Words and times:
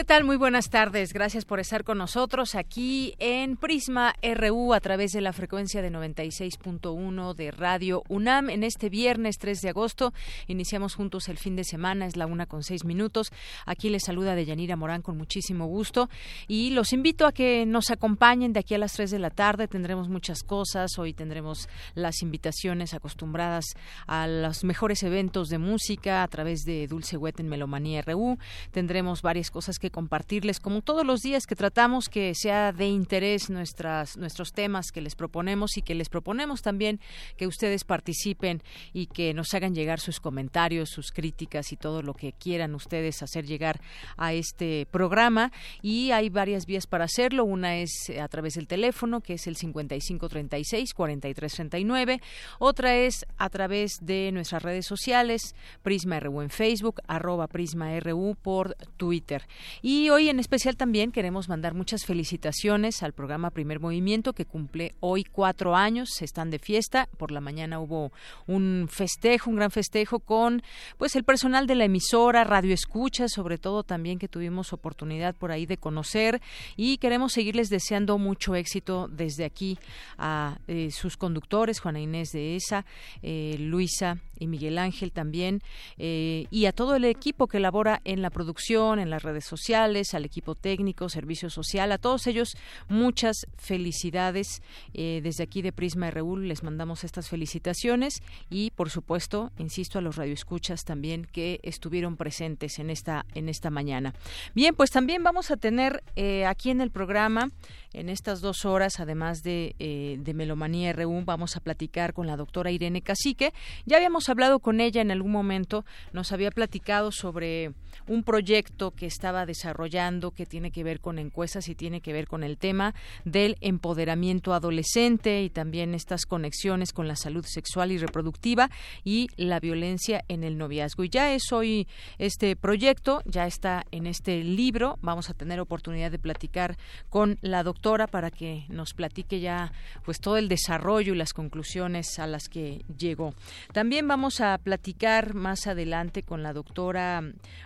¿Qué 0.00 0.04
tal? 0.04 0.24
Muy 0.24 0.36
buenas 0.36 0.70
tardes. 0.70 1.12
Gracias 1.12 1.44
por 1.44 1.60
estar 1.60 1.84
con 1.84 1.98
nosotros 1.98 2.54
aquí 2.54 3.14
en 3.18 3.58
Prisma 3.58 4.14
RU 4.22 4.72
a 4.72 4.80
través 4.80 5.12
de 5.12 5.20
la 5.20 5.34
frecuencia 5.34 5.82
de 5.82 5.90
96.1 5.92 7.34
de 7.34 7.50
Radio 7.50 8.02
UNAM. 8.08 8.48
En 8.48 8.64
este 8.64 8.88
viernes 8.88 9.36
3 9.36 9.60
de 9.60 9.68
agosto 9.68 10.14
iniciamos 10.46 10.94
juntos 10.94 11.28
el 11.28 11.36
fin 11.36 11.54
de 11.54 11.64
semana, 11.64 12.06
es 12.06 12.16
la 12.16 12.24
una 12.24 12.46
con 12.46 12.62
seis 12.62 12.86
minutos. 12.86 13.30
Aquí 13.66 13.90
les 13.90 14.04
saluda 14.04 14.34
Deyanira 14.34 14.74
Morán 14.74 15.02
con 15.02 15.18
muchísimo 15.18 15.66
gusto 15.66 16.08
y 16.48 16.70
los 16.70 16.94
invito 16.94 17.26
a 17.26 17.32
que 17.32 17.66
nos 17.66 17.90
acompañen 17.90 18.54
de 18.54 18.60
aquí 18.60 18.74
a 18.74 18.78
las 18.78 18.94
3 18.94 19.10
de 19.10 19.18
la 19.18 19.28
tarde. 19.28 19.68
Tendremos 19.68 20.08
muchas 20.08 20.42
cosas. 20.42 20.98
Hoy 20.98 21.12
tendremos 21.12 21.68
las 21.94 22.22
invitaciones 22.22 22.94
acostumbradas 22.94 23.66
a 24.06 24.26
los 24.26 24.64
mejores 24.64 25.02
eventos 25.02 25.48
de 25.48 25.58
música 25.58 26.22
a 26.22 26.28
través 26.28 26.62
de 26.62 26.86
Dulce 26.86 27.18
Wet 27.18 27.38
en 27.38 27.50
Melomanía 27.50 28.00
RU. 28.00 28.38
Tendremos 28.70 29.20
varias 29.20 29.50
cosas 29.50 29.78
que 29.78 29.89
compartirles, 29.90 30.60
como 30.60 30.82
todos 30.82 31.04
los 31.04 31.22
días 31.22 31.46
que 31.46 31.56
tratamos 31.56 32.08
que 32.08 32.34
sea 32.34 32.72
de 32.72 32.86
interés 32.86 33.50
nuestras, 33.50 34.16
nuestros 34.16 34.52
temas 34.52 34.92
que 34.92 35.00
les 35.00 35.14
proponemos 35.14 35.76
y 35.76 35.82
que 35.82 35.94
les 35.94 36.08
proponemos 36.08 36.62
también 36.62 37.00
que 37.36 37.46
ustedes 37.46 37.84
participen 37.84 38.62
y 38.92 39.06
que 39.06 39.34
nos 39.34 39.54
hagan 39.54 39.74
llegar 39.74 40.00
sus 40.00 40.20
comentarios, 40.20 40.90
sus 40.90 41.12
críticas 41.12 41.72
y 41.72 41.76
todo 41.76 42.02
lo 42.02 42.14
que 42.14 42.32
quieran 42.32 42.74
ustedes 42.74 43.22
hacer 43.22 43.46
llegar 43.46 43.80
a 44.16 44.32
este 44.32 44.86
programa. 44.90 45.52
Y 45.82 46.10
hay 46.12 46.30
varias 46.30 46.64
vías 46.66 46.86
para 46.86 47.04
hacerlo. 47.04 47.44
Una 47.44 47.76
es 47.76 48.10
a 48.20 48.28
través 48.28 48.54
del 48.54 48.66
teléfono, 48.66 49.20
que 49.20 49.34
es 49.34 49.46
el 49.46 49.56
5536-4339. 49.56 52.20
Otra 52.58 52.96
es 52.96 53.26
a 53.36 53.50
través 53.50 53.98
de 54.00 54.30
nuestras 54.32 54.62
redes 54.62 54.86
sociales, 54.86 55.54
Prisma 55.82 56.18
RU 56.20 56.40
en 56.42 56.50
Facebook, 56.50 57.00
arroba 57.06 57.46
Prisma 57.46 57.98
RU 58.00 58.36
por 58.40 58.76
Twitter. 58.96 59.46
Y 59.82 60.10
hoy 60.10 60.28
en 60.28 60.38
especial 60.38 60.76
también 60.76 61.10
queremos 61.10 61.48
mandar 61.48 61.72
muchas 61.72 62.04
felicitaciones 62.04 63.02
al 63.02 63.14
programa 63.14 63.50
Primer 63.50 63.80
Movimiento 63.80 64.34
que 64.34 64.44
cumple 64.44 64.94
hoy 65.00 65.24
cuatro 65.24 65.74
años, 65.74 66.20
están 66.20 66.50
de 66.50 66.58
fiesta. 66.58 67.08
Por 67.16 67.30
la 67.30 67.40
mañana 67.40 67.80
hubo 67.80 68.12
un 68.46 68.88
festejo, 68.90 69.48
un 69.48 69.56
gran 69.56 69.70
festejo 69.70 70.20
con 70.20 70.62
pues 70.98 71.16
el 71.16 71.24
personal 71.24 71.66
de 71.66 71.76
la 71.76 71.84
emisora, 71.84 72.44
Radio 72.44 72.74
Escucha, 72.74 73.28
sobre 73.28 73.56
todo 73.56 73.82
también 73.82 74.18
que 74.18 74.28
tuvimos 74.28 74.74
oportunidad 74.74 75.34
por 75.34 75.50
ahí 75.50 75.64
de 75.64 75.78
conocer 75.78 76.42
y 76.76 76.98
queremos 76.98 77.32
seguirles 77.32 77.70
deseando 77.70 78.18
mucho 78.18 78.54
éxito 78.54 79.08
desde 79.08 79.46
aquí 79.46 79.78
a 80.18 80.58
eh, 80.68 80.90
sus 80.90 81.16
conductores, 81.16 81.80
Juana 81.80 82.00
Inés 82.00 82.32
de 82.32 82.56
ESA, 82.56 82.84
eh, 83.22 83.56
Luisa 83.58 84.18
y 84.40 84.48
Miguel 84.48 84.78
Ángel 84.78 85.12
también, 85.12 85.62
eh, 85.98 86.46
y 86.50 86.66
a 86.66 86.72
todo 86.72 86.96
el 86.96 87.04
equipo 87.04 87.46
que 87.46 87.60
labora 87.60 88.00
en 88.04 88.22
la 88.22 88.30
producción, 88.30 88.98
en 88.98 89.10
las 89.10 89.22
redes 89.22 89.44
sociales, 89.44 90.14
al 90.14 90.24
equipo 90.24 90.56
técnico, 90.56 91.08
servicio 91.08 91.50
social, 91.50 91.92
a 91.92 91.98
todos 91.98 92.26
ellos 92.26 92.56
muchas 92.88 93.46
felicidades. 93.56 94.62
Eh, 94.94 95.20
desde 95.22 95.44
aquí 95.44 95.62
de 95.62 95.72
Prisma 95.72 96.10
RU 96.10 96.38
les 96.38 96.62
mandamos 96.64 97.04
estas 97.04 97.28
felicitaciones 97.28 98.22
y, 98.48 98.72
por 98.72 98.90
supuesto, 98.90 99.52
insisto 99.58 99.98
a 99.98 100.02
los 100.02 100.16
radioescuchas 100.16 100.84
también 100.84 101.26
que 101.30 101.60
estuvieron 101.62 102.16
presentes 102.16 102.78
en 102.78 102.90
esta, 102.90 103.26
en 103.34 103.48
esta 103.48 103.70
mañana. 103.70 104.14
Bien, 104.54 104.74
pues 104.74 104.90
también 104.90 105.22
vamos 105.22 105.50
a 105.50 105.56
tener 105.56 106.02
eh, 106.16 106.46
aquí 106.46 106.70
en 106.70 106.80
el 106.80 106.90
programa 106.90 107.50
en 107.92 108.08
estas 108.08 108.40
dos 108.40 108.64
horas, 108.64 109.00
además 109.00 109.42
de, 109.42 109.74
eh, 109.78 110.16
de 110.20 110.34
Melomanía 110.34 110.92
RU, 110.92 111.22
vamos 111.24 111.56
a 111.56 111.60
platicar 111.60 112.12
con 112.12 112.26
la 112.26 112.36
doctora 112.36 112.70
Irene 112.70 113.02
Cacique. 113.02 113.52
Ya 113.84 113.96
habíamos 113.96 114.28
hablado 114.28 114.60
con 114.60 114.80
ella 114.80 115.00
en 115.00 115.10
algún 115.10 115.32
momento, 115.32 115.84
nos 116.12 116.32
había 116.32 116.50
platicado 116.50 117.10
sobre 117.10 117.72
un 118.06 118.22
proyecto 118.22 118.92
que 118.92 119.06
estaba 119.06 119.46
desarrollando 119.46 120.30
que 120.30 120.46
tiene 120.46 120.70
que 120.70 120.84
ver 120.84 121.00
con 121.00 121.18
encuestas 121.18 121.68
y 121.68 121.74
tiene 121.74 122.00
que 122.00 122.12
ver 122.12 122.26
con 122.26 122.44
el 122.44 122.58
tema 122.58 122.94
del 123.24 123.56
empoderamiento 123.60 124.54
adolescente 124.54 125.42
y 125.42 125.50
también 125.50 125.94
estas 125.94 126.26
conexiones 126.26 126.92
con 126.92 127.08
la 127.08 127.16
salud 127.16 127.44
sexual 127.44 127.92
y 127.92 127.98
reproductiva 127.98 128.70
y 129.04 129.28
la 129.36 129.60
violencia 129.60 130.24
en 130.28 130.44
el 130.44 130.58
noviazgo. 130.58 131.04
Y 131.04 131.08
ya 131.08 131.34
es 131.34 131.52
hoy 131.52 131.88
este 132.18 132.56
proyecto, 132.56 133.22
ya 133.24 133.46
está 133.46 133.84
en 133.90 134.06
este 134.06 134.42
libro. 134.44 134.98
Vamos 135.02 135.30
a 135.30 135.34
tener 135.34 135.60
oportunidad 135.60 136.10
de 136.10 136.18
platicar 136.18 136.76
con 137.08 137.38
la 137.42 137.62
doctora 137.62 137.79
para 137.80 138.30
que 138.30 138.66
nos 138.68 138.92
platique 138.92 139.40
ya 139.40 139.72
pues 140.04 140.20
todo 140.20 140.36
el 140.36 140.48
desarrollo 140.48 141.14
y 141.14 141.16
las 141.16 141.32
conclusiones 141.32 142.18
a 142.18 142.26
las 142.26 142.48
que 142.48 142.84
llegó. 142.98 143.34
También 143.72 144.06
vamos 144.06 144.40
a 144.40 144.58
platicar 144.58 145.34
más 145.34 145.66
adelante 145.66 146.22
con 146.22 146.42
la 146.42 146.52
doctora, 146.52 147.22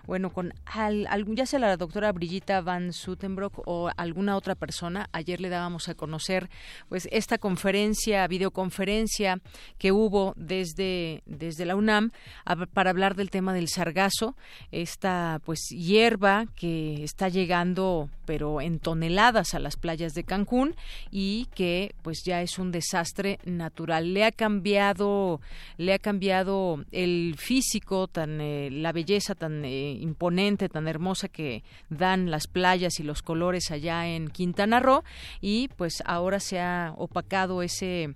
bueno, 0.06 0.30
con 0.30 0.54
al, 0.66 1.08
ya 1.34 1.46
sea 1.46 1.58
la 1.58 1.76
doctora 1.76 2.12
Brigitta 2.12 2.60
Van 2.60 2.92
Sutenbrock 2.92 3.62
o 3.66 3.90
alguna 3.96 4.36
otra 4.36 4.54
persona. 4.54 5.08
Ayer 5.12 5.40
le 5.40 5.48
dábamos 5.48 5.88
a 5.88 5.94
conocer 5.94 6.48
pues 6.88 7.08
esta 7.10 7.38
conferencia, 7.38 8.26
videoconferencia 8.28 9.40
que 9.78 9.90
hubo 9.90 10.32
desde, 10.36 11.22
desde 11.26 11.66
la 11.66 11.74
UNAM 11.74 12.12
para 12.72 12.90
hablar 12.90 13.16
del 13.16 13.30
tema 13.30 13.52
del 13.52 13.68
sargazo, 13.68 14.36
esta 14.70 15.40
pues 15.44 15.60
hierba 15.70 16.46
que 16.54 17.02
está 17.02 17.28
llegando 17.28 18.08
pero 18.24 18.60
en 18.60 18.78
toneladas 18.78 19.54
a 19.54 19.58
las 19.58 19.76
playas 19.76 20.03
de 20.12 20.24
Cancún 20.24 20.74
y 21.10 21.46
que 21.54 21.94
pues 22.02 22.22
ya 22.24 22.42
es 22.42 22.58
un 22.58 22.70
desastre 22.70 23.38
natural. 23.46 24.12
Le 24.12 24.24
ha 24.24 24.32
cambiado, 24.32 25.40
le 25.78 25.94
ha 25.94 25.98
cambiado 25.98 26.84
el 26.92 27.36
físico, 27.38 28.08
tan 28.08 28.42
eh, 28.42 28.68
la 28.70 28.92
belleza 28.92 29.34
tan 29.34 29.64
eh, 29.64 29.92
imponente, 29.92 30.68
tan 30.68 30.86
hermosa 30.86 31.28
que 31.28 31.62
dan 31.88 32.30
las 32.30 32.46
playas 32.46 33.00
y 33.00 33.02
los 33.04 33.22
colores 33.22 33.70
allá 33.70 34.06
en 34.06 34.28
Quintana 34.28 34.80
Roo 34.80 35.04
y 35.40 35.68
pues 35.76 36.02
ahora 36.04 36.40
se 36.40 36.60
ha 36.60 36.92
opacado 36.98 37.62
ese 37.62 38.14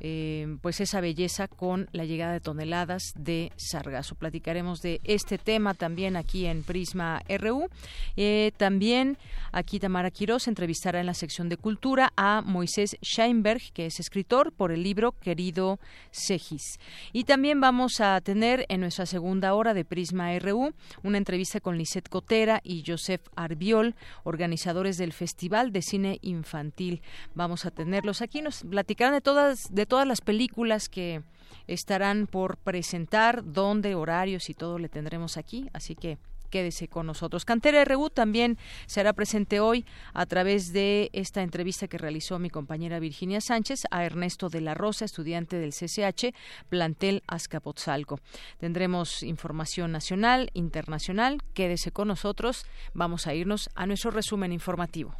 eh, 0.00 0.56
pues 0.62 0.80
esa 0.80 1.00
belleza 1.00 1.46
con 1.46 1.88
la 1.92 2.04
llegada 2.04 2.32
de 2.32 2.40
toneladas 2.40 3.12
de 3.16 3.52
sargazo. 3.56 4.14
Platicaremos 4.14 4.80
de 4.80 5.00
este 5.04 5.38
tema 5.38 5.74
también 5.74 6.16
aquí 6.16 6.46
en 6.46 6.62
Prisma 6.62 7.22
RU. 7.28 7.68
Eh, 8.16 8.52
también 8.56 9.18
aquí 9.52 9.78
Tamara 9.78 10.10
Quiroz 10.10 10.48
entrevistará 10.48 11.00
en 11.00 11.06
la 11.06 11.14
sección 11.14 11.48
de 11.48 11.56
cultura 11.56 12.12
a 12.16 12.40
Moisés 12.40 12.96
Scheinberg, 13.02 13.60
que 13.72 13.86
es 13.86 14.00
escritor 14.00 14.52
por 14.52 14.72
el 14.72 14.82
libro 14.82 15.12
Querido 15.12 15.78
Segis. 16.10 16.78
Y 17.12 17.24
también 17.24 17.60
vamos 17.60 18.00
a 18.00 18.20
tener 18.20 18.64
en 18.68 18.80
nuestra 18.80 19.06
segunda 19.06 19.54
hora 19.54 19.74
de 19.74 19.84
Prisma 19.84 20.38
RU 20.38 20.72
una 21.02 21.18
entrevista 21.18 21.60
con 21.60 21.76
Lisette 21.76 22.08
Cotera 22.08 22.60
y 22.64 22.84
Joseph 22.86 23.22
Arbiol, 23.36 23.94
organizadores 24.24 24.96
del 24.96 25.12
Festival 25.12 25.72
de 25.72 25.82
Cine 25.82 26.18
Infantil. 26.22 27.02
Vamos 27.34 27.66
a 27.66 27.70
tenerlos 27.70 28.22
aquí, 28.22 28.40
nos 28.40 28.62
platicarán 28.62 29.14
de 29.14 29.20
todas 29.20 29.68
todas 29.90 30.06
las 30.06 30.22
películas 30.22 30.88
que 30.88 31.22
estarán 31.66 32.26
por 32.26 32.56
presentar, 32.56 33.42
dónde, 33.44 33.94
horarios 33.94 34.48
y 34.48 34.54
todo 34.54 34.78
le 34.78 34.88
tendremos 34.88 35.36
aquí, 35.36 35.68
así 35.74 35.94
que 35.94 36.16
quédese 36.48 36.88
con 36.88 37.06
nosotros. 37.06 37.44
Cantera 37.44 37.84
RU 37.84 38.08
también 38.08 38.56
será 38.86 39.12
presente 39.12 39.60
hoy 39.60 39.84
a 40.14 40.26
través 40.26 40.72
de 40.72 41.10
esta 41.12 41.42
entrevista 41.42 41.88
que 41.88 41.98
realizó 41.98 42.38
mi 42.38 42.50
compañera 42.50 42.98
Virginia 43.00 43.40
Sánchez 43.40 43.84
a 43.90 44.04
Ernesto 44.04 44.48
de 44.48 44.60
la 44.60 44.74
Rosa, 44.74 45.04
estudiante 45.04 45.56
del 45.56 45.72
CCH, 45.72 46.34
plantel 46.68 47.22
Azcapotzalco. 47.26 48.20
Tendremos 48.58 49.24
información 49.24 49.92
nacional, 49.92 50.50
internacional. 50.54 51.38
Quédese 51.52 51.90
con 51.90 52.08
nosotros. 52.08 52.64
Vamos 52.94 53.26
a 53.26 53.34
irnos 53.34 53.70
a 53.74 53.86
nuestro 53.86 54.12
resumen 54.12 54.52
informativo. 54.52 55.14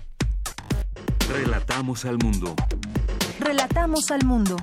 Relatamos 1.28 2.04
al 2.04 2.18
mundo. 2.18 2.54
Relatamos 3.40 4.10
al 4.10 4.26
mundo. 4.26 4.56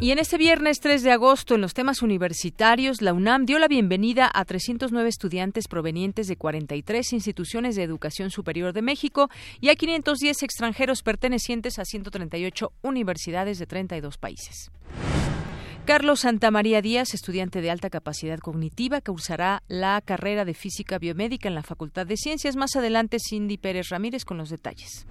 Y 0.00 0.10
en 0.12 0.18
este 0.18 0.38
viernes 0.38 0.80
3 0.80 1.02
de 1.02 1.10
agosto, 1.10 1.54
en 1.54 1.60
los 1.60 1.74
temas 1.74 2.00
universitarios, 2.00 3.02
la 3.02 3.12
UNAM 3.12 3.44
dio 3.44 3.58
la 3.58 3.68
bienvenida 3.68 4.30
a 4.32 4.46
309 4.46 5.06
estudiantes 5.06 5.68
provenientes 5.68 6.28
de 6.28 6.36
43 6.36 7.12
instituciones 7.12 7.76
de 7.76 7.82
educación 7.82 8.30
superior 8.30 8.72
de 8.72 8.80
México 8.80 9.28
y 9.60 9.68
a 9.68 9.74
510 9.74 10.42
extranjeros 10.42 11.02
pertenecientes 11.02 11.78
a 11.78 11.84
138 11.84 12.72
universidades 12.80 13.58
de 13.58 13.66
32 13.66 14.16
países. 14.16 14.70
Carlos 15.88 16.20
Santamaría 16.20 16.82
Díaz, 16.82 17.14
estudiante 17.14 17.62
de 17.62 17.70
alta 17.70 17.88
capacidad 17.88 18.38
cognitiva, 18.40 19.00
cursará 19.00 19.62
la 19.68 19.98
carrera 20.02 20.44
de 20.44 20.52
física 20.52 20.98
biomédica 20.98 21.48
en 21.48 21.54
la 21.54 21.62
Facultad 21.62 22.06
de 22.06 22.18
Ciencias. 22.18 22.56
Más 22.56 22.76
adelante, 22.76 23.16
Cindy 23.18 23.56
Pérez 23.56 23.88
Ramírez 23.88 24.26
con 24.26 24.36
los 24.36 24.50
detalles. 24.50 25.06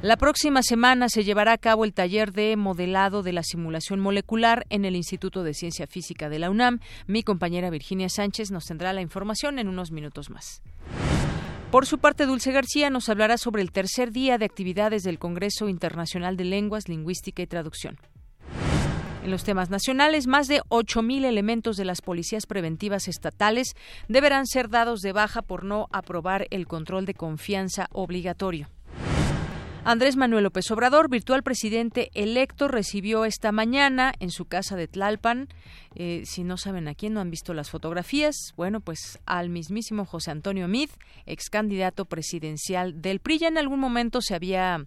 La 0.00 0.16
próxima 0.16 0.62
semana 0.62 1.10
se 1.10 1.22
llevará 1.22 1.52
a 1.52 1.58
cabo 1.58 1.84
el 1.84 1.92
taller 1.92 2.32
de 2.32 2.56
modelado 2.56 3.22
de 3.22 3.34
la 3.34 3.42
simulación 3.42 4.00
molecular 4.00 4.64
en 4.70 4.86
el 4.86 4.96
Instituto 4.96 5.42
de 5.42 5.52
Ciencia 5.52 5.86
Física 5.86 6.30
de 6.30 6.38
la 6.38 6.48
UNAM. 6.48 6.80
Mi 7.06 7.22
compañera 7.22 7.68
Virginia 7.68 8.08
Sánchez 8.08 8.52
nos 8.52 8.64
tendrá 8.64 8.94
la 8.94 9.02
información 9.02 9.58
en 9.58 9.68
unos 9.68 9.90
minutos 9.90 10.30
más. 10.30 10.62
Por 11.70 11.84
su 11.84 11.98
parte, 11.98 12.24
Dulce 12.24 12.52
García 12.52 12.88
nos 12.88 13.10
hablará 13.10 13.36
sobre 13.36 13.60
el 13.60 13.70
tercer 13.70 14.12
día 14.12 14.38
de 14.38 14.46
actividades 14.46 15.02
del 15.02 15.18
Congreso 15.18 15.68
Internacional 15.68 16.38
de 16.38 16.44
Lenguas, 16.44 16.88
Lingüística 16.88 17.42
y 17.42 17.46
Traducción. 17.46 17.98
En 19.24 19.30
los 19.30 19.42
temas 19.42 19.70
nacionales, 19.70 20.26
más 20.26 20.48
de 20.48 20.60
8.000 20.68 21.24
elementos 21.24 21.78
de 21.78 21.86
las 21.86 22.02
policías 22.02 22.44
preventivas 22.44 23.08
estatales 23.08 23.74
deberán 24.06 24.46
ser 24.46 24.68
dados 24.68 25.00
de 25.00 25.12
baja 25.12 25.40
por 25.40 25.64
no 25.64 25.86
aprobar 25.92 26.46
el 26.50 26.66
control 26.66 27.06
de 27.06 27.14
confianza 27.14 27.86
obligatorio. 27.90 28.68
Andrés 29.86 30.16
Manuel 30.16 30.44
López 30.44 30.70
Obrador, 30.70 31.10
virtual 31.10 31.42
presidente 31.42 32.10
electo, 32.14 32.68
recibió 32.68 33.26
esta 33.26 33.52
mañana 33.52 34.14
en 34.18 34.30
su 34.30 34.46
casa 34.46 34.76
de 34.76 34.88
Tlalpan, 34.88 35.48
eh, 35.94 36.22
si 36.24 36.42
no 36.42 36.56
saben 36.56 36.88
a 36.88 36.94
quién, 36.94 37.12
no 37.12 37.20
han 37.20 37.30
visto 37.30 37.52
las 37.52 37.68
fotografías, 37.68 38.34
bueno, 38.56 38.80
pues 38.80 39.18
al 39.26 39.50
mismísimo 39.50 40.06
José 40.06 40.30
Antonio 40.30 40.68
Mid, 40.68 40.88
ex 41.26 41.50
candidato 41.50 42.06
presidencial 42.06 43.02
del 43.02 43.20
PRI. 43.20 43.40
Ya 43.40 43.48
en 43.48 43.58
algún 43.58 43.78
momento 43.78 44.22
se 44.22 44.34
había, 44.34 44.86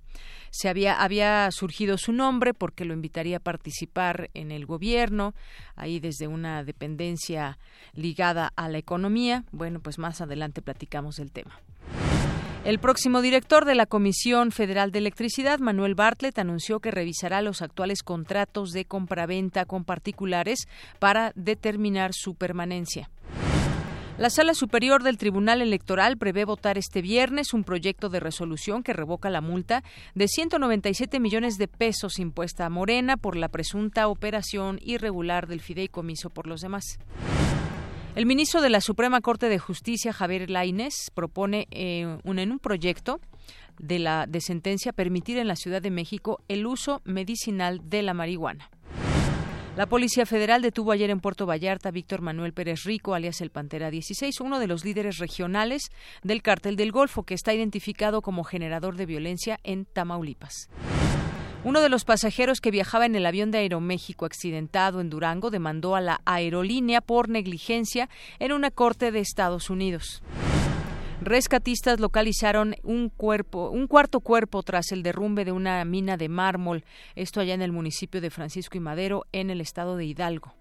se 0.50 0.68
había, 0.68 1.00
había 1.00 1.48
surgido 1.52 2.00
su 2.00 2.12
nombre 2.12 2.56
porque 2.56 2.84
lo 2.84 2.96
invitaría 2.96 3.38
a 3.38 3.42
participar 3.42 4.32
en 4.34 4.50
el 4.50 4.66
gobierno, 4.66 5.36
ahí 5.76 6.00
desde 6.00 6.28
una 6.28 6.64
dependencia 6.64 7.60
ligada 7.94 8.52
a 8.56 8.68
la 8.68 8.80
economía. 8.80 9.46
Bueno, 9.52 9.80
pues 9.80 10.00
más 10.00 10.22
adelante 10.22 10.64
platicamos 10.64 11.18
del 11.18 11.32
tema. 11.32 11.62
El 12.68 12.80
próximo 12.80 13.22
director 13.22 13.64
de 13.64 13.76
la 13.76 13.86
Comisión 13.86 14.52
Federal 14.52 14.92
de 14.92 15.00
Electricidad, 15.00 15.60
Manuel 15.60 15.96
Bartlett, 15.96 16.38
anunció 16.38 16.82
que 16.82 16.92
revisará 16.92 17.42
los 17.42 17.62
actuales 17.62 18.04
contratos 18.04 18.72
de 18.72 18.84
compraventa 18.84 19.64
con 19.64 19.86
particulares 19.86 20.68
para 21.00 21.32
determinar 21.36 22.12
su 22.14 22.36
permanencia. 22.36 23.10
La 24.18 24.30
Sala 24.30 24.54
Superior 24.54 25.02
del 25.02 25.18
Tribunal 25.18 25.62
Electoral 25.62 26.18
prevé 26.18 26.44
votar 26.44 26.78
este 26.78 27.02
viernes 27.02 27.54
un 27.54 27.64
proyecto 27.64 28.10
de 28.10 28.20
resolución 28.20 28.84
que 28.84 28.92
revoca 28.92 29.30
la 29.30 29.40
multa 29.40 29.82
de 30.14 30.28
197 30.28 31.22
millones 31.22 31.58
de 31.58 31.70
pesos 31.70 32.20
impuesta 32.20 32.66
a 32.66 32.70
Morena 32.70 33.16
por 33.16 33.38
la 33.38 33.48
presunta 33.48 34.10
operación 34.10 34.78
irregular 34.84 35.48
del 35.48 35.62
fideicomiso 35.62 36.30
por 36.32 36.48
los 36.48 36.60
demás. 36.60 37.00
El 38.18 38.26
ministro 38.26 38.64
de 38.64 38.72
la 38.72 38.82
Suprema 38.82 39.22
Corte 39.22 39.48
de 39.48 39.60
Justicia, 39.60 40.12
Javier 40.12 40.50
Lainez, 40.50 41.12
propone 41.14 41.68
eh, 41.70 42.18
en 42.24 42.52
un 42.52 42.58
proyecto 42.58 43.20
de 43.78 44.26
de 44.28 44.42
sentencia 44.42 44.92
permitir 44.92 45.38
en 45.38 45.48
la 45.48 45.56
Ciudad 45.56 45.84
de 45.84 45.92
México 45.92 46.40
el 46.48 46.66
uso 46.66 47.04
medicinal 47.06 47.80
de 47.92 48.02
la 48.02 48.16
marihuana. 48.16 48.72
La 49.76 49.86
Policía 49.86 50.26
Federal 50.26 50.64
detuvo 50.64 50.94
ayer 50.94 51.12
en 51.12 51.20
Puerto 51.20 51.46
Vallarta 51.46 51.90
a 51.90 51.92
Víctor 51.92 52.22
Manuel 52.22 52.54
Pérez 52.54 52.86
Rico, 52.86 53.14
alias 53.14 53.40
el 53.42 53.52
Pantera 53.52 53.92
16, 53.92 54.42
uno 54.42 54.58
de 54.58 54.66
los 54.66 54.84
líderes 54.84 55.20
regionales 55.20 55.92
del 56.24 56.42
cártel 56.42 56.76
del 56.76 56.92
Golfo, 56.92 57.22
que 57.22 57.36
está 57.36 57.54
identificado 57.54 58.24
como 58.24 58.44
generador 58.44 58.96
de 58.96 59.06
violencia 59.06 59.60
en 59.64 59.86
Tamaulipas. 59.86 60.70
Uno 61.64 61.82
de 61.82 61.90
los 61.90 62.06
pasajeros 62.06 62.62
que 62.62 62.72
viajaba 62.72 63.06
en 63.06 63.16
el 63.16 63.26
avión 63.26 63.52
de 63.52 63.58
Aeroméxico 63.58 64.26
accidentado 64.26 65.02
en 65.02 65.10
Durango 65.10 65.50
demandó 65.50 65.96
a 65.96 66.02
la 66.02 66.22
aerolínea 66.26 67.02
por 67.02 67.30
negligencia 67.30 68.10
en 68.40 68.52
una 68.52 68.72
corte 68.72 69.12
de 69.12 69.20
Estados 69.20 69.70
Unidos. 69.70 70.22
Rescatistas 71.20 72.00
localizaron 72.00 72.76
un 72.84 73.10
cuerpo, 73.10 73.70
un 73.70 73.88
cuarto 73.88 74.20
cuerpo 74.20 74.62
tras 74.64 74.92
el 74.92 75.04
derrumbe 75.04 75.46
de 75.46 75.52
una 75.52 75.84
mina 75.84 76.16
de 76.16 76.30
mármol, 76.30 76.86
esto 77.16 77.42
allá 77.42 77.56
en 77.56 77.64
el 77.64 77.72
municipio 77.72 78.22
de 78.22 78.30
Francisco 78.30 78.78
y 78.78 78.82
Madero, 78.82 79.26
en 79.32 79.50
el 79.50 79.60
estado 79.60 79.98
de 79.98 80.06
Hidalgo. 80.06 80.54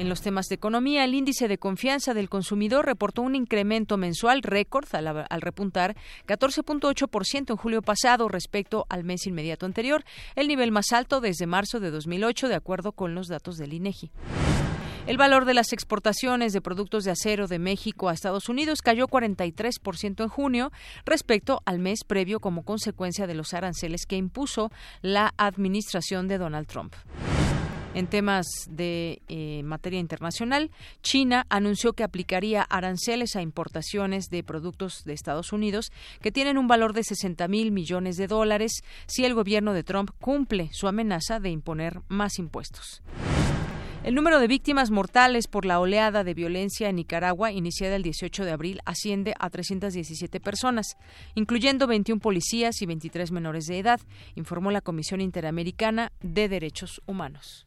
En 0.00 0.08
los 0.08 0.22
temas 0.22 0.46
de 0.46 0.54
economía, 0.54 1.04
el 1.04 1.12
índice 1.12 1.46
de 1.46 1.58
confianza 1.58 2.14
del 2.14 2.30
consumidor 2.30 2.86
reportó 2.86 3.20
un 3.20 3.34
incremento 3.34 3.98
mensual 3.98 4.40
récord 4.40 4.86
al, 4.92 5.26
al 5.28 5.40
repuntar 5.42 5.94
14.8% 6.26 7.50
en 7.50 7.56
julio 7.58 7.82
pasado 7.82 8.26
respecto 8.26 8.86
al 8.88 9.04
mes 9.04 9.26
inmediato 9.26 9.66
anterior, 9.66 10.02
el 10.36 10.48
nivel 10.48 10.72
más 10.72 10.92
alto 10.92 11.20
desde 11.20 11.46
marzo 11.46 11.80
de 11.80 11.90
2008, 11.90 12.48
de 12.48 12.54
acuerdo 12.54 12.92
con 12.92 13.14
los 13.14 13.28
datos 13.28 13.58
del 13.58 13.74
INEGI. 13.74 14.10
El 15.06 15.18
valor 15.18 15.44
de 15.44 15.52
las 15.52 15.74
exportaciones 15.74 16.54
de 16.54 16.62
productos 16.62 17.04
de 17.04 17.10
acero 17.10 17.46
de 17.46 17.58
México 17.58 18.08
a 18.08 18.14
Estados 18.14 18.48
Unidos 18.48 18.80
cayó 18.80 19.06
43% 19.06 20.22
en 20.22 20.28
junio 20.30 20.72
respecto 21.04 21.60
al 21.66 21.78
mes 21.78 22.04
previo 22.06 22.40
como 22.40 22.62
consecuencia 22.62 23.26
de 23.26 23.34
los 23.34 23.52
aranceles 23.52 24.06
que 24.06 24.16
impuso 24.16 24.72
la 25.02 25.34
administración 25.36 26.26
de 26.26 26.38
Donald 26.38 26.68
Trump. 26.68 26.94
En 27.92 28.06
temas 28.06 28.46
de 28.68 29.20
eh, 29.28 29.62
materia 29.64 29.98
internacional, 29.98 30.70
China 31.02 31.44
anunció 31.48 31.92
que 31.92 32.04
aplicaría 32.04 32.62
aranceles 32.62 33.34
a 33.34 33.42
importaciones 33.42 34.26
de 34.30 34.44
productos 34.44 35.02
de 35.04 35.12
Estados 35.12 35.52
Unidos 35.52 35.90
que 36.20 36.30
tienen 36.30 36.56
un 36.56 36.68
valor 36.68 36.92
de 36.92 37.02
60 37.02 37.48
mil 37.48 37.72
millones 37.72 38.16
de 38.16 38.28
dólares 38.28 38.84
si 39.06 39.24
el 39.24 39.34
gobierno 39.34 39.72
de 39.72 39.82
Trump 39.82 40.10
cumple 40.20 40.70
su 40.72 40.86
amenaza 40.86 41.40
de 41.40 41.50
imponer 41.50 42.00
más 42.08 42.38
impuestos. 42.38 43.02
El 44.04 44.14
número 44.14 44.38
de 44.40 44.46
víctimas 44.46 44.90
mortales 44.90 45.46
por 45.46 45.66
la 45.66 45.78
oleada 45.78 46.24
de 46.24 46.32
violencia 46.32 46.88
en 46.88 46.96
Nicaragua, 46.96 47.52
iniciada 47.52 47.96
el 47.96 48.02
18 48.02 48.46
de 48.46 48.52
abril, 48.52 48.80
asciende 48.86 49.34
a 49.38 49.50
317 49.50 50.40
personas, 50.40 50.96
incluyendo 51.34 51.86
21 51.86 52.18
policías 52.18 52.80
y 52.80 52.86
23 52.86 53.30
menores 53.30 53.66
de 53.66 53.78
edad, 53.78 54.00
informó 54.36 54.70
la 54.70 54.80
Comisión 54.80 55.20
Interamericana 55.20 56.12
de 56.22 56.48
Derechos 56.48 57.02
Humanos. 57.04 57.66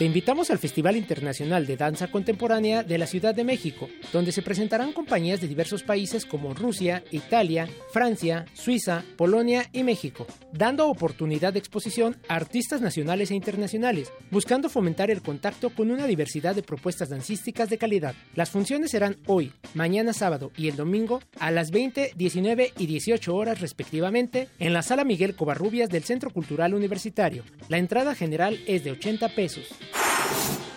Te 0.00 0.06
invitamos 0.06 0.50
al 0.50 0.58
Festival 0.58 0.96
Internacional 0.96 1.66
de 1.66 1.76
Danza 1.76 2.10
Contemporánea 2.10 2.82
de 2.82 2.96
la 2.96 3.06
Ciudad 3.06 3.34
de 3.34 3.44
México, 3.44 3.86
donde 4.14 4.32
se 4.32 4.40
presentarán 4.40 4.94
compañías 4.94 5.42
de 5.42 5.46
diversos 5.46 5.82
países 5.82 6.24
como 6.24 6.54
Rusia, 6.54 7.04
Italia, 7.10 7.68
Francia, 7.92 8.46
Suiza, 8.54 9.04
Polonia 9.18 9.68
y 9.72 9.82
México, 9.82 10.26
dando 10.54 10.88
oportunidad 10.88 11.52
de 11.52 11.58
exposición 11.58 12.16
a 12.28 12.36
artistas 12.36 12.80
nacionales 12.80 13.30
e 13.30 13.34
internacionales, 13.34 14.10
buscando 14.30 14.70
fomentar 14.70 15.10
el 15.10 15.20
contacto 15.20 15.68
con 15.68 15.90
una 15.90 16.06
diversidad 16.06 16.54
de 16.54 16.62
propuestas 16.62 17.10
dancísticas 17.10 17.68
de 17.68 17.76
calidad. 17.76 18.14
Las 18.34 18.48
funciones 18.48 18.92
serán 18.92 19.18
hoy, 19.26 19.52
mañana 19.74 20.14
sábado 20.14 20.50
y 20.56 20.68
el 20.68 20.76
domingo 20.76 21.20
a 21.38 21.50
las 21.50 21.70
20, 21.72 22.12
19 22.16 22.72
y 22.78 22.86
18 22.86 23.34
horas 23.34 23.60
respectivamente 23.60 24.48
en 24.60 24.72
la 24.72 24.80
Sala 24.80 25.04
Miguel 25.04 25.36
Covarrubias 25.36 25.90
del 25.90 26.04
Centro 26.04 26.30
Cultural 26.30 26.72
Universitario. 26.72 27.44
La 27.68 27.76
entrada 27.76 28.14
general 28.14 28.58
es 28.66 28.82
de 28.82 28.92
80 28.92 29.28
pesos. 29.34 29.68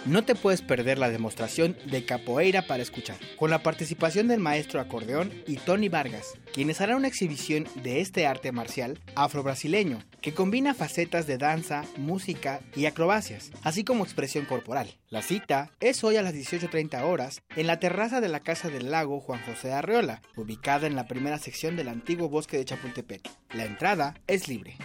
No 0.06 0.26
te 0.26 0.36
puedes 0.36 0.62
perder 0.62 1.00
la 1.00 1.10
demostración 1.10 1.78
de 1.86 2.04
capoeira 2.04 2.64
para 2.64 2.84
escuchar, 2.84 3.16
con 3.38 3.50
la 3.50 3.64
participación 3.64 4.28
del 4.28 4.42
maestro 4.42 4.82
acordeón 4.82 5.32
y 5.48 5.56
Tony 5.56 5.88
Vargas, 5.88 6.34
quienes 6.54 6.82
harán 6.82 6.98
una 6.98 7.08
exhibición 7.08 7.70
de 7.76 8.02
este 8.02 8.28
arte 8.28 8.52
marcial 8.52 9.00
afro-brasileño, 9.16 10.00
que 10.20 10.34
combina 10.34 10.74
facetas 10.74 11.26
de 11.26 11.38
danza, 11.38 11.86
música 11.96 12.60
y 12.76 12.86
acrobacias, 12.86 13.52
así 13.64 13.86
como 13.86 14.04
expresión 14.04 14.44
corporal. 14.44 14.94
La 15.08 15.22
cita 15.22 15.72
es 15.80 16.04
hoy 16.04 16.18
a 16.18 16.22
las 16.22 16.34
18.30 16.34 17.02
horas 17.04 17.42
en 17.56 17.68
la 17.68 17.80
terraza 17.80 18.20
de 18.20 18.28
la 18.28 18.42
Casa 18.42 18.68
del 18.68 18.92
Lago 18.92 19.22
Juan 19.22 19.40
José 19.46 19.72
Arreola, 19.72 20.22
ubicada 20.36 20.86
en 20.86 20.98
la 20.98 21.08
primera 21.08 21.40
sección 21.40 21.78
del 21.78 21.88
antiguo 21.88 22.28
bosque 22.28 22.58
de 22.58 22.66
Chapultepec. 22.66 23.30
La 23.54 23.64
entrada 23.64 24.16
es 24.28 24.50
libre. 24.50 24.76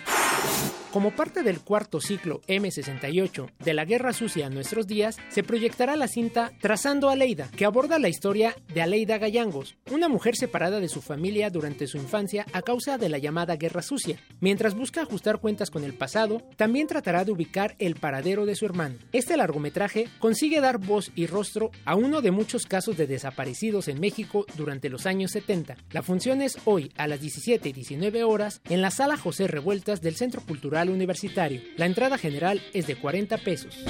Como 0.92 1.14
parte 1.14 1.42
del 1.42 1.60
cuarto 1.60 2.00
ciclo 2.00 2.40
M68 2.48 3.50
de 3.58 3.74
la 3.74 3.84
Guerra 3.84 4.14
Sucia 4.14 4.46
a 4.46 4.50
nuestros 4.50 4.86
días, 4.86 5.18
se 5.28 5.42
proyectará 5.42 5.96
la 5.96 6.08
cinta 6.08 6.50
Trazando 6.62 7.10
a 7.10 7.12
Aleida, 7.12 7.50
que 7.54 7.66
aborda 7.66 7.98
la 7.98 8.08
historia 8.08 8.56
de 8.72 8.80
Aleida 8.80 9.18
Gallangos, 9.18 9.76
una 9.90 10.08
mujer 10.08 10.34
separada 10.34 10.80
de 10.80 10.88
su 10.88 11.02
familia 11.02 11.50
durante 11.50 11.86
su 11.86 11.98
infancia 11.98 12.46
a 12.54 12.62
causa 12.62 12.96
de 12.96 13.10
la 13.10 13.18
llamada 13.18 13.56
Guerra 13.56 13.82
Sucia. 13.82 14.18
Mientras 14.40 14.74
busca 14.74 15.02
ajustar 15.02 15.40
cuentas 15.40 15.70
con 15.70 15.84
el 15.84 15.92
pasado, 15.92 16.42
también 16.56 16.86
tratará 16.86 17.26
de 17.26 17.32
ubicar 17.32 17.76
el 17.78 17.96
paradero 17.96 18.46
de 18.46 18.56
su 18.56 18.64
hermano. 18.64 18.96
Este 19.12 19.36
largometraje 19.36 20.08
consigue 20.18 20.62
dar 20.62 20.78
voz 20.78 21.12
y 21.14 21.26
rostro 21.26 21.70
a 21.84 21.96
uno 21.96 22.22
de 22.22 22.30
muchos 22.30 22.64
casos 22.64 22.96
de 22.96 23.06
desaparecidos 23.06 23.88
en 23.88 24.00
México 24.00 24.46
durante 24.56 24.88
los 24.88 25.04
años 25.04 25.32
70. 25.32 25.76
La 25.90 26.02
función 26.02 26.40
es 26.40 26.56
hoy 26.64 26.92
a 26.96 27.06
las 27.06 27.20
17 27.20 27.68
y 27.68 27.72
19 27.74 28.24
horas 28.24 28.62
en 28.70 28.80
la 28.80 28.90
sala 28.90 29.18
José 29.18 29.48
Revueltas 29.48 30.00
del 30.00 30.16
Centro 30.16 30.27
Cultural 30.36 30.90
Universitario. 30.90 31.60
La 31.76 31.86
entrada 31.86 32.18
general 32.18 32.62
es 32.72 32.86
de 32.86 32.96
40 32.96 33.38
pesos. 33.38 33.84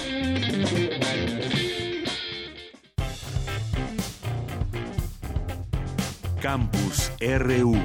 Campus 6.40 7.11
RU 7.21 7.76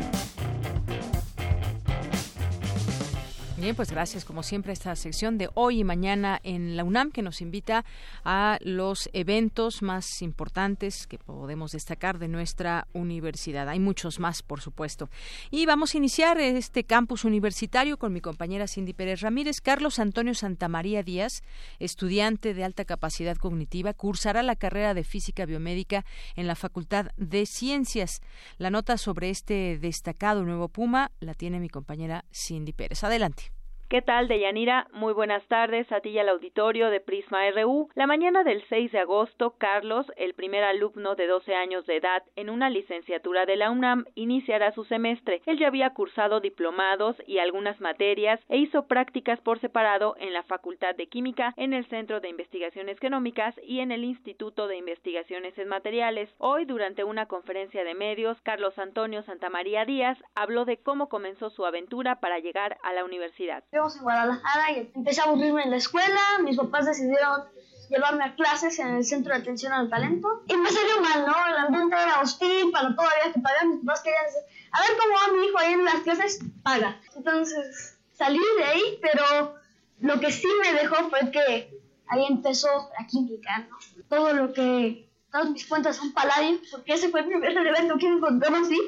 Bien, 3.63 3.77
pues 3.77 3.91
gracias 3.91 4.25
como 4.25 4.43
siempre 4.43 4.71
a 4.71 4.73
esta 4.73 4.93
sección 4.97 5.37
de 5.37 5.49
hoy 5.53 5.79
y 5.79 5.83
mañana 5.85 6.37
en 6.43 6.75
la 6.75 6.83
UNAM 6.83 7.11
que 7.11 7.21
nos 7.21 7.39
invita 7.39 7.85
a 8.25 8.57
los 8.59 9.09
eventos 9.13 9.81
más 9.81 10.21
importantes 10.21 11.07
que 11.07 11.17
podemos 11.17 11.71
destacar 11.71 12.19
de 12.19 12.27
nuestra 12.27 12.89
universidad. 12.91 13.69
Hay 13.69 13.79
muchos 13.79 14.19
más, 14.19 14.43
por 14.43 14.59
supuesto. 14.59 15.09
Y 15.49 15.65
vamos 15.65 15.93
a 15.93 15.97
iniciar 15.97 16.41
este 16.41 16.83
campus 16.83 17.23
universitario 17.23 17.97
con 17.97 18.11
mi 18.11 18.19
compañera 18.19 18.67
Cindy 18.67 18.91
Pérez 18.91 19.21
Ramírez. 19.21 19.61
Carlos 19.61 19.97
Antonio 19.97 20.33
Santamaría 20.33 21.01
Díaz, 21.01 21.41
estudiante 21.79 22.53
de 22.53 22.65
alta 22.65 22.83
capacidad 22.83 23.37
cognitiva, 23.37 23.93
cursará 23.93 24.43
la 24.43 24.57
carrera 24.57 24.93
de 24.93 25.05
física 25.05 25.45
biomédica 25.45 26.03
en 26.35 26.47
la 26.47 26.55
Facultad 26.55 27.11
de 27.15 27.45
Ciencias. 27.45 28.19
La 28.57 28.71
nota 28.71 28.97
sobre 28.97 29.29
este 29.29 29.79
destacado 29.79 30.43
nuevo 30.43 30.67
Puma 30.67 31.11
la 31.21 31.33
tiene 31.33 31.61
mi 31.61 31.69
compañera 31.69 32.25
Cindy 32.33 32.73
Pérez. 32.73 33.05
Adelante. 33.05 33.52
¿Qué 33.93 34.01
tal, 34.01 34.27
Deyanira? 34.27 34.87
Muy 34.91 35.13
buenas 35.13 35.47
tardes 35.47 35.91
a 35.91 35.99
ti 35.99 36.09
y 36.09 36.17
al 36.17 36.27
auditorio 36.29 36.89
de 36.89 36.99
Prisma 36.99 37.47
RU. 37.51 37.89
La 37.93 38.07
mañana 38.07 38.43
del 38.43 38.63
6 38.67 38.91
de 38.91 38.97
agosto, 38.97 39.53
Carlos, 39.59 40.11
el 40.17 40.33
primer 40.33 40.63
alumno 40.63 41.13
de 41.13 41.27
12 41.27 41.53
años 41.53 41.85
de 41.85 41.97
edad 41.97 42.23
en 42.35 42.49
una 42.49 42.71
licenciatura 42.71 43.45
de 43.45 43.55
la 43.55 43.69
UNAM, 43.69 44.05
iniciará 44.15 44.71
su 44.71 44.83
semestre. 44.85 45.43
Él 45.45 45.59
ya 45.59 45.67
había 45.67 45.91
cursado 45.91 46.39
diplomados 46.39 47.17
y 47.27 47.37
algunas 47.37 47.79
materias 47.81 48.39
e 48.49 48.57
hizo 48.57 48.87
prácticas 48.87 49.39
por 49.41 49.59
separado 49.59 50.15
en 50.17 50.33
la 50.33 50.41
Facultad 50.41 50.95
de 50.95 51.05
Química, 51.05 51.53
en 51.55 51.73
el 51.73 51.85
Centro 51.85 52.19
de 52.19 52.29
Investigaciones 52.29 52.97
Genómicas 52.97 53.53
y 53.61 53.81
en 53.81 53.91
el 53.91 54.05
Instituto 54.05 54.67
de 54.67 54.77
Investigaciones 54.77 55.55
en 55.59 55.67
Materiales. 55.67 56.33
Hoy, 56.39 56.65
durante 56.65 57.03
una 57.03 57.27
conferencia 57.27 57.83
de 57.83 57.93
medios, 57.93 58.41
Carlos 58.41 58.75
Antonio 58.79 59.21
Santamaría 59.21 59.85
Díaz 59.85 60.17
habló 60.33 60.65
de 60.65 60.77
cómo 60.77 61.09
comenzó 61.09 61.51
su 61.51 61.63
aventura 61.63 62.19
para 62.19 62.39
llegar 62.39 62.77
a 62.81 62.91
la 62.93 63.05
universidad 63.05 63.63
en 63.91 64.03
Guadalajara 64.03 64.71
y 64.71 64.91
empecé 64.95 65.21
a 65.21 65.25
aburrirme 65.25 65.63
en 65.63 65.71
la 65.71 65.77
escuela. 65.77 66.19
Mis 66.43 66.57
papás 66.57 66.85
decidieron 66.85 67.43
llevarme 67.89 68.23
a 68.23 68.35
clases 68.35 68.79
en 68.79 68.87
el 68.95 69.05
Centro 69.05 69.33
de 69.33 69.41
Atención 69.41 69.73
al 69.73 69.89
Talento. 69.89 70.43
Y 70.47 70.55
me 70.55 70.69
salió 70.69 71.01
mal, 71.01 71.25
¿no? 71.25 71.33
El 71.47 71.65
ambiente 71.65 71.95
era 71.95 72.21
hostil, 72.21 72.71
para 72.71 72.95
todavía 72.95 73.33
que 73.33 73.39
pagar. 73.41 73.67
Mis 73.67 73.79
papás 73.85 74.01
querían 74.01 74.25
decir, 74.25 74.41
a 74.71 74.81
ver 74.81 74.97
cómo 74.99 75.13
va 75.13 75.33
mi 75.33 75.47
hijo 75.47 75.59
ahí 75.59 75.73
en 75.73 75.85
las 75.85 76.01
clases, 76.01 76.39
paga. 76.63 76.99
Entonces 77.15 77.97
salí 78.13 78.39
de 78.57 78.63
ahí, 78.63 78.99
pero 79.01 79.55
lo 79.99 80.19
que 80.19 80.31
sí 80.31 80.47
me 80.61 80.73
dejó 80.73 81.09
fue 81.09 81.31
que 81.31 81.79
ahí 82.07 82.25
empezó 82.29 82.89
la 82.97 83.05
química, 83.07 83.67
¿no? 83.69 83.77
Todo 84.09 84.33
lo 84.33 84.53
que, 84.53 85.09
todas 85.31 85.49
mis 85.49 85.65
cuentas 85.67 85.97
son 85.97 86.13
paladio, 86.13 86.59
porque 86.71 86.93
ese 86.93 87.09
fue 87.09 87.21
el 87.21 87.27
primer 87.27 87.51
evento 87.67 87.97
que 87.97 88.07
encontré 88.07 88.49
así, 88.55 88.79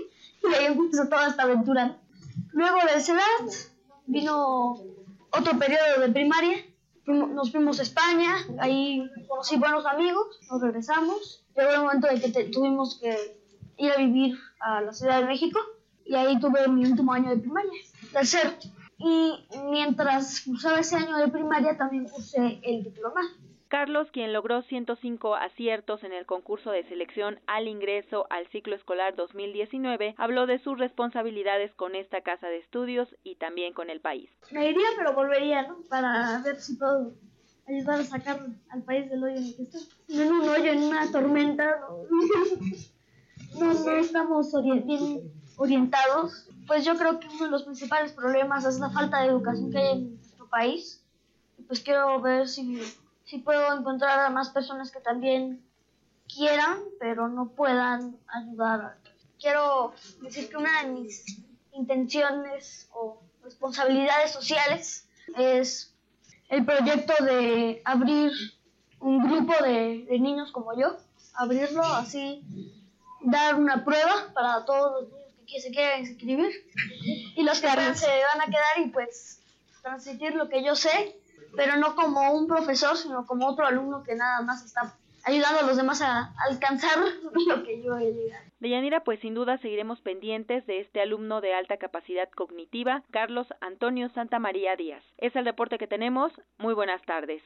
y 0.44 0.54
ahí 0.54 0.66
empezó 0.66 1.08
toda 1.08 1.28
esta 1.28 1.44
aventura. 1.44 1.98
Luego 2.52 2.80
de 2.86 2.98
ese 2.98 3.14
edad, 3.14 3.54
vino 4.08 4.78
otro 5.32 5.60
periodo 5.60 6.02
de 6.02 6.10
primaria, 6.10 6.58
nos 7.06 7.52
fuimos 7.52 7.80
a 7.80 7.84
España, 7.84 8.36
ahí 8.60 9.08
conocí 9.28 9.58
buenos 9.58 9.86
amigos, 9.86 10.40
nos 10.50 10.62
regresamos. 10.62 11.44
Llegó 11.56 11.72
el 11.72 11.82
momento 11.82 12.08
de 12.08 12.20
que 12.20 12.44
tuvimos 12.46 13.00
que 13.00 13.16
ir 13.78 13.92
a 13.92 13.98
vivir 13.98 14.38
a 14.60 14.82
la 14.82 14.94
Ciudad 14.94 15.22
de 15.22 15.28
México 15.28 15.60
y 16.06 16.16
ahí 16.16 16.40
tuve 16.40 16.68
mi 16.68 16.86
último 16.86 17.14
año 17.14 17.30
de 17.30 17.38
primaria, 17.38 17.72
tercero. 18.12 18.52
Y 18.98 19.34
mientras 19.70 20.42
cursaba 20.42 20.80
ese 20.80 20.96
año 20.96 21.18
de 21.18 21.28
primaria 21.28 21.78
también 21.78 22.06
cursé 22.06 22.60
el 22.64 22.84
diploma. 22.84 23.22
Carlos, 23.68 24.08
quien 24.12 24.32
logró 24.32 24.62
105 24.62 25.36
aciertos 25.36 26.04
en 26.04 26.14
el 26.14 26.26
concurso 26.26 26.72
de 26.72 26.88
selección 26.88 27.40
al 27.48 27.68
ingreso 27.68 28.28
al 28.30 28.48
ciclo 28.48 28.76
escolar 28.76 29.16
2019, 29.16 30.16
habló 30.18 30.46
de 30.46 30.60
sus 30.60 30.78
responsabilidades 30.78 31.74
con 31.74 31.96
esta 31.96 32.22
casa 32.22 32.48
de 32.48 32.58
estudios 32.58 33.16
y 33.24 33.36
también 33.36 33.74
con 33.74 33.90
el 33.90 34.02
país. 34.02 34.30
Me 34.52 34.70
iría, 34.70 34.88
pero 34.98 35.14
volvería, 35.14 35.64
¿no? 35.64 35.78
Para 35.90 36.42
ver 36.44 36.60
si 36.62 36.76
puedo 36.76 37.14
ayudar 37.68 38.00
a 38.02 38.04
sacar 38.04 38.46
al 38.70 38.84
país 38.84 39.10
del 39.10 39.24
hoyo 39.24 39.38
en 39.38 39.44
el 39.44 39.56
que 39.56 39.64
está. 39.64 39.80
en 40.10 40.32
un 40.32 40.48
hoyo, 40.48 40.72
en 40.72 40.84
una 40.84 41.12
tormenta, 41.12 41.82
no, 43.60 43.74
no, 43.74 43.92
estamos 43.92 44.54
bien 44.64 45.32
orientados. 45.58 46.50
Pues 46.68 46.86
yo 46.86 46.96
creo 46.98 47.20
que 47.20 47.28
uno 47.28 47.46
de 47.46 47.52
los 47.52 47.64
principales 47.64 48.14
problemas 48.14 48.66
es 48.66 48.80
la 48.80 48.90
falta 48.90 49.22
de 49.22 49.30
educación 49.30 49.72
que 49.72 49.78
hay 49.78 49.92
en 49.92 50.16
nuestro 50.16 50.48
país. 50.50 51.04
Pues 51.68 51.80
quiero 51.80 52.22
ver 52.22 52.48
si 52.48 52.80
sí 53.36 53.42
puedo 53.42 53.78
encontrar 53.78 54.20
a 54.20 54.30
más 54.30 54.50
personas 54.50 54.92
que 54.92 55.02
también 55.02 55.62
quieran, 56.34 56.80
pero 57.00 57.28
no 57.28 57.50
puedan 57.50 58.18
ayudar. 58.28 58.98
Quiero 59.40 59.94
decir 60.22 60.50
que 60.50 60.58
una 60.58 60.84
de 60.84 60.90
mis 60.90 61.26
intenciones 61.74 62.90
o 62.94 63.22
responsabilidades 63.44 64.32
sociales 64.32 65.08
es 65.38 65.94
el 66.48 66.66
proyecto 66.66 67.14
de 67.24 67.82
abrir 67.84 68.32
un 69.00 69.22
grupo 69.28 69.54
de, 69.62 70.08
niños 70.20 70.52
como 70.52 70.78
yo, 70.80 70.98
abrirlo 71.34 71.84
así, 71.84 72.42
dar 73.22 73.56
una 73.56 73.84
prueba 73.84 74.32
para 74.34 74.64
todos 74.66 75.02
los 75.02 75.12
niños 75.12 75.26
que 75.46 75.62
se 75.62 75.72
quieran 75.72 76.00
inscribir 76.00 76.52
y 77.36 77.44
los 77.44 77.60
que 77.60 77.68
se 77.68 78.08
van 78.08 78.42
a 78.42 78.46
quedar 78.46 78.80
y 78.80 78.88
pues 78.88 79.42
transmitir 79.82 80.34
lo 80.34 80.50
que 80.50 80.64
yo 80.64 80.76
sé 80.76 81.20
pero 81.56 81.78
no 81.78 81.96
como 81.96 82.32
un 82.34 82.48
profesor, 82.48 82.98
sino 82.98 83.26
como 83.26 83.48
otro 83.48 83.66
alumno 83.66 84.04
que 84.04 84.16
nada 84.16 84.42
más 84.42 84.64
está 84.64 84.94
ayudando 85.24 85.60
a 85.60 85.64
los 85.64 85.78
demás 85.78 86.02
a 86.02 86.34
alcanzar 86.50 86.98
lo 87.48 87.64
que 87.64 87.82
yo 87.82 87.98
he 87.98 88.12
llegado. 88.12 88.46
Deyanira, 88.60 89.02
pues 89.02 89.20
sin 89.20 89.34
duda 89.34 89.58
seguiremos 89.58 90.00
pendientes 90.02 90.66
de 90.66 90.80
este 90.80 91.02
alumno 91.02 91.42
de 91.42 91.54
alta 91.54 91.78
capacidad 91.78 92.30
cognitiva, 92.30 93.04
Carlos 93.12 93.48
Antonio 93.60 94.10
Santa 94.10 94.40
María 94.40 94.76
Díaz. 94.78 95.04
Es 95.18 95.36
el 95.36 95.46
reporte 95.46 95.78
que 95.78 95.88
tenemos. 95.88 96.32
Muy 96.58 96.74
buenas 96.74 97.02
tardes. 97.04 97.44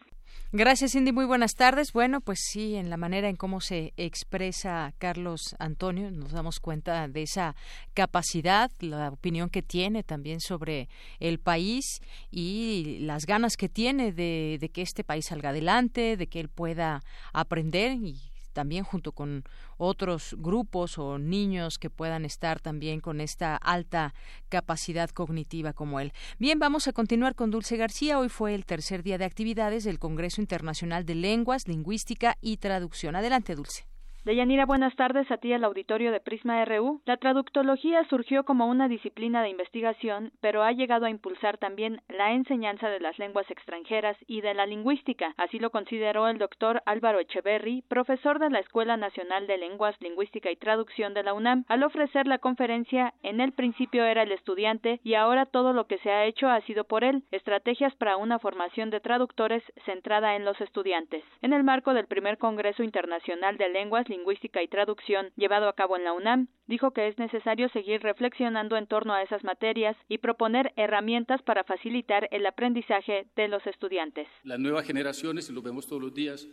Gracias, 0.51 0.91
Cindy. 0.91 1.11
Muy 1.11 1.25
buenas 1.25 1.55
tardes. 1.55 1.93
Bueno, 1.93 2.21
pues 2.21 2.39
sí, 2.51 2.75
en 2.75 2.91
la 2.91 2.97
manera 2.97 3.27
en 3.27 3.35
cómo 3.35 3.59
se 3.59 3.93
expresa 3.97 4.93
Carlos 4.99 5.55
Antonio, 5.57 6.11
nos 6.11 6.31
damos 6.31 6.59
cuenta 6.59 7.07
de 7.07 7.23
esa 7.23 7.55
capacidad, 7.95 8.71
la 8.79 9.09
opinión 9.09 9.49
que 9.49 9.63
tiene 9.63 10.03
también 10.03 10.39
sobre 10.39 10.89
el 11.19 11.39
país 11.39 12.01
y 12.29 12.99
las 13.01 13.25
ganas 13.25 13.57
que 13.57 13.69
tiene 13.69 14.11
de, 14.11 14.57
de 14.59 14.69
que 14.69 14.83
este 14.83 15.03
país 15.03 15.25
salga 15.25 15.49
adelante, 15.49 16.17
de 16.17 16.27
que 16.27 16.39
él 16.39 16.49
pueda 16.49 17.01
aprender 17.33 17.93
y 17.93 18.28
también 18.53 18.83
junto 18.83 19.11
con 19.11 19.43
otros 19.77 20.35
grupos 20.37 20.97
o 20.97 21.17
niños 21.17 21.77
que 21.77 21.89
puedan 21.89 22.25
estar 22.25 22.59
también 22.59 22.99
con 22.99 23.21
esta 23.21 23.55
alta 23.55 24.13
capacidad 24.49 25.09
cognitiva 25.09 25.73
como 25.73 25.99
él. 25.99 26.13
Bien, 26.37 26.59
vamos 26.59 26.87
a 26.87 26.93
continuar 26.93 27.35
con 27.35 27.51
Dulce 27.51 27.77
García. 27.77 28.19
Hoy 28.19 28.29
fue 28.29 28.55
el 28.55 28.65
tercer 28.65 29.03
día 29.03 29.17
de 29.17 29.25
actividades 29.25 29.83
del 29.83 29.99
Congreso 29.99 30.41
Internacional 30.41 31.05
de 31.05 31.15
Lenguas, 31.15 31.67
Lingüística 31.67 32.37
y 32.41 32.57
Traducción. 32.57 33.15
Adelante, 33.15 33.55
Dulce. 33.55 33.85
Deyanira, 34.25 34.65
buenas 34.65 34.93
tardes 34.97 35.31
a 35.31 35.37
ti 35.37 35.53
al 35.53 35.63
auditorio 35.63 36.11
de 36.11 36.19
Prisma 36.19 36.63
RU. 36.65 37.01
La 37.05 37.15
traductología 37.15 38.03
surgió 38.09 38.43
como 38.43 38.67
una 38.67 38.89
disciplina 38.89 39.41
de 39.41 39.49
investigación, 39.49 40.33
pero 40.41 40.61
ha 40.61 40.73
llegado 40.73 41.05
a 41.05 41.09
impulsar 41.09 41.57
también 41.57 42.01
la 42.09 42.33
enseñanza 42.33 42.89
de 42.89 42.99
las 42.99 43.17
lenguas 43.17 43.49
extranjeras 43.49 44.17
y 44.27 44.41
de 44.41 44.53
la 44.53 44.65
lingüística. 44.65 45.33
Así 45.37 45.57
lo 45.57 45.69
consideró 45.69 46.27
el 46.27 46.37
doctor 46.37 46.83
Álvaro 46.85 47.21
Echeverry, 47.21 47.81
profesor 47.87 48.39
de 48.39 48.49
la 48.49 48.59
Escuela 48.59 48.97
Nacional 48.97 49.47
de 49.47 49.57
Lenguas, 49.57 49.95
Lingüística 50.01 50.51
y 50.51 50.57
Traducción 50.57 51.13
de 51.13 51.23
la 51.23 51.33
UNAM, 51.33 51.63
al 51.69 51.83
ofrecer 51.83 52.27
la 52.27 52.39
conferencia 52.39 53.13
En 53.23 53.39
el 53.39 53.53
principio 53.53 54.03
era 54.03 54.23
el 54.23 54.33
estudiante 54.33 54.99
y 55.01 55.13
ahora 55.13 55.45
todo 55.45 55.71
lo 55.71 55.87
que 55.87 55.97
se 55.99 56.11
ha 56.11 56.25
hecho 56.25 56.49
ha 56.49 56.59
sido 56.61 56.83
por 56.83 57.05
él, 57.05 57.23
estrategias 57.31 57.95
para 57.95 58.17
una 58.17 58.37
formación 58.37 58.89
de 58.89 58.99
traductores 58.99 59.63
centrada 59.85 60.35
en 60.35 60.43
los 60.43 60.59
estudiantes. 60.59 61.23
En 61.41 61.53
el 61.53 61.63
marco 61.63 61.93
del 61.93 62.07
primer 62.07 62.37
Congreso 62.37 62.83
Internacional 62.83 63.57
de 63.57 63.69
Lenguas, 63.69 64.09
lingüística 64.19 64.61
y 64.61 64.67
traducción 64.67 65.31
llevado 65.35 65.67
a 65.67 65.73
cabo 65.73 65.97
en 65.97 66.03
la 66.03 66.13
UNAM, 66.13 66.47
dijo 66.67 66.91
que 66.91 67.07
es 67.07 67.17
necesario 67.17 67.69
seguir 67.69 68.01
reflexionando 68.01 68.77
en 68.77 68.87
torno 68.87 69.13
a 69.13 69.23
esas 69.23 69.43
materias 69.43 69.95
y 70.07 70.19
proponer 70.19 70.73
herramientas 70.75 71.41
para 71.43 71.63
facilitar 71.63 72.27
el 72.31 72.45
aprendizaje 72.45 73.27
de 73.35 73.47
los 73.47 73.65
estudiantes. 73.65 74.27
Las 74.43 74.59
nuevas 74.59 74.85
generaciones, 74.85 75.49
y 75.49 75.53
lo 75.53 75.61
vemos 75.61 75.87
todos 75.87 76.01
los 76.01 76.13
días, 76.13 76.47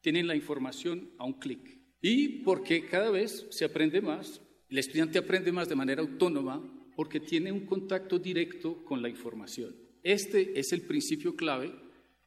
tienen 0.00 0.26
la 0.26 0.34
información 0.34 1.10
a 1.18 1.24
un 1.24 1.34
clic. 1.34 1.78
Y 2.00 2.42
porque 2.42 2.86
cada 2.86 3.10
vez 3.10 3.46
se 3.50 3.64
aprende 3.64 4.00
más, 4.00 4.40
el 4.68 4.78
estudiante 4.78 5.18
aprende 5.18 5.52
más 5.52 5.68
de 5.68 5.76
manera 5.76 6.00
autónoma 6.00 6.62
porque 6.96 7.20
tiene 7.20 7.52
un 7.52 7.66
contacto 7.66 8.18
directo 8.18 8.82
con 8.84 9.02
la 9.02 9.08
información. 9.08 9.74
Este 10.02 10.58
es 10.58 10.72
el 10.72 10.82
principio 10.82 11.36
clave 11.36 11.72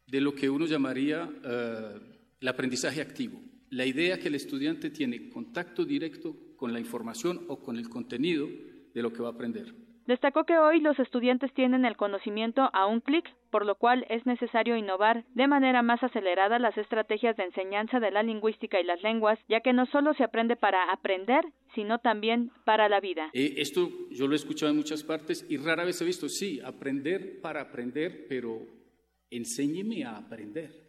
de 0.06 0.22
lo 0.22 0.36
que 0.36 0.50
uno 0.50 0.68
llamaría 0.68 1.30
eh, 1.44 2.00
el 2.40 2.48
aprendizaje 2.48 3.02
activo. 3.02 3.42
La 3.74 3.88
idea 3.88 4.20
que 4.20 4.28
el 4.28 4.36
estudiante 4.36 4.92
tiene 4.92 5.30
contacto 5.30 5.84
directo 5.84 6.36
con 6.58 6.74
la 6.74 6.80
información 6.80 7.44
o 7.48 7.58
con 7.58 7.78
el 7.78 7.90
contenido 7.90 8.48
de 8.94 9.02
lo 9.02 9.12
que 9.12 9.24
va 9.24 9.30
a 9.30 9.32
aprender. 9.32 9.74
Destacó 10.06 10.44
que 10.44 10.60
hoy 10.60 10.80
los 10.80 11.00
estudiantes 11.00 11.52
tienen 11.56 11.84
el 11.84 11.98
conocimiento 11.98 12.70
a 12.72 12.86
un 12.86 13.00
clic, 13.00 13.26
por 13.50 13.66
lo 13.66 13.74
cual 13.74 14.06
es 14.10 14.28
necesario 14.28 14.78
innovar 14.78 15.26
de 15.34 15.48
manera 15.48 15.82
más 15.82 16.04
acelerada 16.04 16.60
las 16.60 16.78
estrategias 16.78 17.36
de 17.36 17.46
enseñanza 17.46 18.00
de 18.00 18.12
la 18.12 18.22
lingüística 18.22 18.80
y 18.80 18.84
las 18.84 19.02
lenguas, 19.02 19.40
ya 19.50 19.62
que 19.62 19.74
no 19.74 19.88
solo 19.88 20.14
se 20.14 20.24
aprende 20.24 20.56
para 20.56 20.92
aprender, 20.92 21.44
sino 21.74 21.98
también 21.98 22.52
para 22.66 22.88
la 22.90 23.00
vida. 23.00 23.32
Eh, 23.34 23.56
esto 23.58 23.90
yo 24.12 24.28
lo 24.28 24.34
he 24.34 24.36
escuchado 24.36 24.70
en 24.70 24.78
muchas 24.78 25.04
partes 25.04 25.48
y 25.50 25.58
rara 25.58 25.84
vez 25.84 26.00
he 26.00 26.06
visto, 26.06 26.30
sí, 26.30 26.60
aprender 26.64 27.42
para 27.42 27.62
aprender, 27.62 28.28
pero 28.30 28.68
enséñeme 29.32 30.04
a 30.04 30.18
aprender. 30.18 30.83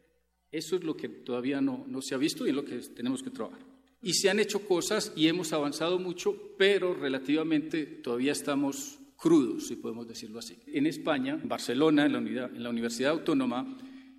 Eso 0.55 0.77
es 0.77 0.85
lo 0.85 0.97
que 0.97 1.09
todavía 1.09 1.61
no, 1.61 1.85
no 1.89 2.01
se 2.01 2.15
ha 2.15 2.19
visto 2.19 2.47
y 2.47 2.51
es 2.51 2.55
lo 2.55 2.65
que 2.65 2.79
tenemos 2.79 3.25
que 3.25 3.31
trabajar. 3.31 3.59
Y 4.01 4.13
se 4.13 4.31
han 4.31 4.39
hecho 4.39 4.61
cosas 4.61 5.13
y 5.17 5.27
hemos 5.27 5.53
avanzado 5.53 5.99
mucho, 5.99 6.55
pero 6.57 6.95
relativamente 6.95 7.85
todavía 7.85 8.31
estamos 8.31 9.01
crudos, 9.17 9.67
si 9.67 9.75
podemos 9.75 10.07
decirlo 10.07 10.39
así. 10.39 10.57
En 10.69 10.87
España, 10.87 11.41
en 11.43 11.49
Barcelona, 11.49 12.07
en 12.07 12.13
la, 12.13 12.19
unidad, 12.19 12.55
en 12.55 12.63
la 12.63 12.71
Universidad 12.71 13.11
Autónoma, 13.11 13.77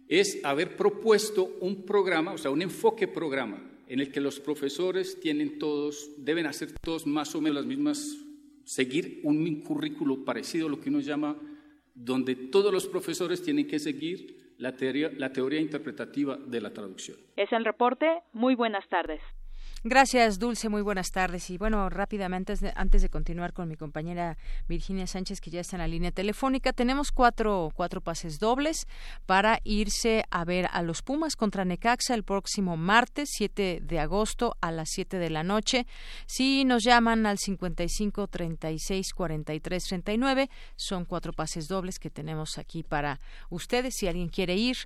es 0.10 0.42
haber 0.44 0.76
propuesto 0.76 1.56
un 1.62 1.86
programa, 1.86 2.34
o 2.34 2.38
sea, 2.38 2.52
un 2.52 2.62
enfoque 2.62 3.08
programa, 3.08 3.72
en 3.88 4.02
el 4.02 4.12
que 4.12 4.20
los 4.20 4.42
profesores 4.42 5.18
tienen 5.22 5.58
todos, 5.58 6.12
deben 6.18 6.48
hacer 6.48 6.74
todos 6.82 7.08
más 7.08 7.34
o 7.34 7.40
menos 7.40 7.56
las 7.56 7.66
mismas, 7.66 8.18
seguir 8.66 9.22
un 9.24 9.62
currículo 9.62 10.26
parecido 10.26 10.68
a 10.68 10.70
lo 10.70 10.82
que 10.82 10.90
uno 10.90 11.00
llama, 11.00 11.40
donde 11.94 12.36
todos 12.36 12.74
los 12.74 12.88
profesores 12.88 13.42
tienen 13.42 13.68
que 13.68 13.80
seguir 13.80 14.35
la 14.58 14.76
teoría, 14.76 15.12
la 15.18 15.32
teoría 15.32 15.60
interpretativa 15.60 16.38
de 16.38 16.62
la 16.62 16.72
traducción. 16.72 17.18
Es 17.36 17.52
el 17.52 17.66
reporte. 17.66 18.22
Muy 18.34 18.56
buenas 18.56 18.88
tardes. 18.90 19.22
Gracias, 19.88 20.40
Dulce. 20.40 20.68
Muy 20.68 20.82
buenas 20.82 21.12
tardes. 21.12 21.52
Y 21.52 21.60
bueno, 21.60 21.92
rápidamente, 21.92 22.56
antes 22.76 23.04
de, 23.04 23.10
continuar 23.10 23.54
con 23.54 23.68
mi 23.68 23.76
compañera 23.76 24.36
Virginia 24.68 25.06
Sánchez, 25.06 25.40
que 25.40 25.52
ya 25.52 25.62
está 25.62 25.76
en 25.76 25.82
la 25.82 25.88
línea 25.88 26.12
telefónica, 26.12 26.74
tenemos 26.74 27.12
cuatro, 27.12 27.72
cuatro 27.76 28.02
pases 28.02 28.40
dobles 28.40 28.88
para 29.28 29.60
irse 29.64 30.26
a 30.32 30.44
ver 30.44 30.68
a 30.72 30.82
los 30.82 31.04
Pumas 31.04 31.36
contra 31.36 31.66
Necaxa 31.66 32.16
el 32.16 32.24
próximo 32.24 32.78
martes, 32.78 33.30
7 33.34 33.82
de 33.84 34.00
agosto, 34.00 34.58
a 34.60 34.72
las 34.72 34.90
7 34.90 35.20
de 35.20 35.30
la 35.30 35.44
noche. 35.44 35.86
Si 36.26 36.66
nos 36.66 36.84
llaman 36.84 37.28
al 37.28 37.38
55 37.38 38.26
36 38.26 39.14
43 39.14 39.84
39, 39.84 40.50
son 40.76 41.06
cuatro 41.06 41.32
pases 41.32 41.68
dobles 41.68 42.00
que 42.00 42.10
tenemos 42.10 42.58
aquí 42.58 42.82
para 42.82 43.20
ustedes. 43.52 43.94
Si 43.96 44.08
alguien 44.08 44.30
quiere 44.30 44.56
ir, 44.56 44.78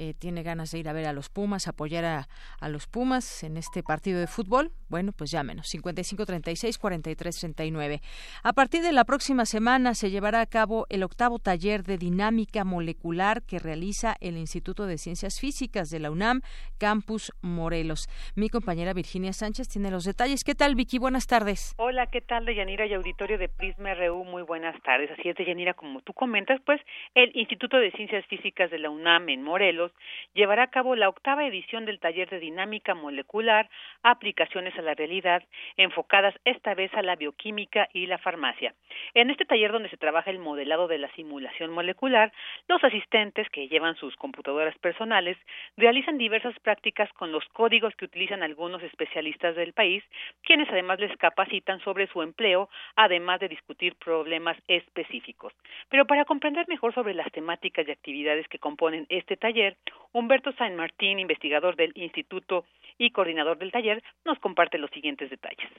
eh, 0.00 0.14
tiene 0.18 0.42
ganas 0.42 0.70
de 0.70 0.78
ir 0.78 0.88
a 0.88 0.94
ver 0.94 1.06
a 1.06 1.12
los 1.12 1.28
Pumas, 1.28 1.68
apoyar 1.68 2.06
a, 2.06 2.28
a 2.58 2.68
los 2.70 2.86
Pumas 2.86 3.44
en 3.44 3.58
este 3.58 3.82
partido 3.82 4.18
de 4.18 4.26
fútbol, 4.26 4.72
bueno, 4.88 5.12
pues 5.12 5.30
llámenos 5.30 5.68
55 5.68 6.24
36 6.24 6.78
43 6.78 7.38
39. 7.38 8.00
A 8.42 8.52
partir 8.54 8.80
de 8.80 8.92
la 8.92 9.04
próxima 9.04 9.44
semana 9.44 9.92
se 9.92 10.10
llevará 10.10 10.40
a 10.40 10.46
cabo 10.46 10.86
el 10.88 11.02
octavo 11.02 11.38
taller 11.38 11.82
de 11.82 11.98
dinámica 11.98 12.64
molecular 12.64 13.42
que 13.42 13.58
realiza 13.58 14.16
el 14.22 14.38
Instituto 14.38 14.86
de 14.86 14.96
Ciencias 14.96 15.38
Físicas 15.38 15.90
de 15.90 15.98
la 15.98 16.10
UNAM, 16.10 16.40
Campus 16.78 17.30
Morelos. 17.42 18.08
Mi 18.34 18.48
compañera 18.48 18.94
Virginia 18.94 19.34
Sánchez 19.34 19.68
tiene 19.68 19.90
los 19.90 20.04
detalles. 20.04 20.44
¿Qué 20.44 20.54
tal, 20.54 20.76
Vicky? 20.76 20.98
Buenas 20.98 21.26
tardes. 21.26 21.74
Hola, 21.76 22.06
¿qué 22.06 22.22
tal, 22.22 22.46
Deyanira 22.46 22.86
y 22.86 22.94
auditorio 22.94 23.36
de 23.36 23.50
Prisma 23.50 23.92
RU? 23.92 24.24
Muy 24.24 24.44
buenas 24.44 24.80
tardes. 24.82 25.10
Así 25.10 25.28
es, 25.28 25.36
Deyanira, 25.36 25.74
como 25.74 26.00
tú 26.00 26.14
comentas, 26.14 26.58
pues 26.64 26.80
el 27.14 27.36
Instituto 27.36 27.76
de 27.76 27.90
Ciencias 27.92 28.24
Físicas 28.28 28.70
de 28.70 28.78
la 28.78 28.88
UNAM 28.88 29.28
en 29.28 29.42
Morelos 29.42 29.89
llevará 30.34 30.64
a 30.64 30.70
cabo 30.70 30.96
la 30.96 31.08
octava 31.08 31.46
edición 31.46 31.86
del 31.86 32.00
taller 32.00 32.28
de 32.30 32.40
dinámica 32.40 32.94
molecular, 32.94 33.68
aplicaciones 34.02 34.76
a 34.78 34.82
la 34.82 34.94
realidad, 34.94 35.42
enfocadas 35.76 36.34
esta 36.44 36.74
vez 36.74 36.92
a 36.94 37.02
la 37.02 37.16
bioquímica 37.16 37.88
y 37.92 38.06
la 38.06 38.18
farmacia. 38.18 38.74
En 39.14 39.30
este 39.30 39.44
taller 39.44 39.72
donde 39.72 39.90
se 39.90 39.96
trabaja 39.96 40.30
el 40.30 40.38
modelado 40.38 40.88
de 40.88 40.98
la 40.98 41.10
simulación 41.12 41.70
molecular, 41.70 42.32
los 42.68 42.82
asistentes 42.84 43.48
que 43.50 43.68
llevan 43.68 43.96
sus 43.96 44.16
computadoras 44.16 44.76
personales 44.78 45.36
realizan 45.76 46.18
diversas 46.18 46.58
prácticas 46.60 47.12
con 47.14 47.32
los 47.32 47.44
códigos 47.48 47.94
que 47.96 48.04
utilizan 48.04 48.42
algunos 48.42 48.82
especialistas 48.82 49.56
del 49.56 49.72
país, 49.72 50.04
quienes 50.42 50.68
además 50.68 51.00
les 51.00 51.16
capacitan 51.16 51.80
sobre 51.80 52.06
su 52.08 52.22
empleo, 52.22 52.68
además 52.96 53.40
de 53.40 53.48
discutir 53.48 53.94
problemas 53.96 54.56
específicos. 54.68 55.52
Pero 55.88 56.06
para 56.06 56.24
comprender 56.24 56.68
mejor 56.68 56.94
sobre 56.94 57.14
las 57.14 57.30
temáticas 57.32 57.86
y 57.86 57.90
actividades 57.90 58.48
que 58.48 58.58
componen 58.58 59.06
este 59.08 59.36
taller, 59.36 59.69
Humberto 60.12 60.52
San 60.52 60.76
Martín, 60.76 61.18
investigador 61.18 61.76
del 61.76 61.92
Instituto 61.94 62.64
y 62.98 63.10
coordinador 63.10 63.58
del 63.58 63.72
taller, 63.72 64.02
nos 64.24 64.38
comparte 64.38 64.78
los 64.78 64.90
siguientes 64.90 65.30
detalles. 65.30 65.70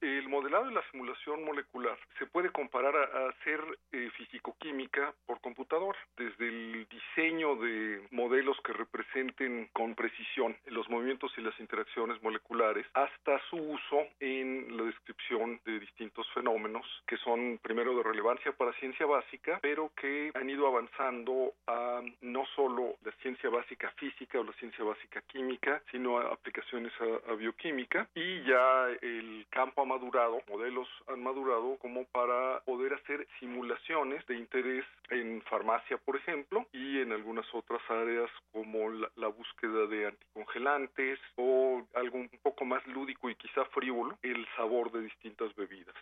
El 0.00 0.28
modelado 0.30 0.64
de 0.64 0.72
la 0.72 0.82
simulación 0.90 1.44
molecular 1.44 1.98
se 2.18 2.24
puede 2.26 2.48
comparar 2.50 2.96
a, 2.96 3.28
hacer 3.28 3.60
eh, 3.92 4.10
fisicoquímica 4.16 5.12
por 5.26 5.40
computadora, 5.42 5.98
desde 6.16 6.48
el 6.48 6.86
diseño 6.88 7.56
de 7.56 8.06
modelos 8.10 8.56
que 8.64 8.72
representen 8.72 9.68
con 9.74 9.94
precisión 9.94 10.56
los 10.66 10.88
movimientos 10.88 11.32
y 11.36 11.42
las 11.42 11.58
interacciones 11.60 12.22
moleculares, 12.22 12.86
hasta 12.94 13.38
su 13.50 13.56
uso 13.56 14.06
en 14.20 14.74
la 14.74 14.84
descripción 14.84 15.60
de 15.66 15.78
distintos 15.80 16.26
fenómenos 16.32 16.86
que 17.06 17.18
son 17.18 17.58
primero 17.62 17.94
de 17.94 18.02
relevancia 18.02 18.52
para 18.52 18.72
ciencia 18.74 19.04
básica, 19.04 19.58
pero 19.60 19.92
que 20.00 20.30
han 20.34 20.48
ido 20.48 20.66
avanzando 20.66 21.52
a 21.66 22.00
no 22.22 22.46
solo 22.56 22.96
la 23.04 23.12
ciencia 23.20 23.50
básica 23.50 23.90
física 23.98 24.40
o 24.40 24.44
la 24.44 24.52
ciencia 24.54 24.82
básica 24.82 25.20
química, 25.22 25.82
sino 25.90 26.18
a 26.18 26.32
aplicaciones 26.32 26.92
a, 27.00 27.32
a 27.32 27.34
bioquímica 27.34 28.08
y 28.14 28.42
ya 28.44 28.88
el 29.02 29.46
campo 29.50 29.82
madurado, 29.90 30.40
modelos 30.48 30.88
han 31.08 31.22
madurado 31.22 31.76
como 31.78 32.04
para 32.06 32.60
poder 32.60 32.94
hacer 32.94 33.26
simulaciones 33.40 34.24
de 34.26 34.36
interés 34.36 34.84
en 35.10 35.42
farmacia, 35.42 35.98
por 35.98 36.16
ejemplo, 36.16 36.66
y 36.72 37.00
en 37.00 37.12
algunas 37.12 37.46
otras 37.52 37.82
áreas 37.90 38.30
como 38.52 38.88
la, 38.88 39.10
la 39.16 39.28
búsqueda 39.28 39.86
de 39.86 40.06
anticongelantes 40.06 41.18
o 41.36 41.82
algo 41.94 42.18
un 42.18 42.30
poco 42.42 42.64
más 42.64 42.86
lúdico 42.86 43.28
y 43.28 43.34
quizá 43.34 43.64
frívolo, 43.66 44.16
el 44.22 44.46
sabor 44.56 44.92
de 44.92 45.02
distintas 45.02 45.54
bebidas. 45.56 45.96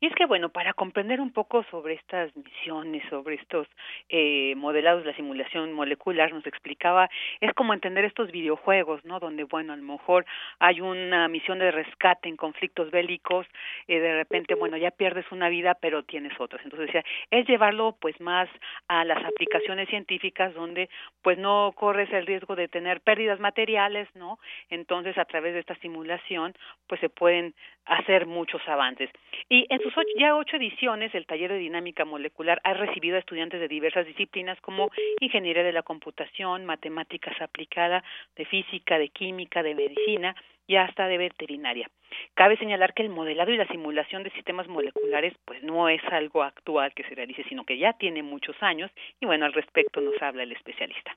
Y 0.00 0.06
es 0.06 0.14
que, 0.14 0.26
bueno, 0.26 0.48
para 0.50 0.74
comprender 0.74 1.20
un 1.20 1.32
poco 1.32 1.64
sobre 1.70 1.94
estas 1.94 2.34
misiones, 2.36 3.02
sobre 3.10 3.34
estos 3.34 3.66
eh, 4.08 4.54
modelados 4.56 5.02
de 5.02 5.10
la 5.10 5.16
simulación 5.16 5.72
molecular, 5.72 6.32
nos 6.32 6.46
explicaba, 6.46 7.10
es 7.40 7.52
como 7.54 7.74
entender 7.74 8.04
estos 8.04 8.30
videojuegos, 8.30 9.04
¿no? 9.04 9.18
Donde, 9.18 9.42
bueno, 9.42 9.72
a 9.72 9.76
lo 9.76 9.82
mejor 9.82 10.24
hay 10.60 10.80
una 10.80 11.26
misión 11.26 11.58
de 11.58 11.72
rescate 11.72 12.28
en 12.28 12.36
conflictos 12.36 12.92
bélicos, 12.92 13.46
eh, 13.88 13.98
de 13.98 14.14
repente, 14.14 14.54
bueno, 14.54 14.76
ya 14.76 14.92
pierdes 14.92 15.24
una 15.32 15.48
vida, 15.48 15.74
pero 15.74 16.04
tienes 16.04 16.32
otras. 16.38 16.62
Entonces, 16.62 16.86
decía, 16.86 17.04
es 17.32 17.48
llevarlo, 17.48 17.96
pues, 18.00 18.20
más 18.20 18.48
a 18.86 19.04
las 19.04 19.24
aplicaciones 19.24 19.88
científicas, 19.88 20.54
donde, 20.54 20.88
pues, 21.22 21.38
no 21.38 21.72
corres 21.74 22.12
el 22.12 22.24
riesgo 22.24 22.54
de 22.54 22.68
tener 22.68 23.00
pérdidas 23.00 23.40
materiales, 23.40 24.08
¿no? 24.14 24.38
Entonces, 24.70 25.18
a 25.18 25.24
través 25.24 25.54
de 25.54 25.60
esta 25.60 25.74
simulación, 25.76 26.54
pues, 26.86 27.00
se 27.00 27.08
pueden 27.08 27.52
hacer 27.84 28.26
muchos 28.26 28.60
avances. 28.68 29.10
Y 29.48 29.66
en 29.70 29.80
sus 29.90 30.04
ya 30.18 30.34
ocho 30.34 30.56
ediciones, 30.56 31.14
el 31.14 31.26
taller 31.26 31.50
de 31.50 31.58
dinámica 31.58 32.04
molecular 32.04 32.60
ha 32.64 32.74
recibido 32.74 33.16
a 33.16 33.20
estudiantes 33.20 33.60
de 33.60 33.68
diversas 33.68 34.06
disciplinas 34.06 34.60
como 34.60 34.90
ingeniería 35.20 35.62
de 35.62 35.72
la 35.72 35.82
computación, 35.82 36.64
matemáticas 36.64 37.40
aplicada, 37.40 38.02
de 38.36 38.44
física, 38.44 38.98
de 38.98 39.08
química, 39.08 39.62
de 39.62 39.74
medicina 39.74 40.34
y 40.66 40.76
hasta 40.76 41.06
de 41.08 41.18
veterinaria. 41.18 41.88
Cabe 42.34 42.56
señalar 42.56 42.94
que 42.94 43.02
el 43.02 43.08
modelado 43.08 43.50
y 43.50 43.56
la 43.56 43.66
simulación 43.68 44.22
de 44.22 44.30
sistemas 44.30 44.68
moleculares 44.68 45.34
pues 45.44 45.62
no 45.62 45.88
es 45.88 46.02
algo 46.10 46.42
actual 46.42 46.92
que 46.94 47.04
se 47.04 47.14
realice, 47.14 47.44
sino 47.44 47.64
que 47.64 47.78
ya 47.78 47.94
tiene 47.94 48.22
muchos 48.22 48.56
años 48.62 48.90
y 49.20 49.26
bueno, 49.26 49.46
al 49.46 49.52
respecto 49.52 50.00
nos 50.00 50.20
habla 50.20 50.42
el 50.42 50.52
especialista. 50.52 51.16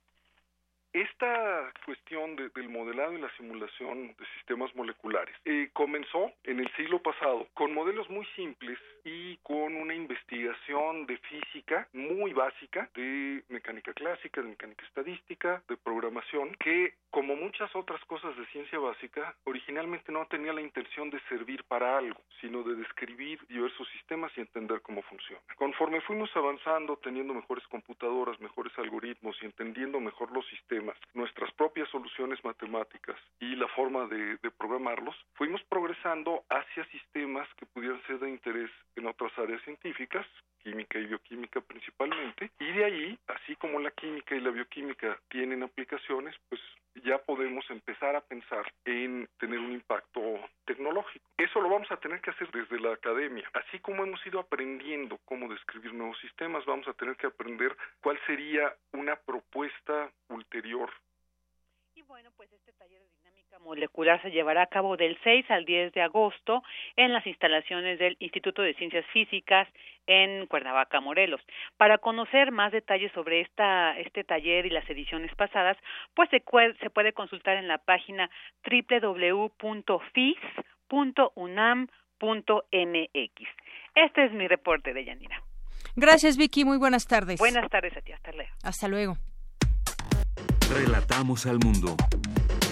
Esta 0.93 1.71
cuestión 1.85 2.35
del 2.35 2.67
modelado 2.67 3.13
y 3.13 3.21
la 3.21 3.33
simulación 3.37 4.07
de 4.07 4.25
sistemas 4.35 4.75
moleculares 4.75 5.33
eh, 5.45 5.69
comenzó 5.71 6.33
en 6.43 6.59
el 6.59 6.69
siglo 6.75 7.01
pasado 7.01 7.47
con 7.53 7.73
modelos 7.73 8.09
muy 8.09 8.25
simples 8.35 8.77
y 9.05 9.37
con 9.37 9.75
una 9.75 9.95
investigación 9.95 11.05
de 11.05 11.17
física 11.17 11.87
muy 11.93 12.33
básica, 12.33 12.89
de 12.93 13.41
mecánica 13.47 13.93
clásica, 13.93 14.41
de 14.41 14.49
mecánica 14.49 14.85
estadística, 14.85 15.63
de 15.69 15.77
programación, 15.77 16.55
que 16.59 16.93
como 17.09 17.35
muchas 17.37 17.73
otras 17.75 18.03
cosas 18.05 18.35
de 18.37 18.45
ciencia 18.47 18.77
básica, 18.77 19.33
originalmente 19.45 20.11
no 20.11 20.25
tenía 20.27 20.51
la 20.51 20.61
intención 20.61 21.09
de 21.09 21.21
servir 21.29 21.63
para 21.65 21.97
algo, 21.97 22.19
sino 22.41 22.63
de 22.63 22.75
describir 22.75 23.39
diversos 23.47 23.87
sistemas 23.89 24.31
y 24.35 24.41
entender 24.41 24.81
cómo 24.81 25.01
funciona. 25.03 25.41
Conforme 25.55 26.01
fuimos 26.01 26.29
avanzando, 26.35 26.97
teniendo 26.97 27.33
mejores 27.33 27.65
computadoras, 27.67 28.39
mejores 28.41 28.77
algoritmos 28.77 29.37
y 29.41 29.45
entendiendo 29.45 29.99
mejor 29.99 30.31
los 30.31 30.45
sistemas, 30.47 30.80
nuestras 31.13 31.51
propias 31.53 31.89
soluciones 31.89 32.43
matemáticas 32.43 33.17
y 33.39 33.55
la 33.55 33.67
forma 33.69 34.07
de, 34.07 34.37
de 34.37 34.51
programarlos, 34.51 35.15
fuimos 35.33 35.61
progresando 35.63 36.43
hacia 36.49 36.85
sistemas 36.85 37.47
que 37.55 37.65
pudieran 37.65 38.01
ser 38.07 38.19
de 38.19 38.29
interés 38.29 38.71
en 38.95 39.07
otras 39.07 39.31
áreas 39.37 39.61
científicas, 39.63 40.25
química 40.63 40.99
y 40.99 41.05
bioquímica 41.05 41.61
principalmente, 41.61 42.51
y 42.59 42.71
de 42.71 42.85
ahí, 42.85 43.19
así 43.27 43.55
como 43.55 43.79
la 43.79 43.91
química 43.91 44.35
y 44.35 44.41
la 44.41 44.51
bioquímica 44.51 45.19
tienen 45.29 45.63
aplicaciones, 45.63 46.35
pues 46.49 46.61
ya 47.03 47.17
podemos 47.19 47.69
empezar 47.69 48.15
a 48.15 48.21
pensar 48.21 48.71
en 48.85 49.27
tener 49.39 49.59
un 49.59 49.71
impacto 49.71 50.21
tecnológico. 50.65 51.25
Eso 51.37 51.61
lo 51.61 51.69
vamos 51.69 51.89
a 51.91 51.97
tener 51.97 52.21
que 52.21 52.31
hacer 52.31 52.51
desde 52.51 52.79
la 52.79 52.93
academia. 52.93 53.49
Así 53.53 53.79
como 53.79 54.03
hemos 54.03 54.25
ido 54.25 54.39
aprendiendo 54.39 55.19
cómo 55.25 55.47
describir 55.49 55.93
nuevos 55.93 56.19
sistemas, 56.19 56.65
vamos 56.65 56.87
a 56.87 56.93
tener 56.93 57.15
que 57.15 57.27
aprender 57.27 57.75
cuál 58.01 58.19
sería 58.25 58.75
una 58.91 59.15
propuesta 59.15 60.11
ulterior. 60.29 60.91
Y 61.95 62.01
bueno, 62.03 62.31
pues 62.35 62.51
este 62.51 62.71
taller 62.73 63.01
de 63.01 63.20
molecular 63.59 64.21
se 64.21 64.31
llevará 64.31 64.63
a 64.63 64.67
cabo 64.67 64.97
del 64.97 65.17
6 65.23 65.49
al 65.49 65.65
10 65.65 65.93
de 65.93 66.01
agosto 66.01 66.63
en 66.95 67.13
las 67.13 67.25
instalaciones 67.27 67.99
del 67.99 68.15
Instituto 68.19 68.61
de 68.61 68.73
Ciencias 68.75 69.05
Físicas 69.13 69.67
en 70.07 70.47
Cuernavaca, 70.47 70.99
Morelos. 70.99 71.41
Para 71.77 71.97
conocer 71.97 72.51
más 72.51 72.71
detalles 72.71 73.11
sobre 73.13 73.41
esta, 73.41 73.97
este 73.99 74.23
taller 74.23 74.65
y 74.65 74.69
las 74.69 74.89
ediciones 74.89 75.33
pasadas, 75.35 75.77
pues 76.13 76.29
se, 76.29 76.43
se 76.79 76.89
puede 76.89 77.13
consultar 77.13 77.57
en 77.57 77.67
la 77.67 77.77
página 77.77 78.29
www.fis.unam.mx. 78.63 79.71
Este 83.95 84.25
es 84.25 84.31
mi 84.31 84.47
reporte 84.47 84.93
de 84.93 85.05
Yanira. 85.05 85.43
Gracias, 85.95 86.37
Vicky. 86.37 86.63
Muy 86.63 86.77
buenas 86.77 87.05
tardes. 87.05 87.39
Buenas 87.39 87.69
tardes 87.69 87.95
a 87.97 88.01
ti. 88.01 88.11
Hasta 88.13 88.31
luego. 88.31 88.51
Hasta 88.63 88.87
luego. 88.87 89.17
Relatamos 90.73 91.45
al 91.45 91.59
mundo. 91.59 91.97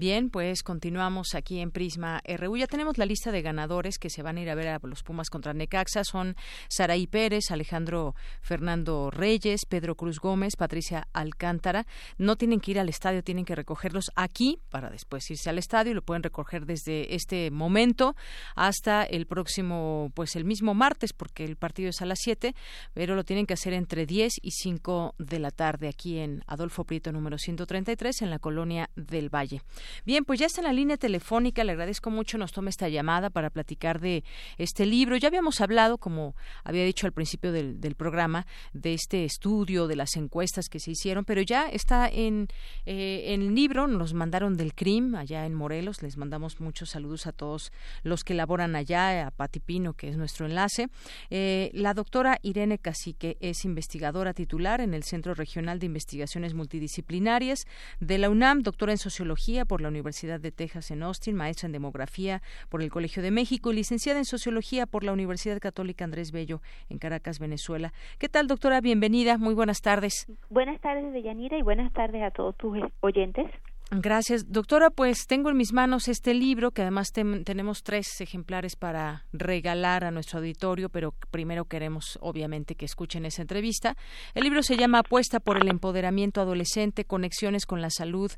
Bien, 0.00 0.30
pues 0.30 0.62
continuamos 0.62 1.34
aquí 1.34 1.58
en 1.60 1.72
Prisma 1.72 2.22
RU. 2.24 2.56
Ya 2.56 2.66
tenemos 2.66 2.96
la 2.96 3.04
lista 3.04 3.32
de 3.32 3.42
ganadores 3.42 3.98
que 3.98 4.08
se 4.08 4.22
van 4.22 4.38
a 4.38 4.40
ir 4.40 4.48
a 4.48 4.54
ver 4.54 4.68
a 4.68 4.80
los 4.82 5.02
Pumas 5.02 5.28
contra 5.28 5.52
Necaxa. 5.52 6.04
Son 6.04 6.36
Saraí 6.70 7.06
Pérez, 7.06 7.50
Alejandro 7.50 8.14
Fernando 8.40 9.10
Reyes, 9.10 9.66
Pedro 9.68 9.96
Cruz 9.96 10.18
Gómez, 10.18 10.56
Patricia 10.56 11.06
Alcántara. 11.12 11.86
No 12.16 12.36
tienen 12.36 12.60
que 12.60 12.70
ir 12.70 12.80
al 12.80 12.88
estadio, 12.88 13.22
tienen 13.22 13.44
que 13.44 13.54
recogerlos 13.54 14.10
aquí 14.16 14.58
para 14.70 14.88
después 14.88 15.30
irse 15.30 15.50
al 15.50 15.58
estadio. 15.58 15.92
Lo 15.92 16.00
pueden 16.00 16.22
recoger 16.22 16.64
desde 16.64 17.14
este 17.14 17.50
momento 17.50 18.16
hasta 18.56 19.02
el 19.02 19.26
próximo, 19.26 20.12
pues 20.14 20.34
el 20.34 20.46
mismo 20.46 20.72
martes, 20.72 21.12
porque 21.12 21.44
el 21.44 21.56
partido 21.56 21.90
es 21.90 22.00
a 22.00 22.06
las 22.06 22.20
7, 22.22 22.54
pero 22.94 23.16
lo 23.16 23.24
tienen 23.24 23.44
que 23.44 23.52
hacer 23.52 23.74
entre 23.74 24.06
10 24.06 24.32
y 24.40 24.52
5 24.52 25.16
de 25.18 25.38
la 25.40 25.50
tarde 25.50 25.88
aquí 25.88 26.20
en 26.20 26.42
Adolfo 26.46 26.84
Prieto 26.84 27.12
número 27.12 27.36
133 27.36 28.22
en 28.22 28.30
la 28.30 28.38
colonia 28.38 28.88
del 28.96 29.28
Valle. 29.28 29.60
Bien, 30.04 30.24
pues 30.24 30.40
ya 30.40 30.46
está 30.46 30.60
en 30.60 30.66
la 30.66 30.72
línea 30.72 30.96
telefónica. 30.96 31.64
Le 31.64 31.72
agradezco 31.72 32.10
mucho 32.10 32.38
nos 32.38 32.52
tome 32.52 32.70
esta 32.70 32.88
llamada 32.88 33.30
para 33.30 33.50
platicar 33.50 34.00
de 34.00 34.24
este 34.58 34.86
libro. 34.86 35.16
Ya 35.16 35.28
habíamos 35.28 35.60
hablado, 35.60 35.98
como 35.98 36.34
había 36.64 36.84
dicho 36.84 37.06
al 37.06 37.12
principio 37.12 37.52
del, 37.52 37.94
programa, 37.96 38.46
de 38.72 38.94
este 38.94 39.24
estudio, 39.24 39.86
de 39.86 39.96
las 39.96 40.16
encuestas 40.16 40.68
que 40.68 40.80
se 40.80 40.92
hicieron, 40.92 41.24
pero 41.24 41.42
ya 41.42 41.66
está 41.66 42.08
en, 42.08 42.48
eh, 42.86 43.24
en 43.28 43.42
el 43.42 43.54
libro. 43.54 43.86
Nos 43.86 44.14
mandaron 44.14 44.56
del 44.56 44.74
CRIM 44.74 45.14
allá 45.14 45.46
en 45.46 45.54
Morelos. 45.54 46.02
Les 46.02 46.16
mandamos 46.16 46.60
muchos 46.60 46.90
saludos 46.90 47.26
a 47.26 47.32
todos 47.32 47.72
los 48.02 48.24
que 48.24 48.34
laboran 48.34 48.76
allá, 48.76 49.26
a 49.26 49.30
Pati 49.30 49.60
Pino, 49.60 49.94
que 49.94 50.08
es 50.08 50.16
nuestro 50.16 50.46
enlace. 50.46 50.88
Eh, 51.30 51.70
la 51.74 51.94
doctora 51.94 52.38
Irene 52.42 52.78
Cacique 52.78 53.36
es 53.40 53.64
investigadora 53.64 54.34
titular 54.34 54.80
en 54.80 54.94
el 54.94 55.02
Centro 55.02 55.34
Regional 55.34 55.78
de 55.78 55.86
Investigaciones 55.86 56.54
Multidisciplinarias 56.54 57.66
de 58.00 58.18
la 58.18 58.30
UNAM, 58.30 58.62
doctora 58.62 58.92
en 58.92 58.98
Sociología 58.98 59.64
por 59.64 59.79
la 59.80 59.88
Universidad 59.88 60.40
de 60.40 60.52
Texas 60.52 60.90
en 60.90 61.02
Austin, 61.02 61.34
maestra 61.34 61.66
en 61.66 61.72
Demografía 61.72 62.42
por 62.68 62.82
el 62.82 62.90
Colegio 62.90 63.22
de 63.22 63.30
México, 63.30 63.72
licenciada 63.72 64.18
en 64.18 64.24
Sociología 64.24 64.86
por 64.86 65.04
la 65.04 65.12
Universidad 65.12 65.58
Católica 65.58 66.04
Andrés 66.04 66.32
Bello 66.32 66.60
en 66.88 66.98
Caracas, 66.98 67.38
Venezuela. 67.38 67.92
¿Qué 68.18 68.28
tal, 68.28 68.46
doctora? 68.46 68.80
Bienvenida. 68.80 69.38
Muy 69.38 69.54
buenas 69.54 69.82
tardes. 69.82 70.26
Buenas 70.48 70.80
tardes, 70.80 71.12
Deyanira, 71.12 71.58
y 71.58 71.62
buenas 71.62 71.92
tardes 71.92 72.22
a 72.22 72.30
todos 72.30 72.56
tus 72.56 72.78
oyentes. 73.00 73.50
Gracias, 73.92 74.52
doctora. 74.52 74.90
Pues 74.90 75.26
tengo 75.26 75.50
en 75.50 75.56
mis 75.56 75.72
manos 75.72 76.06
este 76.06 76.32
libro, 76.32 76.70
que 76.70 76.82
además 76.82 77.10
tenemos 77.10 77.82
tres 77.82 78.20
ejemplares 78.20 78.76
para 78.76 79.26
regalar 79.32 80.04
a 80.04 80.12
nuestro 80.12 80.38
auditorio, 80.38 80.88
pero 80.88 81.12
primero 81.32 81.64
queremos, 81.64 82.16
obviamente, 82.22 82.76
que 82.76 82.84
escuchen 82.84 83.26
esa 83.26 83.42
entrevista. 83.42 83.96
El 84.34 84.44
libro 84.44 84.62
se 84.62 84.76
llama 84.76 85.00
Apuesta 85.00 85.40
por 85.40 85.60
el 85.60 85.66
empoderamiento 85.66 86.40
adolescente, 86.40 87.04
conexiones 87.04 87.66
con 87.66 87.82
la 87.82 87.90
salud 87.90 88.30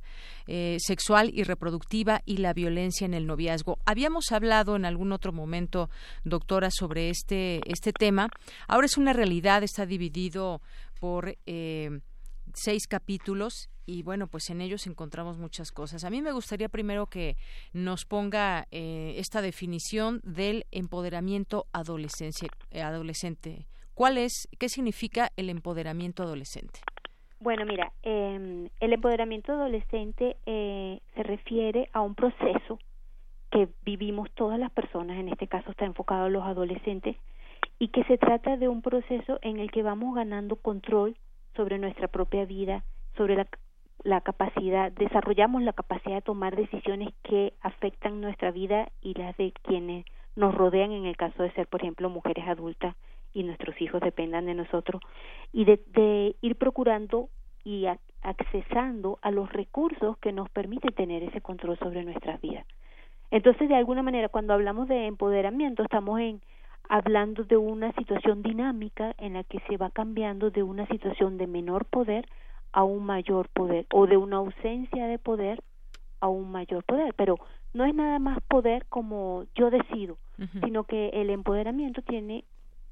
eh, 0.47 0.79
sexual 0.81 1.31
y 1.35 1.43
reproductiva 1.45 2.23
y 2.25 2.39
la 2.39 2.55
violencia 2.55 3.05
en 3.05 3.13
el 3.13 3.27
noviazgo. 3.27 3.79
Habíamos 3.85 4.33
hablado 4.33 4.75
en 4.75 4.87
algún 4.87 5.13
otro 5.13 5.35
momento, 5.35 5.91
doctora, 6.25 6.71
sobre 6.71 7.11
este, 7.11 7.61
este 7.67 7.93
tema. 7.93 8.31
Ahora 8.69 8.87
es 8.87 8.97
una 8.97 9.13
realidad, 9.13 9.63
está 9.63 9.85
dividido 9.85 10.63
por 10.99 11.37
eh, 11.45 12.01
seis 12.55 12.87
capítulos 12.87 13.69
y 13.87 14.03
bueno, 14.03 14.27
pues 14.27 14.51
en 14.51 14.61
ellos 14.61 14.87
encontramos 14.87 15.39
muchas 15.39 15.73
cosas. 15.73 16.05
A 16.05 16.11
mí 16.11 16.23
me 16.23 16.33
gustaría 16.33 16.69
primero 16.69 17.07
que 17.07 17.37
nos 17.73 18.05
ponga 18.05 18.67
eh, 18.71 19.15
esta 19.17 19.43
definición 19.43 20.21
del 20.25 20.65
empoderamiento 20.71 21.67
eh, 22.71 22.83
adolescente. 22.83 23.67
¿Cuál 23.95 24.19
es, 24.19 24.49
qué 24.59 24.69
significa 24.69 25.31
el 25.37 25.51
empoderamiento 25.51 26.23
adolescente? 26.23 26.81
Bueno, 27.41 27.67
mira, 27.67 27.93
em, 28.03 28.69
el 28.81 28.93
empoderamiento 28.93 29.53
adolescente 29.53 30.37
eh, 30.47 31.01
se 31.15 31.23
refiere 31.25 31.89
a 31.93 32.01
un 32.01 32.15
proceso 32.15 32.79
que 33.51 33.69
vivimos 33.85 34.31
todas 34.33 34.59
las 34.59 34.71
personas, 34.71 35.19
en 35.19 35.29
este 35.29 35.47
caso 35.47 35.73
está 35.73 35.85
enfocado 35.85 36.25
a 36.25 36.31
los 36.31 36.45
adolescentes, 36.45 37.17
y 37.79 37.89
que 37.89 38.05
se 38.05 38.17
trata 38.17 38.57
de 38.57 38.69
un 38.69 38.81
proceso 38.81 39.39
en 39.43 39.59
el 39.59 39.71
que 39.71 39.83
vamos 39.83 40.15
ganando 40.15 40.57
control 40.57 41.17
sobre 41.57 41.79
nuestra 41.79 42.09
propia 42.09 42.45
vida, 42.45 42.85
sobre 43.17 43.35
la, 43.35 43.47
la 44.05 44.21
capacidad, 44.21 44.91
desarrollamos 44.93 45.63
la 45.63 45.73
capacidad 45.73 46.17
de 46.17 46.23
tomar 46.23 46.57
decisiones 46.57 47.11
que 47.23 47.53
afectan 47.61 48.21
nuestra 48.21 48.51
vida 48.51 48.91
y 49.01 49.15
las 49.15 49.37
de 49.37 49.53
quienes 49.63 50.05
nos 50.35 50.55
rodean 50.55 50.93
en 50.93 51.07
el 51.07 51.17
caso 51.17 51.43
de 51.43 51.53
ser, 51.53 51.67
por 51.67 51.83
ejemplo, 51.83 52.11
mujeres 52.11 52.47
adultas 52.49 52.97
y 53.35 53.45
nuestros 53.45 53.81
hijos 53.81 54.01
dependan 54.01 54.47
de 54.47 54.55
nosotros 54.55 55.01
y 55.53 55.65
de, 55.65 56.37
ir 56.41 56.57
procurando 56.57 57.29
y 57.65 57.87
accesando 58.23 59.19
a 59.23 59.31
los 59.31 59.53
recursos 59.53 60.19
que 60.19 60.33
nos 60.33 60.51
permiten 60.51 60.93
tener 60.95 61.23
ese 61.23 61.41
control 61.41 61.79
sobre 61.79 62.05
nuestras 62.05 62.41
vidas. 62.41 62.67
Entonces, 63.31 63.69
de 63.69 63.77
alguna 63.77 64.03
manera, 64.03 64.29
cuando 64.29 64.53
hablamos 64.53 64.89
de 64.89 65.07
empoderamiento, 65.07 65.83
estamos 65.83 66.21
en 66.21 66.43
hablando 66.89 67.45
de 67.45 67.57
una 67.57 67.93
situación 67.93 68.43
dinámica 68.43 69.15
en 69.19 69.35
la 69.35 69.45
que 69.45 69.61
se 69.69 69.77
va 69.77 69.91
cambiando 69.91 70.51
de 70.51 70.63
una 70.63 70.87
situación 70.89 71.39
de 71.39 71.47
menor 71.47 71.85
poder 71.87 72.27
a 72.73 72.85
un 72.85 73.05
mayor 73.05 73.49
poder 73.49 73.87
o 73.93 74.07
de 74.07 74.17
una 74.17 74.37
ausencia 74.37 75.07
de 75.07 75.19
poder 75.19 75.63
a 76.21 76.29
un 76.29 76.51
mayor 76.51 76.85
poder, 76.85 77.15
pero 77.15 77.37
no 77.75 77.85
es 77.85 77.95
nada 77.95 78.19
más 78.19 78.39
poder 78.49 78.87
como 78.89 79.45
yo 79.55 79.71
decido, 79.71 80.19
sino 80.65 80.85
que 80.85 81.09
el 81.11 81.31
empoderamiento 81.31 82.03
tiene 82.03 82.45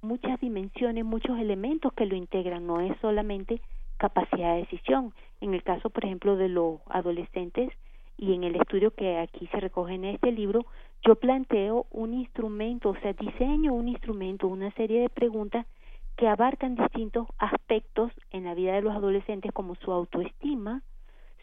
muchas 0.03 0.41
dimensiones, 0.41 1.05
muchos 1.05 1.39
elementos 1.39 1.93
que 1.93 2.07
lo 2.07 2.17
integran, 2.17 2.67
no 2.67 2.81
es 2.81 2.97
solamente 3.01 3.61
capacidad 3.99 4.55
de 4.55 4.61
decisión. 4.61 5.13
En 5.41 5.55
el 5.55 5.63
caso, 5.63 5.91
por 5.91 6.05
ejemplo, 6.05 6.37
de 6.37 6.49
los 6.49 6.81
adolescentes 6.87 7.71
y 8.17 8.35
en 8.35 8.45
el 8.45 8.57
estudio 8.57 8.93
que 8.93 9.19
aquí 9.19 9.47
se 9.49 9.61
recoge 9.61 9.95
en 9.95 10.05
este 10.05 10.33
libro, 10.33 10.67
yo 11.07 11.15
planteo 11.17 11.87
un 11.91 12.15
instrumento, 12.15 12.91
o 12.91 12.97
sea, 12.97 13.13
diseño 13.13 13.75
un 13.75 13.89
instrumento, 13.89 14.49
una 14.49 14.71
serie 14.73 15.03
de 15.03 15.09
preguntas 15.09 15.67
que 16.21 16.29
abarcan 16.29 16.75
distintos 16.75 17.27
aspectos 17.39 18.13
en 18.31 18.45
la 18.45 18.53
vida 18.53 18.75
de 18.75 18.83
los 18.83 18.95
adolescentes 18.95 19.53
como 19.53 19.75
su 19.77 19.91
autoestima, 19.91 20.83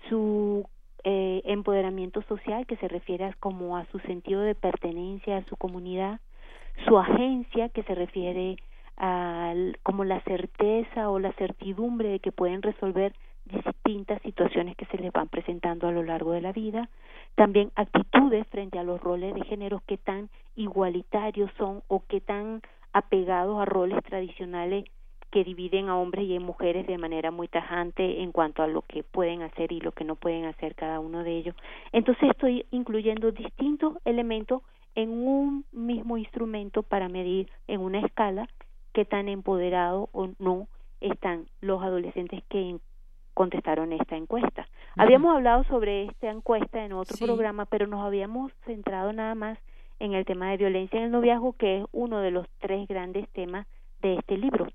su 0.08 0.70
eh, 1.04 1.42
empoderamiento 1.46 2.22
social 2.22 2.68
que 2.68 2.78
se 2.78 2.88
refiere 2.88 3.26
a, 3.26 3.34
como 3.40 3.76
a 3.76 3.88
su 3.88 3.98
sentido 4.02 4.42
de 4.42 4.54
pertenencia 4.54 5.38
a 5.38 5.46
su 5.46 5.58
comunidad, 5.58 6.20
su 6.86 6.96
agencia 7.00 7.70
que 7.70 7.82
se 7.82 7.96
refiere 7.96 8.58
a 8.98 9.56
como 9.82 10.04
la 10.04 10.22
certeza 10.22 11.10
o 11.10 11.18
la 11.18 11.32
certidumbre 11.34 12.10
de 12.10 12.20
que 12.20 12.32
pueden 12.32 12.62
resolver 12.62 13.14
distintas 13.46 14.22
situaciones 14.22 14.76
que 14.76 14.86
se 14.86 15.00
les 15.00 15.12
van 15.12 15.28
presentando 15.28 15.88
a 15.88 15.92
lo 15.92 16.04
largo 16.04 16.34
de 16.34 16.42
la 16.42 16.52
vida, 16.52 16.88
también 17.34 17.72
actitudes 17.76 18.46
frente 18.50 18.78
a 18.78 18.84
los 18.84 19.02
roles 19.02 19.34
de 19.34 19.44
género 19.44 19.82
que 19.88 19.98
tan 19.98 20.30
igualitarios 20.56 21.50
son 21.58 21.82
o 21.88 22.04
que 22.06 22.22
tan 22.22 22.62
apegados 22.94 23.60
a 23.60 23.66
roles 23.66 24.04
tradicionales 24.04 24.86
que 25.32 25.44
dividen 25.44 25.90
a 25.90 25.98
hombres 25.98 26.26
y 26.26 26.36
a 26.36 26.40
mujeres 26.40 26.88
de 26.88 26.98
manera 26.98 27.32
muy 27.32 27.48
tajante 27.48 28.22
en 28.22 28.32
cuanto 28.32 28.64
a 28.64 28.68
lo 28.68 28.82
que 28.84 29.04
pueden 29.04 29.42
hacer 29.42 29.72
y 29.72 29.82
lo 29.82 29.92
que 29.92 30.06
no 30.06 30.16
pueden 30.16 30.46
hacer 30.46 30.76
cada 30.76 31.00
uno 31.00 31.24
de 31.24 31.38
ellos. 31.38 31.56
Entonces 31.92 32.30
estoy 32.30 32.66
incluyendo 32.72 33.32
distintos 33.32 33.98
elementos 34.06 34.62
en 34.96 35.10
un 35.10 35.66
mismo 35.72 36.18
instrumento 36.18 36.82
para 36.82 37.10
medir 37.10 37.52
en 37.68 37.82
una 37.82 38.00
escala 38.00 38.48
qué 38.94 39.06
tan 39.06 39.28
empoderados 39.28 40.10
o 40.14 40.30
no 40.40 40.68
están 41.02 41.46
los 41.62 41.84
adolescentes 41.84 42.42
que 42.50 42.78
contestaron 43.34 43.94
esta 43.94 44.16
encuesta. 44.16 44.68
Habíamos 44.96 45.36
hablado 45.36 45.64
sobre 45.66 46.06
esta 46.06 46.32
encuesta 46.32 46.84
en 46.84 46.94
otro 46.94 47.16
programa, 47.24 47.66
pero 47.66 47.86
nos 47.86 48.04
habíamos 48.04 48.52
centrado 48.66 49.14
nada 49.14 49.36
más 49.36 49.60
en 50.00 50.14
el 50.14 50.26
tema 50.26 50.52
de 50.52 50.58
violencia 50.58 51.00
en 51.00 51.06
el 51.06 51.12
noviazgo, 51.12 51.54
que 51.54 51.80
es 51.80 51.86
uno 51.92 52.22
de 52.22 52.32
los 52.32 52.48
tres 52.60 52.88
grandes 52.88 53.28
temas 53.30 53.68
de 54.02 54.16
este 54.16 54.38
libro. 54.38 54.68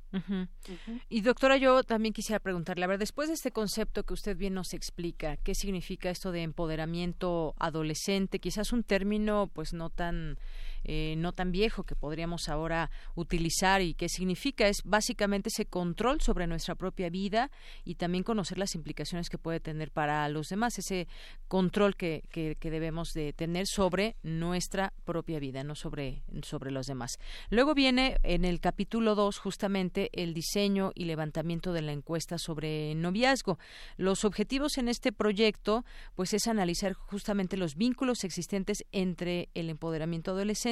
Y 1.08 1.20
doctora, 1.20 1.56
yo 1.56 1.82
también 1.84 2.12
quisiera 2.12 2.40
preguntarle, 2.40 2.84
a 2.84 2.88
ver, 2.88 2.98
después 2.98 3.28
de 3.28 3.34
este 3.34 3.52
concepto 3.52 4.02
que 4.02 4.14
usted 4.14 4.36
bien 4.36 4.54
nos 4.54 4.74
explica, 4.74 5.36
¿qué 5.36 5.54
significa 5.54 6.10
esto 6.10 6.32
de 6.32 6.42
empoderamiento 6.42 7.54
adolescente? 7.58 8.40
Quizás 8.40 8.72
un 8.72 8.82
término 8.82 9.48
pues 9.52 9.72
no 9.72 9.90
tan 9.90 10.38
eh, 10.84 11.14
no 11.16 11.32
tan 11.32 11.52
viejo 11.52 11.84
que 11.84 11.94
podríamos 11.94 12.48
ahora 12.48 12.90
utilizar 13.14 13.82
y 13.82 13.94
qué 13.94 14.08
significa 14.08 14.66
es 14.68 14.82
básicamente 14.84 15.48
ese 15.48 15.66
control 15.66 16.20
sobre 16.20 16.46
nuestra 16.46 16.74
propia 16.74 17.10
vida 17.10 17.50
y 17.84 17.96
también 17.96 18.24
conocer 18.24 18.58
las 18.58 18.74
implicaciones 18.74 19.28
que 19.28 19.38
puede 19.38 19.60
tener 19.60 19.90
para 19.90 20.28
los 20.28 20.48
demás, 20.48 20.78
ese 20.78 21.08
control 21.48 21.96
que, 21.96 22.24
que, 22.30 22.70
debemos 22.70 23.10
de 23.12 23.34
tener 23.34 23.66
sobre 23.66 24.16
nuestra 24.22 24.94
propia 25.04 25.38
vida, 25.38 25.62
no 25.62 25.74
sobre, 25.74 26.22
sobre 26.42 26.70
los 26.70 26.86
demás. 26.86 27.18
Luego 27.50 27.74
viene 27.74 28.18
en 28.22 28.46
el 28.46 28.60
capítulo 28.60 29.14
2 29.14 29.38
justamente 29.38 30.10
el 30.14 30.32
diseño 30.32 30.92
y 30.94 31.04
levantamiento 31.04 31.72
de 31.74 31.82
la 31.82 31.92
encuesta 31.92 32.38
sobre 32.38 32.94
noviazgo. 32.94 33.58
Los 33.98 34.24
objetivos 34.24 34.78
en 34.78 34.88
este 34.88 35.12
proyecto 35.12 35.84
pues 36.14 36.32
es 36.32 36.46
analizar 36.46 36.94
justamente 36.94 37.58
los 37.58 37.76
vínculos 37.76 38.24
existentes 38.24 38.84
entre 38.90 39.50
el 39.54 39.68
empoderamiento 39.68 40.30
adolescente 40.30 40.71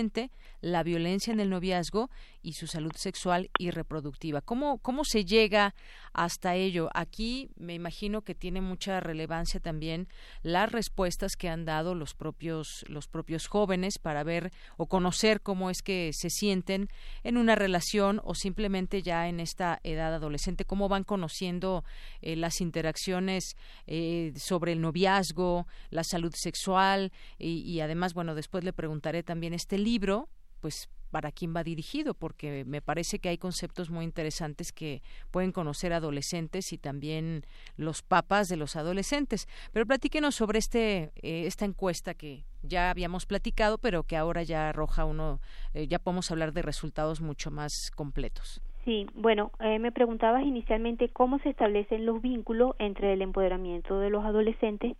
la 0.60 0.82
violencia 0.82 1.32
en 1.32 1.40
el 1.40 1.50
noviazgo 1.50 2.10
y 2.42 2.54
su 2.54 2.66
salud 2.66 2.92
sexual 2.96 3.50
y 3.58 3.70
reproductiva. 3.70 4.40
¿Cómo, 4.40 4.78
cómo 4.78 5.04
se 5.04 5.24
llega 5.24 5.74
hasta 6.12 6.54
ello? 6.54 6.88
Aquí 6.94 7.50
me 7.56 7.74
imagino 7.74 8.22
que 8.22 8.34
tiene 8.34 8.60
mucha 8.60 9.00
relevancia 9.00 9.60
también 9.60 10.08
las 10.42 10.72
respuestas 10.72 11.36
que 11.36 11.48
han 11.48 11.64
dado 11.64 11.94
los 11.94 12.14
propios, 12.14 12.84
los 12.88 13.08
propios 13.08 13.46
jóvenes 13.46 13.98
para 13.98 14.22
ver 14.22 14.52
o 14.76 14.86
conocer 14.86 15.42
cómo 15.42 15.70
es 15.70 15.82
que 15.82 16.10
se 16.14 16.30
sienten 16.30 16.88
en 17.24 17.36
una 17.36 17.54
relación 17.54 18.20
o 18.24 18.34
simplemente 18.34 19.02
ya 19.02 19.28
en 19.28 19.40
esta 19.40 19.80
edad 19.82 20.14
adolescente, 20.14 20.64
cómo 20.64 20.88
van 20.88 21.04
conociendo 21.04 21.84
eh, 22.22 22.36
las 22.36 22.60
interacciones 22.60 23.56
eh, 23.86 24.32
sobre 24.36 24.72
el 24.72 24.80
noviazgo, 24.80 25.66
la 25.90 26.04
salud 26.04 26.32
sexual 26.34 27.12
y, 27.38 27.60
y 27.60 27.80
además, 27.80 28.14
bueno, 28.14 28.34
después 28.34 28.64
le 28.64 28.72
preguntaré 28.72 29.22
también 29.22 29.52
este 29.52 29.78
libro 29.78 29.89
libro, 29.90 30.28
pues 30.60 30.88
para 31.10 31.32
quién 31.32 31.54
va 31.54 31.64
dirigido, 31.64 32.14
porque 32.14 32.64
me 32.64 32.80
parece 32.80 33.18
que 33.18 33.28
hay 33.28 33.38
conceptos 33.38 33.90
muy 33.90 34.04
interesantes 34.04 34.72
que 34.72 35.02
pueden 35.32 35.50
conocer 35.50 35.92
adolescentes 35.92 36.72
y 36.72 36.78
también 36.78 37.42
los 37.76 38.02
papas 38.02 38.48
de 38.48 38.56
los 38.56 38.76
adolescentes. 38.76 39.48
Pero 39.72 39.86
platíquenos 39.86 40.36
sobre 40.36 40.60
este 40.60 41.10
eh, 41.22 41.46
esta 41.46 41.64
encuesta 41.64 42.14
que 42.14 42.44
ya 42.62 42.90
habíamos 42.90 43.26
platicado, 43.26 43.78
pero 43.78 44.04
que 44.04 44.16
ahora 44.16 44.44
ya 44.44 44.68
arroja 44.68 45.04
uno, 45.04 45.40
eh, 45.74 45.88
ya 45.88 45.98
podemos 45.98 46.30
hablar 46.30 46.52
de 46.52 46.62
resultados 46.62 47.20
mucho 47.20 47.50
más 47.50 47.90
completos. 47.90 48.62
Sí, 48.84 49.06
bueno, 49.14 49.50
eh, 49.58 49.78
me 49.78 49.90
preguntabas 49.90 50.44
inicialmente 50.44 51.08
cómo 51.08 51.38
se 51.40 51.50
establecen 51.50 52.06
los 52.06 52.22
vínculos 52.22 52.76
entre 52.78 53.12
el 53.14 53.22
empoderamiento 53.22 53.98
de 53.98 54.10
los 54.10 54.24
adolescentes, 54.24 54.96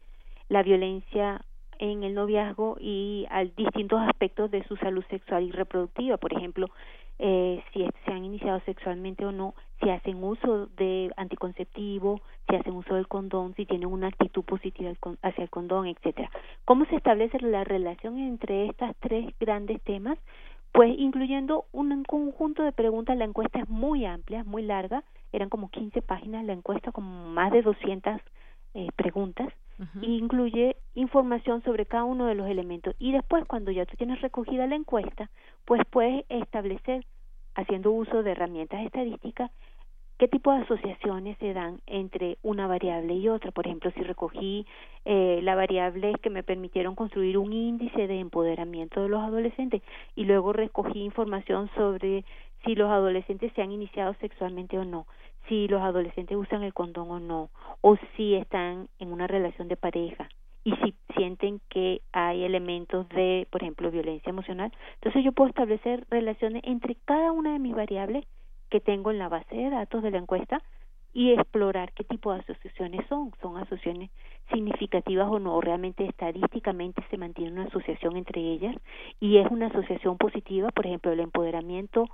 la 0.49 0.63
violencia 0.63 1.45
en 1.81 2.05
el 2.05 2.15
noviazgo 2.15 2.77
y 2.79 3.27
a 3.31 3.43
distintos 3.45 4.01
aspectos 4.03 4.51
de 4.51 4.63
su 4.65 4.77
salud 4.77 5.03
sexual 5.09 5.45
y 5.45 5.51
reproductiva, 5.51 6.19
por 6.19 6.33
ejemplo, 6.35 6.69
eh, 7.19 7.63
si 7.73 7.87
se 8.05 8.13
han 8.13 8.25
iniciado 8.25 8.61
sexualmente 8.67 9.25
o 9.25 9.33
no, 9.33 9.55
si 9.83 9.89
hacen 9.89 10.23
uso 10.23 10.67
de 10.77 11.11
anticonceptivo, 11.17 12.21
si 12.49 12.57
hacen 12.57 12.75
uso 12.75 12.95
del 12.95 13.09
condón, 13.09 13.55
si 13.55 13.65
tienen 13.65 13.89
una 13.89 14.09
actitud 14.09 14.45
positiva 14.45 14.93
hacia 15.23 15.43
el 15.43 15.51
condón, 15.51 15.87
etcétera. 15.87 16.31
¿Cómo 16.67 16.85
se 16.85 16.97
establece 16.97 17.41
la 17.41 17.65
relación 17.65 18.19
entre 18.19 18.67
estos 18.67 18.91
tres 19.01 19.35
grandes 19.41 19.81
temas? 19.83 20.19
Pues 20.73 20.95
incluyendo 20.99 21.65
un 21.73 22.05
conjunto 22.05 22.63
de 22.63 22.73
preguntas, 22.73 23.17
la 23.17 23.25
encuesta 23.25 23.59
es 23.59 23.69
muy 23.71 24.05
amplia, 24.05 24.45
muy 24.45 24.63
larga, 24.63 25.03
eran 25.33 25.49
como 25.49 25.71
15 25.71 26.03
páginas 26.03 26.45
la 26.45 26.53
encuesta 26.53 26.93
con 26.93 27.33
más 27.33 27.51
de 27.53 27.63
200 27.63 28.21
eh, 28.75 28.89
preguntas 28.97 29.49
incluye 30.03 30.77
información 30.95 31.63
sobre 31.63 31.87
cada 31.87 32.05
uno 32.05 32.27
de 32.27 32.35
los 32.35 32.49
elementos. 32.49 32.95
Y 32.99 33.13
después 33.13 33.45
cuando 33.47 33.71
ya 33.71 33.87
tú 33.87 33.97
tienes 33.97 34.21
recogida 34.21 34.67
la 34.67 34.77
encuesta 34.77 35.31
pues 35.65 35.83
puedes 35.91 36.25
establecer 36.29 37.05
haciendo 37.55 37.93
uso 37.93 38.23
de 38.23 38.33
herramientas 38.33 38.85
estadísticas 38.85 39.51
qué 40.21 40.29
tipo 40.29 40.53
de 40.53 40.59
asociaciones 40.59 41.39
se 41.39 41.55
dan 41.55 41.81
entre 41.87 42.37
una 42.43 42.67
variable 42.67 43.15
y 43.15 43.31
otra. 43.31 43.53
Por 43.53 43.67
ejemplo, 43.67 43.91
si 43.93 44.03
recogí 44.03 44.67
eh, 45.07 45.41
la 45.43 45.55
variable 45.55 46.13
que 46.23 46.29
me 46.29 46.43
permitieron 46.43 46.95
construir 46.95 47.39
un 47.39 47.55
índice 47.55 48.07
de 48.07 48.21
empoderamiento 48.21 49.03
de 49.03 49.09
los 49.09 49.23
adolescentes 49.23 49.81
y 50.15 50.25
luego 50.25 50.53
recogí 50.53 51.01
información 51.01 51.71
sobre 51.75 52.27
si 52.67 52.75
los 52.75 52.91
adolescentes 52.91 53.51
se 53.55 53.63
han 53.63 53.73
iniciado 53.73 54.15
sexualmente 54.21 54.77
o 54.79 54.85
no 54.85 55.07
si 55.51 55.67
los 55.67 55.83
adolescentes 55.83 56.37
usan 56.39 56.63
el 56.63 56.73
condón 56.73 57.11
o 57.11 57.19
no, 57.19 57.51
o 57.81 57.97
si 58.17 58.37
están 58.37 58.89
en 59.01 59.13
una 59.13 59.27
relación 59.27 59.67
de 59.67 59.77
pareja 59.77 60.29
y 60.63 60.73
si 60.77 60.95
sienten 61.17 61.61
que 61.69 62.03
hay 62.13 62.45
elementos 62.45 63.09
de, 63.09 63.49
por 63.51 63.63
ejemplo, 63.63 63.91
violencia 63.91 64.31
emocional. 64.31 64.73
Entonces 64.95 65.25
yo 65.25 65.33
puedo 65.33 65.49
establecer 65.49 66.07
relaciones 66.09 66.63
entre 66.65 66.95
cada 67.05 67.33
una 67.33 67.53
de 67.53 67.59
mis 67.59 67.75
variables 67.75 68.25
que 68.71 68.81
tengo 68.81 69.11
en 69.11 69.19
la 69.19 69.29
base 69.29 69.57
de 69.57 69.71
datos 69.71 70.03
de 70.05 70.13
la 70.13 70.19
encuesta 70.19 70.63
y 71.13 71.33
explorar 71.33 71.93
qué 71.95 72.05
tipo 72.05 72.33
de 72.33 72.41
asociaciones 72.41 73.05
son. 73.09 73.33
¿Son 73.43 73.57
asociaciones 73.57 74.11
significativas 74.53 75.29
o 75.29 75.41
no? 75.41 75.61
¿Realmente 75.61 76.05
estadísticamente 76.05 77.03
se 77.11 77.17
mantiene 77.17 77.51
una 77.51 77.65
asociación 77.65 78.17
entre 78.17 78.41
ellas? 78.41 78.77
Y 79.19 79.39
es 79.39 79.51
una 79.51 79.67
asociación 79.67 80.17
positiva, 80.17 80.69
por 80.69 80.87
ejemplo, 80.87 81.11
el 81.11 81.21
empoderamiento 81.21 82.05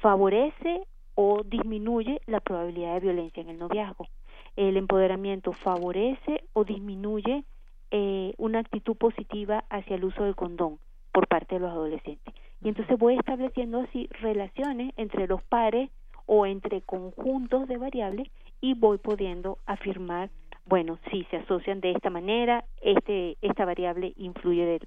favorece 0.00 0.86
o 1.16 1.42
disminuye 1.42 2.20
la 2.26 2.40
probabilidad 2.40 2.94
de 2.94 3.00
violencia 3.00 3.40
en 3.40 3.48
el 3.48 3.58
noviazgo. 3.58 4.06
El 4.54 4.76
empoderamiento 4.76 5.52
favorece 5.52 6.44
o 6.52 6.64
disminuye 6.64 7.44
eh, 7.90 8.34
una 8.36 8.60
actitud 8.60 8.96
positiva 8.96 9.64
hacia 9.70 9.96
el 9.96 10.04
uso 10.04 10.24
del 10.24 10.36
condón 10.36 10.78
por 11.12 11.26
parte 11.26 11.56
de 11.56 11.62
los 11.62 11.70
adolescentes. 11.70 12.34
Y 12.62 12.68
entonces 12.68 12.98
voy 12.98 13.16
estableciendo 13.16 13.80
así 13.80 14.08
relaciones 14.20 14.92
entre 14.96 15.26
los 15.26 15.42
pares 15.42 15.90
o 16.26 16.46
entre 16.46 16.82
conjuntos 16.82 17.66
de 17.66 17.78
variables 17.78 18.28
y 18.60 18.74
voy 18.74 18.98
pudiendo 18.98 19.58
afirmar, 19.66 20.30
bueno, 20.66 20.98
si 21.10 21.24
se 21.24 21.38
asocian 21.38 21.80
de 21.80 21.92
esta 21.92 22.10
manera, 22.10 22.64
este, 22.82 23.38
esta 23.40 23.64
variable 23.64 24.12
influye 24.16 24.80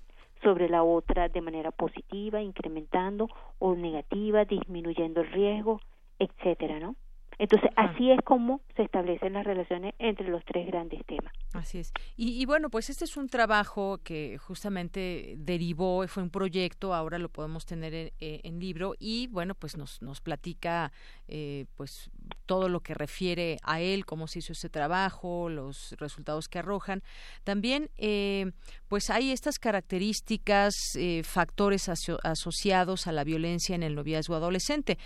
sobre 0.43 0.69
la 0.69 0.83
otra 0.83 1.27
de 1.29 1.41
manera 1.41 1.71
positiva, 1.71 2.41
incrementando 2.41 3.29
o 3.57 3.75
negativa, 3.75 4.45
disminuyendo 4.45 5.21
el 5.21 5.31
riesgo, 5.31 5.81
etcétera, 6.19 6.79
¿no? 6.79 6.95
Entonces, 7.39 7.69
así 7.77 8.11
es 8.11 8.19
como 8.25 8.59
se 8.75 8.83
establecen 8.83 9.31
las 9.31 9.45
relaciones 9.45 9.93
entre 9.97 10.27
los 10.27 10.43
tres 10.43 10.67
grandes 10.67 11.05
temas. 11.05 11.33
Así 11.53 11.79
es. 11.79 11.93
Y, 12.17 12.45
bueno, 12.45 12.69
pues 12.69 12.89
este 12.89 13.05
es 13.05 13.15
un 13.15 13.29
trabajo 13.29 13.99
que 14.03 14.37
justamente 14.37 15.35
derivó, 15.37 16.05
fue 16.09 16.21
un 16.21 16.31
proyecto, 16.31 16.93
ahora 16.93 17.17
lo 17.17 17.29
podemos 17.29 17.65
tener 17.65 18.11
en, 18.19 18.59
libro 18.59 18.93
y 18.99 19.27
bueno, 19.27 19.55
pues 19.55 19.77
nos, 19.77 20.01
nos 20.01 20.19
platica 20.19 20.91
eh, 21.29 21.65
pues 21.75 22.11
todo 22.49 22.67
lo 22.67 22.79
que 22.79 22.95
refiere 22.95 23.59
a 23.61 23.79
él, 23.79 24.07
cómo 24.07 24.27
se 24.27 24.39
hizo 24.39 24.53
ese 24.53 24.69
trabajo, 24.69 25.49
los 25.49 25.95
resultados 25.99 26.47
que 26.47 26.57
arrojan. 26.57 27.03
También, 27.43 27.91
eh, 27.95 28.53
pues 28.87 29.11
hay 29.11 29.29
estas 29.29 29.59
características, 29.59 30.73
eh, 30.95 31.21
factores 31.23 31.87
asociados 32.23 33.05
a 33.05 33.11
la 33.11 33.23
violencia 33.23 33.75
en 33.75 33.83
el 33.83 33.93
noviazgo 33.93 34.33
adolescente. 34.33 34.97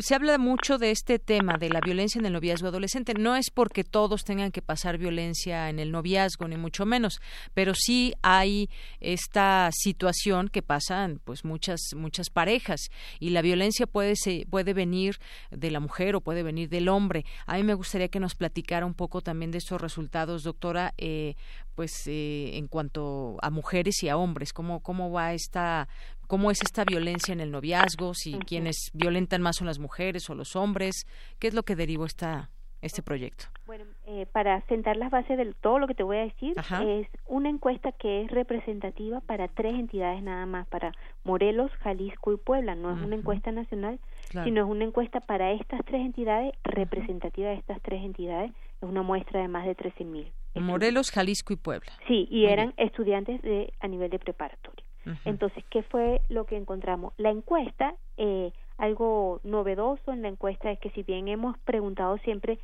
Se 0.00 0.16
habla 0.16 0.38
mucho 0.38 0.76
de 0.78 0.90
este 0.90 1.20
tema 1.20 1.56
de 1.56 1.70
la 1.70 1.80
violencia 1.80 2.18
en 2.18 2.26
el 2.26 2.32
noviazgo 2.32 2.66
adolescente. 2.66 3.14
No 3.14 3.36
es 3.36 3.50
porque 3.54 3.84
todos 3.84 4.24
tengan 4.24 4.50
que 4.50 4.60
pasar 4.60 4.98
violencia 4.98 5.70
en 5.70 5.78
el 5.78 5.92
noviazgo, 5.92 6.48
ni 6.48 6.56
mucho 6.56 6.84
menos, 6.84 7.20
pero 7.54 7.74
sí 7.76 8.12
hay 8.22 8.68
esta 8.98 9.70
situación 9.72 10.48
que 10.48 10.62
pasan, 10.62 11.20
pues 11.24 11.44
muchas 11.44 11.80
muchas 11.94 12.28
parejas 12.28 12.88
y 13.20 13.30
la 13.30 13.40
violencia 13.40 13.86
puede 13.86 14.16
se, 14.16 14.46
puede 14.50 14.74
venir 14.74 15.18
de 15.52 15.70
la 15.70 15.78
mujer 15.78 16.16
o 16.16 16.20
puede 16.20 16.42
venir 16.42 16.68
del 16.88 16.94
hombre. 16.94 17.24
A 17.46 17.56
mí 17.56 17.62
me 17.62 17.74
gustaría 17.74 18.08
que 18.08 18.20
nos 18.20 18.34
platicara 18.34 18.86
un 18.86 18.94
poco 18.94 19.20
también 19.20 19.50
de 19.50 19.58
estos 19.58 19.80
resultados, 19.80 20.42
doctora, 20.42 20.94
eh, 20.96 21.34
pues 21.74 22.06
eh, 22.06 22.56
en 22.56 22.66
cuanto 22.66 23.36
a 23.42 23.50
mujeres 23.50 24.02
y 24.02 24.08
a 24.08 24.16
hombres, 24.16 24.52
cómo 24.52 24.80
cómo 24.80 25.10
va 25.10 25.32
esta 25.32 25.88
cómo 26.26 26.50
es 26.50 26.60
esta 26.62 26.84
violencia 26.84 27.32
en 27.32 27.40
el 27.40 27.50
noviazgo, 27.50 28.14
si 28.14 28.38
quienes 28.40 28.90
violentan 28.92 29.42
más 29.42 29.56
son 29.56 29.66
las 29.66 29.78
mujeres 29.78 30.28
o 30.28 30.34
los 30.34 30.56
hombres, 30.56 31.06
qué 31.38 31.48
es 31.48 31.54
lo 31.54 31.62
que 31.62 31.76
derivó 31.76 32.04
esta 32.04 32.50
este 32.80 33.02
proyecto? 33.02 33.46
Bueno, 33.66 33.84
eh, 34.06 34.26
para 34.32 34.60
sentar 34.66 34.96
las 34.96 35.10
bases 35.10 35.36
de 35.36 35.52
todo 35.60 35.78
lo 35.78 35.86
que 35.86 35.94
te 35.94 36.02
voy 36.02 36.18
a 36.18 36.24
decir, 36.24 36.54
es 36.86 37.08
una 37.26 37.48
encuesta 37.48 37.92
que 37.92 38.22
es 38.22 38.30
representativa 38.30 39.20
para 39.20 39.48
tres 39.48 39.74
entidades 39.74 40.22
nada 40.22 40.46
más, 40.46 40.66
para 40.68 40.92
Morelos, 41.24 41.70
Jalisco 41.80 42.32
y 42.32 42.36
Puebla. 42.36 42.74
No 42.74 42.96
es 42.96 43.02
una 43.02 43.16
encuesta 43.16 43.50
nacional, 43.52 43.98
sino 44.30 44.62
es 44.62 44.68
una 44.68 44.84
encuesta 44.84 45.20
para 45.20 45.52
estas 45.52 45.84
tres 45.84 46.00
entidades, 46.04 46.52
representativa 46.64 47.48
de 47.48 47.56
estas 47.56 47.80
tres 47.82 48.04
entidades. 48.04 48.52
Es 48.80 48.88
una 48.88 49.02
muestra 49.02 49.40
de 49.40 49.48
más 49.48 49.66
de 49.66 49.76
13.000. 49.76 50.04
mil. 50.04 50.32
Morelos, 50.54 51.10
Jalisco 51.10 51.52
y 51.52 51.56
Puebla. 51.56 51.92
Sí, 52.06 52.26
y 52.30 52.46
eran 52.46 52.74
estudiantes 52.76 53.40
de 53.42 53.72
a 53.80 53.88
nivel 53.88 54.10
de 54.10 54.18
preparatoria. 54.18 54.84
Entonces, 55.24 55.64
¿qué 55.70 55.82
fue 55.82 56.20
lo 56.28 56.44
que 56.44 56.56
encontramos? 56.56 57.14
La 57.16 57.30
encuesta 57.30 57.94
eh, 58.18 58.52
algo 58.76 59.40
novedoso 59.42 60.12
en 60.12 60.22
la 60.22 60.28
encuesta 60.28 60.70
es 60.70 60.78
que 60.78 60.90
si 60.90 61.02
bien 61.02 61.28
hemos 61.28 61.56
preguntado 61.58 62.18
siempre 62.18 62.58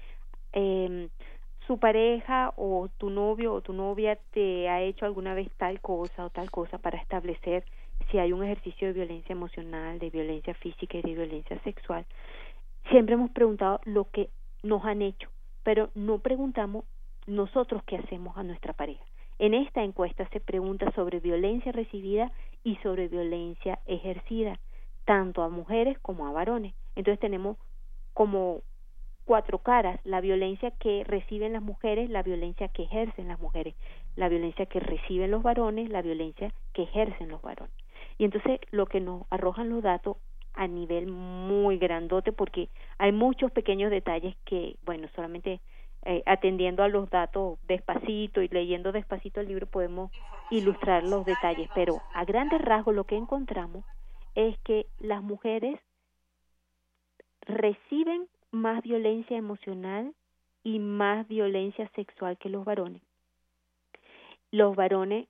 eh, 0.52 1.08
su 1.66 1.78
pareja 1.78 2.52
o 2.56 2.88
tu 2.98 3.10
novio 3.10 3.54
o 3.54 3.60
tu 3.62 3.72
novia 3.72 4.18
te 4.32 4.68
ha 4.68 4.82
hecho 4.82 5.06
alguna 5.06 5.34
vez 5.34 5.50
tal 5.56 5.80
cosa 5.80 6.26
o 6.26 6.30
tal 6.30 6.50
cosa 6.50 6.78
para 6.78 6.98
establecer 6.98 7.64
si 8.10 8.18
hay 8.18 8.32
un 8.32 8.44
ejercicio 8.44 8.88
de 8.88 8.94
violencia 8.94 9.32
emocional, 9.32 9.98
de 9.98 10.10
violencia 10.10 10.54
física 10.54 10.98
y 10.98 11.02
de 11.02 11.14
violencia 11.14 11.58
sexual, 11.62 12.04
siempre 12.90 13.14
hemos 13.14 13.30
preguntado 13.30 13.80
lo 13.84 14.10
que 14.10 14.30
nos 14.62 14.84
han 14.84 15.02
hecho, 15.02 15.28
pero 15.62 15.90
no 15.94 16.18
preguntamos 16.18 16.84
nosotros 17.26 17.82
qué 17.84 17.96
hacemos 17.96 18.36
a 18.36 18.42
nuestra 18.42 18.72
pareja. 18.72 19.04
En 19.38 19.54
esta 19.54 19.82
encuesta 19.82 20.28
se 20.28 20.40
pregunta 20.40 20.92
sobre 20.92 21.20
violencia 21.20 21.72
recibida 21.72 22.30
y 22.62 22.76
sobre 22.76 23.08
violencia 23.08 23.80
ejercida 23.86 24.58
tanto 25.04 25.42
a 25.42 25.48
mujeres 25.48 25.98
como 26.00 26.26
a 26.26 26.32
varones. 26.32 26.74
Entonces 26.94 27.20
tenemos 27.20 27.58
como 28.12 28.62
cuatro 29.24 29.58
caras, 29.58 29.98
la 30.04 30.20
violencia 30.20 30.70
que 30.72 31.02
reciben 31.04 31.52
las 31.52 31.62
mujeres, 31.62 32.10
la 32.10 32.22
violencia 32.22 32.68
que 32.68 32.84
ejercen 32.84 33.28
las 33.28 33.40
mujeres, 33.40 33.74
la 34.16 34.28
violencia 34.28 34.66
que 34.66 34.80
reciben 34.80 35.30
los 35.30 35.42
varones, 35.42 35.88
la 35.88 36.02
violencia 36.02 36.52
que 36.72 36.82
ejercen 36.82 37.28
los 37.28 37.42
varones. 37.42 37.74
Y 38.18 38.24
entonces 38.24 38.60
lo 38.70 38.86
que 38.86 39.00
nos 39.00 39.22
arrojan 39.30 39.70
los 39.70 39.82
datos 39.82 40.16
a 40.54 40.68
nivel 40.68 41.08
muy 41.08 41.78
grandote 41.78 42.32
porque 42.32 42.68
hay 42.98 43.12
muchos 43.12 43.50
pequeños 43.50 43.90
detalles 43.90 44.36
que, 44.44 44.76
bueno, 44.84 45.08
solamente 45.14 45.60
eh, 46.06 46.22
atendiendo 46.26 46.82
a 46.82 46.88
los 46.88 47.10
datos 47.10 47.58
despacito 47.66 48.42
y 48.42 48.48
leyendo 48.48 48.92
despacito 48.92 49.40
el 49.40 49.48
libro 49.48 49.66
podemos 49.66 50.12
ilustrar 50.50 51.02
los 51.02 51.24
detalles, 51.24 51.68
pero 51.74 52.02
a 52.12 52.24
grandes 52.24 52.60
rasgos 52.60 52.94
lo 52.94 53.04
que 53.04 53.16
encontramos 53.16 53.84
es 54.34 54.58
que 54.60 54.86
las 54.98 55.22
mujeres 55.22 55.80
reciben 57.40 58.28
más 58.50 58.82
violencia 58.82 59.36
emocional 59.36 60.14
y 60.62 60.78
más 60.78 61.26
violencia 61.26 61.90
sexual 61.94 62.38
que 62.38 62.48
los 62.48 62.64
varones. 62.64 63.02
Los 64.50 64.76
varones 64.76 65.26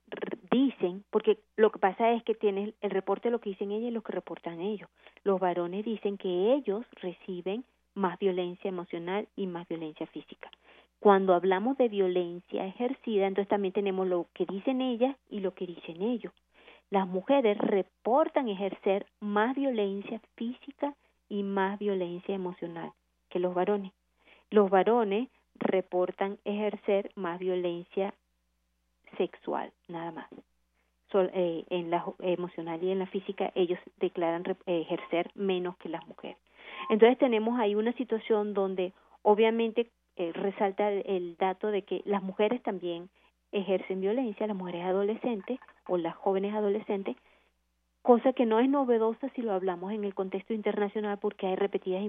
dicen, 0.57 1.05
porque 1.11 1.39
lo 1.57 1.71
que 1.71 1.79
pasa 1.79 2.13
es 2.13 2.23
que 2.23 2.35
tienen 2.35 2.75
el 2.81 2.91
reporte 2.91 3.29
de 3.29 3.33
lo 3.33 3.41
que 3.41 3.51
dicen 3.51 3.73
ellos 3.73 3.91
y 3.91 3.95
lo 3.95 4.03
que 4.03 4.13
reportan 4.13 4.61
ellos. 4.61 4.89
Los 5.23 5.41
varones 5.41 5.85
dicen 5.85 6.17
que 6.17 6.55
ellos 6.55 6.85
reciben 7.03 7.65
más 7.95 8.19
violencia 8.19 8.69
emocional 8.69 9.29
y 9.37 9.47
más 9.47 9.67
violencia 9.69 10.07
física. 10.07 10.51
Cuando 11.01 11.35
hablamos 11.35 11.77
de 11.77 11.89
violencia 11.89 12.67
ejercida, 12.67 13.27
entonces 13.27 13.49
también 13.49 13.75
tenemos 13.75 14.07
lo 14.07 14.27
que 14.33 14.47
dicen 14.47 14.81
ellas 14.81 15.17
y 15.29 15.41
lo 15.41 15.55
que 15.55 15.67
dicen 15.67 16.03
ellos 16.03 16.33
las 16.91 17.09
mujeres 17.09 17.59
reportan 17.59 18.49
ejercer 18.49 19.07
más 19.21 19.57
violencia 19.57 20.21
física 20.37 20.95
y 21.29 21.43
más 21.43 21.79
violencia 21.79 22.35
emocional 22.35 22.93
que 23.31 23.41
los 23.41 23.55
varones. 23.55 23.93
Los 24.51 24.71
varones 24.71 25.29
reportan 25.57 26.39
ejercer 26.45 27.11
más 27.17 27.39
violencia 27.41 28.15
sexual, 29.17 29.73
nada 29.89 30.13
más. 30.13 30.27
Eh, 31.17 31.65
en 31.71 31.91
la 31.91 32.05
emocional 32.19 32.83
y 32.83 32.91
en 32.91 32.99
la 32.99 33.07
física 33.07 33.53
ellos 33.55 33.79
declaran 34.01 34.43
ejercer 34.67 35.31
menos 35.37 35.77
que 35.77 35.89
las 35.89 36.05
mujeres. 36.09 36.37
Entonces 36.91 37.17
tenemos 37.19 37.57
ahí 37.61 37.77
una 37.77 37.93
situación 37.93 38.53
donde 38.53 38.93
obviamente 39.23 39.89
eh, 40.17 40.33
resalta 40.33 40.91
el 40.91 41.37
dato 41.37 41.69
de 41.69 41.83
que 41.83 42.03
las 42.05 42.21
mujeres 42.21 42.61
también 42.65 43.11
ejercen 43.53 44.01
violencia, 44.01 44.49
las 44.49 44.57
mujeres 44.57 44.85
adolescentes 44.85 45.61
o 45.87 45.99
las 45.99 46.17
jóvenes 46.17 46.53
adolescentes, 46.53 47.17
cosa 48.03 48.33
que 48.33 48.45
no 48.45 48.59
es 48.59 48.69
novedosa 48.69 49.29
si 49.37 49.43
lo 49.43 49.53
hablamos 49.53 49.93
en 49.93 50.03
el 50.03 50.15
contexto 50.15 50.53
internacional 50.53 51.19
porque 51.19 51.47
hay 51.47 51.55
repetidas 51.55 52.03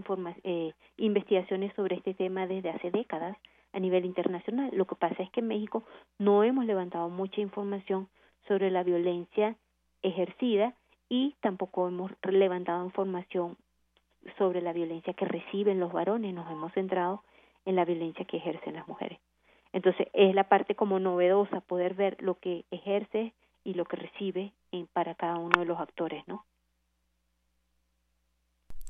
eh, 0.43 0.73
investigaciones 0.97 1.73
sobre 1.75 1.97
este 1.97 2.15
tema 2.15 2.47
desde 2.47 2.71
hace 2.71 2.89
décadas 2.89 3.37
a 3.75 3.79
nivel 3.79 4.05
internacional. 4.05 4.69
Lo 4.73 4.85
que 4.85 4.95
pasa 4.95 5.21
es 5.21 5.29
que 5.31 5.41
en 5.41 5.47
México 5.47 5.83
no 6.17 6.43
hemos 6.43 6.65
levantado 6.65 7.09
mucha 7.09 7.41
información 7.41 8.07
sobre 8.47 8.71
la 8.71 8.83
violencia 8.83 9.55
ejercida 10.01 10.73
y 11.09 11.35
tampoco 11.41 11.87
hemos 11.87 12.11
levantado 12.23 12.85
información 12.85 13.57
sobre 14.37 14.61
la 14.61 14.73
violencia 14.73 15.13
que 15.13 15.25
reciben 15.25 15.79
los 15.79 15.91
varones, 15.91 16.33
nos 16.33 16.49
hemos 16.49 16.73
centrado 16.73 17.23
en 17.65 17.75
la 17.75 17.85
violencia 17.85 18.25
que 18.25 18.37
ejercen 18.37 18.75
las 18.75 18.87
mujeres. 18.87 19.19
Entonces 19.73 20.07
es 20.13 20.33
la 20.33 20.45
parte 20.45 20.75
como 20.75 20.99
novedosa 20.99 21.59
poder 21.59 21.95
ver 21.95 22.15
lo 22.21 22.35
que 22.35 22.63
ejerce 22.71 23.33
y 23.63 23.73
lo 23.73 23.85
que 23.85 23.97
recibe 23.97 24.53
para 24.93 25.15
cada 25.15 25.37
uno 25.37 25.59
de 25.59 25.65
los 25.65 25.79
actores, 25.79 26.25
¿no? 26.27 26.45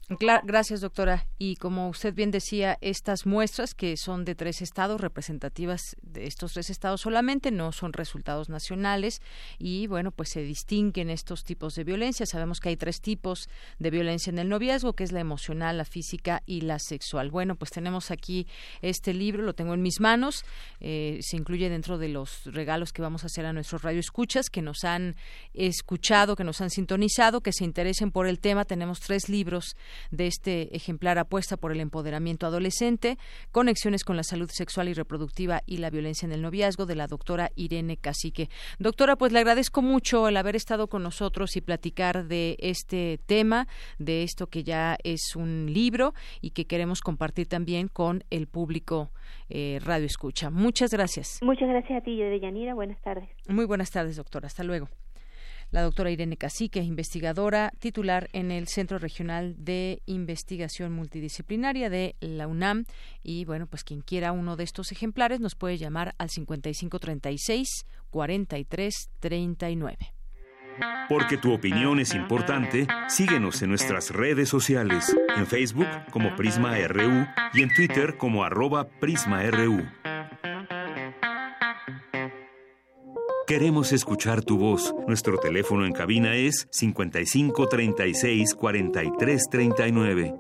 Gracias, 0.07 0.81
doctora. 0.81 1.25
Y 1.37 1.55
como 1.55 1.89
usted 1.89 2.13
bien 2.13 2.31
decía, 2.31 2.77
estas 2.81 3.25
muestras 3.25 3.73
que 3.73 3.97
son 3.97 4.23
de 4.23 4.35
tres 4.35 4.61
estados, 4.61 5.01
representativas 5.01 5.95
de 6.01 6.27
estos 6.27 6.53
tres 6.53 6.69
estados 6.69 7.01
solamente, 7.01 7.51
no 7.51 7.71
son 7.71 7.91
resultados 7.91 8.49
nacionales 8.49 9.21
y, 9.57 9.87
bueno, 9.87 10.11
pues 10.11 10.29
se 10.29 10.41
distinguen 10.41 11.09
estos 11.09 11.43
tipos 11.43 11.73
de 11.75 11.83
violencia. 11.83 12.25
Sabemos 12.25 12.59
que 12.59 12.69
hay 12.69 12.77
tres 12.77 13.01
tipos 13.01 13.49
de 13.79 13.89
violencia 13.89 14.29
en 14.29 14.39
el 14.39 14.49
noviazgo, 14.49 14.93
que 14.93 15.03
es 15.03 15.11
la 15.11 15.19
emocional, 15.19 15.77
la 15.77 15.85
física 15.85 16.43
y 16.45 16.61
la 16.61 16.77
sexual. 16.79 17.31
Bueno, 17.31 17.55
pues 17.55 17.71
tenemos 17.71 18.11
aquí 18.11 18.47
este 18.81 19.13
libro, 19.13 19.43
lo 19.43 19.55
tengo 19.55 19.73
en 19.73 19.81
mis 19.81 19.99
manos, 19.99 20.45
eh, 20.81 21.19
se 21.21 21.35
incluye 21.35 21.69
dentro 21.69 21.97
de 21.97 22.09
los 22.09 22.45
regalos 22.45 22.93
que 22.93 23.01
vamos 23.01 23.23
a 23.23 23.27
hacer 23.27 23.45
a 23.45 23.53
nuestros 23.53 23.81
radioescuchas 23.81 24.49
que 24.49 24.61
nos 24.61 24.83
han 24.83 25.15
escuchado, 25.53 26.35
que 26.35 26.43
nos 26.43 26.61
han 26.61 26.69
sintonizado, 26.69 27.41
que 27.41 27.53
se 27.53 27.63
interesen 27.63 28.11
por 28.11 28.27
el 28.27 28.39
tema. 28.39 28.65
Tenemos 28.65 28.99
tres 28.99 29.29
libros 29.29 29.75
de 30.12 30.27
este 30.27 30.75
ejemplar 30.75 31.17
apuesta 31.17 31.58
por 31.58 31.71
el 31.71 31.79
empoderamiento 31.79 32.45
adolescente, 32.45 33.17
conexiones 33.51 34.03
con 34.03 34.15
la 34.15 34.23
salud 34.23 34.49
sexual 34.51 34.89
y 34.89 34.93
reproductiva 34.93 35.62
y 35.65 35.77
la 35.77 35.89
violencia 35.89 36.25
en 36.25 36.31
el 36.31 36.41
noviazgo 36.41 36.86
de 36.86 36.95
la 36.95 37.08
doctora 37.08 37.51
Irene 37.55 37.97
Cacique. 37.97 38.49
Doctora, 38.79 39.15
pues 39.15 39.31
le 39.31 39.39
agradezco 39.39 39.81
mucho 39.81 40.27
el 40.27 40.38
haber 40.38 40.55
estado 40.55 40.88
con 40.88 41.03
nosotros 41.03 41.55
y 41.55 41.62
platicar 41.62 42.27
de 42.27 42.58
este 42.60 43.19
tema, 43.25 43.67
de 43.99 44.23
esto 44.23 44.47
que 44.47 44.63
ya 44.63 44.97
es 45.03 45.36
un 45.36 45.71
libro 45.71 46.13
y 46.41 46.51
que 46.51 46.65
queremos 46.65 47.01
compartir 47.01 47.47
también 47.47 47.88
con 47.88 48.23
el 48.29 48.47
público 48.47 49.12
eh, 49.49 49.79
Radio 49.84 50.05
Escucha. 50.05 50.49
Muchas 50.49 50.91
gracias. 50.91 51.39
Muchas 51.41 51.69
gracias 51.69 52.01
a 52.01 52.03
ti, 52.03 52.17
Yanira. 52.17 52.73
Buenas 52.73 53.01
tardes. 53.01 53.29
Muy 53.47 53.65
buenas 53.65 53.91
tardes, 53.91 54.15
doctora. 54.17 54.47
Hasta 54.47 54.63
luego 54.63 54.89
la 55.71 55.82
doctora 55.82 56.12
Irene 56.12 56.38
Cacique, 56.38 56.80
investigadora 56.82 57.71
titular 57.80 58.30
en 58.34 58.51
el 58.51 58.67
Centro 58.67 58.97
Regional 58.99 59.56
de 59.58 60.01
Investigación 60.06 60.93
Multidisciplinaria 60.93 61.89
de 61.89 62.15
la 62.19 62.47
UNAM. 62.47 62.86
Y 63.23 63.45
bueno, 63.45 63.67
pues 63.67 63.84
quien 63.84 64.01
quiera 64.01 64.32
uno 64.32 64.56
de 64.56 64.63
estos 64.63 64.91
ejemplares 64.91 65.39
nos 65.39 65.56
puede 65.56 65.78
llamar 65.78 66.15
al 66.17 66.30
5536 66.30 67.86
4339. 68.10 69.97
Porque 71.08 71.38
tu 71.38 71.54
opinión 71.54 71.99
es 71.99 72.13
importante, 72.13 72.88
síguenos 73.08 73.62
en 73.62 73.69
nuestras 73.69 74.12
redes 74.12 74.49
sociales, 74.49 75.15
en 75.38 75.45
Facebook 75.45 75.88
como 76.12 76.36
Prisma 76.36 76.75
RU 76.88 77.25
y 77.54 77.62
en 77.62 77.73
Twitter 77.73 78.17
como 78.17 78.43
arroba 78.43 78.88
PrismaRU. 78.99 79.86
Queremos 83.47 83.91
escuchar 83.91 84.43
tu 84.43 84.58
voz. 84.58 84.95
Nuestro 85.08 85.38
teléfono 85.38 85.86
en 85.86 85.93
cabina 85.93 86.34
es 86.34 86.67
55 86.71 87.67
36 87.67 88.55
43 88.55 89.43
39. 89.51 90.36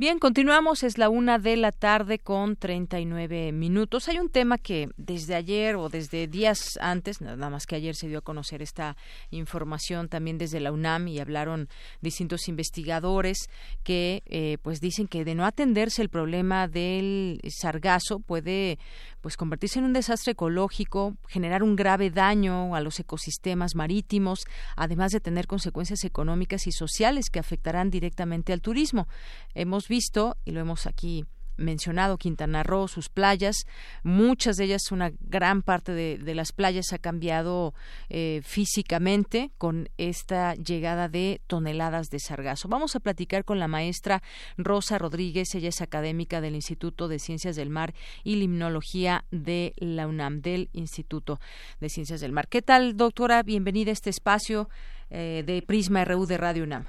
Bien, 0.00 0.18
continuamos, 0.18 0.82
es 0.82 0.96
la 0.96 1.10
una 1.10 1.38
de 1.38 1.58
la 1.58 1.72
tarde 1.72 2.18
con 2.18 2.56
39 2.56 3.52
minutos. 3.52 4.08
Hay 4.08 4.18
un 4.18 4.30
tema 4.30 4.56
que 4.56 4.88
desde 4.96 5.34
ayer 5.34 5.76
o 5.76 5.90
desde 5.90 6.26
días 6.26 6.78
antes, 6.80 7.20
nada 7.20 7.50
más 7.50 7.66
que 7.66 7.76
ayer 7.76 7.94
se 7.94 8.08
dio 8.08 8.20
a 8.20 8.22
conocer 8.22 8.62
esta 8.62 8.96
información 9.28 10.08
también 10.08 10.38
desde 10.38 10.58
la 10.58 10.72
UNAM 10.72 11.06
y 11.08 11.18
hablaron 11.18 11.68
distintos 12.00 12.48
investigadores 12.48 13.50
que 13.82 14.22
eh, 14.24 14.56
pues 14.62 14.80
dicen 14.80 15.06
que 15.06 15.22
de 15.26 15.34
no 15.34 15.44
atenderse 15.44 16.00
el 16.00 16.08
problema 16.08 16.66
del 16.66 17.38
sargazo 17.50 18.20
puede 18.20 18.78
pues 19.20 19.36
convertirse 19.36 19.78
en 19.78 19.84
un 19.84 19.92
desastre 19.92 20.32
ecológico, 20.32 21.16
generar 21.28 21.62
un 21.62 21.76
grave 21.76 22.10
daño 22.10 22.74
a 22.74 22.80
los 22.80 22.98
ecosistemas 23.00 23.74
marítimos, 23.74 24.44
además 24.76 25.12
de 25.12 25.20
tener 25.20 25.46
consecuencias 25.46 26.04
económicas 26.04 26.66
y 26.66 26.72
sociales 26.72 27.30
que 27.30 27.38
afectarán 27.38 27.90
directamente 27.90 28.52
al 28.52 28.62
turismo. 28.62 29.08
Hemos 29.54 29.88
visto, 29.88 30.36
y 30.44 30.52
lo 30.52 30.60
hemos 30.60 30.86
aquí 30.86 31.26
mencionado 31.56 32.18
Quintana 32.18 32.62
Roo, 32.62 32.88
sus 32.88 33.08
playas, 33.08 33.66
muchas 34.02 34.56
de 34.56 34.64
ellas, 34.64 34.92
una 34.92 35.10
gran 35.20 35.62
parte 35.62 35.92
de, 35.92 36.34
las 36.34 36.52
playas 36.52 36.92
ha 36.92 36.98
cambiado 36.98 37.74
eh, 38.08 38.40
físicamente 38.44 39.50
con 39.58 39.88
esta 39.98 40.54
llegada 40.54 41.08
de 41.08 41.40
toneladas 41.46 42.08
de 42.08 42.18
sargazo. 42.18 42.68
Vamos 42.68 42.96
a 42.96 43.00
platicar 43.00 43.44
con 43.44 43.58
la 43.58 43.68
maestra 43.68 44.22
Rosa 44.56 44.98
Rodríguez, 44.98 45.54
ella 45.54 45.68
es 45.68 45.80
académica 45.80 46.40
del 46.40 46.54
Instituto 46.54 47.08
de 47.08 47.18
Ciencias 47.18 47.56
del 47.56 47.70
Mar 47.70 47.94
y 48.24 48.36
Limnología 48.36 49.24
de 49.30 49.72
la 49.76 50.06
UNAM, 50.06 50.40
del 50.40 50.68
Instituto 50.72 51.40
de 51.80 51.88
Ciencias 51.88 52.20
del 52.20 52.32
Mar. 52.32 52.48
¿Qué 52.48 52.62
tal, 52.62 52.96
doctora? 52.96 53.42
Bienvenida 53.42 53.90
a 53.90 53.92
este 53.92 54.10
espacio 54.10 54.68
eh, 55.10 55.42
de 55.44 55.62
Prisma 55.62 56.04
RU 56.04 56.26
de 56.26 56.36
Radio 56.36 56.64
UNAM. 56.64 56.86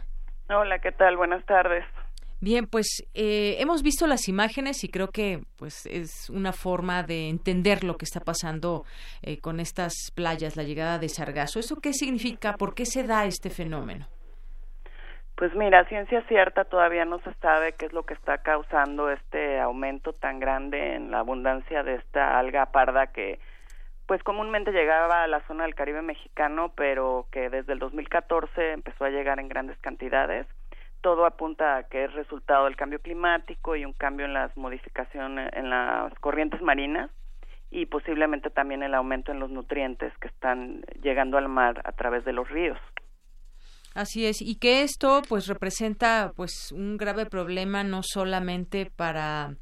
Hola, 0.49 0.79
¿qué 0.79 0.91
tal? 0.91 1.17
Buenas 1.17 1.45
tardes. 1.45 1.85
Bien, 2.43 2.65
pues 2.65 3.07
eh, 3.13 3.57
hemos 3.59 3.83
visto 3.83 4.07
las 4.07 4.27
imágenes 4.27 4.83
y 4.83 4.89
creo 4.89 5.09
que 5.09 5.41
pues 5.59 5.85
es 5.85 6.27
una 6.31 6.53
forma 6.53 7.03
de 7.03 7.29
entender 7.29 7.83
lo 7.83 7.97
que 7.97 8.05
está 8.05 8.19
pasando 8.19 8.83
eh, 9.21 9.39
con 9.39 9.59
estas 9.59 9.93
playas, 10.15 10.57
la 10.57 10.63
llegada 10.63 10.97
de 10.97 11.07
sargazo. 11.07 11.59
¿Eso 11.59 11.75
qué 11.79 11.93
significa? 11.93 12.53
¿Por 12.53 12.73
qué 12.73 12.85
se 12.85 13.03
da 13.03 13.25
este 13.25 13.51
fenómeno? 13.51 14.07
Pues 15.35 15.53
mira, 15.53 15.85
ciencia 15.85 16.23
cierta 16.27 16.63
todavía 16.65 17.05
no 17.05 17.19
se 17.19 17.31
sabe 17.35 17.73
qué 17.73 17.85
es 17.85 17.93
lo 17.93 18.03
que 18.07 18.15
está 18.15 18.39
causando 18.39 19.11
este 19.11 19.59
aumento 19.59 20.13
tan 20.13 20.39
grande 20.39 20.95
en 20.95 21.11
la 21.11 21.19
abundancia 21.19 21.83
de 21.83 21.95
esta 21.95 22.39
alga 22.39 22.65
parda 22.71 23.07
que 23.07 23.39
pues 24.07 24.23
comúnmente 24.23 24.71
llegaba 24.71 25.23
a 25.23 25.27
la 25.27 25.45
zona 25.45 25.65
del 25.65 25.75
Caribe 25.75 26.01
mexicano, 26.01 26.73
pero 26.75 27.27
que 27.31 27.51
desde 27.51 27.73
el 27.73 27.79
2014 27.79 28.73
empezó 28.73 29.05
a 29.05 29.09
llegar 29.09 29.39
en 29.39 29.47
grandes 29.47 29.77
cantidades 29.77 30.47
todo 31.01 31.25
apunta 31.25 31.77
a 31.77 31.83
que 31.83 32.05
es 32.05 32.13
resultado 32.13 32.65
del 32.65 32.75
cambio 32.75 32.99
climático 32.99 33.75
y 33.75 33.85
un 33.85 33.93
cambio 33.93 34.25
en 34.25 34.33
las 34.33 34.55
modificaciones 34.55 35.49
en 35.53 35.69
las 35.69 36.13
corrientes 36.19 36.61
marinas 36.61 37.11
y 37.69 37.85
posiblemente 37.85 38.49
también 38.49 38.83
el 38.83 38.93
aumento 38.93 39.31
en 39.31 39.39
los 39.39 39.49
nutrientes 39.49 40.13
que 40.19 40.27
están 40.27 40.81
llegando 41.01 41.37
al 41.37 41.47
mar 41.47 41.81
a 41.85 41.93
través 41.93 42.25
de 42.25 42.33
los 42.33 42.49
ríos. 42.49 42.77
Así 43.93 44.25
es, 44.25 44.41
y 44.41 44.55
que 44.55 44.83
esto 44.83 45.21
pues 45.27 45.47
representa 45.47 46.31
pues 46.35 46.71
un 46.71 46.95
grave 46.97 47.25
problema 47.25 47.83
no 47.83 48.03
solamente 48.03 48.89
para 48.95 49.55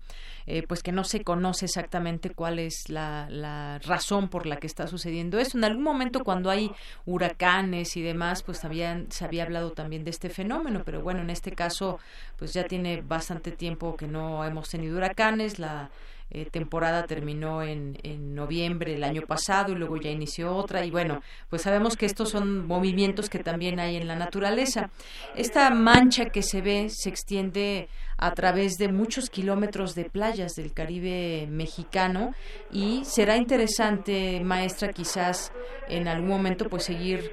eh, 0.52 0.64
pues 0.68 0.82
que 0.82 0.91
no 0.91 1.04
se 1.04 1.24
conoce 1.24 1.66
exactamente 1.66 2.32
cuál 2.32 2.58
es 2.58 2.89
la, 2.89 3.28
la, 3.30 3.78
razón 3.86 4.30
por 4.30 4.47
la 4.47 4.58
que 4.58 4.66
está 4.66 4.88
sucediendo 4.88 5.38
eso. 5.38 5.60
En 5.60 5.64
algún 5.64 5.84
momento 5.84 6.24
cuando 6.24 6.50
hay 6.50 6.72
huracanes 7.06 7.95
y 7.95 8.02
demás, 8.02 8.41
pues 8.41 8.66
habían, 8.66 9.12
se 9.12 9.26
había 9.26 9.43
hablado 9.43 9.74
también 9.74 10.04
de 10.04 10.10
este 10.10 10.30
fenómeno, 10.30 10.82
pero 10.84 11.04
bueno, 11.04 11.22
en 11.22 11.30
este 11.30 11.52
caso 11.52 12.00
pues 12.36 12.52
ya 12.52 12.64
tiene 12.64 13.02
bastante 13.02 13.52
tiempo 13.52 13.95
que 13.95 14.08
no 14.08 14.43
hemos 14.43 14.70
tenido 14.70 14.97
huracanes, 14.97 15.60
la 15.60 15.91
eh, 16.32 16.45
temporada 16.45 17.05
terminó 17.05 17.63
en, 17.63 17.97
en 18.03 18.36
noviembre 18.36 18.91
del 18.91 19.03
año 19.03 19.23
pasado 19.23 19.71
y 19.71 19.75
luego 19.75 19.97
ya 19.97 20.11
inició 20.11 20.55
otra 20.55 20.86
y 20.86 20.91
bueno, 20.91 21.21
pues 21.49 21.63
sabemos 21.63 21.97
que 21.97 22.05
estos 22.05 22.30
son 22.30 22.67
movimientos 22.67 23.30
que 23.30 23.39
también 23.39 23.80
hay 23.80 23.95
en 23.95 24.07
la 24.07 24.15
naturaleza. 24.15 24.91
Esta 25.36 25.69
mancha 25.71 26.25
que 26.25 26.43
se 26.43 26.61
ve 26.61 26.89
se 26.89 27.09
extiende 27.09 27.89
a 28.17 28.34
través 28.34 28.73
de 28.73 28.91
muchos 28.91 29.30
kilómetros 29.30 29.95
de 29.95 30.05
playas 30.05 30.53
del 30.55 30.73
Caribe 30.73 31.47
mexicano 31.49 32.34
y 32.71 33.03
será 33.05 33.38
interesante, 33.38 34.41
maestra, 34.43 34.91
quizás 34.93 35.51
en 35.88 36.07
algún 36.07 36.30
momento 36.30 36.69
pues 36.69 36.84
seguir 36.84 37.32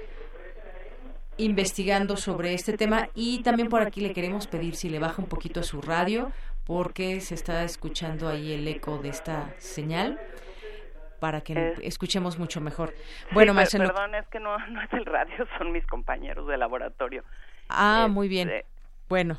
investigando 1.38 2.16
sobre 2.16 2.54
este 2.54 2.76
tema. 2.76 3.08
Y 3.14 3.42
también 3.42 3.68
por 3.68 3.82
aquí 3.82 4.00
le 4.00 4.12
queremos 4.12 4.46
pedir 4.46 4.76
si 4.76 4.88
le 4.88 4.98
baja 4.98 5.20
un 5.20 5.28
poquito 5.28 5.60
a 5.60 5.64
su 5.64 5.80
radio 5.80 6.30
porque 6.66 7.20
se 7.20 7.34
está 7.34 7.62
escuchando 7.62 8.28
ahí 8.28 8.52
el 8.52 8.66
eco 8.66 8.98
de 8.98 9.10
esta 9.10 9.54
señal 9.58 10.20
para 11.20 11.40
que 11.40 11.74
escuchemos 11.82 12.38
mucho 12.38 12.60
mejor. 12.60 12.92
Bueno, 13.32 13.54
Perdón, 13.54 14.14
es 14.14 14.26
que 14.28 14.40
no, 14.40 14.58
no 14.68 14.82
es 14.82 14.92
el 14.92 15.06
radio, 15.06 15.46
son 15.58 15.72
mis 15.72 15.86
compañeros 15.86 16.46
de 16.48 16.58
laboratorio. 16.58 17.22
Ah, 17.68 18.08
muy 18.10 18.28
bien. 18.28 18.50
Bueno, 19.08 19.36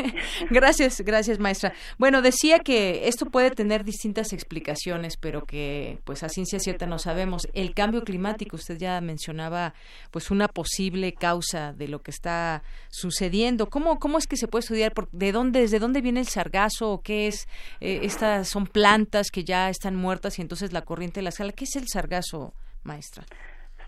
gracias, 0.50 1.02
gracias 1.02 1.38
maestra. 1.38 1.74
Bueno, 1.98 2.22
decía 2.22 2.58
que 2.60 3.06
esto 3.06 3.26
puede 3.26 3.50
tener 3.50 3.84
distintas 3.84 4.32
explicaciones, 4.32 5.18
pero 5.18 5.44
que 5.44 5.98
pues 6.04 6.22
a 6.22 6.30
ciencia 6.30 6.58
cierta 6.58 6.86
no 6.86 6.98
sabemos. 6.98 7.46
El 7.52 7.74
cambio 7.74 8.02
climático, 8.02 8.56
usted 8.56 8.78
ya 8.78 8.98
mencionaba 9.02 9.74
pues 10.10 10.30
una 10.30 10.48
posible 10.48 11.12
causa 11.12 11.74
de 11.74 11.88
lo 11.88 12.00
que 12.00 12.10
está 12.10 12.62
sucediendo. 12.88 13.68
¿Cómo, 13.68 13.98
cómo 13.98 14.16
es 14.16 14.26
que 14.26 14.38
se 14.38 14.48
puede 14.48 14.62
estudiar? 14.62 14.94
¿De 15.12 15.32
dónde, 15.32 15.60
desde 15.60 15.80
dónde 15.80 16.00
viene 16.00 16.20
el 16.20 16.28
sargazo 16.28 17.02
qué 17.04 17.26
es? 17.26 17.46
Eh, 17.80 18.00
estas 18.04 18.48
son 18.48 18.66
plantas 18.66 19.30
que 19.30 19.44
ya 19.44 19.68
están 19.68 19.96
muertas 19.96 20.38
y 20.38 20.42
entonces 20.42 20.72
la 20.72 20.82
corriente 20.82 21.20
la 21.20 21.30
sala. 21.30 21.52
¿Qué 21.52 21.64
es 21.64 21.76
el 21.76 21.88
sargazo, 21.88 22.54
maestra? 22.84 23.26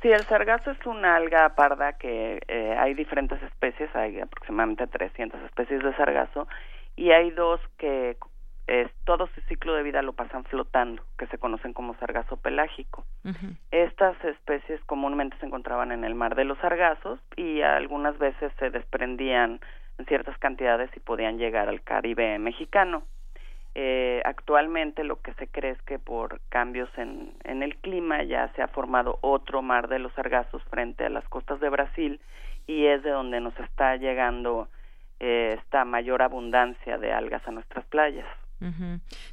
Sí, 0.02 0.10
el 0.10 0.24
sargazo 0.26 0.72
es 0.72 0.84
una 0.84 1.14
alga 1.14 1.54
parda 1.54 1.92
que 1.92 2.42
eh, 2.48 2.76
hay 2.76 2.92
diferentes 2.94 3.40
especies, 3.42 3.88
hay 3.94 4.20
aproximadamente 4.20 4.88
300 4.88 5.40
especies 5.42 5.80
de 5.82 5.94
sargazo 5.94 6.48
y 6.96 7.12
hay 7.12 7.30
dos 7.30 7.60
que 7.78 8.16
todo 9.04 9.28
su 9.34 9.40
ciclo 9.42 9.74
de 9.74 9.82
vida 9.82 10.02
lo 10.02 10.12
pasan 10.12 10.44
flotando, 10.44 11.02
que 11.18 11.26
se 11.26 11.38
conocen 11.38 11.72
como 11.72 11.94
sargazo 11.98 12.36
pelágico. 12.36 13.04
Estas 13.70 14.16
especies 14.24 14.80
comúnmente 14.86 15.36
se 15.38 15.46
encontraban 15.46 15.92
en 15.92 16.04
el 16.04 16.14
mar 16.14 16.34
de 16.34 16.44
los 16.44 16.58
sargazos 16.58 17.20
y 17.36 17.62
algunas 17.62 18.16
veces 18.18 18.52
se 18.58 18.70
desprendían 18.70 19.60
en 19.98 20.06
ciertas 20.06 20.38
cantidades 20.38 20.90
y 20.96 21.00
podían 21.00 21.38
llegar 21.38 21.68
al 21.68 21.82
Caribe 21.82 22.38
mexicano. 22.38 23.02
Eh, 23.74 24.20
actualmente 24.26 25.02
lo 25.02 25.22
que 25.22 25.32
se 25.34 25.46
cree 25.46 25.70
es 25.72 25.82
que 25.82 25.98
por 25.98 26.40
cambios 26.50 26.90
en, 26.98 27.32
el 27.44 27.76
clima 27.76 28.22
ya 28.22 28.52
se 28.54 28.62
ha 28.62 28.68
formado 28.68 29.18
otro 29.22 29.62
mar 29.62 29.88
de 29.88 29.98
los 29.98 30.12
sargazos 30.12 30.62
frente 30.64 31.04
a 31.04 31.08
las 31.08 31.26
costas 31.28 31.58
de 31.60 31.70
Brasil 31.70 32.20
y 32.66 32.84
es 32.84 33.02
de 33.02 33.10
donde 33.10 33.40
nos 33.40 33.58
está 33.58 33.96
llegando 33.96 34.68
eh, 35.20 35.56
esta 35.58 35.86
mayor 35.86 36.20
abundancia 36.20 36.98
de 36.98 37.12
algas 37.12 37.46
a 37.48 37.50
nuestras 37.50 37.86
playas. 37.86 38.26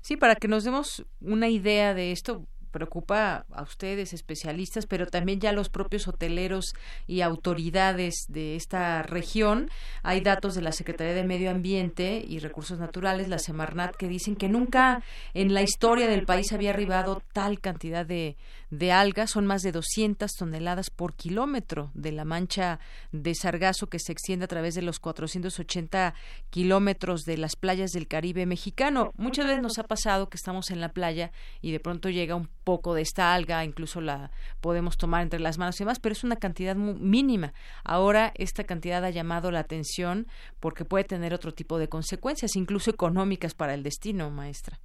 Sí, 0.01 0.17
para 0.17 0.35
que 0.35 0.47
nos 0.47 0.63
demos 0.63 1.05
una 1.21 1.49
idea 1.49 1.93
de 1.93 2.11
esto, 2.11 2.47
preocupa 2.70 3.45
a 3.51 3.61
ustedes, 3.63 4.13
especialistas, 4.13 4.86
pero 4.86 5.07
también 5.07 5.39
ya 5.39 5.51
los 5.51 5.70
propios 5.70 6.07
hoteleros 6.07 6.74
y 7.07 7.22
autoridades 7.22 8.26
de 8.28 8.55
esta 8.55 9.03
región. 9.03 9.70
Hay 10.03 10.22
datos 10.22 10.55
de 10.55 10.61
la 10.61 10.72
Secretaría 10.72 11.13
de 11.13 11.24
Medio 11.24 11.51
Ambiente 11.51 12.24
y 12.28 12.39
Recursos 12.39 12.80
Naturales, 12.80 13.28
la 13.28 13.39
Semarnat, 13.39 13.95
que 13.95 14.07
dicen 14.07 14.36
que 14.36 14.49
nunca 14.49 15.03
en 15.34 15.53
la 15.53 15.61
historia 15.61 16.07
del 16.07 16.26
país 16.26 16.51
había 16.53 16.72
arribado 16.72 17.22
tal 17.34 17.59
cantidad 17.59 18.05
de, 18.05 18.38
de 18.70 18.91
algas. 18.91 19.32
Son 19.32 19.45
más 19.45 19.61
de 19.61 19.72
200 19.72 20.32
toneladas 20.32 20.89
por 20.89 21.15
kilómetro 21.15 21.91
de 21.93 22.11
la 22.11 22.26
mancha 22.26 22.80
de 23.11 23.36
sargazo 23.36 23.88
que 23.88 23.99
se 23.99 24.11
extiende 24.11 24.45
a 24.45 24.47
través 24.47 24.76
de 24.76 24.82
los 24.82 24.99
480 24.99 26.13
kilómetros 26.49 27.24
de 27.24 27.38
las 27.38 27.55
playas 27.55 27.91
del 27.91 28.07
Caribe 28.07 28.45
mexicano. 28.45 29.11
Muchas 29.17 29.45
veces 29.45 29.61
nos 29.61 29.80
ha 29.80 29.84
pasado 29.84 30.30
que 30.30 30.38
estamos 30.38 30.72
en 30.72 30.82
la 30.82 30.89
playa 30.89 31.32
y 31.61 31.72
de 31.72 31.80
pronto 31.80 32.09
llega 32.09 32.36
un 32.36 32.49
poco 32.64 32.93
de 32.93 33.01
esta 33.01 33.34
alga, 33.34 33.64
incluso 33.64 34.01
la 34.01 34.32
podemos 34.62 34.97
tomar 34.97 35.22
entre 35.22 35.39
las 35.39 35.57
manos 35.57 35.80
y 35.80 35.84
demás, 35.84 35.99
pero 35.99 36.14
es 36.14 36.24
una 36.24 36.36
cantidad 36.36 36.76
muy 36.76 36.95
mínima. 36.95 37.53
Ahora 37.84 38.32
esta 38.36 38.64
cantidad 38.64 39.03
ha 39.03 39.10
llamado 39.10 39.51
la 39.51 39.60
atención 39.60 40.26
porque 40.60 40.86
puede 40.86 41.03
tener 41.03 41.34
otro 41.34 41.53
tipo 41.53 41.80
de 41.80 41.88
consecuencias, 41.88 42.55
incluso 42.55 42.91
económicas 42.91 43.53
para 43.53 43.74
el 43.74 43.84
destino, 43.84 44.30
maestra. 44.30 44.78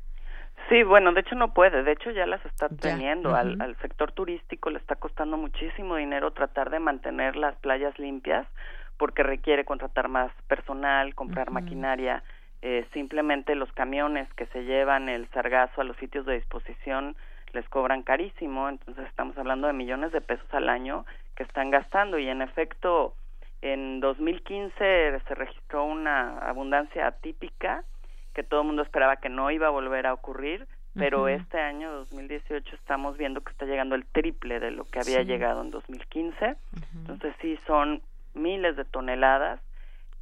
Sí, 0.68 0.83
bueno, 0.83 1.12
de 1.12 1.20
hecho 1.20 1.35
no 1.35 1.53
puede, 1.53 1.83
de 1.83 1.93
hecho 1.93 2.11
ya 2.11 2.27
las 2.27 2.45
está 2.47 2.68
teniendo. 2.68 3.35
al, 3.35 3.61
al, 3.61 3.77
sector 3.79 4.12
turístico 4.12 4.70
le 4.70 4.79
está 4.79 4.97
costando 4.97 5.37
muchísimo 5.37 5.97
dinero 5.97 6.33
tratar 6.33 6.70
de 6.70 6.79
mantener 6.79 7.37
las 7.37 7.55
playas 7.57 7.99
limpias 7.99 8.47
porque 8.97 9.22
requiere 9.22 9.64
contratar 9.64 10.09
más 10.09 10.33
personal, 10.49 11.14
comprar 11.14 11.51
maquinaria. 11.51 12.22
Eh, 12.62 12.87
simplemente 12.95 13.55
los 13.55 13.70
camiones 13.72 14.33
que 14.35 14.47
se 14.47 14.64
llevan 14.64 15.11
el 15.11 15.29
sargazo 15.33 15.83
a 15.83 15.85
los 15.85 15.99
sitios 15.99 16.25
de 16.25 16.37
disposición 16.37 17.14
les 17.55 17.68
cobran 17.68 18.02
carísimo, 18.02 18.68
entonces 18.68 19.07
estamos 19.07 19.36
hablando 19.38 19.66
de 19.66 19.72
millones 19.72 20.12
de 20.12 20.20
pesos 20.20 20.46
al 20.52 20.68
año 20.68 21.07
que 21.36 21.44
están 21.44 21.70
gastando. 21.70 22.18
Y 22.18 22.28
en 22.28 22.42
efecto 22.42 23.14
en 23.62 24.00
2015 24.00 25.20
se 25.26 25.34
registró 25.34 25.84
una 25.84 26.38
abundancia 26.38 27.07
atípica 27.07 27.84
que 28.34 28.42
todo 28.42 28.61
el 28.61 28.66
mundo 28.66 28.82
esperaba 28.82 29.16
que 29.16 29.28
no 29.28 29.50
iba 29.50 29.68
a 29.68 29.70
volver 29.70 30.07
a 30.07 30.12
ocurrir, 30.12 30.66
pero 30.96 31.28
este 31.28 31.59
año 31.59 31.90
2018 31.92 32.76
estamos 32.76 33.16
viendo 33.16 33.40
que 33.40 33.50
está 33.50 33.64
llegando 33.64 33.94
el 33.94 34.07
triple 34.07 34.61
de 34.61 34.70
lo 34.70 34.84
que 34.84 35.00
había 35.00 35.22
llegado 35.22 35.62
en 35.62 35.70
2015. 35.70 36.57
Entonces 36.96 37.34
sí 37.40 37.59
son 37.66 38.02
miles 38.34 38.76
de 38.76 38.84
toneladas 38.84 39.61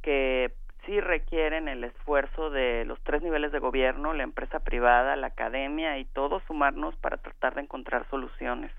que 0.01 0.51
sí 0.85 0.99
requieren 0.99 1.67
el 1.67 1.83
esfuerzo 1.83 2.49
de 2.49 2.85
los 2.85 2.99
tres 3.03 3.21
niveles 3.21 3.51
de 3.51 3.59
gobierno, 3.59 4.13
la 4.13 4.23
empresa 4.23 4.59
privada, 4.59 5.15
la 5.15 5.27
academia 5.27 5.97
y 5.99 6.05
todos 6.05 6.43
sumarnos 6.47 6.95
para 6.97 7.17
tratar 7.17 7.55
de 7.55 7.61
encontrar 7.61 8.07
soluciones. 8.09 8.71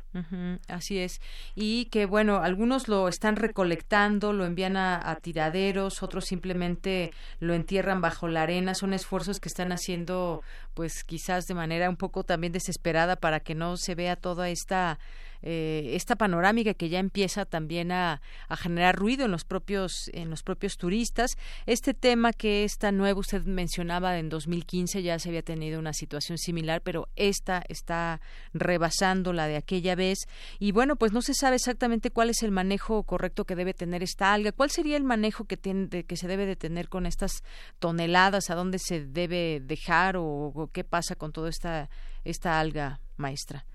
así 0.68 0.98
es. 0.98 1.20
Y 1.54 1.86
que, 1.86 2.06
bueno, 2.06 2.38
algunos 2.38 2.88
lo 2.88 3.08
están 3.08 3.36
recolectando, 3.36 4.32
lo 4.32 4.44
envían 4.44 4.76
a, 4.76 5.14
tiraderos, 5.22 6.02
otros 6.02 6.24
simplemente 6.26 7.12
lo 7.40 7.54
entierran 7.54 8.00
bajo 8.00 8.28
la 8.28 8.42
arena. 8.42 8.74
Son 8.74 8.92
esfuerzos 8.92 9.40
que 9.40 9.48
están 9.48 9.72
haciendo, 9.72 10.42
pues 10.74 11.04
quizás 11.04 11.46
de 11.46 11.54
manera 11.54 11.88
un 11.88 11.96
poco 11.96 12.24
también 12.24 12.52
desesperada 12.52 13.16
para 13.16 13.40
que 13.40 13.54
no 13.54 13.76
se 13.76 13.94
vea 13.94 14.16
toda 14.16 14.48
esta 14.48 14.98
eh, 15.46 15.90
esta 15.94 16.16
panorámica 16.16 16.72
que 16.72 16.88
ya 16.88 16.98
empieza 16.98 17.44
también 17.44 17.92
a, 17.92 18.22
generar 18.56 18.96
ruido 18.96 19.26
en 19.26 19.30
los 19.30 19.44
propios 19.44 20.10
en 20.14 20.30
los 20.30 20.42
propios 20.42 20.78
turistas. 20.78 21.32
Este 21.66 21.92
tema 21.92 22.32
que 22.32 22.64
es 22.64 22.78
tan 22.78 22.96
nuevo 22.96 23.20
usted 23.20 23.44
mencionaba 23.44 24.18
en 24.18 24.30
2015 24.30 25.02
ya 25.02 25.18
se 25.18 25.28
había 25.28 25.42
tenido 25.42 25.78
una 25.78 25.92
situación 25.92 26.38
similar 26.38 26.80
pero 26.80 27.08
esta 27.14 27.62
está 27.68 28.22
rebasando 28.54 29.34
la 29.34 29.46
de 29.46 29.56
aquella 29.56 29.94
vez. 29.94 30.20
Y 30.58 30.72
bueno 30.72 30.96
pues 30.96 31.12
no 31.12 31.20
se 31.20 31.34
sabe 31.34 31.56
exactamente 31.56 32.10
cuál 32.10 32.30
es 32.30 32.42
el 32.42 32.50
manejo 32.50 33.02
correcto 33.02 33.44
que 33.44 33.54
debe 33.54 33.74
tener 33.74 34.02
esta 34.02 34.32
alga. 34.32 34.52
Cuál 34.52 34.70
sería 34.70 34.96
el 34.96 35.04
manejo 35.04 35.44
que 35.44 35.58
tiene 35.58 36.04
que 36.04 36.16
se 36.16 36.26
debe 36.26 36.46
de 36.46 36.56
tener 36.56 36.88
con 36.88 37.04
estas 37.04 37.42
toneladas 37.80 38.48
a 38.48 38.54
dónde 38.54 38.78
se 38.78 39.04
debe 39.04 39.60
dejar 39.62 40.16
o, 40.16 40.24
o 40.24 40.70
qué 40.72 40.84
pasa 40.84 41.16
con 41.16 41.32
toda 41.32 41.50
esta 41.50 41.90
esta 42.24 42.58
alga 42.58 43.00
maestra 43.18 43.66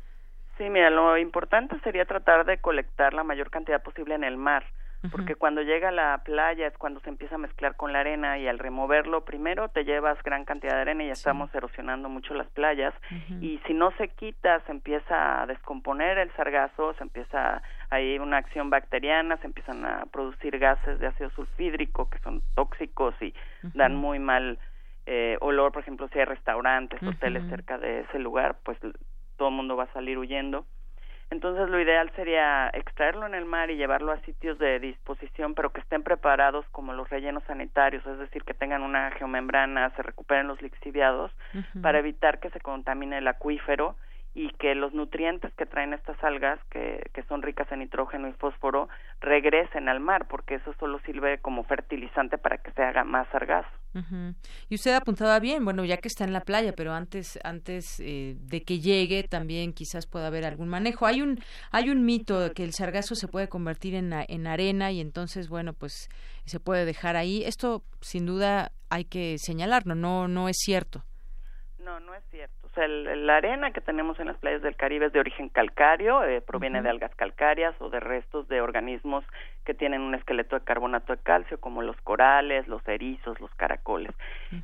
Sí, 0.59 0.69
mira, 0.69 0.89
lo 0.89 1.17
importante 1.17 1.79
sería 1.85 2.03
tratar 2.03 2.45
de 2.45 2.57
colectar 2.57 3.13
la 3.13 3.23
mayor 3.23 3.49
cantidad 3.49 3.81
posible 3.81 4.13
en 4.15 4.25
el 4.25 4.35
mar, 4.35 4.65
porque 5.09 5.35
cuando 5.35 5.61
llega 5.61 5.87
a 5.87 5.93
la 5.93 6.21
playa 6.25 6.67
es 6.67 6.77
cuando 6.77 6.99
se 6.99 7.07
empieza 7.07 7.35
a 7.35 7.37
mezclar 7.37 7.77
con 7.77 7.93
la 7.93 8.01
arena 8.01 8.37
y 8.37 8.45
al 8.45 8.59
removerlo 8.59 9.23
primero 9.23 9.69
te 9.69 9.85
llevas 9.85 10.21
gran 10.21 10.43
cantidad 10.43 10.73
de 10.73 10.81
arena 10.81 11.03
y 11.05 11.07
ya 11.07 11.13
estamos 11.13 11.55
erosionando 11.55 12.09
mucho 12.09 12.33
las 12.33 12.47
playas. 12.47 12.93
Y 13.39 13.61
si 13.65 13.73
no 13.73 13.91
se 13.91 14.09
quita 14.09 14.59
se 14.65 14.73
empieza 14.73 15.41
a 15.41 15.45
descomponer 15.45 16.17
el 16.17 16.29
sargazo, 16.33 16.93
se 16.95 17.03
empieza 17.03 17.61
hay 17.89 18.19
una 18.19 18.35
acción 18.35 18.69
bacteriana, 18.69 19.37
se 19.37 19.47
empiezan 19.47 19.85
a 19.85 20.07
producir 20.11 20.59
gases 20.59 20.99
de 20.99 21.07
ácido 21.07 21.29
sulfídrico 21.29 22.09
que 22.09 22.19
son 22.19 22.41
tóxicos 22.55 23.15
y 23.21 23.33
dan 23.73 23.95
muy 23.95 24.19
mal 24.19 24.59
eh, 25.05 25.37
olor, 25.39 25.71
por 25.71 25.83
ejemplo, 25.83 26.09
si 26.09 26.19
hay 26.19 26.25
restaurantes, 26.25 27.01
hoteles 27.01 27.47
cerca 27.49 27.77
de 27.77 28.01
ese 28.01 28.19
lugar, 28.19 28.57
pues 28.65 28.77
todo 29.39 29.49
el 29.49 29.55
mundo 29.55 29.75
va 29.75 29.85
a 29.85 29.93
salir 29.93 30.19
huyendo. 30.19 30.65
Entonces 31.31 31.69
lo 31.69 31.79
ideal 31.79 32.11
sería 32.15 32.69
extraerlo 32.69 33.25
en 33.25 33.35
el 33.35 33.45
mar 33.45 33.69
y 33.69 33.77
llevarlo 33.77 34.11
a 34.11 34.19
sitios 34.21 34.57
de 34.59 34.79
disposición, 34.79 35.53
pero 35.53 35.71
que 35.71 35.79
estén 35.79 36.03
preparados 36.03 36.65
como 36.71 36.93
los 36.93 37.09
rellenos 37.09 37.43
sanitarios, 37.45 38.05
es 38.05 38.17
decir, 38.17 38.43
que 38.43 38.55
tengan 38.55 38.81
una 38.81 39.11
geomembrana, 39.11 39.91
se 39.91 40.01
recuperen 40.01 40.47
los 40.47 40.61
lixiviados, 40.61 41.31
para 41.81 41.99
evitar 41.99 42.39
que 42.39 42.49
se 42.49 42.59
contamine 42.59 43.19
el 43.19 43.27
acuífero 43.27 43.95
y 44.39 44.51
que 44.51 44.73
los 44.73 44.93
nutrientes 44.93 45.53
que 45.55 45.65
traen 45.65 45.91
estas 45.91 46.15
algas, 46.23 46.61
que, 46.71 47.03
que 47.13 47.23
son 47.23 47.41
ricas 47.41 47.69
en 47.73 47.79
nitrógeno 47.79 48.29
y 48.29 48.31
fósforo, 48.31 48.87
regresen 49.19 49.89
al 49.89 49.99
mar, 49.99 50.27
porque 50.29 50.55
eso 50.55 50.73
solo 50.79 50.97
sirve 51.05 51.39
como 51.39 51.65
fertilizante 51.65 52.37
para 52.37 52.57
que 52.57 52.71
se 52.71 52.81
haga 52.81 53.03
más 53.03 53.27
sargazo. 53.33 53.67
Y 54.69 54.75
usted 54.75 54.93
apuntaba 54.93 55.41
bien, 55.41 55.65
bueno, 55.65 55.83
ya 55.83 55.97
que 55.97 56.07
está 56.07 56.23
en 56.23 56.31
la 56.31 56.39
playa, 56.39 56.71
pero 56.73 56.93
antes, 56.93 57.37
antes 57.43 57.99
eh, 57.99 58.37
de 58.39 58.63
que 58.63 58.79
llegue, 58.79 59.23
también 59.23 59.73
quizás 59.73 60.07
pueda 60.07 60.27
haber 60.27 60.45
algún 60.45 60.69
manejo. 60.69 61.05
Hay 61.05 61.21
un, 61.21 61.39
hay 61.71 61.89
un 61.89 62.05
mito 62.05 62.39
de 62.39 62.53
que 62.53 62.63
el 62.63 62.71
sargazo 62.71 63.15
se 63.15 63.27
puede 63.27 63.49
convertir 63.49 63.93
en, 63.93 64.13
en 64.13 64.47
arena 64.47 64.89
y 64.93 65.01
entonces, 65.01 65.49
bueno, 65.49 65.73
pues 65.73 66.07
se 66.45 66.61
puede 66.61 66.85
dejar 66.85 67.17
ahí. 67.17 67.43
Esto, 67.43 67.83
sin 67.99 68.25
duda, 68.25 68.71
hay 68.89 69.03
que 69.03 69.37
señalarlo, 69.37 69.95
no, 69.95 70.29
no 70.29 70.47
es 70.47 70.55
cierto. 70.59 71.03
No, 71.83 71.99
no 71.99 72.13
es 72.13 72.23
cierto. 72.29 72.55
La 72.75 73.37
arena 73.37 73.71
que 73.71 73.81
tenemos 73.81 74.19
en 74.19 74.27
las 74.27 74.37
playas 74.37 74.61
del 74.61 74.75
Caribe 74.75 75.07
es 75.07 75.13
de 75.13 75.19
origen 75.19 75.49
calcáreo, 75.49 76.23
eh, 76.23 76.41
proviene 76.41 76.81
de 76.81 76.89
algas 76.89 77.13
calcáreas 77.15 77.73
o 77.79 77.89
de 77.89 77.99
restos 77.99 78.47
de 78.47 78.61
organismos 78.61 79.25
que 79.65 79.73
tienen 79.73 80.01
un 80.01 80.13
esqueleto 80.13 80.57
de 80.57 80.65
carbonato 80.65 81.15
de 81.15 81.21
calcio, 81.21 81.59
como 81.59 81.81
los 81.81 81.99
corales, 82.01 82.67
los 82.67 82.85
erizos, 82.87 83.39
los 83.39 83.53
caracoles. 83.55 84.13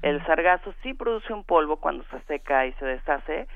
El 0.01 0.26
sargazo 0.26 0.74
sí 0.84 0.93
produce 0.93 1.34
un 1.34 1.43
polvo 1.43 1.78
cuando 1.78 2.03
se 2.05 2.20
seca 2.22 2.66
y 2.66 2.74
se 2.74 2.86
deshace, 2.86 3.47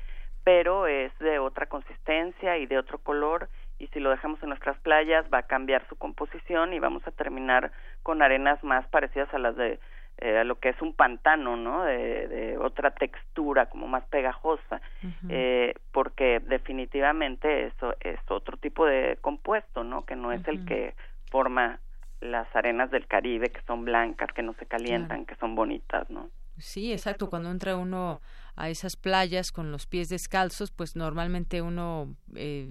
pero 0.44 0.86
es 0.86 1.16
de 1.18 1.38
otra 1.38 1.66
consistencia 1.66 2.58
y 2.58 2.66
de 2.66 2.78
otro 2.78 2.98
color 2.98 3.48
y 3.78 3.86
si 3.88 4.00
lo 4.00 4.10
dejamos 4.10 4.42
en 4.42 4.50
nuestras 4.50 4.78
playas 4.80 5.24
va 5.32 5.38
a 5.38 5.46
cambiar 5.46 5.86
su 5.88 5.96
composición 5.96 6.72
y 6.74 6.78
vamos 6.78 7.06
a 7.06 7.12
terminar 7.12 7.72
con 8.02 8.20
arenas 8.20 8.62
más 8.62 8.86
parecidas 8.88 9.32
a 9.32 9.38
las 9.38 9.56
de 9.56 9.80
eh, 10.20 10.44
lo 10.44 10.58
que 10.58 10.70
es 10.70 10.82
un 10.82 10.92
pantano, 10.92 11.56
¿no? 11.56 11.84
De, 11.84 12.58
otra 12.60 12.90
textura, 12.90 13.66
como 13.66 13.86
más 13.86 14.04
pegajosa, 14.04 14.80
eh, 15.28 15.74
porque 15.92 16.40
definitivamente 16.40 17.66
eso 17.66 17.94
es 18.00 18.18
otro 18.28 18.56
tipo 18.58 18.84
de 18.84 19.18
compuesto, 19.20 19.82
¿no? 19.82 20.04
Que 20.04 20.16
no 20.16 20.32
es 20.32 20.46
el 20.46 20.64
que 20.66 20.94
forma 21.30 21.80
las 22.20 22.54
arenas 22.54 22.90
del 22.90 23.06
Caribe, 23.06 23.48
que 23.50 23.62
son 23.62 23.84
blancas, 23.84 24.28
que 24.34 24.42
no 24.42 24.52
se 24.54 24.66
calientan, 24.66 25.24
que 25.24 25.36
son 25.36 25.54
bonitas, 25.54 26.08
¿no? 26.10 26.28
Sí, 26.58 26.92
exacto. 26.92 27.30
Cuando 27.30 27.50
entra 27.50 27.76
uno 27.76 28.20
a 28.56 28.68
esas 28.68 28.96
playas 28.96 29.52
con 29.52 29.72
los 29.72 29.86
pies 29.86 30.08
descalzos, 30.10 30.70
pues 30.70 30.96
normalmente 30.96 31.62
uno 31.62 32.14
eh, 32.36 32.68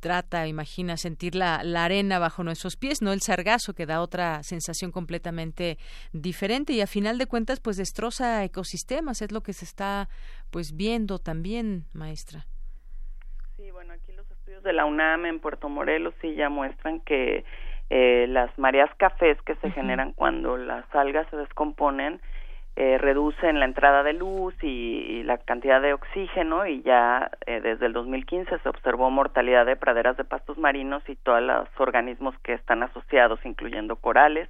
trata, 0.00 0.46
imagina, 0.46 0.96
sentir 0.96 1.34
la, 1.34 1.62
la, 1.62 1.84
arena 1.84 2.18
bajo 2.18 2.44
nuestros 2.44 2.76
pies, 2.76 3.02
no 3.02 3.12
el 3.12 3.20
sargazo 3.20 3.74
que 3.74 3.86
da 3.86 4.00
otra 4.00 4.42
sensación 4.42 4.92
completamente 4.92 5.78
diferente 6.12 6.72
y 6.72 6.80
a 6.80 6.86
final 6.86 7.18
de 7.18 7.26
cuentas 7.26 7.60
pues 7.60 7.76
destroza 7.76 8.44
ecosistemas, 8.44 9.22
es 9.22 9.32
lo 9.32 9.42
que 9.42 9.52
se 9.52 9.64
está 9.64 10.08
pues 10.50 10.76
viendo 10.76 11.18
también, 11.18 11.84
maestra. 11.92 12.46
Sí, 13.56 13.70
bueno, 13.70 13.92
aquí 13.92 14.12
los 14.12 14.30
estudios 14.30 14.62
de 14.62 14.72
la 14.72 14.84
UNAM 14.84 15.26
en 15.26 15.40
Puerto 15.40 15.68
Morelos 15.68 16.14
sí 16.20 16.34
ya 16.34 16.48
muestran 16.48 17.00
que 17.00 17.44
eh, 17.90 18.26
las 18.28 18.56
mareas 18.58 18.90
cafés 18.96 19.40
que 19.42 19.56
se 19.56 19.70
generan 19.70 20.12
cuando 20.12 20.56
las 20.56 20.84
algas 20.94 21.26
se 21.30 21.36
descomponen 21.36 22.20
eh, 22.80 22.96
reducen 22.96 23.58
la 23.58 23.64
entrada 23.64 24.04
de 24.04 24.12
luz 24.12 24.54
y, 24.62 25.24
la 25.24 25.36
cantidad 25.38 25.82
de 25.82 25.94
oxígeno 25.94 26.64
y 26.64 26.80
ya 26.82 27.28
eh, 27.44 27.60
desde 27.60 27.86
el 27.86 27.92
2015 27.92 28.56
se 28.56 28.68
observó 28.68 29.10
mortalidad 29.10 29.66
de 29.66 29.74
praderas 29.74 30.16
de 30.16 30.22
pastos 30.22 30.58
marinos 30.58 31.02
y 31.08 31.16
todos 31.16 31.42
los 31.42 31.68
organismos 31.78 32.38
que 32.44 32.52
están 32.52 32.84
asociados, 32.84 33.44
incluyendo 33.44 33.96
corales. 33.96 34.48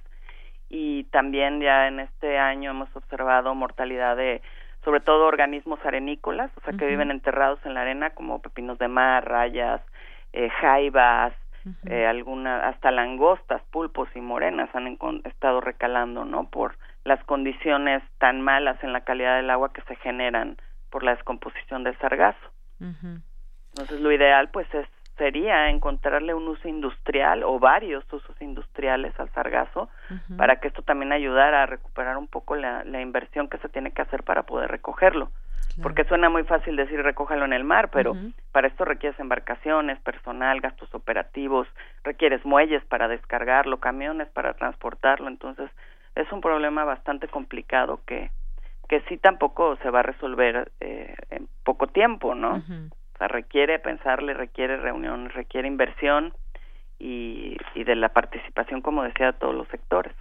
Y 0.69 1.05
también 1.05 1.59
ya 1.59 1.87
en 1.87 2.01
este 2.01 2.37
año 2.37 2.69
hemos 2.69 2.95
observado 2.95 3.55
mortalidad 3.55 4.15
de 4.15 4.43
sobre 4.85 4.99
todo 4.99 5.25
organismos 5.25 5.83
arenícolas, 5.83 6.51
o 6.55 6.61
sea, 6.61 6.77
que 6.77 6.85
viven 6.85 7.09
enterrados 7.09 7.57
en 7.65 7.73
la 7.73 7.81
arena, 7.81 8.11
como 8.11 8.43
pepinos 8.43 8.77
de 8.77 8.89
mar, 8.89 9.27
rayas, 9.27 9.81
eh, 10.33 10.49
eh, 11.85 12.05
alguna, 12.05 12.67
hasta 12.67 12.91
langostas, 12.91 13.61
pulpos 13.71 14.09
y 14.15 14.21
morenas 14.21 14.73
han 14.73 14.97
estado 15.25 15.61
recalando, 15.61 16.25
¿no? 16.25 16.49
Por 16.49 16.77
las 17.03 17.23
condiciones 17.25 18.03
tan 18.17 18.41
malas 18.41 18.81
en 18.83 18.93
la 18.93 19.01
calidad 19.01 19.35
del 19.35 19.49
agua 19.49 19.73
que 19.73 19.81
se 19.81 19.95
generan 19.97 20.57
por 20.89 21.03
la 21.03 21.15
descomposición 21.15 21.83
del 21.83 21.97
sargazo. 21.99 22.51
Entonces 22.79 23.99
lo 24.01 24.11
ideal 24.11 24.49
pues 24.49 24.73
es, 24.73 24.87
sería 25.17 25.69
encontrarle 25.69 26.33
un 26.33 26.47
uso 26.47 26.67
industrial 26.67 27.43
o 27.43 27.59
varios 27.59 28.03
usos 28.11 28.41
industriales 28.41 29.17
al 29.19 29.29
sargazo 29.33 29.89
para 30.37 30.59
que 30.59 30.69
esto 30.69 30.81
también 30.81 31.11
ayudara 31.11 31.63
a 31.63 31.65
recuperar 31.65 32.17
un 32.17 32.27
poco 32.27 32.55
la, 32.55 32.83
la 32.85 33.01
inversión 33.01 33.49
que 33.49 33.57
se 33.57 33.69
tiene 33.69 33.91
que 33.91 34.01
hacer 34.01 34.23
para 34.23 34.43
poder 34.43 34.71
recogerlo. 34.71 35.29
Porque 35.81 36.03
suena 36.03 36.29
muy 36.29 36.43
fácil 36.43 36.75
decir 36.75 37.01
recójalo 37.01 37.45
en 37.45 37.53
el 37.53 37.63
mar, 37.63 37.89
pero 37.89 38.15
para 38.51 38.67
esto 38.67 38.83
requieres 38.83 39.19
embarcaciones, 39.19 39.97
personal, 40.01 40.59
gastos 40.59 40.93
operativos, 40.93 41.67
requieres 42.03 42.43
muelles 42.43 42.83
para 42.85 43.07
descargarlo, 43.07 43.79
camiones 43.79 44.27
para 44.29 44.53
transportarlo, 44.55 45.29
entonces 45.29 45.71
es 46.15 46.29
un 46.33 46.41
problema 46.41 46.83
bastante 46.83 47.29
complicado 47.29 48.01
que 48.05 48.29
que 48.89 49.01
sí 49.01 49.17
tampoco 49.17 49.77
se 49.77 49.91
va 49.91 49.99
a 49.99 50.03
resolver 50.03 50.71
eh, 50.79 51.15
en 51.29 51.47
poco 51.63 51.87
tiempo, 51.87 52.33
¿no? 52.33 52.55
O 52.55 53.17
sea, 53.19 53.27
requiere 53.27 53.77
pensarle, 53.77 54.33
requiere 54.33 54.77
reunión, 54.77 55.29
requiere 55.29 55.67
inversión 55.67 56.33
y, 56.97 57.55
y 57.75 57.83
de 57.83 57.95
la 57.95 58.09
participación, 58.09 58.81
como 58.81 59.03
decía, 59.03 59.27
de 59.27 59.33
todos 59.33 59.53
los 59.53 59.67
sectores. 59.67 60.13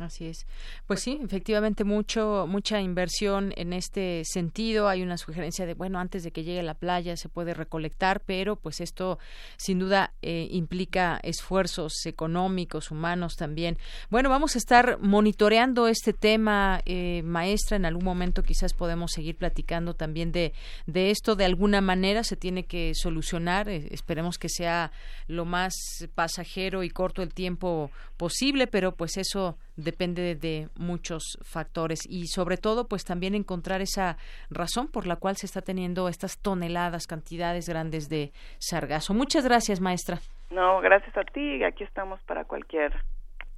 Así 0.00 0.26
es. 0.26 0.46
Pues 0.86 1.00
sí, 1.00 1.18
efectivamente 1.22 1.82
mucho 1.82 2.44
mucha 2.46 2.82
inversión 2.82 3.54
en 3.56 3.72
este 3.72 4.22
sentido. 4.26 4.88
Hay 4.88 5.02
una 5.02 5.16
sugerencia 5.16 5.64
de 5.64 5.72
bueno 5.72 5.98
antes 5.98 6.22
de 6.22 6.32
que 6.32 6.44
llegue 6.44 6.62
la 6.62 6.74
playa 6.74 7.16
se 7.16 7.30
puede 7.30 7.54
recolectar, 7.54 8.20
pero 8.20 8.56
pues 8.56 8.82
esto 8.82 9.18
sin 9.56 9.78
duda 9.78 10.12
eh, 10.20 10.48
implica 10.50 11.18
esfuerzos 11.22 12.04
económicos, 12.04 12.90
humanos 12.90 13.36
también. 13.36 13.78
Bueno, 14.10 14.28
vamos 14.28 14.54
a 14.54 14.58
estar 14.58 14.98
monitoreando 15.00 15.88
este 15.88 16.12
tema, 16.12 16.82
eh, 16.84 17.22
maestra. 17.24 17.78
En 17.78 17.86
algún 17.86 18.04
momento 18.04 18.42
quizás 18.42 18.74
podemos 18.74 19.12
seguir 19.12 19.36
platicando 19.36 19.94
también 19.94 20.30
de 20.30 20.52
de 20.84 21.10
esto. 21.10 21.36
De 21.36 21.46
alguna 21.46 21.80
manera 21.80 22.22
se 22.22 22.36
tiene 22.36 22.66
que 22.66 22.92
solucionar. 22.94 23.70
Eh, 23.70 23.88
esperemos 23.92 24.36
que 24.36 24.50
sea 24.50 24.92
lo 25.26 25.46
más 25.46 25.72
pasajero 26.14 26.82
y 26.82 26.90
corto 26.90 27.22
el 27.22 27.32
tiempo 27.32 27.90
posible, 28.18 28.66
pero 28.66 28.92
pues 28.92 29.16
eso 29.16 29.56
depende 29.76 30.34
de 30.34 30.68
muchos 30.74 31.38
factores 31.42 32.00
y 32.08 32.26
sobre 32.26 32.56
todo 32.56 32.88
pues 32.88 33.04
también 33.04 33.34
encontrar 33.34 33.80
esa 33.80 34.16
razón 34.50 34.88
por 34.88 35.06
la 35.06 35.16
cual 35.16 35.36
se 35.36 35.46
está 35.46 35.62
teniendo 35.62 36.08
estas 36.08 36.38
toneladas, 36.38 37.06
cantidades 37.06 37.68
grandes 37.68 38.08
de 38.08 38.32
sargazo. 38.58 39.14
Muchas 39.14 39.44
gracias, 39.44 39.80
maestra. 39.80 40.18
No, 40.50 40.80
gracias 40.80 41.16
a 41.16 41.22
ti. 41.24 41.62
Aquí 41.64 41.84
estamos 41.84 42.20
para 42.22 42.44
cualquier 42.44 42.92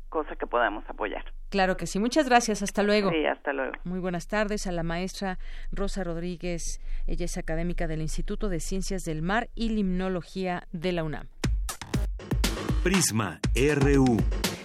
cosa 0.08 0.36
que 0.36 0.46
podamos 0.46 0.84
apoyar. 0.88 1.24
Claro 1.50 1.76
que 1.76 1.86
sí. 1.86 1.98
Muchas 1.98 2.28
gracias. 2.28 2.62
Hasta 2.62 2.82
luego. 2.82 3.10
Sí, 3.10 3.24
hasta 3.26 3.52
luego. 3.52 3.72
Muy 3.84 4.00
buenas 4.00 4.26
tardes 4.26 4.66
a 4.66 4.72
la 4.72 4.82
maestra 4.82 5.38
Rosa 5.72 6.04
Rodríguez. 6.04 6.80
Ella 7.06 7.26
es 7.26 7.38
académica 7.38 7.86
del 7.86 8.00
Instituto 8.00 8.48
de 8.48 8.60
Ciencias 8.60 9.02
del 9.02 9.22
Mar 9.22 9.48
y 9.54 9.70
Limnología 9.70 10.64
de 10.72 10.92
la 10.92 11.04
UNAM. 11.04 11.28
Prisma 12.82 13.40
RU. 13.54 14.16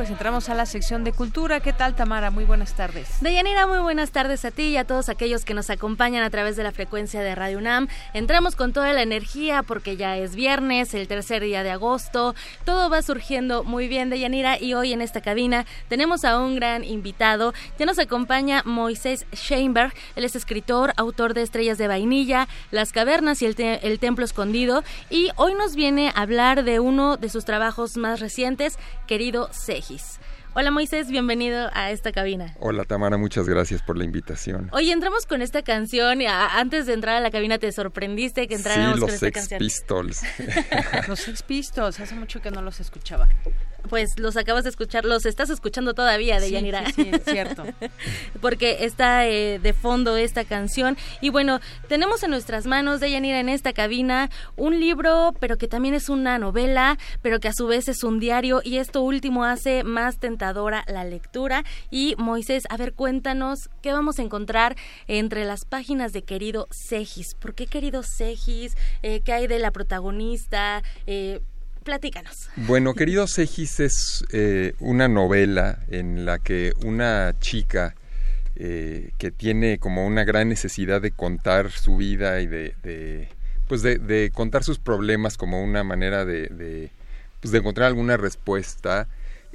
Pues 0.00 0.09
entramos 0.20 0.50
a 0.50 0.54
la 0.54 0.66
sección 0.66 1.02
de 1.02 1.12
cultura. 1.12 1.60
¿Qué 1.60 1.72
tal, 1.72 1.96
Tamara? 1.96 2.30
Muy 2.30 2.44
buenas 2.44 2.74
tardes. 2.74 3.08
Deyanira, 3.22 3.66
muy 3.66 3.78
buenas 3.78 4.10
tardes 4.10 4.44
a 4.44 4.50
ti 4.50 4.64
y 4.64 4.76
a 4.76 4.84
todos 4.84 5.08
aquellos 5.08 5.46
que 5.46 5.54
nos 5.54 5.70
acompañan 5.70 6.22
a 6.22 6.28
través 6.28 6.56
de 6.56 6.62
la 6.62 6.72
frecuencia 6.72 7.22
de 7.22 7.34
Radio 7.34 7.56
UNAM. 7.56 7.88
Entramos 8.12 8.54
con 8.54 8.74
toda 8.74 8.92
la 8.92 9.00
energía 9.00 9.62
porque 9.62 9.96
ya 9.96 10.18
es 10.18 10.34
viernes, 10.34 10.92
el 10.92 11.08
tercer 11.08 11.42
día 11.42 11.62
de 11.62 11.70
agosto. 11.70 12.34
Todo 12.66 12.90
va 12.90 13.00
surgiendo 13.00 13.64
muy 13.64 13.88
bien, 13.88 14.10
Deyanira, 14.10 14.60
y 14.60 14.74
hoy 14.74 14.92
en 14.92 15.00
esta 15.00 15.22
cabina 15.22 15.64
tenemos 15.88 16.26
a 16.26 16.38
un 16.38 16.54
gran 16.54 16.84
invitado. 16.84 17.54
Ya 17.78 17.86
nos 17.86 17.98
acompaña 17.98 18.62
Moisés 18.66 19.24
Sheinberg. 19.32 19.94
Él 20.16 20.24
es 20.24 20.36
escritor, 20.36 20.92
autor 20.98 21.32
de 21.32 21.40
Estrellas 21.40 21.78
de 21.78 21.88
Vainilla, 21.88 22.46
Las 22.70 22.92
Cavernas 22.92 23.40
y 23.40 23.46
el, 23.46 23.54
el 23.58 23.98
Templo 23.98 24.26
Escondido. 24.26 24.84
Y 25.08 25.30
hoy 25.36 25.54
nos 25.54 25.76
viene 25.76 26.12
a 26.14 26.20
hablar 26.20 26.62
de 26.62 26.78
uno 26.78 27.16
de 27.16 27.30
sus 27.30 27.46
trabajos 27.46 27.96
más 27.96 28.20
recientes, 28.20 28.78
querido 29.06 29.48
Seji. 29.52 30.09
Hola 30.52 30.72
Moisés, 30.72 31.08
bienvenido 31.08 31.70
a 31.74 31.92
esta 31.92 32.10
cabina. 32.10 32.56
Hola 32.58 32.84
Tamara, 32.84 33.16
muchas 33.16 33.48
gracias 33.48 33.82
por 33.82 33.96
la 33.96 34.04
invitación. 34.04 34.68
Oye, 34.72 34.90
entramos 34.90 35.24
con 35.24 35.42
esta 35.42 35.62
canción. 35.62 36.22
Antes 36.22 36.86
de 36.86 36.94
entrar 36.94 37.14
a 37.14 37.20
la 37.20 37.30
cabina, 37.30 37.58
¿te 37.58 37.70
sorprendiste 37.70 38.48
que 38.48 38.56
entráramos 38.56 38.94
sí, 38.94 39.00
los 39.00 39.10
con 39.10 39.28
esta 39.28 39.42
Sex 39.42 39.58
Pistols. 39.58 40.22
los 41.08 41.20
Sex 41.20 41.42
Pistols, 41.44 42.00
hace 42.00 42.16
mucho 42.16 42.42
que 42.42 42.50
no 42.50 42.62
los 42.62 42.80
escuchaba 42.80 43.28
pues 43.88 44.18
los 44.18 44.36
acabas 44.36 44.64
de 44.64 44.70
escuchar, 44.70 45.04
los 45.04 45.26
estás 45.26 45.50
escuchando 45.50 45.94
todavía 45.94 46.40
de 46.40 46.50
Yanira. 46.50 46.86
Sí, 46.86 47.04
sí, 47.04 47.10
es 47.12 47.24
cierto. 47.24 47.64
Porque 48.40 48.84
está 48.84 49.26
eh, 49.26 49.58
de 49.58 49.72
fondo 49.72 50.16
esta 50.16 50.44
canción. 50.44 50.96
Y 51.20 51.30
bueno, 51.30 51.60
tenemos 51.88 52.22
en 52.22 52.30
nuestras 52.30 52.66
manos 52.66 53.00
de 53.00 53.10
Yanira 53.10 53.40
en 53.40 53.48
esta 53.48 53.72
cabina 53.72 54.30
un 54.56 54.80
libro, 54.80 55.34
pero 55.40 55.56
que 55.56 55.68
también 55.68 55.94
es 55.94 56.08
una 56.08 56.38
novela, 56.38 56.98
pero 57.22 57.40
que 57.40 57.48
a 57.48 57.52
su 57.52 57.66
vez 57.66 57.88
es 57.88 58.02
un 58.04 58.20
diario. 58.20 58.60
Y 58.64 58.76
esto 58.76 59.02
último 59.02 59.44
hace 59.44 59.84
más 59.84 60.18
tentadora 60.18 60.84
la 60.86 61.04
lectura. 61.04 61.64
Y 61.90 62.14
Moisés, 62.18 62.64
a 62.68 62.76
ver, 62.76 62.92
cuéntanos 62.92 63.70
qué 63.82 63.92
vamos 63.92 64.18
a 64.18 64.22
encontrar 64.22 64.76
entre 65.08 65.44
las 65.44 65.64
páginas 65.64 66.12
de 66.12 66.22
Querido 66.22 66.68
Segis. 66.70 67.34
¿Por 67.34 67.54
qué 67.54 67.66
Querido 67.66 68.02
Segis? 68.02 68.76
Eh, 69.02 69.20
¿Qué 69.24 69.32
hay 69.32 69.46
de 69.46 69.58
la 69.58 69.70
protagonista? 69.70 70.82
Eh, 71.06 71.40
Platícanos. 71.90 72.48
Bueno, 72.54 72.94
querido 72.94 73.26
Segis 73.26 73.80
es 73.80 74.24
eh, 74.30 74.74
una 74.78 75.08
novela 75.08 75.80
en 75.88 76.24
la 76.24 76.38
que 76.38 76.72
una 76.84 77.34
chica 77.40 77.96
eh, 78.54 79.10
que 79.18 79.32
tiene 79.32 79.78
como 79.78 80.06
una 80.06 80.22
gran 80.22 80.48
necesidad 80.48 81.02
de 81.02 81.10
contar 81.10 81.72
su 81.72 81.96
vida 81.96 82.40
y 82.42 82.46
de, 82.46 83.26
pues 83.66 83.82
de, 83.82 84.30
contar 84.32 84.62
sus 84.62 84.78
problemas 84.78 85.36
como 85.36 85.64
una 85.64 85.82
manera 85.82 86.24
de, 86.24 86.92
pues 87.40 87.50
de 87.50 87.58
encontrar 87.58 87.88
alguna 87.88 88.16
respuesta. 88.16 89.08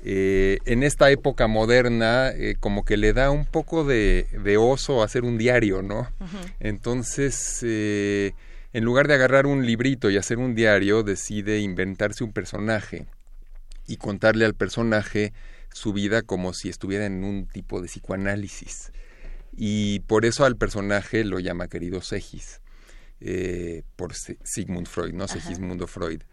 Eh, 0.03 0.57
en 0.65 0.83
esta 0.83 1.09
época 1.11 1.47
moderna, 1.47 2.33
como 2.59 2.83
que 2.83 2.97
le 2.97 3.13
da 3.13 3.31
un 3.31 3.45
poco 3.45 3.85
de, 3.85 4.57
oso 4.59 5.03
hacer 5.03 5.23
un 5.23 5.37
diario, 5.37 5.81
¿no? 5.81 6.11
Entonces, 6.59 7.63
en 8.75 8.83
lugar 8.83 9.07
de 9.07 9.13
agarrar 9.13 9.45
un 9.45 9.65
librito 9.65 10.09
y 10.09 10.17
hacer 10.17 10.37
un 10.37 10.53
diario, 10.53 11.01
decide 11.01 11.59
inventarse 11.59 12.25
un 12.25 12.33
personaje 12.33 13.05
y 13.87 13.95
contarle 13.95 14.43
al 14.43 14.53
personaje 14.53 15.31
su 15.71 15.93
vida 15.93 16.23
como 16.23 16.53
si 16.53 16.67
estuviera 16.67 17.05
en 17.05 17.23
un 17.23 17.47
tipo 17.47 17.79
de 17.79 17.87
psicoanálisis. 17.87 18.91
Y 19.55 20.01
por 20.01 20.25
eso 20.25 20.43
al 20.43 20.57
personaje 20.57 21.23
lo 21.23 21.39
llama 21.39 21.69
querido 21.69 22.01
Segis, 22.01 22.59
eh, 23.21 23.83
por 23.95 24.13
Sigmund 24.13 24.87
Freud, 24.87 25.13
¿no? 25.13 25.29
Segismundo 25.29 25.87
Freud. 25.87 26.23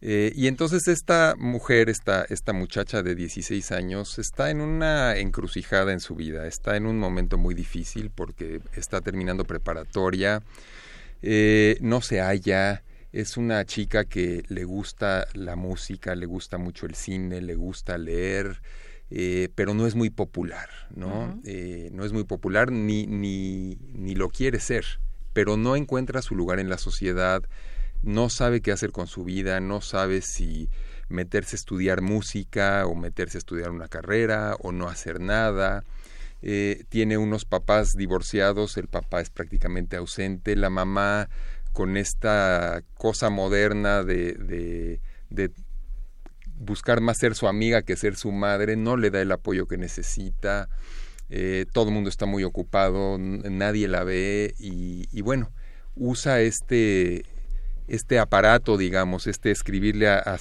Eh, 0.00 0.32
y 0.34 0.48
entonces 0.48 0.88
esta 0.88 1.36
mujer, 1.38 1.88
esta, 1.88 2.26
esta 2.28 2.52
muchacha 2.52 3.04
de 3.04 3.14
16 3.14 3.70
años, 3.70 4.18
está 4.18 4.50
en 4.50 4.60
una 4.60 5.18
encrucijada 5.18 5.92
en 5.92 6.00
su 6.00 6.16
vida, 6.16 6.48
está 6.48 6.76
en 6.76 6.86
un 6.86 6.98
momento 6.98 7.38
muy 7.38 7.54
difícil 7.54 8.10
porque 8.10 8.60
está 8.74 9.00
terminando 9.02 9.44
preparatoria, 9.44 10.42
eh, 11.22 11.78
no 11.80 12.00
se 12.00 12.20
halla, 12.20 12.82
es 13.12 13.36
una 13.36 13.64
chica 13.64 14.04
que 14.04 14.44
le 14.48 14.64
gusta 14.64 15.26
la 15.34 15.56
música, 15.56 16.14
le 16.14 16.26
gusta 16.26 16.58
mucho 16.58 16.86
el 16.86 16.94
cine, 16.94 17.40
le 17.40 17.54
gusta 17.54 17.98
leer, 17.98 18.60
eh, 19.10 19.50
pero 19.54 19.74
no 19.74 19.86
es 19.86 19.94
muy 19.94 20.10
popular, 20.10 20.68
¿no? 20.94 21.40
Eh, 21.44 21.90
no 21.92 22.04
es 22.04 22.12
muy 22.12 22.24
popular 22.24 22.72
ni, 22.72 23.06
ni, 23.06 23.76
ni 23.92 24.14
lo 24.14 24.30
quiere 24.30 24.58
ser, 24.60 24.84
pero 25.32 25.56
no 25.56 25.76
encuentra 25.76 26.22
su 26.22 26.34
lugar 26.34 26.58
en 26.58 26.70
la 26.70 26.78
sociedad, 26.78 27.42
no 28.02 28.30
sabe 28.30 28.62
qué 28.62 28.72
hacer 28.72 28.90
con 28.90 29.06
su 29.06 29.24
vida, 29.24 29.60
no 29.60 29.80
sabe 29.80 30.22
si 30.22 30.70
meterse 31.08 31.56
a 31.56 31.58
estudiar 31.58 32.00
música 32.00 32.86
o 32.86 32.94
meterse 32.94 33.36
a 33.36 33.40
estudiar 33.40 33.70
una 33.70 33.88
carrera 33.88 34.56
o 34.60 34.72
no 34.72 34.88
hacer 34.88 35.20
nada. 35.20 35.84
Eh, 36.42 36.84
tiene 36.88 37.18
unos 37.18 37.44
papás 37.44 37.94
divorciados, 37.96 38.76
el 38.76 38.88
papá 38.88 39.20
es 39.20 39.30
prácticamente 39.30 39.96
ausente, 39.96 40.56
la 40.56 40.70
mamá 40.70 41.28
con 41.72 41.96
esta 41.96 42.82
cosa 42.94 43.30
moderna 43.30 44.02
de, 44.02 44.98
de, 45.30 45.50
buscar 46.56 47.00
más 47.00 47.18
ser 47.18 47.34
su 47.34 47.46
amiga 47.46 47.82
que 47.82 47.96
ser 47.96 48.16
su 48.16 48.32
madre, 48.32 48.76
no 48.76 48.96
le 48.96 49.10
da 49.10 49.20
el 49.22 49.30
apoyo 49.30 49.66
que 49.66 49.78
necesita, 49.78 50.68
eh, 51.30 51.64
todo 51.72 51.88
el 51.88 51.94
mundo 51.94 52.10
está 52.10 52.26
muy 52.26 52.42
ocupado, 52.44 53.18
nadie 53.18 53.86
la 53.86 54.02
ve 54.02 54.54
y, 54.58 55.20
bueno, 55.22 55.52
usa 55.94 56.40
este, 56.40 57.24
este 57.86 58.18
aparato, 58.18 58.76
digamos, 58.76 59.28
este 59.28 59.52
escribirle 59.52 60.08
a, 60.08 60.18
a 60.18 60.38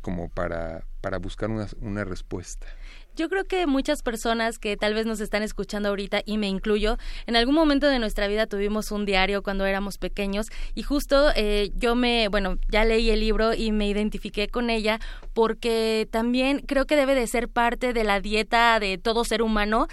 como 0.00 0.30
para, 0.30 0.86
para 1.02 1.18
buscar 1.18 1.50
una, 1.50 1.68
una 1.80 2.04
respuesta. 2.04 2.66
Yo 3.14 3.28
creo 3.28 3.44
que 3.44 3.66
muchas 3.66 4.02
personas 4.02 4.58
que 4.58 4.76
tal 4.78 4.94
vez 4.94 5.04
nos 5.04 5.20
están 5.20 5.42
escuchando 5.42 5.90
ahorita, 5.90 6.22
y 6.24 6.38
me 6.38 6.48
incluyo, 6.48 6.96
en 7.26 7.36
algún 7.36 7.54
momento 7.54 7.88
de 7.88 7.98
nuestra 7.98 8.26
vida 8.26 8.46
tuvimos 8.46 8.90
un 8.90 9.04
diario 9.04 9.42
cuando 9.42 9.66
éramos 9.66 9.98
pequeños 9.98 10.46
y 10.74 10.82
justo 10.82 11.30
eh, 11.36 11.70
yo 11.74 11.94
me, 11.94 12.28
bueno, 12.28 12.58
ya 12.70 12.84
leí 12.84 13.10
el 13.10 13.20
libro 13.20 13.52
y 13.52 13.70
me 13.70 13.86
identifiqué 13.86 14.48
con 14.48 14.70
ella 14.70 14.98
porque 15.34 16.08
también 16.10 16.60
creo 16.60 16.86
que 16.86 16.96
debe 16.96 17.14
de 17.14 17.26
ser 17.26 17.48
parte 17.48 17.92
de 17.92 18.04
la 18.04 18.20
dieta 18.20 18.80
de 18.80 18.96
todo 18.96 19.24
ser 19.24 19.42
humano. 19.42 19.88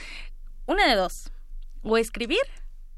Una 0.66 0.88
de 0.88 0.96
dos, 0.96 1.32
o 1.82 1.98
escribir 1.98 2.40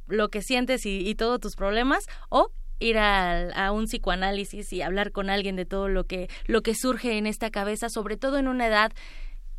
lo 0.08 0.30
que 0.30 0.42
sientes 0.42 0.86
y, 0.86 1.00
y 1.08 1.16
todos 1.16 1.40
tus 1.40 1.56
problemas, 1.56 2.06
o 2.30 2.52
ir 2.80 2.98
a, 2.98 3.50
a, 3.52 3.72
un 3.72 3.86
psicoanálisis 3.86 4.74
y 4.74 4.82
hablar 4.82 5.12
con 5.12 5.30
alguien 5.30 5.56
de 5.56 5.66
todo 5.66 5.88
lo 5.88 6.04
que, 6.04 6.30
lo 6.46 6.62
que 6.62 6.76
surge 6.76 7.18
en 7.18 7.28
esta 7.28 7.50
cabeza, 7.50 7.90
sobre 7.90 8.18
todo 8.18 8.38
en 8.38 8.48
una 8.48 8.68
edad 8.68 8.92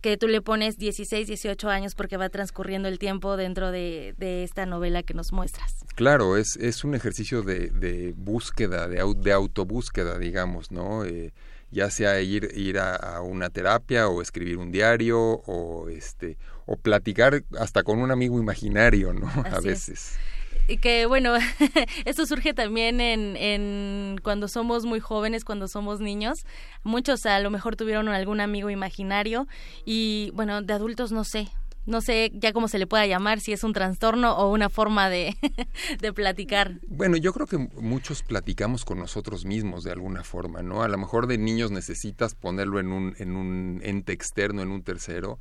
que 0.03 0.19
tú 0.19 0.29
le 0.29 0.43
pones 0.43 0.77
16, 0.77 1.29
18 1.29 1.71
años 1.71 1.95
porque 1.95 2.17
va 2.17 2.29
transcurriendo 2.29 2.89
el 2.89 2.99
tiempo 2.99 3.37
dentro 3.37 3.71
de, 3.71 4.15
de 4.19 4.43
esta 4.43 4.67
novela 4.67 5.03
que 5.03 5.15
nos 5.15 5.33
muestras. 5.33 5.77
Claro, 5.95 6.37
es, 6.37 6.57
es 6.57 6.85
un 6.85 6.95
ejercicio 6.95 7.43
de, 7.43 7.69
de 7.71 8.13
búsqueda, 8.17 8.89
de, 8.89 9.03
de 9.17 9.33
autobúsqueda, 9.33 10.19
digamos, 10.19 10.71
¿no? 10.73 11.05
Eh, 11.05 11.33
ya 11.71 11.89
sea 11.89 12.21
ir, 12.21 12.51
ir 12.55 12.79
a, 12.79 12.97
a, 12.97 13.23
una 13.23 13.49
terapia 13.49 14.09
o 14.09 14.21
escribir 14.21 14.59
un 14.59 14.73
diario 14.73 15.19
o, 15.21 15.89
este, 15.89 16.37
o 16.67 16.77
platicar 16.77 17.45
hasta 17.59 17.83
con 17.83 18.01
un 18.01 18.11
amigo 18.11 18.39
imaginario, 18.39 19.15
¿no? 19.15 19.27
Así 19.47 19.55
a 19.55 19.61
veces. 19.61 19.89
Es 19.89 20.32
y 20.73 20.79
que 20.79 21.07
bueno, 21.07 21.35
esto 22.05 22.27
surge 22.27 22.55
también 22.55 23.01
en, 23.01 23.37
en 23.37 24.17
cuando 24.23 24.49
somos 24.49 24.87
muy 24.87 25.01
jóvenes, 25.01 25.45
cuando 25.45 25.69
somos 25.69 26.01
niños. 26.01 26.47
Muchos 26.83 27.27
a 27.27 27.39
lo 27.41 27.51
mejor 27.51 27.77
tuvieron 27.77 28.09
algún 28.09 28.41
amigo 28.41 28.71
imaginario 28.71 29.47
y 29.85 30.31
bueno, 30.35 30.63
de 30.63 30.73
adultos 30.73 31.13
no 31.13 31.25
sé, 31.25 31.51
no 31.85 32.01
sé 32.01 32.31
ya 32.35 32.53
cómo 32.53 32.69
se 32.69 32.79
le 32.79 32.87
pueda 32.87 33.07
llamar, 33.07 33.41
si 33.41 33.53
es 33.53 33.65
un 33.65 33.73
trastorno 33.73 34.37
o 34.37 34.51
una 34.51 34.69
forma 34.69 35.09
de, 35.09 35.37
de, 36.01 36.13
platicar. 36.13 36.81
Bueno, 36.87 37.17
yo 37.17 37.33
creo 37.33 37.47
que 37.47 37.59
muchos 37.59 38.23
platicamos 38.23 38.85
con 38.85 38.99
nosotros 38.99 39.45
mismos 39.45 39.85
de 39.85 39.91
alguna 39.91 40.25
forma, 40.25 40.63
¿no? 40.63 40.83
A 40.83 40.89
lo 40.89 40.99
mejor 40.99 41.27
de 41.27 41.39
niños 41.39 41.71
necesitas 41.71 42.35
ponerlo 42.35 42.79
en 42.81 42.93
un, 42.93 43.15
en 43.19 43.37
un 43.37 43.81
ente 43.83 44.13
externo, 44.13 44.63
en 44.63 44.71
un 44.71 44.83
tercero, 44.83 45.39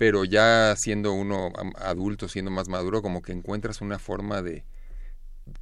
pero 0.00 0.24
ya 0.24 0.76
siendo 0.78 1.12
uno 1.12 1.52
adulto, 1.76 2.26
siendo 2.26 2.50
más 2.50 2.70
maduro, 2.70 3.02
como 3.02 3.20
que 3.20 3.32
encuentras 3.32 3.82
una 3.82 3.98
forma 3.98 4.40
de, 4.40 4.64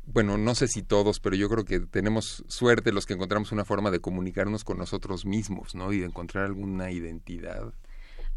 bueno, 0.07 0.39
no 0.39 0.55
sé 0.55 0.68
si 0.68 0.84
todos, 0.84 1.18
pero 1.18 1.34
yo 1.34 1.49
creo 1.49 1.64
que 1.64 1.80
tenemos 1.80 2.45
suerte 2.47 2.93
los 2.93 3.05
que 3.05 3.14
encontramos 3.14 3.51
una 3.51 3.64
forma 3.64 3.91
de 3.91 3.99
comunicarnos 3.99 4.62
con 4.62 4.78
nosotros 4.78 5.26
mismos, 5.26 5.74
¿no? 5.74 5.93
Y 5.93 5.99
de 5.99 6.07
encontrar 6.07 6.45
alguna 6.45 6.93
identidad. 6.93 7.74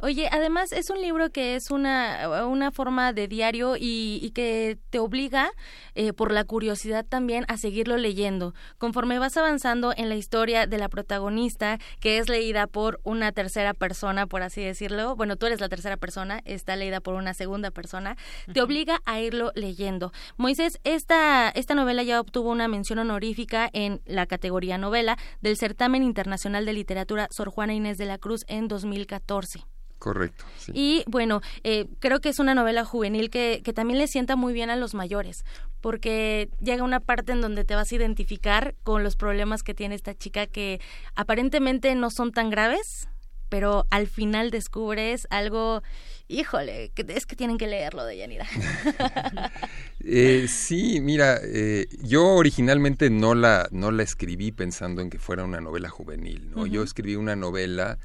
Oye, 0.03 0.27
además 0.31 0.71
es 0.71 0.89
un 0.89 0.99
libro 0.99 1.29
que 1.29 1.55
es 1.55 1.69
una, 1.69 2.47
una 2.47 2.71
forma 2.71 3.13
de 3.13 3.27
diario 3.27 3.75
y, 3.77 4.19
y 4.23 4.31
que 4.31 4.79
te 4.89 4.97
obliga, 4.97 5.51
eh, 5.93 6.11
por 6.11 6.31
la 6.31 6.43
curiosidad 6.43 7.05
también, 7.05 7.45
a 7.47 7.57
seguirlo 7.57 7.97
leyendo. 7.97 8.55
Conforme 8.79 9.19
vas 9.19 9.37
avanzando 9.37 9.93
en 9.95 10.09
la 10.09 10.15
historia 10.15 10.65
de 10.65 10.79
la 10.79 10.89
protagonista, 10.89 11.77
que 11.99 12.17
es 12.17 12.29
leída 12.29 12.65
por 12.65 12.99
una 13.03 13.31
tercera 13.31 13.75
persona, 13.75 14.25
por 14.25 14.41
así 14.41 14.63
decirlo, 14.63 15.15
bueno, 15.15 15.35
tú 15.35 15.45
eres 15.45 15.61
la 15.61 15.69
tercera 15.69 15.97
persona, 15.97 16.41
está 16.45 16.75
leída 16.75 16.99
por 16.99 17.13
una 17.13 17.35
segunda 17.35 17.69
persona, 17.69 18.17
te 18.51 18.61
obliga 18.63 19.01
a 19.05 19.19
irlo 19.19 19.51
leyendo. 19.53 20.11
Moisés, 20.35 20.79
esta, 20.83 21.49
esta 21.49 21.75
novela 21.75 22.01
ya 22.01 22.19
obtuvo 22.19 22.49
una 22.49 22.67
mención 22.67 22.97
honorífica 22.97 23.69
en 23.71 24.01
la 24.07 24.25
categoría 24.25 24.79
novela 24.79 25.15
del 25.41 25.57
Certamen 25.57 26.01
Internacional 26.01 26.65
de 26.65 26.73
Literatura 26.73 27.27
Sor 27.29 27.51
Juana 27.51 27.75
Inés 27.75 27.99
de 27.99 28.05
la 28.05 28.17
Cruz 28.17 28.45
en 28.47 28.67
2014. 28.67 29.70
Correcto. 30.01 30.45
Sí. 30.57 30.71
Y 30.73 31.03
bueno, 31.05 31.41
eh, 31.63 31.85
creo 31.99 32.21
que 32.21 32.29
es 32.29 32.39
una 32.39 32.55
novela 32.55 32.83
juvenil 32.83 33.29
que, 33.29 33.61
que 33.63 33.71
también 33.71 33.99
le 33.99 34.07
sienta 34.07 34.35
muy 34.35 34.51
bien 34.51 34.71
a 34.71 34.75
los 34.75 34.95
mayores, 34.95 35.45
porque 35.79 36.49
llega 36.59 36.83
una 36.83 37.01
parte 37.01 37.33
en 37.33 37.41
donde 37.41 37.65
te 37.65 37.75
vas 37.75 37.91
a 37.91 37.95
identificar 37.95 38.73
con 38.81 39.03
los 39.03 39.15
problemas 39.15 39.61
que 39.61 39.75
tiene 39.75 39.93
esta 39.93 40.15
chica 40.15 40.47
que 40.47 40.81
aparentemente 41.13 41.93
no 41.93 42.09
son 42.09 42.31
tan 42.31 42.49
graves, 42.49 43.09
pero 43.47 43.85
al 43.91 44.07
final 44.07 44.49
descubres 44.49 45.27
algo, 45.29 45.83
híjole, 46.27 46.89
que 46.95 47.05
es 47.09 47.27
que 47.27 47.35
tienen 47.35 47.59
que 47.59 47.67
leerlo 47.67 48.03
de 48.03 48.17
Yanira. 48.17 48.47
eh, 50.03 50.47
sí, 50.49 50.99
mira, 50.99 51.39
eh, 51.43 51.85
yo 52.01 52.25
originalmente 52.25 53.11
no 53.11 53.35
la, 53.35 53.67
no 53.69 53.91
la 53.91 54.01
escribí 54.01 54.51
pensando 54.51 54.99
en 55.03 55.11
que 55.11 55.19
fuera 55.19 55.43
una 55.43 55.61
novela 55.61 55.89
juvenil, 55.89 56.49
¿no? 56.49 56.61
Uh 56.61 56.65
-huh. 56.65 56.71
Yo 56.71 56.81
escribí 56.81 57.15
una 57.15 57.35
novela 57.35 57.99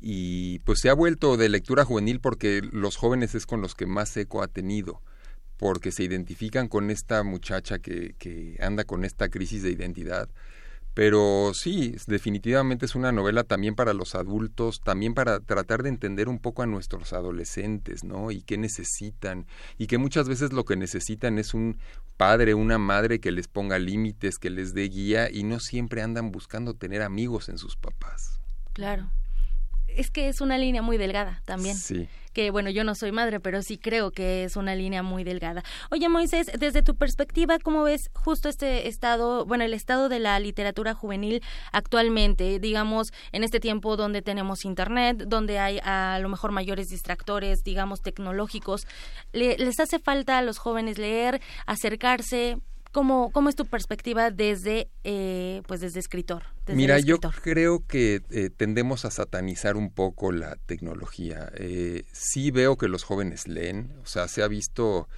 y 0.00 0.60
pues 0.60 0.80
se 0.80 0.90
ha 0.90 0.94
vuelto 0.94 1.36
de 1.36 1.48
lectura 1.48 1.84
juvenil 1.84 2.20
porque 2.20 2.60
los 2.62 2.96
jóvenes 2.96 3.34
es 3.34 3.46
con 3.46 3.60
los 3.60 3.74
que 3.74 3.86
más 3.86 4.16
eco 4.16 4.42
ha 4.42 4.48
tenido 4.48 5.02
porque 5.56 5.90
se 5.90 6.04
identifican 6.04 6.68
con 6.68 6.90
esta 6.90 7.24
muchacha 7.24 7.80
que, 7.80 8.14
que 8.18 8.56
anda 8.60 8.84
con 8.84 9.04
esta 9.04 9.28
crisis 9.28 9.62
de 9.62 9.70
identidad 9.70 10.28
pero 10.98 11.52
sí, 11.54 11.94
definitivamente 12.08 12.84
es 12.84 12.96
una 12.96 13.12
novela 13.12 13.44
también 13.44 13.76
para 13.76 13.94
los 13.94 14.16
adultos, 14.16 14.80
también 14.80 15.14
para 15.14 15.38
tratar 15.38 15.84
de 15.84 15.90
entender 15.90 16.28
un 16.28 16.40
poco 16.40 16.62
a 16.62 16.66
nuestros 16.66 17.12
adolescentes, 17.12 18.02
¿no? 18.02 18.32
Y 18.32 18.42
qué 18.42 18.58
necesitan, 18.58 19.46
y 19.76 19.86
que 19.86 19.96
muchas 19.96 20.28
veces 20.28 20.52
lo 20.52 20.64
que 20.64 20.74
necesitan 20.74 21.38
es 21.38 21.54
un 21.54 21.78
padre, 22.16 22.54
una 22.54 22.78
madre 22.78 23.20
que 23.20 23.30
les 23.30 23.46
ponga 23.46 23.78
límites, 23.78 24.40
que 24.40 24.50
les 24.50 24.74
dé 24.74 24.88
guía, 24.88 25.30
y 25.30 25.44
no 25.44 25.60
siempre 25.60 26.02
andan 26.02 26.32
buscando 26.32 26.74
tener 26.74 27.02
amigos 27.02 27.48
en 27.48 27.58
sus 27.58 27.76
papás. 27.76 28.40
Claro 28.72 29.08
es 29.98 30.10
que 30.10 30.28
es 30.28 30.40
una 30.40 30.56
línea 30.58 30.80
muy 30.80 30.96
delgada 30.96 31.42
también. 31.44 31.76
Sí. 31.76 32.08
Que 32.32 32.52
bueno, 32.52 32.70
yo 32.70 32.84
no 32.84 32.94
soy 32.94 33.10
madre, 33.10 33.40
pero 33.40 33.62
sí 33.62 33.78
creo 33.78 34.12
que 34.12 34.44
es 34.44 34.54
una 34.54 34.76
línea 34.76 35.02
muy 35.02 35.24
delgada. 35.24 35.64
Oye, 35.90 36.08
Moisés, 36.08 36.50
desde 36.56 36.82
tu 36.82 36.94
perspectiva, 36.94 37.58
¿cómo 37.58 37.82
ves 37.82 38.10
justo 38.14 38.48
este 38.48 38.86
estado, 38.86 39.44
bueno, 39.44 39.64
el 39.64 39.74
estado 39.74 40.08
de 40.08 40.20
la 40.20 40.38
literatura 40.38 40.94
juvenil 40.94 41.42
actualmente, 41.72 42.60
digamos, 42.60 43.08
en 43.32 43.42
este 43.42 43.58
tiempo 43.58 43.96
donde 43.96 44.22
tenemos 44.22 44.64
internet, 44.64 45.24
donde 45.26 45.58
hay 45.58 45.80
a 45.82 46.18
lo 46.20 46.28
mejor 46.28 46.52
mayores 46.52 46.88
distractores, 46.88 47.64
digamos, 47.64 48.00
tecnológicos? 48.00 48.86
¿Le, 49.32 49.58
¿Les 49.58 49.80
hace 49.80 49.98
falta 49.98 50.38
a 50.38 50.42
los 50.42 50.58
jóvenes 50.58 50.98
leer, 50.98 51.40
acercarse? 51.66 52.58
¿Cómo, 52.92 53.30
¿Cómo 53.32 53.48
es 53.48 53.56
tu 53.56 53.66
perspectiva 53.66 54.30
desde, 54.30 54.90
eh, 55.04 55.62
pues 55.66 55.80
desde 55.80 56.00
escritor? 56.00 56.44
Desde 56.66 56.76
Mira, 56.76 56.96
escritor? 56.96 57.34
yo 57.34 57.42
creo 57.42 57.86
que 57.86 58.22
eh, 58.30 58.50
tendemos 58.54 59.04
a 59.04 59.10
satanizar 59.10 59.76
un 59.76 59.90
poco 59.90 60.32
la 60.32 60.56
tecnología. 60.66 61.50
Eh, 61.54 62.04
sí 62.12 62.50
veo 62.50 62.76
que 62.76 62.88
los 62.88 63.04
jóvenes 63.04 63.46
leen, 63.46 63.92
o 64.02 64.06
sea, 64.06 64.26
se 64.28 64.42
ha 64.42 64.48
visto 64.48 65.08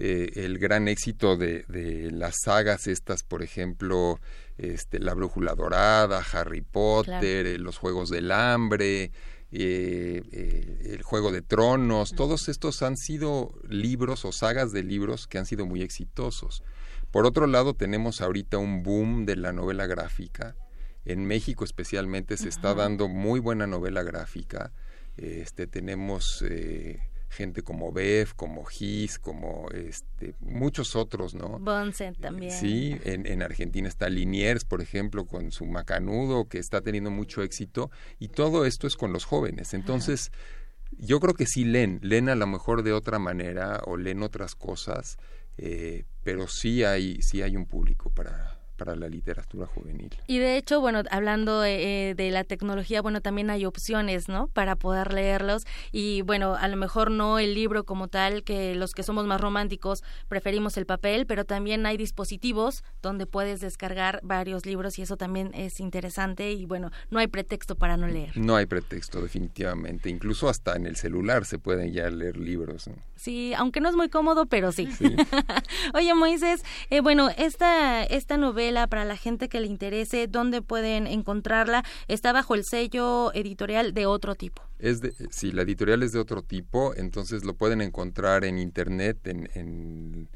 eh, 0.00 0.44
el 0.44 0.58
gran 0.58 0.86
éxito 0.86 1.36
de, 1.36 1.64
de, 1.66 2.12
las 2.12 2.36
sagas 2.44 2.86
estas, 2.86 3.24
por 3.24 3.42
ejemplo, 3.42 4.20
este, 4.56 5.00
La 5.00 5.12
Brújula 5.12 5.56
Dorada, 5.56 6.24
Harry 6.32 6.60
Potter, 6.60 7.46
claro. 7.46 7.58
los 7.58 7.78
Juegos 7.78 8.08
del 8.08 8.30
Hambre. 8.30 9.10
Eh, 9.50 10.22
eh, 10.30 10.92
el 10.92 11.02
Juego 11.02 11.32
de 11.32 11.40
Tronos, 11.40 12.12
todos 12.14 12.50
estos 12.50 12.82
han 12.82 12.98
sido 12.98 13.54
libros 13.66 14.26
o 14.26 14.32
sagas 14.32 14.72
de 14.72 14.82
libros 14.82 15.26
que 15.26 15.38
han 15.38 15.46
sido 15.46 15.64
muy 15.64 15.80
exitosos. 15.80 16.62
Por 17.10 17.26
otro 17.26 17.46
lado, 17.46 17.74
tenemos 17.74 18.20
ahorita 18.20 18.58
un 18.58 18.82
boom 18.82 19.24
de 19.24 19.36
la 19.36 19.52
novela 19.52 19.86
gráfica. 19.86 20.56
En 21.04 21.24
México 21.24 21.64
especialmente 21.64 22.36
se 22.36 22.48
está 22.48 22.74
dando 22.74 23.08
muy 23.08 23.40
buena 23.40 23.66
novela 23.66 24.02
gráfica. 24.02 24.72
Este, 25.16 25.66
tenemos 25.66 26.44
eh, 26.48 27.00
gente 27.30 27.62
como 27.62 27.92
Bev, 27.92 28.34
como 28.36 28.64
Gis, 28.64 29.18
como 29.18 29.68
este, 29.70 30.34
muchos 30.40 30.96
otros, 30.96 31.34
¿no? 31.34 31.58
Bonsen 31.58 32.14
también. 32.14 32.52
Sí, 32.52 32.98
en, 33.04 33.26
en, 33.26 33.42
Argentina 33.42 33.88
está 33.88 34.10
Liniers, 34.10 34.66
por 34.66 34.82
ejemplo, 34.82 35.24
con 35.24 35.50
su 35.50 35.64
Macanudo, 35.64 36.46
que 36.46 36.58
está 36.58 36.82
teniendo 36.82 37.10
mucho 37.10 37.42
éxito. 37.42 37.90
Y 38.18 38.28
todo 38.28 38.66
esto 38.66 38.86
es 38.86 38.96
con 38.96 39.14
los 39.14 39.24
jóvenes. 39.24 39.72
Entonces, 39.72 40.30
Ajá. 40.30 40.96
yo 40.98 41.20
creo 41.20 41.32
que 41.32 41.46
sí 41.46 41.64
leen, 41.64 42.00
leen 42.02 42.28
a 42.28 42.34
lo 42.34 42.46
mejor 42.46 42.82
de 42.82 42.92
otra 42.92 43.18
manera 43.18 43.80
o 43.86 43.96
leen 43.96 44.22
otras 44.22 44.54
cosas 44.54 45.16
eh, 45.58 46.04
pero 46.22 46.48
sí 46.48 46.84
hay, 46.84 47.20
sí 47.22 47.42
hay 47.42 47.56
un 47.56 47.66
público 47.66 48.10
para, 48.10 48.57
para 48.78 48.96
la 48.96 49.08
literatura 49.08 49.66
juvenil. 49.66 50.16
Y 50.26 50.38
de 50.38 50.56
hecho, 50.56 50.80
bueno, 50.80 51.02
hablando 51.10 51.64
eh, 51.64 52.14
de 52.16 52.30
la 52.30 52.44
tecnología, 52.44 53.02
bueno, 53.02 53.20
también 53.20 53.50
hay 53.50 53.66
opciones, 53.66 54.28
¿no? 54.28 54.46
Para 54.48 54.76
poder 54.76 55.12
leerlos 55.12 55.66
y 55.92 56.22
bueno, 56.22 56.54
a 56.54 56.68
lo 56.68 56.76
mejor 56.76 57.10
no 57.10 57.38
el 57.38 57.54
libro 57.54 57.84
como 57.84 58.08
tal, 58.08 58.44
que 58.44 58.74
los 58.74 58.94
que 58.94 59.02
somos 59.02 59.26
más 59.26 59.40
románticos 59.40 60.02
preferimos 60.28 60.76
el 60.76 60.86
papel, 60.86 61.26
pero 61.26 61.44
también 61.44 61.84
hay 61.84 61.96
dispositivos 61.96 62.84
donde 63.02 63.26
puedes 63.26 63.60
descargar 63.60 64.20
varios 64.22 64.64
libros 64.64 64.98
y 64.98 65.02
eso 65.02 65.16
también 65.16 65.50
es 65.54 65.80
interesante 65.80 66.52
y 66.52 66.64
bueno, 66.64 66.90
no 67.10 67.18
hay 67.18 67.26
pretexto 67.26 67.74
para 67.74 67.96
no 67.96 68.06
leer. 68.06 68.36
No 68.36 68.56
hay 68.56 68.66
pretexto, 68.66 69.20
definitivamente. 69.20 70.08
Incluso 70.08 70.48
hasta 70.48 70.76
en 70.76 70.86
el 70.86 70.96
celular 70.96 71.44
se 71.44 71.58
pueden 71.58 71.92
ya 71.92 72.08
leer 72.10 72.36
libros. 72.36 72.88
¿no? 72.88 72.94
Sí, 73.16 73.52
aunque 73.54 73.80
no 73.80 73.88
es 73.88 73.96
muy 73.96 74.08
cómodo, 74.08 74.46
pero 74.46 74.70
sí. 74.70 74.88
sí. 74.92 75.16
Oye, 75.94 76.14
Moisés, 76.14 76.62
eh, 76.90 77.00
bueno, 77.00 77.30
esta, 77.36 78.04
esta 78.04 78.36
novela 78.36 78.67
para 78.86 79.04
la 79.04 79.16
gente 79.16 79.48
que 79.48 79.60
le 79.60 79.66
interese, 79.66 80.26
dónde 80.28 80.62
pueden 80.62 81.06
encontrarla. 81.06 81.84
Está 82.06 82.32
bajo 82.32 82.54
el 82.54 82.64
sello 82.64 83.32
editorial 83.34 83.94
de 83.94 84.06
otro 84.06 84.34
tipo. 84.34 84.62
Es 84.78 85.00
de, 85.00 85.12
sí, 85.30 85.52
la 85.52 85.62
editorial 85.62 86.02
es 86.02 86.12
de 86.12 86.20
otro 86.20 86.42
tipo, 86.42 86.94
entonces 86.94 87.44
lo 87.44 87.54
pueden 87.54 87.80
encontrar 87.80 88.44
en 88.44 88.58
internet, 88.58 89.26
en, 89.26 90.28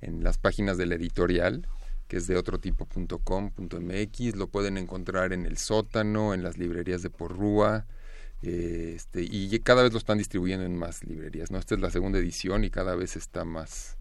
las 0.00 0.38
páginas 0.38 0.78
de 0.78 0.86
la 0.86 0.94
editorial 0.94 1.66
que 2.08 2.16
es 2.16 2.26
de 2.26 2.34
lo 4.34 4.48
pueden 4.48 4.78
encontrar 4.78 5.32
en 5.32 5.46
el 5.46 5.58
sótano, 5.58 6.34
en 6.34 6.42
las 6.42 6.58
librerías 6.58 7.02
de 7.02 7.10
Porrúa, 7.10 7.86
este, 8.42 9.22
y 9.22 9.56
cada 9.60 9.84
vez 9.84 9.92
lo 9.92 9.98
están 9.98 10.18
distribuyendo 10.18 10.64
en 10.64 10.76
más 10.76 11.04
librerías, 11.04 11.52
¿no? 11.52 11.58
Esta 11.58 11.76
es 11.76 11.80
la 11.80 11.90
segunda 11.90 12.18
edición 12.18 12.64
y 12.64 12.70
cada 12.70 12.96
vez 12.96 13.14
está 13.14 13.44
más 13.44 13.99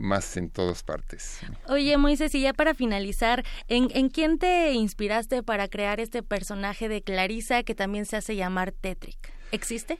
más 0.00 0.36
en 0.36 0.50
todas 0.50 0.82
partes. 0.82 1.40
Oye, 1.68 1.96
Moisés, 1.96 2.34
y 2.34 2.42
ya 2.42 2.52
para 2.52 2.74
finalizar, 2.74 3.44
¿en, 3.68 3.88
¿en 3.94 4.08
quién 4.08 4.38
te 4.38 4.72
inspiraste 4.72 5.42
para 5.42 5.68
crear 5.68 6.00
este 6.00 6.22
personaje 6.22 6.88
de 6.88 7.02
Clarisa 7.02 7.62
que 7.62 7.74
también 7.74 8.06
se 8.06 8.16
hace 8.16 8.34
llamar 8.34 8.72
Tetrick? 8.72 9.32
¿Existe? 9.52 9.98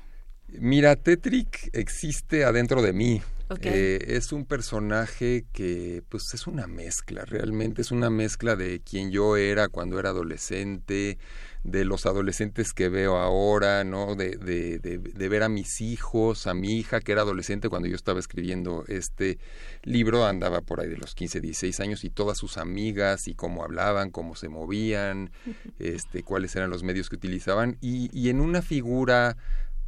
Mira, 0.48 0.96
Tetrick 0.96 1.70
existe 1.72 2.44
adentro 2.44 2.82
de 2.82 2.92
mí. 2.92 3.22
Eh, 3.62 3.98
es 4.06 4.30
un 4.30 4.44
personaje 4.44 5.44
que 5.52 6.04
pues 6.08 6.32
es 6.34 6.46
una 6.46 6.68
mezcla, 6.68 7.24
realmente 7.24 7.82
es 7.82 7.90
una 7.90 8.08
mezcla 8.08 8.54
de 8.54 8.80
quien 8.80 9.10
yo 9.10 9.36
era 9.36 9.66
cuando 9.66 9.98
era 9.98 10.10
adolescente, 10.10 11.18
de 11.62 11.84
los 11.84 12.06
adolescentes 12.06 12.72
que 12.72 12.88
veo 12.88 13.16
ahora, 13.18 13.84
¿no? 13.84 14.14
De, 14.14 14.36
de, 14.36 14.78
de, 14.78 15.28
ver 15.28 15.42
a 15.42 15.48
mis 15.48 15.80
hijos, 15.80 16.46
a 16.46 16.54
mi 16.54 16.78
hija 16.78 17.00
que 17.00 17.12
era 17.12 17.22
adolescente 17.22 17.68
cuando 17.68 17.86
yo 17.86 17.96
estaba 17.96 18.18
escribiendo 18.18 18.84
este 18.88 19.38
libro, 19.82 20.24
andaba 20.26 20.62
por 20.62 20.80
ahí 20.80 20.88
de 20.88 20.96
los 20.96 21.14
15, 21.14 21.40
16 21.40 21.80
años 21.80 22.04
y 22.04 22.10
todas 22.10 22.38
sus 22.38 22.56
amigas 22.56 23.28
y 23.28 23.34
cómo 23.34 23.62
hablaban, 23.62 24.10
cómo 24.10 24.34
se 24.36 24.48
movían, 24.48 25.30
este, 25.78 26.22
cuáles 26.22 26.56
eran 26.56 26.70
los 26.70 26.82
medios 26.82 27.10
que 27.10 27.16
utilizaban 27.16 27.76
y, 27.80 28.08
y 28.18 28.30
en 28.30 28.40
una 28.40 28.62
figura 28.62 29.36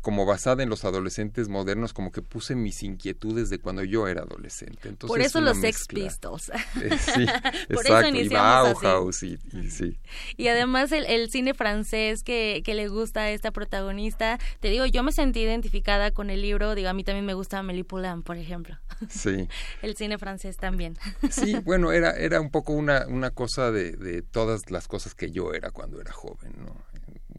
como 0.03 0.27
basada 0.27 0.65
en 0.65 0.69
los 0.69 0.85
adolescentes 0.85 1.49
modernos, 1.49 1.93
como 1.93 2.11
que 2.11 2.23
puse 2.23 2.57
mis 2.57 2.83
inquietudes 2.83 3.51
de 3.51 3.61
cuando 3.61 3.85
yo 3.85 4.09
era 4.09 4.23
adolescente. 4.23 4.89
Entonces, 4.89 5.09
Por 5.09 5.21
eso 5.21 5.41
los 5.41 5.59
Sex 5.59 5.87
Pistols. 5.89 6.51
Eh, 6.83 6.99
sí, 6.99 7.23
exacto, 7.69 8.17
y 8.17 8.29
Bauhaus 8.29 9.23
y, 9.23 9.39
sí. 9.71 9.99
Y 10.37 10.49
además 10.49 10.91
el, 10.91 11.05
el 11.07 11.31
cine 11.31 11.55
francés 11.55 12.25
que, 12.25 12.63
que, 12.65 12.75
le 12.75 12.89
gusta 12.89 13.21
a 13.21 13.31
esta 13.31 13.53
protagonista, 13.53 14.39
te 14.61 14.69
digo, 14.69 14.87
yo 14.87 15.03
me 15.03 15.13
sentí 15.13 15.41
identificada 15.41 16.11
con 16.11 16.31
el 16.31 16.43
libro, 16.43 16.75
digo, 16.75 16.89
a 16.89 16.95
mí 16.95 17.05
también 17.05 17.27
me 17.27 17.35
gusta 17.35 17.59
Amélie 17.59 17.85
Poulain, 17.85 18.23
por 18.23 18.37
ejemplo. 18.37 18.79
Sí. 19.09 19.49
el 19.83 19.97
cine 19.97 20.19
francés 20.19 20.57
también. 20.57 20.97
Sí, 21.31 21.57
bueno, 21.65 21.93
era, 21.93 22.13
era 22.13 22.41
un 22.41 22.51
poco 22.51 22.73
una, 22.73 23.07
una 23.07 23.31
cosa 23.31 23.71
de, 23.71 23.93
de 23.93 24.23
todas 24.23 24.71
las 24.71 24.89
cosas 24.89 25.15
que 25.15 25.31
yo 25.31 25.53
era 25.53 25.71
cuando 25.71 26.01
era 26.01 26.13
joven, 26.13 26.55
¿no? 26.59 26.85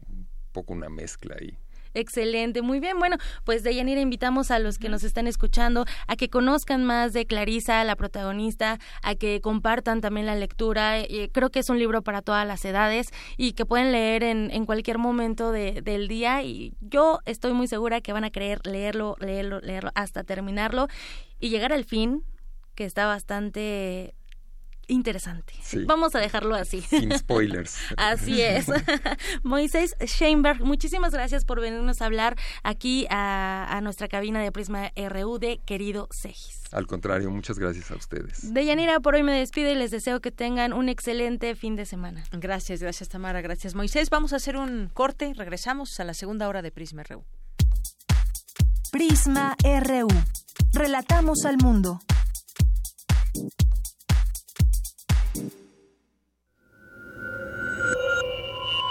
Un 0.06 0.28
poco 0.52 0.72
una 0.72 0.88
mezcla 0.88 1.36
ahí. 1.38 1.58
Excelente, 1.94 2.60
muy 2.60 2.80
bien. 2.80 2.98
Bueno, 2.98 3.16
pues 3.44 3.62
de 3.62 3.72
Yanira 3.72 4.00
invitamos 4.00 4.50
a 4.50 4.58
los 4.58 4.78
que 4.78 4.88
nos 4.88 5.04
están 5.04 5.28
escuchando 5.28 5.84
a 6.08 6.16
que 6.16 6.28
conozcan 6.28 6.84
más 6.84 7.12
de 7.12 7.24
Clarisa, 7.24 7.84
la 7.84 7.94
protagonista, 7.94 8.80
a 9.02 9.14
que 9.14 9.40
compartan 9.40 10.00
también 10.00 10.26
la 10.26 10.34
lectura. 10.34 10.98
Eh, 10.98 11.30
creo 11.32 11.50
que 11.50 11.60
es 11.60 11.70
un 11.70 11.78
libro 11.78 12.02
para 12.02 12.20
todas 12.20 12.46
las 12.46 12.64
edades 12.64 13.08
y 13.36 13.52
que 13.52 13.64
pueden 13.64 13.92
leer 13.92 14.24
en, 14.24 14.50
en 14.50 14.66
cualquier 14.66 14.98
momento 14.98 15.52
de, 15.52 15.82
del 15.82 16.08
día 16.08 16.42
y 16.42 16.74
yo 16.80 17.20
estoy 17.26 17.52
muy 17.52 17.68
segura 17.68 18.00
que 18.00 18.12
van 18.12 18.24
a 18.24 18.30
querer 18.30 18.66
leerlo, 18.66 19.14
leerlo, 19.20 19.60
leerlo 19.60 19.90
hasta 19.94 20.24
terminarlo 20.24 20.88
y 21.38 21.50
llegar 21.50 21.72
al 21.72 21.84
fin, 21.84 22.24
que 22.74 22.84
está 22.84 23.06
bastante 23.06 24.14
interesante. 24.88 25.54
Vamos 25.86 26.14
a 26.14 26.20
dejarlo 26.20 26.54
así. 26.54 26.80
Sin 26.82 27.16
spoilers. 27.16 27.76
así 27.96 28.40
es. 28.40 28.66
Moisés 29.42 29.96
Sheinberg, 30.00 30.62
muchísimas 30.62 31.12
gracias 31.12 31.44
por 31.44 31.60
venirnos 31.60 32.02
a 32.02 32.06
hablar 32.06 32.36
aquí 32.62 33.06
a, 33.10 33.80
nuestra 33.82 34.08
cabina 34.08 34.40
de 34.40 34.52
Prisma 34.52 34.92
RU 34.96 35.38
de 35.38 35.60
Querido 35.64 36.08
Segis. 36.10 36.62
Al 36.72 36.86
contrario, 36.86 37.30
muchas 37.30 37.58
gracias 37.58 37.90
a 37.90 37.96
ustedes. 37.96 38.52
Deyanira, 38.52 39.00
por 39.00 39.14
hoy 39.14 39.22
me 39.22 39.32
despido 39.32 39.70
y 39.70 39.74
les 39.74 39.90
deseo 39.90 40.20
que 40.20 40.30
tengan 40.30 40.72
un 40.72 40.88
excelente 40.88 41.54
fin 41.54 41.76
de 41.76 41.86
semana. 41.86 42.24
Gracias, 42.32 42.80
gracias 42.80 43.08
Tamara, 43.08 43.40
gracias 43.42 43.74
Moisés. 43.74 44.10
Vamos 44.10 44.32
a 44.32 44.36
hacer 44.36 44.56
un 44.56 44.90
corte, 44.92 45.32
regresamos 45.34 45.98
a 46.00 46.04
la 46.04 46.14
segunda 46.14 46.48
hora 46.48 46.62
de 46.62 46.70
Prisma 46.70 47.02
RU. 47.02 47.24
Prisma 48.90 49.56
RU. 49.62 50.08
Relatamos 50.72 51.44
al 51.44 51.56
mundo. 51.58 52.00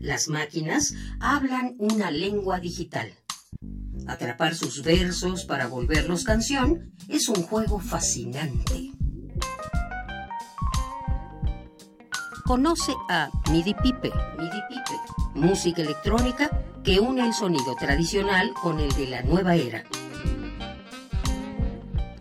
Las 0.00 0.28
máquinas 0.28 0.94
hablan 1.20 1.74
una 1.78 2.10
lengua 2.10 2.60
digital. 2.60 3.12
Atrapar 4.06 4.54
sus 4.54 4.82
versos 4.82 5.44
para 5.44 5.66
volverlos 5.66 6.24
canción 6.24 6.92
es 7.08 7.28
un 7.28 7.42
juego 7.42 7.78
fascinante. 7.78 8.92
Conoce 12.44 12.92
a 13.08 13.30
MIDI 13.50 13.74
Pipe, 13.74 14.12
música 15.34 15.82
electrónica 15.82 16.50
que 16.82 16.98
une 16.98 17.24
el 17.24 17.32
sonido 17.32 17.76
tradicional 17.76 18.52
con 18.60 18.80
el 18.80 18.90
de 18.92 19.06
la 19.06 19.22
nueva 19.22 19.54
era. 19.54 19.84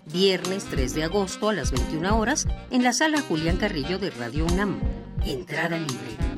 Viernes 0.06 0.66
3 0.66 0.94
de 0.94 1.04
agosto 1.06 1.50
a 1.50 1.54
las 1.54 1.72
21 1.72 2.18
horas 2.18 2.46
en 2.70 2.84
la 2.84 2.94
sala 2.94 3.22
Julián 3.22 3.58
Carrillo 3.58 3.98
de 3.98 4.12
Radio 4.12 4.46
UNAM. 4.46 4.80
Entrada 5.26 5.78
libre. 5.78 6.31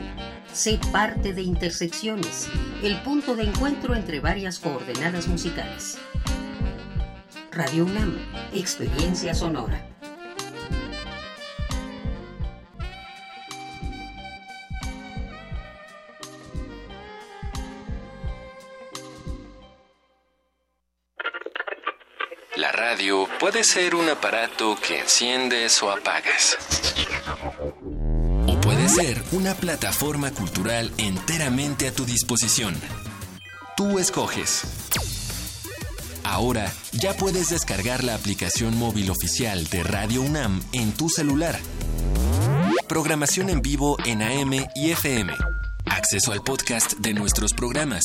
Sé 0.53 0.79
parte 0.91 1.33
de 1.33 1.41
Intersecciones, 1.41 2.47
el 2.83 3.01
punto 3.01 3.35
de 3.35 3.41
encuentro 3.41 3.95
entre 3.95 4.19
varias 4.19 4.59
coordenadas 4.59 5.27
musicales. 5.27 5.97
Radio 7.51 7.85
UNAM, 7.85 8.19
experiencia 8.53 9.33
sonora. 9.33 9.89
La 22.55 22.71
radio 22.71 23.27
puede 23.39 23.63
ser 23.63 23.95
un 23.95 24.07
aparato 24.07 24.77
que 24.79 24.99
enciendes 24.99 25.81
o 25.81 25.89
apagas 25.89 26.59
ser 28.89 29.23
una 29.31 29.55
plataforma 29.55 30.31
cultural 30.31 30.91
enteramente 30.97 31.87
a 31.87 31.93
tu 31.93 32.05
disposición. 32.05 32.75
Tú 33.75 33.99
escoges. 33.99 34.61
Ahora 36.23 36.71
ya 36.91 37.13
puedes 37.13 37.49
descargar 37.49 38.03
la 38.03 38.15
aplicación 38.15 38.77
móvil 38.77 39.09
oficial 39.09 39.65
de 39.69 39.83
Radio 39.83 40.21
UNAM 40.21 40.61
en 40.71 40.91
tu 40.93 41.09
celular. 41.09 41.59
Programación 42.87 43.49
en 43.49 43.61
vivo 43.61 43.97
en 44.05 44.21
AM 44.21 44.53
y 44.75 44.91
FM. 44.91 45.33
Acceso 45.85 46.31
al 46.31 46.41
podcast 46.43 46.93
de 46.99 47.13
nuestros 47.13 47.53
programas. 47.53 48.03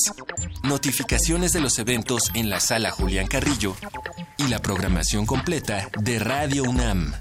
Notificaciones 0.65 1.53
de 1.53 1.61
los 1.61 1.79
eventos 1.79 2.31
en 2.35 2.51
la 2.51 2.61
sala 2.61 2.91
Julián 2.91 3.27
Carrillo. 3.27 3.77
Y 4.37 4.49
la 4.49 4.61
programación 4.61 5.27
completa 5.27 5.89
de 6.01 6.19
Radio 6.19 6.65
UNAM. 6.65 7.15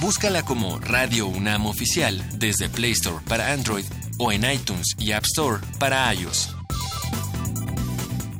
Búscala 0.00 0.44
como 0.44 0.78
Radio 0.78 1.26
UNAM 1.26 1.66
Oficial 1.66 2.24
desde 2.38 2.68
Play 2.68 2.92
Store 2.92 3.16
para 3.28 3.52
Android 3.52 3.84
o 4.20 4.30
en 4.30 4.48
iTunes 4.48 4.94
y 4.96 5.10
App 5.10 5.24
Store 5.24 5.60
para 5.80 6.14
iOS. 6.14 6.54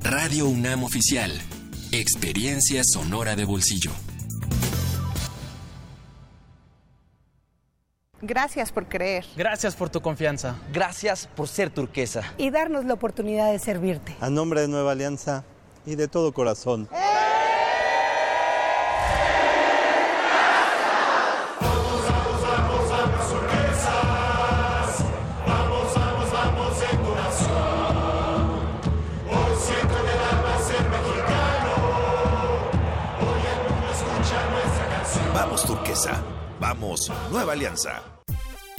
Radio 0.00 0.46
UNAM 0.46 0.84
Oficial. 0.84 1.32
Experiencia 1.90 2.82
sonora 2.84 3.34
de 3.34 3.44
bolsillo. 3.44 3.90
Gracias 8.22 8.70
por 8.70 8.86
creer. 8.86 9.24
Gracias 9.36 9.74
por 9.74 9.90
tu 9.90 10.00
confianza. 10.00 10.56
Gracias 10.72 11.28
por 11.34 11.48
ser 11.48 11.70
turquesa. 11.70 12.22
Y 12.38 12.50
darnos 12.50 12.84
la 12.84 12.94
oportunidad 12.94 13.50
de 13.50 13.58
servirte. 13.58 14.16
A 14.20 14.30
nombre 14.30 14.60
de 14.60 14.68
Nueva 14.68 14.92
Alianza 14.92 15.44
y 15.84 15.96
de 15.96 16.06
todo 16.06 16.32
corazón. 16.32 16.88
Vamos 16.92 17.37
nueva 37.30 37.52
alianza. 37.52 38.17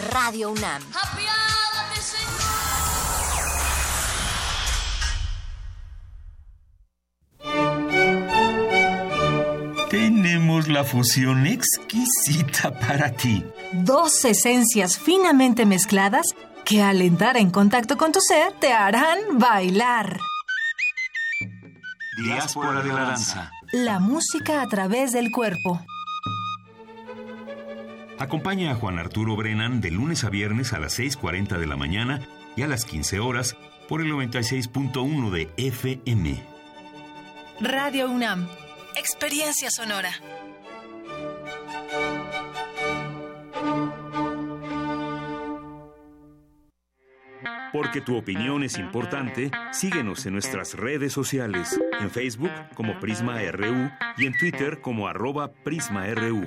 Radio 0.00 0.50
UNAM. 0.50 0.82
Tenemos 9.90 10.68
la 10.68 10.84
fusión 10.84 11.46
exquisita 11.46 12.78
para 12.78 13.12
ti. 13.12 13.44
Dos 13.72 14.24
esencias 14.26 14.98
finamente 14.98 15.64
mezcladas 15.64 16.26
que 16.64 16.82
al 16.82 17.00
entrar 17.00 17.38
en 17.38 17.50
contacto 17.50 17.96
con 17.96 18.12
tu 18.12 18.20
ser 18.20 18.52
te 18.60 18.72
harán 18.72 19.18
bailar. 19.38 20.18
Diáspora 22.22 22.82
de 22.82 22.92
la 22.92 23.00
danza. 23.00 23.50
La 23.72 23.98
música 23.98 24.60
a 24.60 24.68
través 24.68 25.12
del 25.12 25.30
cuerpo. 25.30 25.80
Acompaña 28.18 28.70
a 28.70 28.74
Juan 28.74 28.98
Arturo 28.98 29.36
Brennan 29.36 29.80
de 29.82 29.90
lunes 29.90 30.24
a 30.24 30.30
viernes 30.30 30.72
a 30.72 30.80
las 30.80 30.98
6.40 30.98 31.58
de 31.58 31.66
la 31.66 31.76
mañana 31.76 32.20
y 32.56 32.62
a 32.62 32.66
las 32.66 32.86
15 32.86 33.20
horas 33.20 33.56
por 33.88 34.00
el 34.00 34.10
96.1 34.10 35.30
de 35.30 35.50
FM. 35.58 36.42
Radio 37.60 38.10
UNAM. 38.10 38.48
Experiencia 38.96 39.70
sonora. 39.70 40.10
Porque 47.72 48.00
tu 48.00 48.16
opinión 48.16 48.62
es 48.62 48.78
importante, 48.78 49.50
síguenos 49.72 50.24
en 50.24 50.32
nuestras 50.32 50.72
redes 50.72 51.12
sociales, 51.12 51.78
en 52.00 52.10
Facebook 52.10 52.50
como 52.74 52.98
Prisma 52.98 53.42
RU 53.52 53.90
y 54.16 54.24
en 54.24 54.38
Twitter 54.38 54.80
como 54.80 55.06
arroba 55.06 55.52
PrismaRU. 55.52 56.46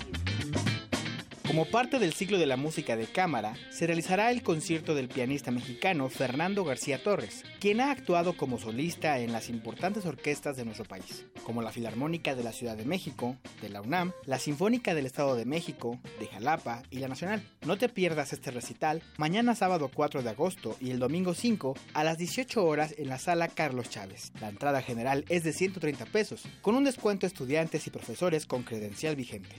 Como 1.51 1.65
parte 1.65 1.99
del 1.99 2.13
ciclo 2.13 2.37
de 2.37 2.45
la 2.45 2.55
música 2.55 2.95
de 2.95 3.07
cámara, 3.07 3.55
se 3.71 3.85
realizará 3.85 4.31
el 4.31 4.41
concierto 4.41 4.95
del 4.95 5.09
pianista 5.09 5.51
mexicano 5.51 6.07
Fernando 6.07 6.63
García 6.63 7.03
Torres, 7.03 7.43
quien 7.59 7.81
ha 7.81 7.91
actuado 7.91 8.37
como 8.37 8.57
solista 8.57 9.19
en 9.19 9.33
las 9.33 9.49
importantes 9.49 10.05
orquestas 10.05 10.55
de 10.55 10.63
nuestro 10.63 10.85
país, 10.85 11.25
como 11.43 11.61
la 11.61 11.73
Filarmónica 11.73 12.35
de 12.35 12.45
la 12.45 12.53
Ciudad 12.53 12.77
de 12.77 12.85
México, 12.85 13.35
de 13.61 13.67
la 13.67 13.81
UNAM, 13.81 14.13
la 14.25 14.39
Sinfónica 14.39 14.95
del 14.95 15.05
Estado 15.05 15.35
de 15.35 15.43
México, 15.43 15.99
de 16.21 16.27
Jalapa 16.27 16.83
y 16.89 16.99
la 16.99 17.09
Nacional. 17.09 17.43
No 17.65 17.77
te 17.77 17.89
pierdas 17.89 18.31
este 18.31 18.51
recital 18.51 19.03
mañana 19.17 19.53
sábado 19.53 19.91
4 19.93 20.23
de 20.23 20.29
agosto 20.29 20.77
y 20.79 20.91
el 20.91 20.99
domingo 20.99 21.33
5 21.33 21.75
a 21.93 22.05
las 22.05 22.17
18 22.17 22.65
horas 22.65 22.95
en 22.97 23.09
la 23.09 23.19
sala 23.19 23.49
Carlos 23.49 23.89
Chávez. 23.89 24.31
La 24.39 24.47
entrada 24.47 24.81
general 24.81 25.25
es 25.27 25.43
de 25.43 25.51
130 25.51 26.05
pesos, 26.05 26.43
con 26.61 26.75
un 26.75 26.85
descuento 26.85 27.25
a 27.25 27.27
estudiantes 27.27 27.87
y 27.87 27.89
profesores 27.89 28.45
con 28.45 28.63
credencial 28.63 29.17
vigente. 29.17 29.57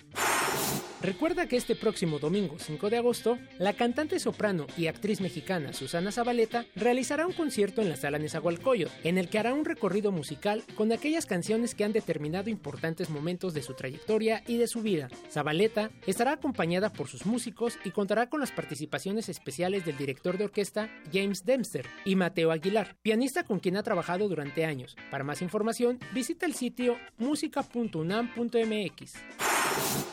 Recuerda 1.02 1.48
que 1.48 1.56
este 1.56 1.74
próximo 1.74 2.20
domingo 2.20 2.60
5 2.60 2.88
de 2.88 2.96
agosto, 2.96 3.36
la 3.58 3.72
cantante 3.72 4.20
soprano 4.20 4.68
y 4.76 4.86
actriz 4.86 5.20
mexicana 5.20 5.72
Susana 5.72 6.12
Zabaleta 6.12 6.64
realizará 6.76 7.26
un 7.26 7.32
concierto 7.32 7.82
en 7.82 7.88
la 7.88 7.96
sala 7.96 8.20
Nezahualcóyotl, 8.20 8.92
en 9.02 9.18
el 9.18 9.28
que 9.28 9.40
hará 9.40 9.52
un 9.52 9.64
recorrido 9.64 10.12
musical 10.12 10.62
con 10.76 10.92
aquellas 10.92 11.26
canciones 11.26 11.74
que 11.74 11.82
han 11.82 11.92
determinado 11.92 12.50
importantes 12.50 13.10
momentos 13.10 13.52
de 13.52 13.62
su 13.62 13.74
trayectoria 13.74 14.44
y 14.46 14.58
de 14.58 14.68
su 14.68 14.80
vida. 14.80 15.08
Zabaleta 15.28 15.90
estará 16.06 16.34
acompañada 16.34 16.92
por 16.92 17.08
sus 17.08 17.26
músicos 17.26 17.80
y 17.84 17.90
contará 17.90 18.28
con 18.28 18.38
las 18.38 18.52
participaciones 18.52 19.28
especiales 19.28 19.84
del 19.84 19.96
director 19.96 20.38
de 20.38 20.44
orquesta 20.44 20.88
James 21.12 21.44
Dempster 21.44 21.84
y 22.04 22.14
Mateo 22.14 22.52
Aguilar, 22.52 22.94
pianista 23.02 23.42
con 23.42 23.58
quien 23.58 23.76
ha 23.76 23.82
trabajado 23.82 24.28
durante 24.28 24.64
años. 24.64 24.96
Para 25.10 25.24
más 25.24 25.42
información, 25.42 25.98
visita 26.14 26.46
el 26.46 26.54
sitio 26.54 26.96
música.unam.mx. 27.18 29.51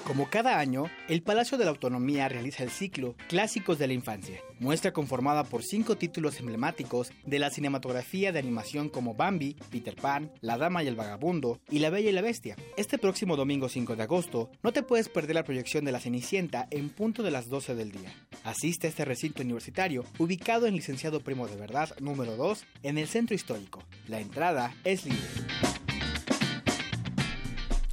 Como 0.09 0.27
cada 0.27 0.57
año, 0.57 0.89
el 1.07 1.21
Palacio 1.21 1.55
de 1.57 1.65
la 1.65 1.69
Autonomía 1.69 2.27
realiza 2.27 2.63
el 2.63 2.71
ciclo 2.71 3.15
Clásicos 3.27 3.77
de 3.77 3.85
la 3.85 3.93
Infancia, 3.93 4.41
muestra 4.59 4.91
conformada 4.91 5.43
por 5.43 5.61
cinco 5.61 5.97
títulos 5.97 6.39
emblemáticos 6.39 7.11
de 7.27 7.37
la 7.37 7.51
cinematografía 7.51 8.31
de 8.31 8.39
animación 8.39 8.89
como 8.89 9.13
Bambi, 9.13 9.55
Peter 9.69 9.95
Pan, 9.95 10.31
La 10.41 10.57
Dama 10.57 10.83
y 10.83 10.87
el 10.87 10.95
Vagabundo 10.95 11.59
y 11.69 11.77
La 11.77 11.91
Bella 11.91 12.09
y 12.09 12.13
la 12.13 12.23
Bestia. 12.23 12.55
Este 12.75 12.97
próximo 12.97 13.35
domingo 13.35 13.69
5 13.69 13.95
de 13.95 14.01
agosto, 14.01 14.49
no 14.63 14.73
te 14.73 14.81
puedes 14.81 15.09
perder 15.09 15.35
la 15.35 15.43
proyección 15.43 15.85
de 15.85 15.91
La 15.91 15.99
Cenicienta 15.99 16.67
en 16.71 16.89
punto 16.89 17.21
de 17.21 17.29
las 17.29 17.47
12 17.47 17.75
del 17.75 17.91
día. 17.91 18.11
Asiste 18.43 18.87
a 18.87 18.89
este 18.89 19.05
recinto 19.05 19.43
universitario, 19.43 20.05
ubicado 20.17 20.65
en 20.65 20.75
Licenciado 20.75 21.19
Primo 21.19 21.47
de 21.47 21.55
Verdad 21.55 21.95
número 21.99 22.35
2, 22.35 22.65
en 22.81 22.97
el 22.97 23.07
Centro 23.07 23.35
Histórico. 23.35 23.83
La 24.07 24.19
entrada 24.19 24.73
es 24.83 25.05
libre. 25.05 25.68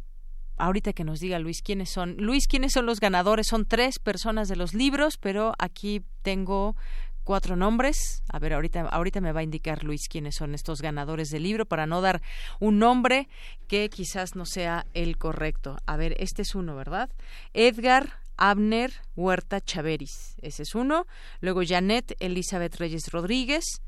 ahorita 0.57 0.93
que 0.93 1.03
nos 1.03 1.19
diga 1.19 1.39
Luis 1.39 1.61
quiénes 1.61 1.89
son. 1.89 2.15
Luis, 2.17 2.47
¿quiénes 2.47 2.73
son 2.73 2.85
los 2.85 2.99
ganadores? 2.99 3.47
Son 3.47 3.65
tres 3.65 3.99
personas 3.99 4.47
de 4.47 4.55
los 4.55 4.73
libros, 4.73 5.17
pero 5.17 5.53
aquí 5.57 6.03
tengo 6.21 6.75
cuatro 7.23 7.55
nombres. 7.55 8.23
A 8.29 8.39
ver, 8.39 8.53
ahorita, 8.53 8.81
ahorita 8.81 9.21
me 9.21 9.33
va 9.33 9.41
a 9.41 9.43
indicar 9.43 9.83
Luis 9.83 10.07
quiénes 10.09 10.35
son 10.35 10.55
estos 10.55 10.81
ganadores 10.81 11.29
del 11.29 11.43
libro 11.43 11.65
para 11.65 11.85
no 11.85 12.01
dar 12.01 12.21
un 12.59 12.79
nombre 12.79 13.27
que 13.67 13.89
quizás 13.89 14.35
no 14.35 14.45
sea 14.45 14.85
el 14.93 15.17
correcto. 15.17 15.77
A 15.85 15.97
ver, 15.97 16.15
este 16.19 16.41
es 16.41 16.55
uno, 16.55 16.75
¿verdad? 16.75 17.09
Edgar 17.53 18.21
Abner 18.37 18.93
Huerta 19.15 19.59
Chaveris, 19.59 20.35
ese 20.41 20.63
es 20.63 20.73
uno. 20.73 21.05
Luego 21.41 21.61
Janet 21.65 22.15
Elizabeth 22.19 22.75
Reyes 22.77 23.11
Rodríguez 23.11 23.81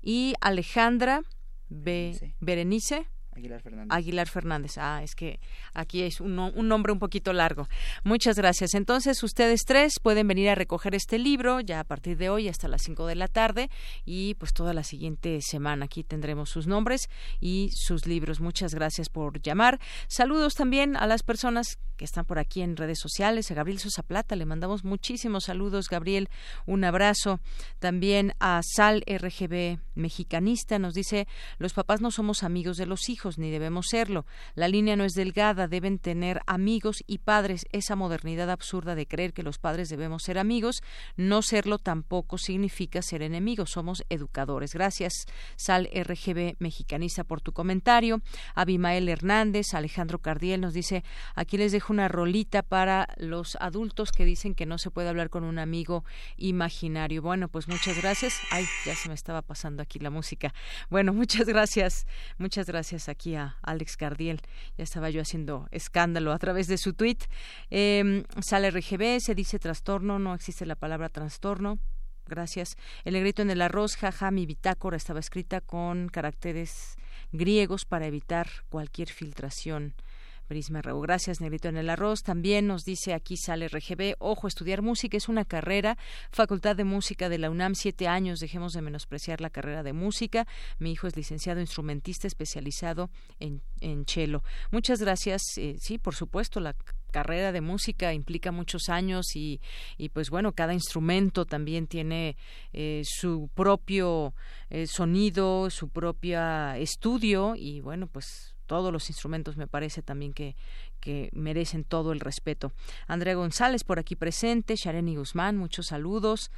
y 0.00 0.34
Alejandra. 0.40 1.22
Berenice 1.68 3.08
Aguilar 3.36 3.60
Fernández. 3.60 3.88
Aguilar 3.90 4.28
Fernández. 4.28 4.78
Ah, 4.78 5.02
es 5.02 5.14
que 5.14 5.40
aquí 5.72 6.02
es 6.02 6.20
un, 6.20 6.38
un, 6.38 6.68
nombre 6.68 6.92
un 6.92 6.98
poquito 6.98 7.32
largo. 7.32 7.68
Muchas 8.04 8.36
gracias. 8.36 8.74
Entonces, 8.74 9.22
ustedes 9.22 9.64
tres 9.64 9.94
pueden 10.00 10.28
venir 10.28 10.48
a 10.50 10.54
recoger 10.54 10.94
este 10.94 11.18
libro 11.18 11.60
ya 11.60 11.80
a 11.80 11.84
partir 11.84 12.16
de 12.16 12.30
hoy 12.30 12.48
hasta 12.48 12.68
las 12.68 12.82
5 12.82 13.06
de 13.06 13.14
la 13.16 13.28
tarde 13.28 13.70
y 14.04 14.34
pues 14.34 14.52
toda 14.52 14.72
la 14.72 14.84
siguiente 14.84 15.40
semana. 15.42 15.86
Aquí 15.86 16.04
tendremos 16.04 16.50
sus 16.50 16.66
nombres 16.66 17.08
y 17.40 17.70
sus 17.74 18.06
libros. 18.06 18.40
Muchas 18.40 18.74
gracias 18.74 19.08
por 19.08 19.40
llamar. 19.40 19.80
Saludos 20.08 20.54
también 20.54 20.96
a 20.96 21.06
las 21.06 21.22
personas 21.22 21.78
que 21.96 22.04
están 22.04 22.24
por 22.24 22.38
aquí 22.38 22.62
en 22.62 22.76
redes 22.76 22.98
sociales. 23.00 23.50
A 23.50 23.54
Gabriel 23.54 23.78
Sosa 23.78 24.02
Plata 24.02 24.36
le 24.36 24.46
mandamos 24.46 24.84
muchísimos 24.84 25.44
saludos. 25.44 25.88
Gabriel, 25.88 26.28
un 26.66 26.84
abrazo. 26.84 27.40
También 27.78 28.34
a 28.40 28.60
Sal 28.62 29.04
RGB 29.06 29.78
Mexicanista 29.94 30.78
nos 30.78 30.94
dice, 30.94 31.26
los 31.58 31.72
papás 31.72 32.00
no 32.00 32.10
somos 32.10 32.42
amigos 32.42 32.76
de 32.76 32.86
los 32.86 33.08
hijos 33.08 33.23
ni 33.38 33.50
debemos 33.50 33.86
serlo. 33.88 34.26
La 34.54 34.68
línea 34.68 34.96
no 34.96 35.04
es 35.04 35.14
delgada, 35.14 35.66
deben 35.66 35.98
tener 35.98 36.40
amigos 36.46 37.02
y 37.06 37.18
padres. 37.18 37.66
Esa 37.72 37.96
modernidad 37.96 38.50
absurda 38.50 38.94
de 38.94 39.06
creer 39.06 39.32
que 39.32 39.42
los 39.42 39.58
padres 39.58 39.88
debemos 39.88 40.22
ser 40.22 40.38
amigos, 40.38 40.82
no 41.16 41.42
serlo 41.42 41.78
tampoco 41.78 42.38
significa 42.38 43.02
ser 43.02 43.22
enemigos. 43.22 43.70
Somos 43.70 44.04
educadores. 44.08 44.74
Gracias, 44.74 45.26
Sal 45.56 45.88
RGB 45.92 46.56
Mexicanista, 46.58 47.24
por 47.24 47.40
tu 47.40 47.52
comentario. 47.52 48.20
Abimael 48.54 49.08
Hernández, 49.08 49.74
Alejandro 49.74 50.18
Cardiel 50.18 50.60
nos 50.60 50.74
dice, 50.74 51.04
aquí 51.34 51.56
les 51.56 51.72
dejo 51.72 51.92
una 51.92 52.08
rolita 52.08 52.62
para 52.62 53.08
los 53.16 53.56
adultos 53.60 54.12
que 54.12 54.24
dicen 54.24 54.54
que 54.54 54.66
no 54.66 54.78
se 54.78 54.90
puede 54.90 55.08
hablar 55.08 55.30
con 55.30 55.44
un 55.44 55.58
amigo 55.58 56.04
imaginario. 56.36 57.22
Bueno, 57.22 57.48
pues 57.48 57.68
muchas 57.68 58.00
gracias. 58.00 58.38
Ay, 58.50 58.66
ya 58.84 58.94
se 58.94 59.08
me 59.08 59.14
estaba 59.14 59.42
pasando 59.42 59.82
aquí 59.82 59.98
la 59.98 60.10
música. 60.10 60.52
Bueno, 60.90 61.12
muchas 61.12 61.46
gracias. 61.46 62.06
Muchas 62.38 62.66
gracias 62.66 63.08
aquí 63.14 63.34
a 63.34 63.56
Alex 63.62 63.96
Cardiel. 63.96 64.40
Ya 64.76 64.84
estaba 64.84 65.10
yo 65.10 65.22
haciendo 65.22 65.66
escándalo 65.70 66.32
a 66.32 66.38
través 66.38 66.66
de 66.66 66.78
su 66.78 66.92
tweet. 66.92 67.18
Eh, 67.70 68.24
sale 68.42 68.70
RGB, 68.70 69.20
se 69.20 69.34
dice 69.34 69.58
trastorno, 69.58 70.18
no 70.18 70.34
existe 70.34 70.66
la 70.66 70.76
palabra 70.76 71.08
trastorno. 71.08 71.78
Gracias. 72.26 72.76
El 73.04 73.14
negrito 73.14 73.42
en 73.42 73.50
el 73.50 73.60
arroz, 73.60 73.96
jaja, 73.96 74.30
mi 74.30 74.46
bitácora 74.46 74.96
estaba 74.96 75.20
escrita 75.20 75.60
con 75.60 76.08
caracteres 76.08 76.96
griegos 77.32 77.84
para 77.84 78.06
evitar 78.06 78.48
cualquier 78.70 79.08
filtración. 79.08 79.94
Prisma 80.44 80.82
RU. 80.82 81.00
Gracias, 81.00 81.40
Negrito 81.40 81.68
en 81.68 81.76
el 81.76 81.90
Arroz. 81.90 82.22
También 82.22 82.66
nos 82.66 82.84
dice 82.84 83.14
aquí 83.14 83.36
sale 83.36 83.68
RGB, 83.68 84.14
ojo, 84.18 84.48
estudiar 84.48 84.82
música 84.82 85.16
es 85.16 85.28
una 85.28 85.44
carrera. 85.44 85.96
Facultad 86.30 86.76
de 86.76 86.84
Música 86.84 87.28
de 87.28 87.38
la 87.38 87.50
UNAM, 87.50 87.74
siete 87.74 88.08
años. 88.08 88.38
Dejemos 88.38 88.72
de 88.72 88.82
menospreciar 88.82 89.40
la 89.40 89.50
carrera 89.50 89.82
de 89.82 89.92
música. 89.92 90.46
Mi 90.78 90.92
hijo 90.92 91.06
es 91.06 91.16
licenciado 91.16 91.60
instrumentista 91.60 92.26
especializado 92.26 93.10
en, 93.40 93.62
en 93.80 94.04
cello. 94.06 94.42
Muchas 94.70 95.00
gracias. 95.00 95.42
Eh, 95.56 95.76
sí, 95.80 95.98
por 95.98 96.14
supuesto, 96.14 96.60
la 96.60 96.74
carrera 97.10 97.52
de 97.52 97.60
música 97.60 98.12
implica 98.12 98.50
muchos 98.50 98.88
años 98.88 99.36
y, 99.36 99.60
y 99.96 100.08
pues 100.08 100.30
bueno, 100.30 100.52
cada 100.52 100.74
instrumento 100.74 101.44
también 101.44 101.86
tiene 101.86 102.36
eh, 102.72 103.02
su 103.04 103.48
propio 103.54 104.34
eh, 104.68 104.88
sonido, 104.88 105.70
su 105.70 105.88
propio 105.88 106.40
estudio 106.72 107.54
y 107.56 107.80
bueno, 107.80 108.08
pues 108.08 108.53
todos 108.66 108.92
los 108.92 109.08
instrumentos 109.08 109.56
me 109.56 109.66
parece 109.66 110.02
también 110.02 110.32
que, 110.32 110.56
que 111.00 111.30
merecen 111.32 111.84
todo 111.84 112.12
el 112.12 112.20
respeto. 112.20 112.72
Andrea 113.06 113.34
González 113.34 113.84
por 113.84 113.98
aquí 113.98 114.16
presente, 114.16 114.76
Shareni 114.76 115.16
Guzmán, 115.16 115.56
muchos 115.56 115.88
saludos. 115.88 116.50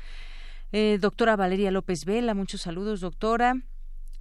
Eh, 0.72 0.98
doctora 1.00 1.36
Valeria 1.36 1.70
López 1.70 2.04
Vela, 2.04 2.34
muchos 2.34 2.62
saludos, 2.62 3.00
doctora 3.00 3.62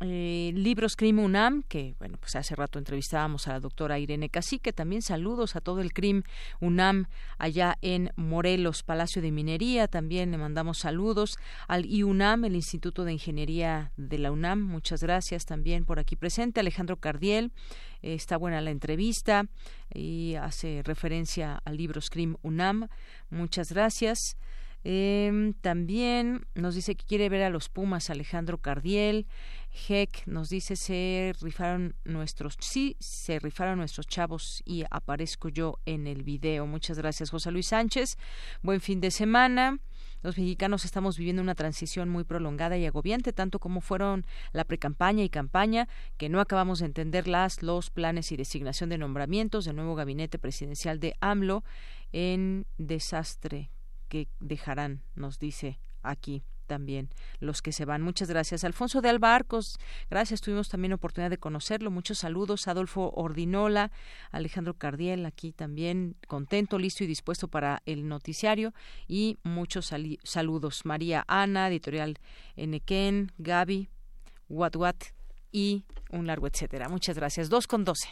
eh, 0.02 0.52
Libros 0.54 0.96
CRIM 0.96 1.20
UNAM, 1.20 1.64
que 1.64 1.96
bueno, 2.00 2.18
pues 2.20 2.36
hace 2.36 2.54
rato 2.56 2.80
entrevistábamos 2.80 3.48
a 3.48 3.54
la 3.54 3.60
doctora 3.60 3.98
Irene 3.98 4.30
Cacique, 4.30 4.74
también 4.74 5.02
saludos 5.02 5.56
a 5.56 5.62
todo 5.62 5.80
el 5.80 5.94
CRIM 5.94 6.24
UNAM 6.60 7.06
allá 7.38 7.78
en 7.82 8.12
Morelos, 8.18 8.84
Palacio 8.84 9.22
de 9.22 9.32
Minería, 9.32 9.88
también 9.88 10.32
le 10.32 10.38
mandamos 10.38 10.80
saludos 10.80 11.38
al 11.68 11.86
IUNAM, 11.86 12.44
el 12.44 12.56
Instituto 12.56 13.06
de 13.06 13.14
Ingeniería 13.14 13.94
de 13.96 14.18
la 14.18 14.32
UNAM, 14.32 14.62
muchas 14.62 15.02
gracias 15.02 15.46
también 15.46 15.86
por 15.86 16.00
aquí 16.00 16.18
presente, 16.18 16.60
Alejandro 16.60 16.98
Cardiel, 16.98 17.54
eh, 18.02 18.16
está 18.16 18.36
buena 18.36 18.60
la 18.60 18.72
entrevista 18.72 19.46
y 19.94 20.36
hace 20.36 20.82
referencia 20.84 21.62
al 21.64 21.78
libro 21.78 22.02
CRIM 22.10 22.36
UNAM, 22.42 22.90
muchas 23.30 23.72
gracias. 23.72 24.36
Eh, 24.88 25.54
también 25.62 26.46
nos 26.54 26.76
dice 26.76 26.94
que 26.96 27.06
quiere 27.06 27.28
ver 27.28 27.42
a 27.42 27.50
los 27.50 27.70
Pumas 27.70 28.12
Alejandro 28.12 28.60
Cardiel. 28.60 29.26
Heck 29.90 30.28
nos 30.28 30.50
dice 30.50 30.76
se 30.76 31.34
rifaron 31.42 31.96
nuestros 32.06 32.56
sí 32.60 32.96
se 33.00 33.40
rifaron 33.40 33.80
nuestros 33.80 34.08
chavos 34.08 34.62
y 34.64 34.84
aparezco 34.92 35.50
yo 35.50 35.80
en 35.88 36.06
el 36.06 36.22
video. 36.22 36.68
Muchas 36.68 37.00
gracias 37.00 37.32
José 37.32 37.50
Luis 37.50 37.70
Sánchez. 37.70 38.20
Buen 38.62 38.80
fin 38.80 39.02
de 39.02 39.10
semana. 39.10 39.80
Los 40.22 40.38
mexicanos 40.38 40.86
estamos 40.86 41.18
viviendo 41.18 41.42
una 41.42 41.56
transición 41.56 42.10
muy 42.10 42.24
prolongada 42.24 42.78
y 42.78 42.86
agobiante, 42.86 43.34
tanto 43.34 43.58
como 43.58 43.82
fueron 43.82 44.24
la 44.54 44.66
precampaña 44.66 45.24
y 45.24 45.30
campaña, 45.30 45.88
que 46.18 46.30
no 46.30 46.40
acabamos 46.40 46.80
de 46.80 46.86
entender 46.86 47.28
las, 47.28 47.64
los 47.64 47.90
planes 47.90 48.32
y 48.32 48.38
designación 48.38 48.92
de 48.92 49.00
nombramientos 49.00 49.66
del 49.66 49.78
nuevo 49.78 49.96
gabinete 49.96 50.38
presidencial 50.38 51.00
de 51.00 51.16
AMLO 51.22 51.64
en 52.12 52.68
desastre 52.78 53.72
que 54.16 54.30
dejarán, 54.40 55.02
nos 55.16 55.40
dice 55.40 55.78
aquí 56.02 56.42
también 56.68 57.10
los 57.40 57.62
que 57.62 57.74
se 57.74 57.84
van. 57.84 58.02
Muchas 58.02 58.30
gracias. 58.30 58.64
Alfonso 58.64 59.02
de 59.02 59.10
Albarcos, 59.10 59.78
gracias. 60.10 60.40
Tuvimos 60.40 60.70
también 60.70 60.94
oportunidad 60.94 61.30
de 61.30 61.38
conocerlo. 61.38 61.92
Muchos 61.92 62.20
saludos. 62.20 62.70
Adolfo 62.70 63.12
Ordinola, 63.14 63.92
Alejandro 64.32 64.74
Cardiel, 64.74 65.26
aquí 65.26 65.52
también 65.52 66.16
contento, 66.28 66.80
listo 66.80 67.04
y 67.04 67.08
dispuesto 67.08 67.50
para 67.50 67.82
el 67.86 68.08
noticiario. 68.08 68.74
Y 69.06 69.38
muchos 69.44 69.92
saludos. 70.24 70.86
María 70.86 71.26
Ana, 71.28 71.68
editorial 71.68 72.18
Enequén, 72.56 73.34
Gaby, 73.38 73.90
What 74.48 74.78
What 74.78 74.96
y 75.52 75.84
un 76.10 76.26
largo 76.26 76.48
etcétera. 76.48 76.88
Muchas 76.88 77.18
gracias. 77.18 77.50
Dos 77.50 77.68
con 77.68 77.84
doce. 77.84 78.08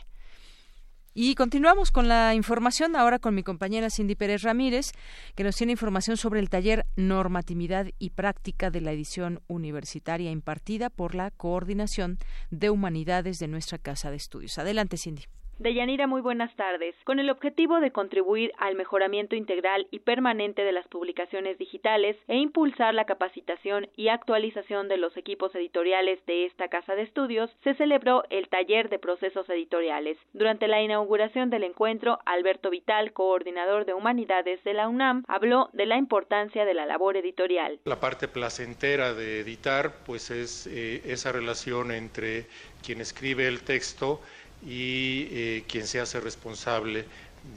Y 1.15 1.35
continuamos 1.35 1.91
con 1.91 2.07
la 2.07 2.33
información 2.33 2.95
ahora 2.95 3.19
con 3.19 3.35
mi 3.35 3.43
compañera 3.43 3.91
Cindy 3.91 4.15
Pérez 4.15 4.41
Ramírez, 4.41 4.93
que 5.35 5.43
nos 5.43 5.55
tiene 5.55 5.73
información 5.73 6.17
sobre 6.17 6.39
el 6.39 6.49
taller 6.49 6.87
Normatividad 6.95 7.87
y 7.99 8.09
Práctica 8.09 8.71
de 8.71 8.81
la 8.81 8.93
edición 8.93 9.39
universitaria 9.47 10.31
impartida 10.31 10.89
por 10.89 11.13
la 11.13 11.29
Coordinación 11.29 12.17
de 12.49 12.71
Humanidades 12.71 13.37
de 13.37 13.47
nuestra 13.47 13.77
Casa 13.77 14.09
de 14.09 14.17
Estudios. 14.17 14.57
Adelante, 14.57 14.97
Cindy. 14.97 15.25
Deyanira, 15.59 16.07
muy 16.07 16.21
buenas 16.21 16.53
tardes. 16.55 16.95
Con 17.03 17.19
el 17.19 17.29
objetivo 17.29 17.79
de 17.79 17.91
contribuir 17.91 18.51
al 18.57 18.75
mejoramiento 18.75 19.35
integral 19.35 19.87
y 19.91 19.99
permanente 19.99 20.63
de 20.63 20.71
las 20.71 20.87
publicaciones 20.87 21.59
digitales 21.59 22.17
e 22.27 22.37
impulsar 22.37 22.95
la 22.95 23.05
capacitación 23.05 23.87
y 23.95 24.07
actualización 24.07 24.87
de 24.87 24.97
los 24.97 25.15
equipos 25.15 25.53
editoriales 25.53 26.25
de 26.25 26.45
esta 26.45 26.69
casa 26.69 26.95
de 26.95 27.03
estudios, 27.03 27.51
se 27.63 27.75
celebró 27.75 28.23
el 28.31 28.49
taller 28.49 28.89
de 28.89 28.97
procesos 28.97 29.47
editoriales. 29.47 30.17
Durante 30.33 30.67
la 30.67 30.81
inauguración 30.81 31.51
del 31.51 31.63
encuentro, 31.63 32.19
Alberto 32.25 32.71
Vital, 32.71 33.13
coordinador 33.13 33.85
de 33.85 33.93
humanidades 33.93 34.63
de 34.63 34.73
la 34.73 34.89
UNAM, 34.89 35.23
habló 35.27 35.69
de 35.73 35.85
la 35.85 35.97
importancia 35.97 36.65
de 36.65 36.73
la 36.73 36.87
labor 36.87 37.15
editorial. 37.15 37.79
La 37.85 37.99
parte 37.99 38.27
placentera 38.27 39.13
de 39.13 39.41
editar, 39.41 39.93
pues 40.03 40.31
es 40.31 40.65
eh, 40.65 41.03
esa 41.05 41.31
relación 41.31 41.91
entre 41.91 42.47
quien 42.83 42.99
escribe 43.01 43.47
el 43.47 43.61
texto 43.61 44.19
y 44.65 45.27
eh, 45.31 45.63
quien 45.67 45.87
se 45.87 45.99
hace 45.99 46.19
responsable 46.19 47.05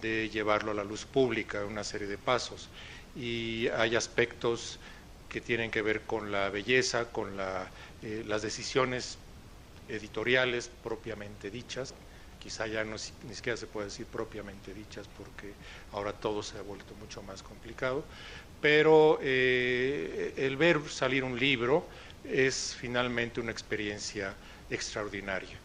de 0.00 0.28
llevarlo 0.30 0.72
a 0.72 0.74
la 0.74 0.84
luz 0.84 1.04
pública, 1.04 1.64
una 1.64 1.84
serie 1.84 2.07
de 2.07 2.18
pasos. 2.18 2.68
Y 3.14 3.68
hay 3.68 3.96
aspectos 3.96 4.78
que 5.28 5.40
tienen 5.40 5.70
que 5.70 5.82
ver 5.82 6.02
con 6.02 6.32
la 6.32 6.48
belleza, 6.50 7.07
con 7.12 7.36
eh, 8.02 8.24
las 8.26 8.42
decisiones 8.42 9.18
editoriales 9.88 10.68
propiamente 10.82 11.50
dichas, 11.50 11.94
quizá 12.42 12.66
ya 12.66 12.84
ni 12.84 12.98
siquiera 12.98 13.57
se 13.57 13.66
puede 13.66 13.86
decir 13.86 14.07
propiamente 14.07 14.74
dichas 14.74 15.07
porque 15.16 15.52
ahora 15.92 16.12
todo 16.12 16.42
se 16.42 16.59
ha 16.59 16.62
vuelto 16.62 16.94
mucho 16.94 17.22
más 17.22 17.42
complicado, 17.42 18.04
pero 18.61 19.18
eh, 19.22 20.34
el 20.36 20.57
ver 20.57 20.80
salir 20.88 21.24
un 21.24 21.38
libro 21.38 21.88
es 22.24 22.74
finalmente 22.78 23.40
una 23.40 23.52
experiencia 23.52 24.34
extraordinaria. 24.70 25.59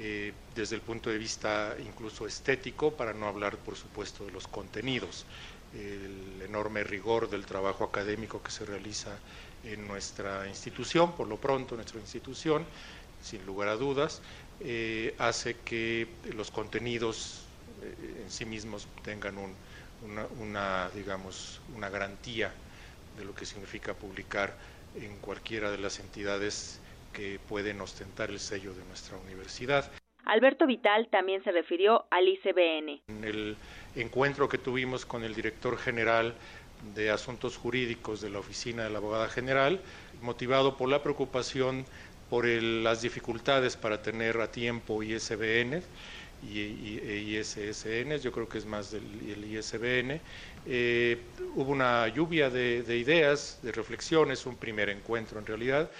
Eh, 0.00 0.32
desde 0.54 0.76
el 0.76 0.82
punto 0.82 1.10
de 1.10 1.18
vista 1.18 1.74
incluso 1.80 2.26
estético, 2.26 2.96
para 2.96 3.12
no 3.12 3.26
hablar, 3.26 3.58
por 3.58 3.74
supuesto, 3.74 4.24
de 4.24 4.30
los 4.30 4.46
contenidos, 4.46 5.26
el 5.72 6.40
enorme 6.42 6.84
rigor 6.84 7.28
del 7.28 7.44
trabajo 7.44 7.82
académico 7.84 8.40
que 8.40 8.52
se 8.52 8.64
realiza 8.64 9.18
en 9.64 9.86
nuestra 9.88 10.46
institución, 10.46 11.16
por 11.16 11.26
lo 11.26 11.36
pronto 11.40 11.74
nuestra 11.74 11.98
institución, 12.00 12.64
sin 13.20 13.44
lugar 13.44 13.68
a 13.68 13.76
dudas, 13.76 14.22
eh, 14.60 15.14
hace 15.18 15.56
que 15.64 16.06
los 16.32 16.50
contenidos 16.52 17.42
eh, 17.82 18.22
en 18.22 18.30
sí 18.30 18.44
mismos 18.44 18.86
tengan 19.02 19.36
una, 20.38 20.90
digamos, 20.90 21.60
una 21.74 21.90
garantía 21.90 22.54
de 23.16 23.24
lo 23.24 23.34
que 23.34 23.44
significa 23.44 23.94
publicar 23.94 24.56
en 24.94 25.18
cualquiera 25.18 25.70
de 25.72 25.78
las 25.78 25.98
entidades 25.98 26.80
que 27.18 27.40
pueden 27.48 27.80
ostentar 27.80 28.30
el 28.30 28.38
sello 28.38 28.72
de 28.72 28.84
nuestra 28.84 29.16
universidad. 29.16 29.90
Alberto 30.24 30.68
Vital 30.68 31.08
también 31.10 31.42
se 31.42 31.50
refirió 31.50 32.06
al 32.12 32.28
ICBN. 32.28 33.02
En 33.08 33.24
el 33.24 33.56
encuentro 33.96 34.48
que 34.48 34.56
tuvimos 34.56 35.04
con 35.04 35.24
el 35.24 35.34
director 35.34 35.76
general 35.76 36.34
de 36.94 37.10
Asuntos 37.10 37.56
Jurídicos 37.56 38.20
de 38.20 38.30
la 38.30 38.38
Oficina 38.38 38.84
de 38.84 38.90
la 38.90 38.98
Abogada 38.98 39.28
General, 39.28 39.80
motivado 40.22 40.76
por 40.76 40.88
la 40.88 41.02
preocupación 41.02 41.84
por 42.30 42.46
las 42.46 43.02
dificultades 43.02 43.76
para 43.76 44.00
tener 44.00 44.40
a 44.40 44.52
tiempo 44.52 45.02
ISBN 45.02 45.82
y, 46.46 47.36
ISSN, 47.36 48.18
yo 48.18 48.30
creo 48.30 48.48
que 48.48 48.58
es 48.58 48.66
más 48.66 48.92
del 48.92 49.44
ISBN. 49.44 50.20
Eh, 50.66 51.20
hubo 51.56 51.72
una 51.72 52.06
lluvia 52.08 52.48
de, 52.48 52.84
de 52.84 52.96
ideas, 52.96 53.58
de 53.62 53.72
reflexiones, 53.72 54.46
un 54.46 54.56
primer 54.56 54.88
encuentro 54.88 55.40
en 55.40 55.46
realidad, 55.46 55.90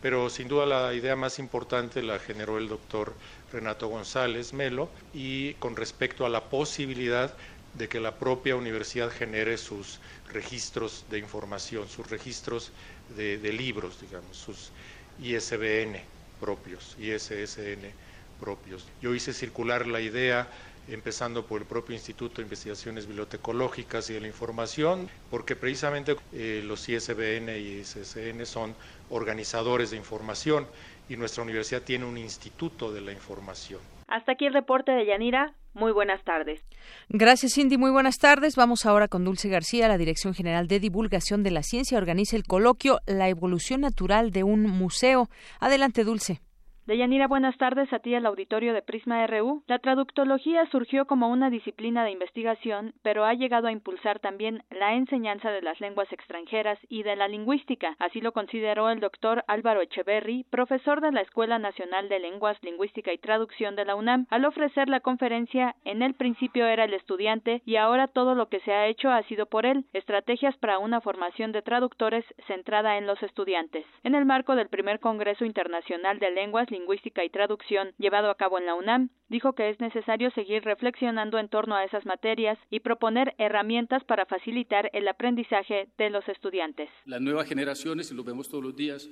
pero 0.00 0.30
sin 0.30 0.48
duda 0.48 0.66
la 0.66 0.94
idea 0.94 1.16
más 1.16 1.38
importante 1.38 2.02
la 2.02 2.18
generó 2.18 2.58
el 2.58 2.68
doctor 2.68 3.14
Renato 3.52 3.88
González 3.88 4.52
Melo 4.52 4.90
y 5.12 5.54
con 5.54 5.76
respecto 5.76 6.24
a 6.24 6.28
la 6.28 6.48
posibilidad 6.48 7.34
de 7.74 7.88
que 7.88 8.00
la 8.00 8.18
propia 8.18 8.56
universidad 8.56 9.10
genere 9.10 9.56
sus 9.58 10.00
registros 10.32 11.04
de 11.10 11.18
información, 11.18 11.88
sus 11.88 12.08
registros 12.10 12.72
de, 13.16 13.36
libros, 13.52 14.00
digamos, 14.00 14.36
sus 14.36 14.70
ISBN 15.18 16.00
propios, 16.40 16.96
ISSN 16.98 17.92
propios. 18.38 18.86
Yo 19.00 19.14
hice 19.14 19.32
circular 19.32 19.86
la 19.86 20.00
idea 20.00 20.48
empezando 20.88 21.44
por 21.44 21.60
el 21.60 21.66
propio 21.66 21.94
Instituto 21.94 22.36
de 22.36 22.42
Investigaciones 22.42 23.06
Bibliotecológicas 23.06 24.08
y 24.10 24.14
de 24.14 24.20
la 24.20 24.26
Información, 24.26 25.08
porque 25.30 25.56
precisamente 25.56 26.16
eh, 26.32 26.62
los 26.64 26.88
ISBN 26.88 27.50
y 27.50 27.80
ISSN 27.80 28.44
son 28.46 28.74
organizadores 29.10 29.90
de 29.90 29.96
información 29.96 30.66
y 31.08 31.16
nuestra 31.16 31.42
universidad 31.42 31.82
tiene 31.82 32.04
un 32.04 32.18
instituto 32.18 32.92
de 32.92 33.00
la 33.00 33.12
información. 33.12 33.80
Hasta 34.06 34.32
aquí 34.32 34.46
el 34.46 34.54
reporte 34.54 34.92
de 34.92 35.06
Yanira. 35.06 35.54
Muy 35.74 35.92
buenas 35.92 36.24
tardes. 36.24 36.60
Gracias, 37.08 37.52
Cindy. 37.54 37.76
Muy 37.76 37.90
buenas 37.90 38.16
tardes. 38.16 38.56
Vamos 38.56 38.84
ahora 38.84 39.06
con 39.06 39.24
Dulce 39.24 39.48
García. 39.48 39.86
La 39.86 39.98
Dirección 39.98 40.34
General 40.34 40.66
de 40.66 40.80
Divulgación 40.80 41.42
de 41.42 41.50
la 41.50 41.62
Ciencia 41.62 41.98
organiza 41.98 42.34
el 42.36 42.44
coloquio 42.44 43.00
La 43.06 43.28
evolución 43.28 43.82
natural 43.82 44.30
de 44.32 44.42
un 44.42 44.62
museo. 44.62 45.28
Adelante, 45.60 46.04
Dulce. 46.04 46.40
Deyanira, 46.88 47.26
buenas 47.26 47.54
tardes 47.58 47.92
a 47.92 47.98
ti 47.98 48.14
al 48.14 48.24
auditorio 48.24 48.72
de 48.72 48.80
Prisma 48.80 49.26
RU. 49.26 49.62
La 49.66 49.78
traductología 49.78 50.64
surgió 50.70 51.04
como 51.04 51.28
una 51.28 51.50
disciplina 51.50 52.02
de 52.02 52.12
investigación, 52.12 52.94
pero 53.02 53.26
ha 53.26 53.34
llegado 53.34 53.68
a 53.68 53.72
impulsar 53.72 54.20
también 54.20 54.62
la 54.70 54.94
enseñanza 54.94 55.50
de 55.50 55.60
las 55.60 55.78
lenguas 55.82 56.10
extranjeras 56.10 56.78
y 56.88 57.02
de 57.02 57.14
la 57.14 57.28
lingüística. 57.28 57.94
Así 57.98 58.22
lo 58.22 58.32
consideró 58.32 58.88
el 58.88 59.00
doctor 59.00 59.44
Álvaro 59.48 59.82
Echeverry, 59.82 60.46
profesor 60.48 61.02
de 61.02 61.12
la 61.12 61.20
Escuela 61.20 61.58
Nacional 61.58 62.08
de 62.08 62.20
Lenguas, 62.20 62.56
Lingüística 62.62 63.12
y 63.12 63.18
Traducción 63.18 63.76
de 63.76 63.84
la 63.84 63.94
UNAM, 63.94 64.24
al 64.30 64.46
ofrecer 64.46 64.88
la 64.88 65.00
conferencia 65.00 65.76
En 65.84 66.00
el 66.00 66.14
principio 66.14 66.64
era 66.64 66.84
el 66.84 66.94
estudiante 66.94 67.60
y 67.66 67.76
ahora 67.76 68.08
todo 68.08 68.34
lo 68.34 68.48
que 68.48 68.60
se 68.60 68.72
ha 68.72 68.86
hecho 68.86 69.10
ha 69.10 69.22
sido 69.24 69.44
por 69.44 69.66
él, 69.66 69.84
estrategias 69.92 70.56
para 70.56 70.78
una 70.78 71.02
formación 71.02 71.52
de 71.52 71.60
traductores 71.60 72.24
centrada 72.46 72.96
en 72.96 73.06
los 73.06 73.22
estudiantes. 73.22 73.84
En 74.04 74.14
el 74.14 74.24
marco 74.24 74.56
del 74.56 74.70
primer 74.70 75.00
Congreso 75.00 75.44
Internacional 75.44 76.18
de 76.18 76.30
Lenguas, 76.30 76.66
Lingüística 76.78 77.24
y 77.24 77.30
Traducción 77.30 77.92
llevado 77.98 78.30
a 78.30 78.36
cabo 78.36 78.58
en 78.58 78.66
la 78.66 78.74
UNAM, 78.74 79.10
dijo 79.28 79.54
que 79.54 79.70
es 79.70 79.80
necesario 79.80 80.30
seguir 80.30 80.62
reflexionando 80.62 81.38
en 81.38 81.48
torno 81.48 81.74
a 81.74 81.84
esas 81.84 82.06
materias 82.06 82.58
y 82.70 82.80
proponer 82.80 83.34
herramientas 83.38 84.04
para 84.04 84.26
facilitar 84.26 84.90
el 84.92 85.08
aprendizaje 85.08 85.88
de 85.98 86.10
los 86.10 86.26
estudiantes. 86.28 86.88
Las 87.04 87.20
nuevas 87.20 87.48
generaciones, 87.48 88.10
y 88.10 88.14
lo 88.14 88.24
vemos 88.24 88.48
todos 88.48 88.64
los 88.64 88.76
días, 88.76 89.10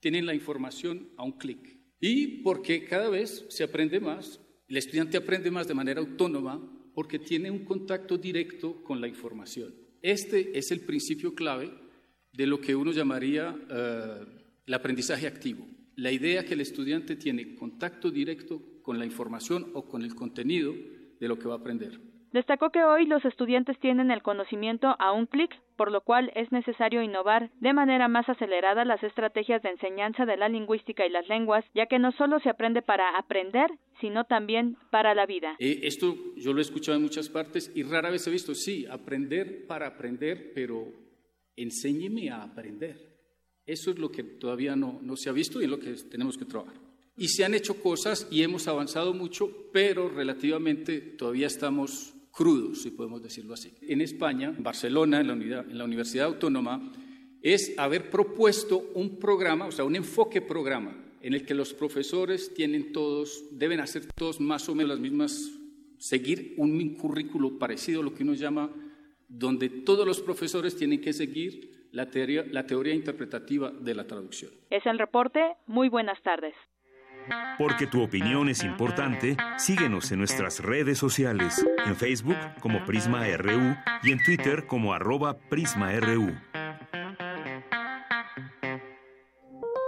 tienen 0.00 0.26
la 0.26 0.34
información 0.34 1.08
a 1.16 1.24
un 1.24 1.32
clic. 1.32 1.80
Y 2.00 2.42
porque 2.42 2.84
cada 2.84 3.08
vez 3.08 3.46
se 3.48 3.64
aprende 3.64 3.98
más, 3.98 4.40
el 4.68 4.76
estudiante 4.76 5.16
aprende 5.16 5.50
más 5.50 5.66
de 5.66 5.74
manera 5.74 6.00
autónoma 6.00 6.60
porque 6.94 7.18
tiene 7.18 7.50
un 7.50 7.64
contacto 7.64 8.18
directo 8.18 8.82
con 8.82 9.00
la 9.00 9.08
información. 9.08 9.74
Este 10.02 10.58
es 10.58 10.70
el 10.70 10.80
principio 10.84 11.34
clave 11.34 11.72
de 12.32 12.46
lo 12.46 12.60
que 12.60 12.76
uno 12.76 12.92
llamaría 12.92 13.56
eh, 13.70 14.26
el 14.66 14.74
aprendizaje 14.74 15.26
activo 15.26 15.66
la 15.96 16.12
idea 16.12 16.44
que 16.44 16.54
el 16.54 16.60
estudiante 16.60 17.16
tiene 17.16 17.54
contacto 17.54 18.10
directo 18.10 18.60
con 18.82 18.98
la 18.98 19.06
información 19.06 19.70
o 19.74 19.86
con 19.86 20.02
el 20.02 20.14
contenido 20.14 20.74
de 21.18 21.28
lo 21.28 21.38
que 21.38 21.48
va 21.48 21.54
a 21.54 21.58
aprender. 21.58 21.98
Destacó 22.32 22.68
que 22.70 22.84
hoy 22.84 23.06
los 23.06 23.24
estudiantes 23.24 23.78
tienen 23.80 24.10
el 24.10 24.22
conocimiento 24.22 24.94
a 24.98 25.12
un 25.12 25.24
clic, 25.24 25.50
por 25.76 25.90
lo 25.90 26.02
cual 26.02 26.30
es 26.34 26.52
necesario 26.52 27.00
innovar 27.00 27.50
de 27.60 27.72
manera 27.72 28.08
más 28.08 28.28
acelerada 28.28 28.84
las 28.84 29.02
estrategias 29.02 29.62
de 29.62 29.70
enseñanza 29.70 30.26
de 30.26 30.36
la 30.36 30.50
lingüística 30.50 31.06
y 31.06 31.10
las 31.10 31.26
lenguas, 31.28 31.64
ya 31.74 31.86
que 31.86 31.98
no 31.98 32.12
solo 32.12 32.38
se 32.40 32.50
aprende 32.50 32.82
para 32.82 33.16
aprender, 33.16 33.70
sino 34.02 34.24
también 34.24 34.76
para 34.90 35.14
la 35.14 35.24
vida. 35.24 35.56
Eh, 35.58 35.80
esto 35.84 36.14
yo 36.36 36.52
lo 36.52 36.58
he 36.58 36.62
escuchado 36.62 36.98
en 36.98 37.04
muchas 37.04 37.30
partes 37.30 37.72
y 37.74 37.84
rara 37.84 38.10
vez 38.10 38.26
he 38.26 38.30
visto, 38.30 38.54
sí, 38.54 38.84
aprender 38.90 39.66
para 39.66 39.86
aprender, 39.86 40.52
pero 40.54 40.92
enséñeme 41.56 42.28
a 42.30 42.42
aprender. 42.42 43.15
Eso 43.66 43.90
es 43.90 43.98
lo 43.98 44.10
que 44.12 44.22
todavía 44.22 44.76
no, 44.76 45.00
no 45.02 45.16
se 45.16 45.28
ha 45.28 45.32
visto 45.32 45.60
y 45.60 45.64
es 45.64 45.70
lo 45.70 45.80
que 45.80 45.92
tenemos 45.94 46.38
que 46.38 46.44
trabajar. 46.44 46.74
Y 47.16 47.28
se 47.28 47.44
han 47.44 47.54
hecho 47.54 47.80
cosas 47.80 48.28
y 48.30 48.42
hemos 48.42 48.68
avanzado 48.68 49.12
mucho, 49.12 49.50
pero 49.72 50.08
relativamente 50.08 51.00
todavía 51.00 51.46
estamos 51.46 52.14
crudos, 52.30 52.82
si 52.82 52.90
podemos 52.90 53.22
decirlo 53.22 53.54
así. 53.54 53.72
En 53.80 54.02
España, 54.02 54.54
en 54.56 54.62
Barcelona, 54.62 55.20
en 55.20 55.26
la, 55.26 55.32
unidad, 55.32 55.70
en 55.70 55.78
la 55.78 55.84
Universidad 55.84 56.26
Autónoma, 56.26 56.92
es 57.42 57.72
haber 57.78 58.10
propuesto 58.10 58.90
un 58.94 59.18
programa, 59.18 59.66
o 59.66 59.72
sea, 59.72 59.84
un 59.84 59.96
enfoque 59.96 60.42
programa, 60.42 61.02
en 61.22 61.32
el 61.32 61.46
que 61.46 61.54
los 61.54 61.72
profesores 61.72 62.52
tienen 62.52 62.92
todos, 62.92 63.44
deben 63.52 63.80
hacer 63.80 64.06
todos 64.12 64.38
más 64.38 64.68
o 64.68 64.74
menos 64.74 64.90
las 64.90 65.00
mismas, 65.00 65.50
seguir 65.98 66.54
un 66.58 66.94
currículo 66.94 67.58
parecido 67.58 68.02
lo 68.02 68.14
que 68.14 68.22
uno 68.22 68.34
llama, 68.34 68.70
donde 69.26 69.70
todos 69.70 70.06
los 70.06 70.20
profesores 70.20 70.76
tienen 70.76 71.00
que 71.00 71.14
seguir 71.14 71.75
la 71.96 72.10
teoría, 72.10 72.44
la 72.50 72.66
teoría 72.66 72.94
interpretativa 72.94 73.70
de 73.70 73.94
la 73.94 74.06
traducción. 74.06 74.52
Es 74.68 74.84
el 74.84 74.98
reporte. 74.98 75.40
Muy 75.66 75.88
buenas 75.88 76.22
tardes. 76.22 76.54
Porque 77.58 77.86
tu 77.86 78.02
opinión 78.02 78.50
es 78.50 78.62
importante, 78.62 79.36
síguenos 79.56 80.12
en 80.12 80.18
nuestras 80.18 80.60
redes 80.60 80.98
sociales, 80.98 81.66
en 81.86 81.96
Facebook 81.96 82.36
como 82.60 82.84
Prisma 82.84 83.26
RU 83.36 83.74
y 84.04 84.12
en 84.12 84.22
Twitter 84.22 84.66
como 84.66 84.92
arroba 84.92 85.38
PrismaRU. 85.48 86.36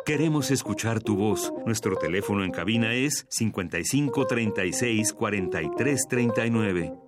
Queremos 0.05 0.51
escuchar 0.51 1.03
tu 1.03 1.15
voz. 1.15 1.53
Nuestro 1.67 1.97
teléfono 1.97 2.43
en 2.43 2.51
cabina 2.51 2.95
es 2.95 3.27
55 3.29 4.27
36 4.27 5.13
43 5.13 6.07
39. 6.09 7.08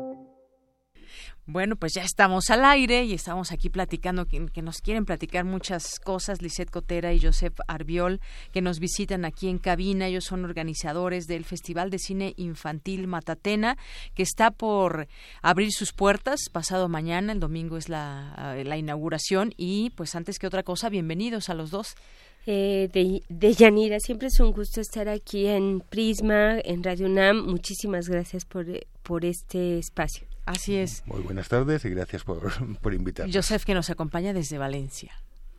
Bueno, 1.53 1.75
pues 1.75 1.95
ya 1.95 2.05
estamos 2.05 2.49
al 2.51 2.65
aire 2.65 3.03
y 3.03 3.13
estamos 3.13 3.51
aquí 3.51 3.71
platicando, 3.71 4.27
que, 4.27 4.63
nos 4.63 4.79
quieren 4.79 5.05
platicar 5.05 5.45
muchas 5.45 5.99
cosas, 5.99 6.43
Lisette 6.43 6.71
Cotera 6.71 7.13
y 7.13 7.21
Joseph 7.21 7.59
Arbiol, 7.67 8.21
que 8.53 8.63
nos 8.63 8.79
visitan 8.79 9.25
aquí 9.25 9.49
en 9.49 9.59
cabina. 9.59 10.07
Ellos 10.07 10.23
son 10.23 10.45
organizadores 10.45 11.27
del 11.27 11.45
Festival 11.45 11.91
de 11.91 11.99
Cine 11.99 12.35
Infantil 12.37 13.09
Matatena, 13.09 13.77
que 14.15 14.23
está 14.23 14.53
por 14.53 15.09
abrir 15.43 15.73
sus 15.73 15.93
puertas 15.93 16.39
pasado 16.53 16.89
mañana, 16.89 17.33
el 17.33 17.41
domingo 17.41 17.77
es 17.77 17.89
la, 17.89 18.57
la 18.65 18.77
inauguración. 18.77 19.53
Y 19.57 19.91
pues 19.97 20.15
antes 20.15 20.39
que 20.39 20.47
otra 20.47 20.63
cosa, 20.63 20.89
bienvenidos 20.89 21.49
a 21.49 21.55
los 21.55 21.73
dos. 21.73 21.97
Eh, 22.47 22.89
de, 22.93 23.25
de, 23.29 23.55
Yanira. 23.55 23.99
Siempre 23.99 24.29
es 24.29 24.39
un 24.39 24.53
gusto 24.53 24.81
estar 24.81 25.09
aquí 25.09 25.49
en 25.49 25.81
Prisma, 25.81 26.61
en 26.61 26.85
Radio 26.85 27.07
UNAM. 27.07 27.45
Muchísimas 27.45 28.09
gracias 28.09 28.45
por, 28.45 28.67
por 29.03 29.25
este 29.25 29.79
espacio. 29.79 30.30
Así 30.51 30.75
es. 30.75 31.05
Muy 31.07 31.21
buenas 31.21 31.49
tardes 31.49 31.85
y 31.85 31.91
gracias 31.91 32.25
por, 32.25 32.51
por 32.81 32.93
invitarnos. 32.93 33.35
Joseph, 33.35 33.65
que 33.65 33.75
nos 33.75 33.89
acompaña 33.89 34.33
desde 34.33 34.59
Valencia. 34.59 35.13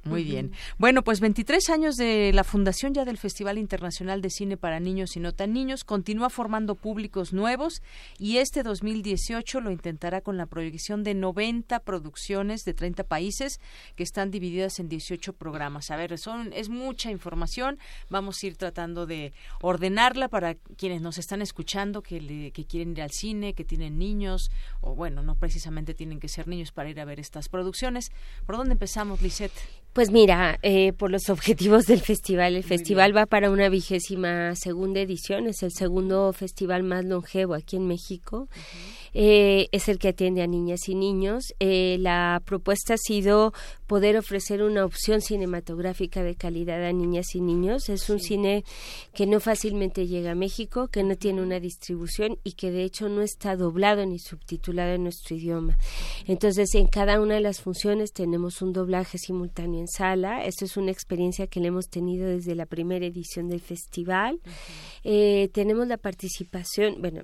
Muy 0.03 0.23
bien. 0.23 0.51
Bueno, 0.79 1.03
pues 1.03 1.19
23 1.19 1.69
años 1.69 1.95
de 1.95 2.31
la 2.33 2.43
fundación 2.43 2.93
ya 2.93 3.05
del 3.05 3.19
Festival 3.19 3.59
Internacional 3.59 4.21
de 4.21 4.31
Cine 4.31 4.57
para 4.57 4.79
Niños 4.79 5.15
y 5.15 5.19
No 5.19 5.31
Tan 5.31 5.53
Niños 5.53 5.83
continúa 5.83 6.31
formando 6.31 6.73
públicos 6.73 7.33
nuevos 7.33 7.83
y 8.17 8.37
este 8.37 8.63
2018 8.63 9.61
lo 9.61 9.69
intentará 9.69 10.21
con 10.21 10.37
la 10.37 10.47
proyección 10.47 11.03
de 11.03 11.13
90 11.13 11.79
producciones 11.81 12.63
de 12.65 12.73
30 12.73 13.03
países 13.03 13.59
que 13.95 14.01
están 14.01 14.31
divididas 14.31 14.79
en 14.79 14.89
18 14.89 15.33
programas. 15.33 15.91
A 15.91 15.97
ver, 15.97 16.17
son, 16.17 16.51
es 16.53 16.69
mucha 16.69 17.11
información. 17.11 17.77
Vamos 18.09 18.41
a 18.41 18.47
ir 18.47 18.57
tratando 18.57 19.05
de 19.05 19.33
ordenarla 19.61 20.29
para 20.29 20.55
quienes 20.55 21.01
nos 21.01 21.19
están 21.19 21.43
escuchando, 21.43 22.01
que, 22.01 22.51
que 22.51 22.65
quieren 22.65 22.93
ir 22.93 23.03
al 23.03 23.11
cine, 23.11 23.53
que 23.53 23.65
tienen 23.65 23.99
niños, 23.99 24.49
o 24.81 24.95
bueno, 24.95 25.21
no 25.21 25.35
precisamente 25.35 25.93
tienen 25.93 26.19
que 26.19 26.27
ser 26.27 26.47
niños 26.47 26.71
para 26.71 26.89
ir 26.89 26.99
a 26.99 27.05
ver 27.05 27.19
estas 27.19 27.49
producciones. 27.49 28.11
¿Por 28.47 28.57
dónde 28.57 28.73
empezamos, 28.73 29.21
Lisette? 29.21 29.53
Pues 29.93 30.09
mira, 30.09 30.57
eh, 30.61 30.93
por 30.93 31.11
los 31.11 31.23
objetivos 31.29 31.85
del 31.85 31.99
festival, 31.99 32.55
el 32.55 32.63
festival 32.63 33.15
va 33.15 33.25
para 33.25 33.51
una 33.51 33.67
vigésima 33.67 34.55
segunda 34.55 35.01
edición, 35.01 35.47
es 35.47 35.63
el 35.63 35.71
segundo 35.71 36.31
festival 36.31 36.83
más 36.83 37.03
longevo 37.03 37.55
aquí 37.55 37.75
en 37.75 37.87
México. 37.87 38.47
Eh, 39.13 39.67
es 39.71 39.89
el 39.89 39.99
que 39.99 40.09
atiende 40.09 40.41
a 40.41 40.47
niñas 40.47 40.87
y 40.87 40.95
niños. 40.95 41.53
Eh, 41.59 41.97
la 41.99 42.41
propuesta 42.45 42.93
ha 42.93 42.97
sido 42.97 43.53
poder 43.87 44.17
ofrecer 44.17 44.63
una 44.63 44.85
opción 44.85 45.21
cinematográfica 45.21 46.23
de 46.23 46.35
calidad 46.35 46.83
a 46.85 46.93
niñas 46.93 47.35
y 47.35 47.41
niños. 47.41 47.89
Es 47.89 48.09
un 48.09 48.19
cine 48.19 48.63
que 49.13 49.25
no 49.25 49.39
fácilmente 49.39 50.07
llega 50.07 50.31
a 50.31 50.35
México, 50.35 50.87
que 50.87 51.03
no 51.03 51.15
tiene 51.15 51.41
una 51.41 51.59
distribución 51.59 52.37
y 52.43 52.53
que 52.53 52.71
de 52.71 52.83
hecho 52.83 53.09
no 53.09 53.21
está 53.21 53.55
doblado 53.55 54.05
ni 54.05 54.19
subtitulado 54.19 54.93
en 54.93 55.03
nuestro 55.03 55.35
idioma. 55.35 55.77
Entonces, 56.27 56.73
en 56.75 56.87
cada 56.87 57.19
una 57.19 57.35
de 57.35 57.41
las 57.41 57.61
funciones 57.61 58.13
tenemos 58.13 58.61
un 58.61 58.71
doblaje 58.71 59.17
simultáneo 59.17 59.81
en 59.81 59.87
sala. 59.87 60.45
Esto 60.45 60.65
es 60.65 60.77
una 60.77 60.91
experiencia 60.91 61.47
que 61.47 61.59
le 61.59 61.67
hemos 61.67 61.89
tenido 61.89 62.27
desde 62.29 62.55
la 62.55 62.65
primera 62.65 63.05
edición 63.05 63.49
del 63.49 63.59
festival. 63.59 64.39
Eh, 65.03 65.49
tenemos 65.51 65.87
la 65.87 65.97
participación, 65.97 67.01
bueno, 67.01 67.23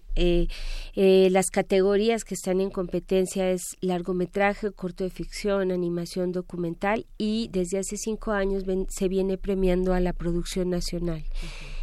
las 0.96 1.50
categorías 1.50 1.77
que 2.26 2.34
están 2.34 2.62
en 2.62 2.70
competencia 2.70 3.52
es 3.52 3.76
largometraje, 3.82 4.72
corto 4.72 5.04
de 5.04 5.10
ficción, 5.10 5.72
animación, 5.72 6.32
documental 6.32 7.06
y 7.18 7.50
desde 7.52 7.80
hace 7.80 7.98
cinco 7.98 8.32
años 8.32 8.64
se 8.90 9.08
viene 9.08 9.38
premiando 9.38 9.94
a 9.94 10.00
la 10.00 10.14
producción 10.14 10.70
nacional. 10.70 11.24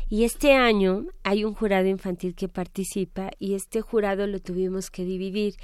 Y 0.09 0.25
este 0.25 0.53
año 0.53 1.07
hay 1.23 1.45
un 1.45 1.55
jurado 1.55 1.87
infantil 1.87 2.35
que 2.35 2.49
participa 2.49 3.31
y 3.39 3.55
este 3.55 3.81
jurado 3.81 4.27
lo 4.27 4.39
tuvimos 4.41 4.91
que 4.91 5.05
dividir 5.05 5.55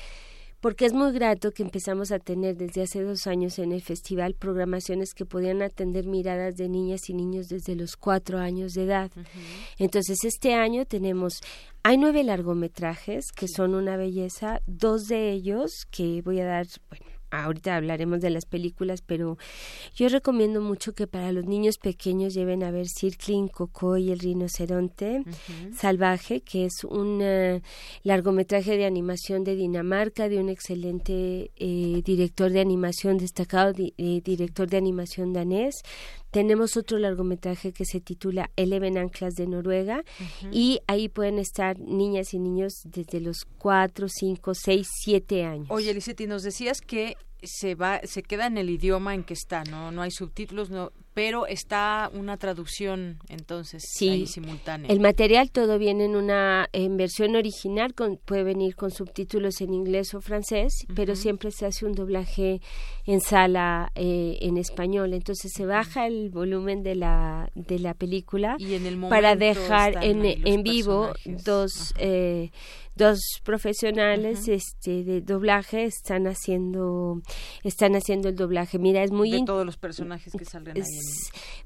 porque 0.61 0.87
es 0.87 0.93
muy 0.93 1.12
grato 1.12 1.53
que 1.53 1.62
empezamos 1.62 2.12
a 2.12 2.19
tener 2.19 2.57
desde 2.57 2.82
hace 2.82 3.03
dos 3.03 3.27
años 3.27 3.59
en 3.59 3.73
el 3.73 3.82
festival 3.82 4.35
programaciones 4.35 5.15
que 5.15 5.24
podían 5.24 5.62
atender 5.62 6.07
miradas 6.07 6.57
de 6.57 6.69
niñas 6.69 7.09
y 7.09 7.15
niños 7.15 7.49
desde 7.49 7.74
los 7.74 7.97
cuatro 7.97 8.39
años 8.39 8.74
de 8.74 8.85
edad. 8.85 9.11
Entonces, 9.78 10.24
este 10.24 10.55
año 10.55 10.85
tenemos, 10.85 11.41
hay 11.82 11.97
nueve 11.97 12.23
largometrajes 12.24 13.32
que 13.32 13.49
son 13.49 13.74
una 13.74 13.97
belleza, 13.97 14.61
dos 14.66 15.07
de 15.09 15.32
ellos 15.32 15.87
que 15.91 16.23
voy 16.23 16.41
a 16.41 16.45
dar, 16.45 16.66
bueno, 16.89 17.19
ahorita 17.31 17.77
hablaremos 17.77 18.20
de 18.20 18.31
las 18.31 18.44
películas, 18.44 19.02
pero 19.02 19.39
yo 19.94 20.09
recomiendo 20.09 20.61
mucho 20.61 20.93
que 20.94 21.07
para 21.07 21.32
los 21.32 21.47
niños 21.47 21.78
pequeños 21.78 22.35
lleven 22.35 22.62
a 22.62 22.70
ver 22.70 22.89
Circling, 22.89 23.48
Coco 23.48 23.97
y 23.97 24.11
el 24.11 24.19
rinoceronte 24.19 25.24
salvaje, 25.77 26.40
que 26.40 26.66
es 26.66 26.85
un 26.85 27.20
eh, 27.23 27.62
largometraje 28.02 28.77
de 28.77 28.86
animación 28.86 29.44
de 29.44 29.57
Dinamarca 29.57 30.28
de 30.28 30.39
un 30.39 30.48
excelente 30.48 31.51
eh, 31.57 32.02
director 32.05 32.51
de 32.51 32.61
animación 32.61 33.19
destacado, 33.19 33.73
eh, 33.78 34.20
director 34.24 34.69
de 34.69 34.77
animación 34.77 35.32
danés. 35.32 35.82
Tenemos 36.31 36.77
otro 36.77 36.98
largometraje 36.98 37.73
que 37.73 37.85
se 37.85 38.01
titula 38.01 38.51
Eleven 38.57 38.98
Anclas 38.98 39.35
de 39.35 39.47
Noruega 39.47 40.05
y 40.52 40.81
ahí 40.86 41.09
pueden 41.09 41.39
estar 41.39 41.78
niñas 41.78 42.35
y 42.35 42.39
niños 42.39 42.82
desde 42.85 43.20
los 43.20 43.47
4, 43.59 44.09
5, 44.09 44.55
6, 44.55 44.89
7 45.02 45.44
años. 45.44 45.66
Oye, 45.70 45.90
Eliseti, 45.90 46.27
nos 46.27 46.43
decías 46.43 46.81
que 46.81 47.16
se 47.43 47.74
va 47.74 48.01
se 48.05 48.23
queda 48.23 48.47
en 48.47 48.59
el 48.59 48.70
idioma 48.70 49.15
en 49.15 49.24
que 49.24 49.35
está 49.35 49.65
no 49.65 49.90
no 49.90 50.02
hay 50.02 50.11
subtítulos 50.11 50.69
no 50.69 50.93
pero 51.15 51.47
está 51.47 52.11
una 52.15 52.37
traducción 52.37 53.19
entonces 53.28 53.82
sí, 53.87 54.27
simultánea. 54.27 54.91
El 54.91 55.01
material 55.01 55.51
todo 55.51 55.78
viene 55.78 56.05
en 56.05 56.16
una 56.16 56.69
en 56.73 56.97
versión 56.97 57.37
original 57.37 57.95
con, 57.95 58.16
puede 58.16 58.45
venir 58.45 58.77
con 58.77 58.91
subtítulos 58.91 59.61
en 59.61 59.74
inglés 59.74 60.15
o 60.15 60.20
francés 60.20 60.87
pero 60.95 61.16
siempre 61.16 61.51
se 61.51 61.66
hace 61.66 61.87
un 61.87 61.93
doblaje 61.93 62.61
en 63.07 63.20
sala 63.20 63.91
eh, 63.95 64.39
en 64.41 64.57
español. 64.57 65.15
Entonces 65.15 65.53
se 65.55 65.66
baja 65.66 66.07
el 66.07 66.31
volumen 66.31 66.82
de 66.82 66.95
la 66.95 67.51
de 67.55 67.78
la 67.78 67.95
película 67.95 68.57
para 69.09 69.37
dejar 69.37 70.05
en, 70.05 70.24
en 70.24 70.62
vivo 70.62 71.12
dos 71.45 71.95
eh, 71.99 72.51
dos 72.94 73.20
profesionales 73.44 74.48
este 74.48 75.04
de 75.04 75.20
doblaje 75.20 75.84
están 75.84 76.26
haciendo 76.26 77.22
están 77.62 77.94
haciendo 77.94 78.28
el 78.28 78.36
doblaje. 78.36 78.78
Mira 78.78 79.02
es 79.02 79.10
muy 79.10 79.30
de 79.30 79.44
todos 79.44 79.64
los 79.64 79.76
personajes 79.76 80.32
que 80.36 80.44
salen 80.44 80.76
ahí 80.76 80.82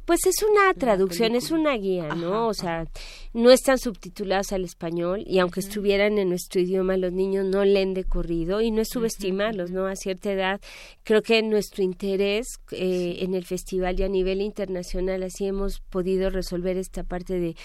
pues 0.05 0.27
es 0.27 0.37
una 0.43 0.75
traducción 0.75 1.35
es 1.35 1.51
una 1.51 1.77
guía 1.77 2.09
no 2.15 2.49
o 2.49 2.55
sea 2.55 2.87
no 3.33 3.51
están 3.51 3.79
subtituladas 3.79 4.53
al 4.53 4.65
español 4.65 5.25
y 5.27 5.39
aunque 5.39 5.61
estuvieran 5.61 6.19
en 6.19 6.29
nuestro 6.29 6.61
idioma 6.61 6.97
los 6.97 7.13
niños 7.13 7.47
no 7.47 7.65
leen 7.65 7.95
de 7.95 8.05
corrido 8.05 8.61
y 8.61 8.71
no 8.71 8.83
es 8.83 8.89
subestimarlos 8.89 9.71
no 9.71 9.87
a 9.87 9.97
cierta 9.97 10.33
edad 10.33 10.61
creo 11.05 11.23
que 11.23 11.43
nuestro 11.43 11.83
interés 11.83 12.47
eh, 12.71 13.17
en 13.21 13.35
el 13.35 13.45
festival 13.45 13.99
y 13.99 14.03
a 14.03 14.09
nivel 14.09 14.41
internacional 14.41 15.23
así 15.23 15.47
hemos 15.47 15.81
podido 15.81 16.31
resolver 16.31 16.77
esta 16.77 17.03
parte 17.03 17.39
de 17.39 17.57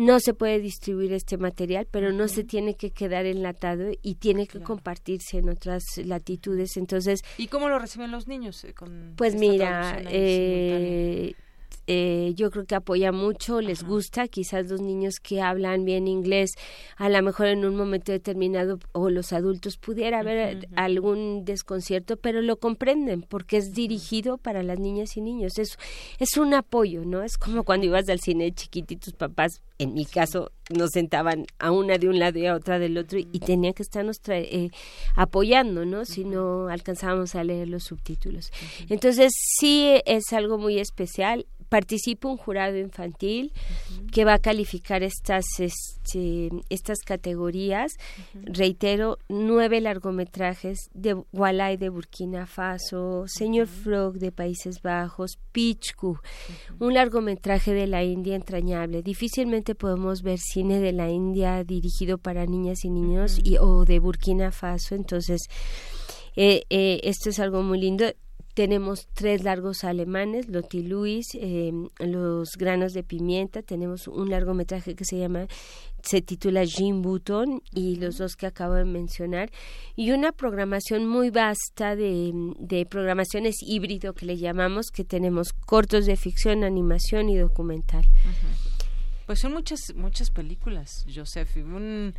no 0.00 0.18
se 0.18 0.32
puede 0.32 0.60
distribuir 0.60 1.12
este 1.12 1.36
material, 1.36 1.86
pero 1.90 2.10
no 2.10 2.26
se 2.26 2.42
tiene 2.42 2.74
que 2.74 2.90
quedar 2.90 3.26
enlatado 3.26 3.90
y 4.00 4.14
tiene 4.14 4.46
que 4.46 4.60
compartirse 4.60 5.36
en 5.36 5.50
otras 5.50 5.84
latitudes. 6.02 6.78
Entonces, 6.78 7.20
¿y 7.36 7.48
cómo 7.48 7.68
lo 7.68 7.78
reciben 7.78 8.10
los 8.10 8.26
niños? 8.26 8.64
Eh, 8.64 8.72
con 8.72 9.12
pues 9.14 9.34
mira, 9.34 10.00
eh, 10.08 11.34
eh, 11.92 12.34
yo 12.36 12.52
creo 12.52 12.66
que 12.66 12.76
apoya 12.76 13.10
mucho, 13.10 13.60
les 13.60 13.82
gusta, 13.82 14.28
quizás 14.28 14.68
los 14.70 14.80
niños 14.80 15.16
que 15.20 15.42
hablan 15.42 15.84
bien 15.84 16.06
inglés, 16.06 16.52
a 16.96 17.08
lo 17.08 17.20
mejor 17.20 17.48
en 17.48 17.64
un 17.64 17.74
momento 17.74 18.12
determinado 18.12 18.78
o 18.92 19.10
los 19.10 19.32
adultos 19.32 19.76
pudiera 19.76 20.20
haber 20.20 20.68
algún 20.76 21.44
desconcierto, 21.44 22.16
pero 22.16 22.42
lo 22.42 22.60
comprenden 22.60 23.22
porque 23.22 23.56
es 23.56 23.72
dirigido 23.72 24.38
para 24.38 24.62
las 24.62 24.78
niñas 24.78 25.16
y 25.16 25.20
niños, 25.20 25.58
es, 25.58 25.78
es 26.20 26.36
un 26.36 26.54
apoyo, 26.54 27.04
¿no? 27.04 27.24
Es 27.24 27.36
como 27.36 27.64
cuando 27.64 27.86
ibas 27.86 28.08
al 28.08 28.20
cine 28.20 28.52
chiquito 28.52 28.94
y 28.94 28.96
tus 28.96 29.14
papás, 29.14 29.60
en 29.78 29.92
mi 29.92 30.04
caso, 30.04 30.52
nos 30.72 30.90
sentaban 30.90 31.46
a 31.58 31.72
una 31.72 31.98
de 31.98 32.08
un 32.08 32.20
lado 32.20 32.38
y 32.38 32.46
a 32.46 32.54
otra 32.54 32.78
del 32.78 32.98
otro 32.98 33.18
y, 33.18 33.24
tenían 33.40 33.74
que 33.74 33.82
estarnos 33.82 34.20
eh, 34.28 34.70
apoyando, 35.16 35.84
¿no? 35.84 36.04
Si 36.04 36.22
no 36.22 36.68
alcanzábamos 36.68 37.34
a 37.34 37.42
leer 37.42 37.66
los 37.66 37.82
subtítulos. 37.82 38.52
Entonces 38.88 39.32
sí 39.34 40.00
es 40.06 40.32
algo 40.32 40.56
muy 40.56 40.78
especial 40.78 41.46
participa 41.70 42.28
un 42.28 42.36
jurado 42.36 42.76
infantil 42.76 43.52
que 44.12 44.24
va 44.24 44.34
a 44.34 44.38
calificar 44.38 45.02
estas 45.02 45.46
este, 45.58 46.50
estas 46.68 46.98
categorías. 46.98 47.92
Reitero 48.34 49.18
nueve 49.28 49.80
largometrajes 49.80 50.90
de 50.92 51.14
Walai 51.32 51.76
de 51.76 51.88
Burkina 51.88 52.46
Faso 52.46 53.24
Señor 53.26 53.68
Frog 53.68 54.18
de 54.18 54.32
Países 54.32 54.82
Bajos 54.82 55.38
Pichku 55.52 56.18
un 56.80 56.94
largometraje 56.94 57.72
de 57.72 57.86
la 57.86 58.02
India 58.02 58.34
entrañable. 58.34 59.02
Difícilmente 59.02 59.74
podemos 59.74 60.22
ver 60.22 60.38
cine 60.38 60.80
de 60.80 60.92
la 60.92 61.08
India 61.08 61.62
dirigido 61.62 62.18
para 62.18 62.46
niñas 62.46 62.84
y 62.84 62.90
niños 62.90 63.38
y 63.42 63.58
o 63.58 63.84
de 63.84 64.00
Burkina 64.00 64.50
Faso. 64.50 64.96
Entonces 64.96 65.42
eh, 66.34 66.64
eh, 66.68 67.00
esto 67.04 67.30
es 67.30 67.38
algo 67.38 67.62
muy 67.62 67.80
lindo 67.80 68.06
tenemos 68.60 69.08
tres 69.14 69.42
largos 69.42 69.84
alemanes, 69.84 70.46
Lotti 70.50 70.82
Luis, 70.82 71.28
em, 71.32 71.88
Los 71.98 72.58
granos 72.58 72.92
de 72.92 73.02
pimienta, 73.02 73.62
tenemos 73.62 74.06
un 74.06 74.28
largometraje 74.28 74.94
que 74.94 75.06
se 75.06 75.16
llama, 75.16 75.46
se 76.02 76.20
titula 76.20 76.66
Jim 76.66 77.00
Button 77.00 77.62
y 77.72 77.96
los 77.96 78.18
dos 78.18 78.36
que 78.36 78.44
acabo 78.44 78.74
de 78.74 78.84
mencionar, 78.84 79.50
y 79.96 80.10
una 80.10 80.32
programación 80.32 81.06
muy 81.06 81.30
vasta 81.30 81.96
de, 81.96 82.32
de 82.58 82.84
programaciones 82.84 83.56
híbrido 83.62 84.12
que 84.12 84.26
le 84.26 84.36
llamamos, 84.36 84.90
que 84.90 85.04
tenemos 85.04 85.54
cortos 85.54 86.04
de 86.04 86.16
ficción, 86.16 86.62
animación 86.62 87.30
y 87.30 87.38
documental. 87.38 88.04
Pues 89.24 89.38
son 89.38 89.54
muchas, 89.54 89.80
muchas 89.96 90.30
películas, 90.30 91.06
Joseph, 91.08 91.56
un, 91.56 92.12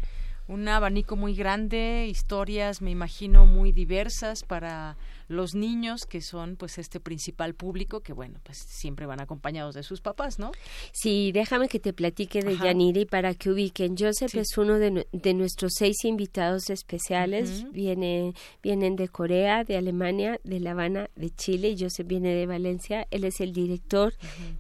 un 0.48 0.68
abanico 0.68 1.16
muy 1.16 1.36
grande, 1.36 2.08
historias, 2.10 2.82
me 2.82 2.90
imagino, 2.90 3.46
muy 3.46 3.72
diversas 3.72 4.44
para 4.44 4.98
los 5.32 5.56
niños 5.56 6.06
que 6.06 6.22
son 6.22 6.56
pues 6.56 6.78
este 6.78 7.00
principal 7.00 7.56
público 7.56 8.02
que 8.02 8.14
bueno 8.14 8.40
pues 8.44 8.58
siempre 8.58 9.06
van 9.06 9.22
acompañados 9.22 9.76
de 9.76 9.84
sus 9.84 10.02
papás 10.02 10.40
no 10.40 10.52
sí 10.92 11.32
déjame 11.32 11.68
que 11.68 11.80
te 11.80 11.94
platique 11.94 12.42
de 12.42 12.58
Yaniri 12.58 13.06
para 13.06 13.34
que 13.34 13.50
ubiquen. 13.50 13.96
Joseph 13.98 14.36
es 14.36 14.58
uno 14.58 14.80
de, 14.80 15.08
de, 15.12 15.34
nuestros 15.34 15.74
seis 15.78 16.04
invitados 16.04 16.70
especiales. 16.70 17.66
Viene 17.72 18.34
vienen 18.62 18.96
de 18.96 19.08
Corea 19.08 19.64
de 19.64 19.78
Alemania 19.78 20.40
de 20.44 20.60
La 20.60 20.72
Habana 20.72 21.10
de 21.16 21.30
Chile 21.30 21.76
Joseph 21.78 22.08
viene 22.08 22.34
de 22.34 22.46
Valencia. 22.46 23.08
Él 23.12 23.24
es 23.24 23.40
el 23.40 23.54
director 23.54 24.14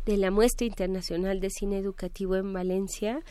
de 0.06 0.18
la 0.18 0.31
muestra 0.31 0.65
internacional 0.65 1.39
de 1.39 1.49
cine 1.49 1.77
educativo 1.77 2.35
en 2.35 2.53
Valencia. 2.53 3.22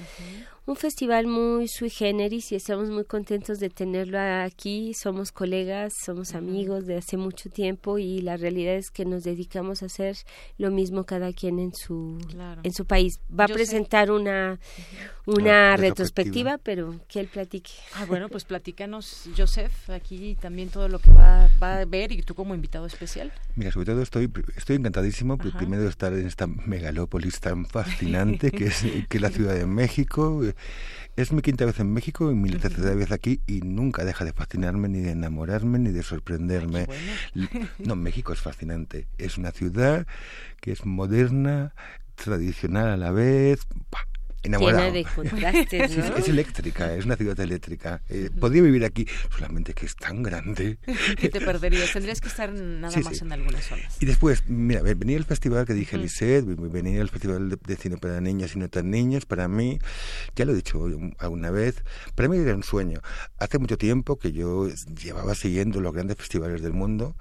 Un 0.66 0.76
festival 0.76 1.26
muy 1.26 1.66
sui 1.68 1.90
generis 1.90 2.52
y 2.52 2.54
estamos 2.54 2.90
muy 2.90 3.04
contentos 3.04 3.58
de 3.58 3.70
tenerlo 3.70 4.20
aquí. 4.20 4.92
Somos 4.94 5.32
colegas, 5.32 5.92
somos 6.04 6.34
amigos 6.34 6.86
de 6.86 6.98
hace 6.98 7.16
mucho 7.16 7.29
tiempo 7.32 7.98
y 7.98 8.20
la 8.20 8.36
realidad 8.36 8.74
es 8.74 8.90
que 8.90 9.04
nos 9.04 9.24
dedicamos 9.24 9.82
a 9.82 9.86
hacer 9.86 10.16
lo 10.58 10.70
mismo 10.70 11.04
cada 11.04 11.32
quien 11.32 11.58
en 11.58 11.74
su 11.74 12.18
en 12.62 12.72
su 12.72 12.84
país. 12.84 13.20
Va 13.38 13.44
a 13.44 13.48
presentar 13.48 14.10
una 14.10 14.58
una 15.26 15.76
retrospectiva, 15.76 16.58
pero 16.58 16.96
que 17.08 17.20
él 17.20 17.28
platique. 17.28 17.70
Ah, 17.94 18.04
bueno, 18.06 18.28
pues 18.28 18.44
platícanos, 18.44 19.28
Joseph, 19.36 19.90
aquí 19.90 20.36
también 20.40 20.68
todo 20.68 20.88
lo 20.88 20.98
que 20.98 21.10
va, 21.10 21.48
a 21.60 21.84
ver 21.84 22.12
y 22.12 22.22
tú 22.22 22.34
como 22.34 22.54
invitado 22.54 22.86
especial. 22.86 23.32
Mira, 23.54 23.70
sobre 23.70 23.86
todo 23.86 24.02
estoy 24.02 24.30
estoy 24.56 24.76
encantadísimo 24.76 25.38
primero 25.38 25.82
de 25.82 25.88
estar 25.88 26.12
en 26.12 26.26
esta 26.26 26.46
megalópolis 26.46 27.40
tan 27.40 27.66
fascinante 27.66 28.50
que 28.50 28.66
es 28.66 28.84
que 29.08 29.20
la 29.20 29.30
Ciudad 29.30 29.54
de 29.54 29.66
México 29.66 30.42
Es 31.16 31.32
mi 31.32 31.42
quinta 31.42 31.64
vez 31.64 31.78
en 31.80 31.92
México 31.92 32.30
y 32.30 32.34
mi 32.34 32.50
tercera 32.50 32.94
vez 32.94 33.12
aquí 33.12 33.40
y 33.46 33.60
nunca 33.60 34.04
deja 34.04 34.24
de 34.24 34.32
fascinarme, 34.32 34.88
ni 34.88 35.00
de 35.00 35.10
enamorarme, 35.10 35.78
ni 35.78 35.90
de 35.90 36.02
sorprenderme. 36.02 36.86
No, 37.78 37.96
México 37.96 38.32
es 38.32 38.40
fascinante. 38.40 39.06
Es 39.18 39.38
una 39.38 39.50
ciudad 39.50 40.06
que 40.60 40.72
es 40.72 40.86
moderna, 40.86 41.74
tradicional 42.14 42.88
a 42.88 42.96
la 42.96 43.10
vez. 43.10 43.66
Enamorado. 44.42 44.92
de 44.92 45.04
contrastes, 45.04 45.96
es, 45.96 46.28
eléctrica, 46.28 46.94
es 46.94 47.04
una 47.04 47.16
ciudad 47.16 47.38
eléctrica. 47.40 48.02
Eh, 48.08 48.30
podría 48.38 48.62
vivir 48.62 48.84
aquí, 48.84 49.06
solamente 49.36 49.74
que 49.74 49.86
es 49.86 49.96
tan 49.96 50.22
grande. 50.22 50.78
que 51.18 51.28
te 51.28 51.40
perderías, 51.40 51.92
tendrías 51.92 52.20
que 52.20 52.28
estar 52.28 52.52
nada 52.52 52.96
más 53.00 53.20
en 53.20 53.32
algunas 53.32 53.64
zonas. 53.64 53.96
Y 54.00 54.06
después, 54.06 54.44
mira, 54.48 54.82
venía 54.82 55.16
el 55.16 55.24
festival 55.24 55.66
que 55.66 55.74
dije, 55.74 55.98
Lisset, 55.98 56.44
venía 56.44 57.00
el 57.02 57.08
festival 57.10 57.58
de, 57.62 57.76
cine 57.76 57.98
para 57.98 58.20
niñas 58.20 58.56
y 58.56 58.58
no 58.58 58.68
tan 58.68 58.90
niños, 58.90 59.26
para 59.26 59.48
mí, 59.48 59.78
ya 60.36 60.44
lo 60.44 60.52
he 60.52 60.56
dicho 60.56 60.86
alguna 61.18 61.50
vez, 61.50 61.84
para 62.14 62.28
mí 62.28 62.38
era 62.38 62.54
un 62.54 62.62
sueño. 62.62 63.00
Hace 63.38 63.58
mucho 63.58 63.76
tiempo 63.76 64.18
que 64.18 64.32
yo 64.32 64.68
llevaba 64.68 65.34
siguiendo 65.34 65.80
los 65.80 65.92
grandes 65.92 66.16
festivales 66.16 66.62
del 66.62 66.72
mundo 66.72 67.14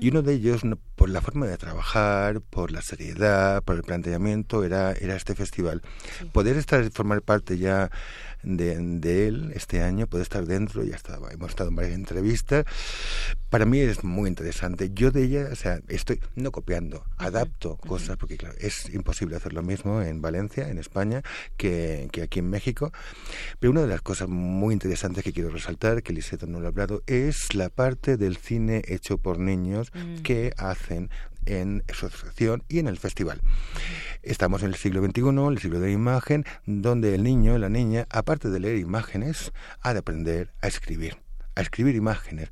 y 0.00 0.10
uno 0.10 0.22
de 0.22 0.34
ellos, 0.34 0.62
por 0.96 1.10
la 1.10 1.20
forma 1.20 1.46
de 1.46 1.58
trabajar, 1.58 2.40
por 2.40 2.72
la 2.72 2.82
seriedad, 2.82 3.62
por 3.62 3.76
el 3.76 3.82
planteamiento, 3.82 4.64
era, 4.64 4.92
era 4.92 5.14
este 5.14 5.34
festival. 5.34 5.82
Poder 6.32 6.56
estar, 6.56 6.90
formar 6.90 7.22
parte 7.22 7.58
ya 7.58 7.90
de, 8.42 9.26
él 9.28 9.52
este 9.54 9.82
año, 9.82 10.06
puede 10.06 10.22
estar 10.22 10.46
dentro, 10.46 10.84
ya 10.84 10.96
estaba, 10.96 11.30
hemos 11.30 11.50
estado 11.50 11.70
en 11.70 11.76
varias 11.76 11.94
entrevistas. 11.94 12.64
Para 13.50 13.64
mí 13.64 13.78
es 13.78 14.04
muy 14.04 14.28
interesante. 14.28 14.90
Yo 14.92 15.10
de 15.10 15.24
ella, 15.24 15.48
o 15.52 15.54
sea, 15.56 15.80
estoy 15.88 16.20
no 16.34 16.52
copiando, 16.52 17.04
adapto 17.16 17.76
cosas, 17.76 18.16
porque 18.16 18.36
claro, 18.36 18.54
es 18.58 18.92
imposible 18.92 19.36
hacer 19.36 19.52
lo 19.52 19.62
mismo 19.62 20.02
en 20.02 20.20
Valencia, 20.20 20.68
en 20.68 20.78
España, 20.78 21.22
que, 21.56 22.08
que 22.12 22.22
aquí 22.22 22.40
en 22.40 22.50
México. 22.50 22.92
Pero 23.60 23.70
una 23.70 23.82
de 23.82 23.88
las 23.88 24.02
cosas 24.02 24.28
muy 24.28 24.72
interesantes 24.72 25.24
que 25.24 25.32
quiero 25.32 25.50
resaltar, 25.50 26.02
que 26.02 26.12
Liseta 26.12 26.46
no 26.46 26.60
lo 26.60 26.66
ha 26.66 26.70
hablado, 26.70 27.02
es 27.06 27.54
la 27.54 27.68
parte 27.68 28.16
del 28.16 28.36
cine 28.36 28.82
hecho 28.86 29.18
por 29.18 29.38
niños 29.38 29.92
mm. 29.94 30.22
que 30.22 30.52
hacen 30.56 31.10
en 31.46 31.82
su 31.92 32.06
asociación 32.06 32.62
y 32.68 32.78
en 32.78 32.88
el 32.88 32.98
festival. 32.98 33.40
Estamos 34.22 34.62
en 34.62 34.68
el 34.68 34.74
siglo 34.74 35.04
XXI, 35.04 35.20
el 35.50 35.58
siglo 35.58 35.80
de 35.80 35.86
la 35.86 35.92
imagen, 35.92 36.44
donde 36.66 37.14
el 37.14 37.22
niño, 37.22 37.56
la 37.58 37.68
niña, 37.68 38.06
aparte 38.10 38.50
de 38.50 38.60
leer 38.60 38.76
imágenes, 38.76 39.52
ha 39.80 39.92
de 39.92 40.00
aprender 40.00 40.52
a 40.60 40.68
escribir 40.68 41.16
a 41.58 41.62
escribir 41.62 41.94
imágenes. 41.94 42.50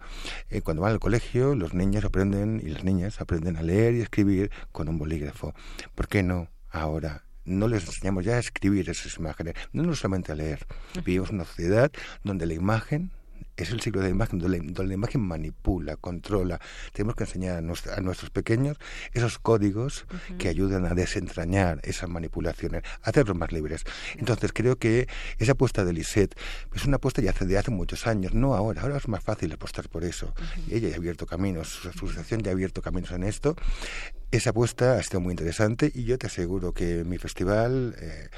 Eh, 0.49 0.63
cuando 0.63 0.81
van 0.81 0.93
al 0.93 0.99
colegio, 0.99 1.55
los 1.55 1.75
niños 1.75 2.07
aprenden 2.07 2.63
y 2.65 2.71
las 2.71 2.85
niñas 2.85 3.21
aprenden 3.21 3.59
a 3.59 3.63
leer 3.63 3.93
y 3.95 4.01
escribir 4.01 4.51
con 4.73 4.89
un 4.89 4.97
bolígrafo. 4.97 5.55
¿Por 5.95 6.09
qué 6.09 6.23
no 6.23 6.49
ahora 6.71 7.23
no 7.45 7.69
les 7.69 7.87
enseñamos 7.87 8.25
ya 8.25 8.35
a 8.35 8.39
escribir 8.39 8.89
esas 8.89 9.19
imágenes, 9.19 9.55
no 9.73 9.95
solamente 9.95 10.33
a 10.33 10.35
leer. 10.35 10.67
Vivimos 11.05 11.31
una 11.31 11.45
sociedad 11.45 11.93
donde 12.23 12.47
la 12.47 12.55
imagen 12.55 13.11
es 13.57 13.71
el 13.71 13.81
siglo 13.81 14.01
de 14.01 14.09
la 14.09 14.15
imagen, 14.15 14.39
donde 14.39 14.59
la, 14.59 14.95
imagen 14.95 15.21
manipula, 15.21 15.97
controla. 15.97 16.61
Tenemos 16.93 17.15
que 17.15 17.25
enseñar 17.25 17.59
a, 17.59 17.61
nuestros 18.01 18.31
pequeños 18.31 18.79
esos 19.13 19.39
códigos 19.39 20.07
que 20.39 20.49
ayudan 20.49 20.87
a 20.87 20.95
desentrañar 20.95 21.81
esas 21.83 22.09
manipulaciones, 22.09 22.83
a 23.03 23.11
hacerlos 23.11 23.37
más 23.37 23.53
libres. 23.53 23.85
Entonces 24.17 24.53
creo 24.53 24.77
que 24.77 25.09
esa 25.39 25.53
apuesta 25.53 25.85
de 25.85 25.93
Lisette 25.93 26.35
es 26.75 26.85
una 26.85 26.97
apuesta 26.97 27.23
ya 27.23 27.31
hace, 27.31 27.47
de 27.47 27.59
hace 27.59 27.71
muchos 27.71 28.07
años, 28.07 28.35
no 28.35 28.55
ahora, 28.55 28.83
ahora 28.83 28.97
es 28.97 29.09
más 29.09 29.23
fácil 29.23 29.53
apostar 29.53 29.89
por 29.89 30.05
eso. 30.05 30.35
ella 30.71 30.89
ya 30.89 30.95
ha 30.95 30.99
abierto 30.99 31.27
caminos, 31.27 31.69
su 31.69 31.89
asociación 31.89 32.43
ya 32.43 32.51
ha 32.51 32.55
abierto 32.55 32.83
caminos 32.83 33.13
en 33.13 33.25
esto. 33.25 33.57
Esa 34.31 34.51
apuesta 34.51 34.99
ha 34.99 35.03
sido 35.03 35.21
muy 35.21 35.31
interesante 35.33 35.93
y 35.95 36.05
yo 36.05 36.19
te 36.19 36.27
aseguro 36.27 36.73
que 36.73 37.05
mi 37.05 37.19
festival... 37.19 37.95
Eh, 38.01 38.29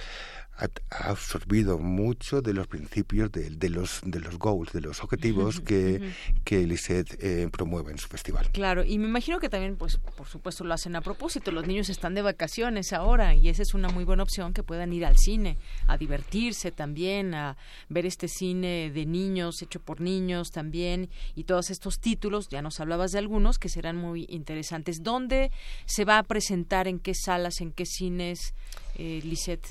ha, 0.59 0.69
absorbido 1.09 1.79
mucho 1.79 2.41
de 2.41 2.55
los 2.55 2.67
principios 2.67 3.31
de, 3.31 3.51
de, 3.51 3.69
los 3.69 4.01
de 4.05 4.21
los 4.21 4.39
goals, 4.39 4.73
de 4.73 4.81
los 4.81 5.03
objetivos 5.03 5.61
que, 5.61 6.13
que 6.45 6.63
Elisette 6.63 7.17
eh, 7.21 7.49
promueve 7.51 7.93
en 7.93 7.99
su 7.99 8.09
festival. 8.09 8.51
Claro, 8.53 8.85
y 8.85 8.99
me 8.99 9.07
imagino 9.07 9.39
que 9.39 9.49
también, 9.49 9.77
pues, 9.77 9.99
por 9.99 10.27
supuesto, 10.27 10.65
lo 10.65 10.75
hacen 10.75 10.97
a 10.97 11.01
propósito. 11.01 11.51
Los 11.51 11.67
niños 11.67 11.89
están 11.91 12.15
de 12.15 12.23
vacaciones 12.23 12.93
ahora 12.93 13.35
y 13.35 13.49
esa 13.49 13.63
es 13.63 13.75
una 13.75 13.89
muy 13.89 14.05
buena 14.05 14.23
opción 14.23 14.53
que 14.53 14.63
puedan 14.63 14.93
ir 14.93 15.05
al 15.05 15.17
cine, 15.17 15.59
a 15.87 15.99
divertirse 15.99 16.73
también, 16.73 17.35
a 17.35 17.57
ver 17.89 18.07
este 18.07 18.29
cine 18.29 18.91
de 18.91 19.07
niños, 19.07 19.61
hecho 19.63 19.81
por 19.81 20.01
niños 20.01 20.51
también, 20.51 21.11
y 21.35 21.45
todos 21.45 21.71
estos 21.71 22.01
títulos, 22.01 22.49
ya 22.49 22.63
nos 22.63 22.81
hablabas 22.81 23.13
de 23.13 23.19
algunos, 23.19 23.59
que 23.59 23.69
serán 23.69 23.97
muy 23.97 24.27
interesantes. 24.29 25.03
¿Dónde 25.03 25.51
se 25.85 26.05
va 26.05 26.19
a 26.19 26.23
presentar? 26.23 26.89
¿En 26.89 26.99
qué 26.99 27.15
salas? 27.15 27.61
¿En 27.61 27.73
qué 27.73 27.85
cines? 27.85 28.55
Eh, 28.99 29.23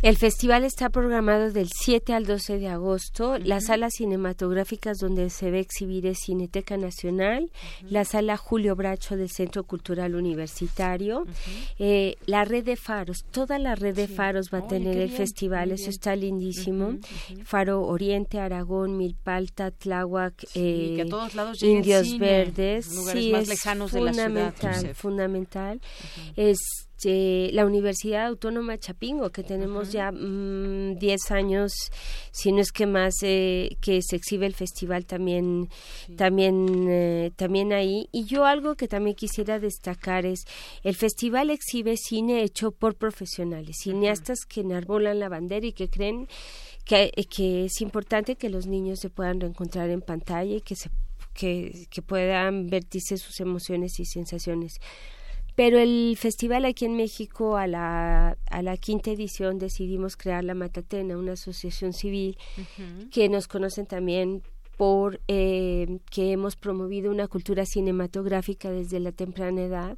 El 0.03 0.18
festival 0.18 0.64
está 0.76 0.89
programado 0.89 1.53
del 1.53 1.69
7 1.73 2.14
al 2.14 2.26
12 2.26 2.60
de 2.60 2.68
agosto. 2.68 3.38
Las 3.38 3.68
salas 3.68 3.93
cinematográficas 3.93 4.97
donde 4.97 5.30
se 5.30 5.49
va 5.49 5.56
a 5.56 5.61
exhibir 5.61 6.06
es 6.06 6.18
Cineteca 6.26 6.76
Nacional, 6.76 7.49
la 7.84 8.03
sala 8.03 8.35
Julio 8.35 8.76
Bracho 8.76 9.15
del 9.15 9.30
Centro 9.30 9.64
Cultural 9.64 10.15
Universitario, 10.15 11.27
eh, 11.80 12.18
la 12.26 12.43
red 12.43 12.65
de 12.65 12.76
faros, 12.76 13.23
toda 13.31 13.57
la 13.57 13.76
red 13.76 13.95
de 13.95 14.10
faros 14.10 14.49
va 14.53 14.57
a 14.57 14.68
tener 14.68 14.97
el 14.97 15.11
festival, 15.11 15.72
eso 15.72 15.89
está 15.89 16.14
lindísimo. 16.14 16.97
Faro 17.45 17.84
Oriente, 17.84 18.39
Aragón, 18.39 18.97
Milpalta, 18.97 19.72
Tláhuac, 19.72 20.45
eh, 20.56 21.06
Indios 21.61 22.18
Verdes, 22.18 22.88
sí, 23.14 23.31
más 23.31 23.47
lejanos 23.47 23.93
de 23.93 24.02
la 24.02 24.14
ciudad. 24.14 24.53
Fundamental, 24.93 25.80
es 26.35 26.57
este, 26.95 27.51
la 27.51 27.65
Universidad 27.65 28.27
Autónoma 28.27 28.77
Chapingo, 28.77 29.30
que 29.30 29.43
tenemos 29.43 29.91
ya 29.91 30.11
10 30.11 30.15
mm, 30.22 31.34
años, 31.34 31.73
si 32.31 32.53
no 32.53 32.61
es 32.61 32.72
que 32.72 32.88
más, 32.88 33.15
eh, 33.22 33.76
que 33.81 34.01
se 34.01 34.15
exhibe 34.15 34.45
el 34.45 34.53
festival 34.53 35.05
también, 35.05 35.69
también, 36.15 36.88
eh, 36.89 37.31
también 37.35 37.73
ahí. 37.73 38.07
Y 38.13 38.23
yo 38.26 38.45
algo 38.45 38.76
que 38.76 38.88
también 38.88 39.15
quisiera 39.15 39.59
destacar 39.59 40.26
es, 40.26 40.45
el 40.84 40.95
festival 40.95 41.49
exhibe 41.49 41.97
cine 41.97 42.43
hecho 42.43 42.72
por 42.72 42.95
profesionales, 42.95 43.77
cineastas 43.81 44.45
que 44.47 44.61
enarbolan 44.61 45.19
la 45.19 45.27
bandera 45.27 45.67
y 45.67 45.73
que 45.73 45.89
creen 45.89 46.27
que, 46.85 47.11
que 47.30 47.65
es 47.65 47.81
importante 47.81 48.38
que 48.38 48.49
los 48.49 48.67
niños 48.67 48.99
se 48.99 49.09
puedan 49.09 49.41
reencontrar 49.41 49.89
en 49.89 50.01
pantalla 50.01 50.55
y 50.55 50.61
que 50.61 50.76
se 50.76 50.89
que, 51.34 51.88
que 51.89 52.01
puedan 52.01 52.67
vertirse 52.67 53.17
sus 53.17 53.41
emociones 53.41 53.99
y 53.99 54.05
sensaciones 54.05 54.80
pero 55.56 55.80
el 55.80 56.15
festival 56.18 56.65
aquí 56.65 56.86
en 56.86 56.95
México, 56.95 57.57
a 57.57 57.65
la, 57.65 58.38
a 58.49 58.61
la 58.61 58.77
quinta 58.77 59.11
edición, 59.11 59.57
decidimos 59.57 60.18
crear 60.18 60.44
la 60.44 60.53
Matatena, 60.53 61.18
una 61.18 61.34
asociación 61.34 61.94
civil 61.94 62.38
que 63.11 63.30
nos 63.30 63.48
conocen 63.48 63.86
también 63.86 64.44
por 64.77 65.22
eh, 65.27 65.99
que 66.11 66.31
hemos 66.31 66.56
promovido 66.56 67.11
una 67.11 67.27
cultura 67.27 67.65
cinematográfica 67.65 68.69
desde 68.72 68.99
la 68.99 69.11
temprana 69.11 69.64
edad. 69.64 69.97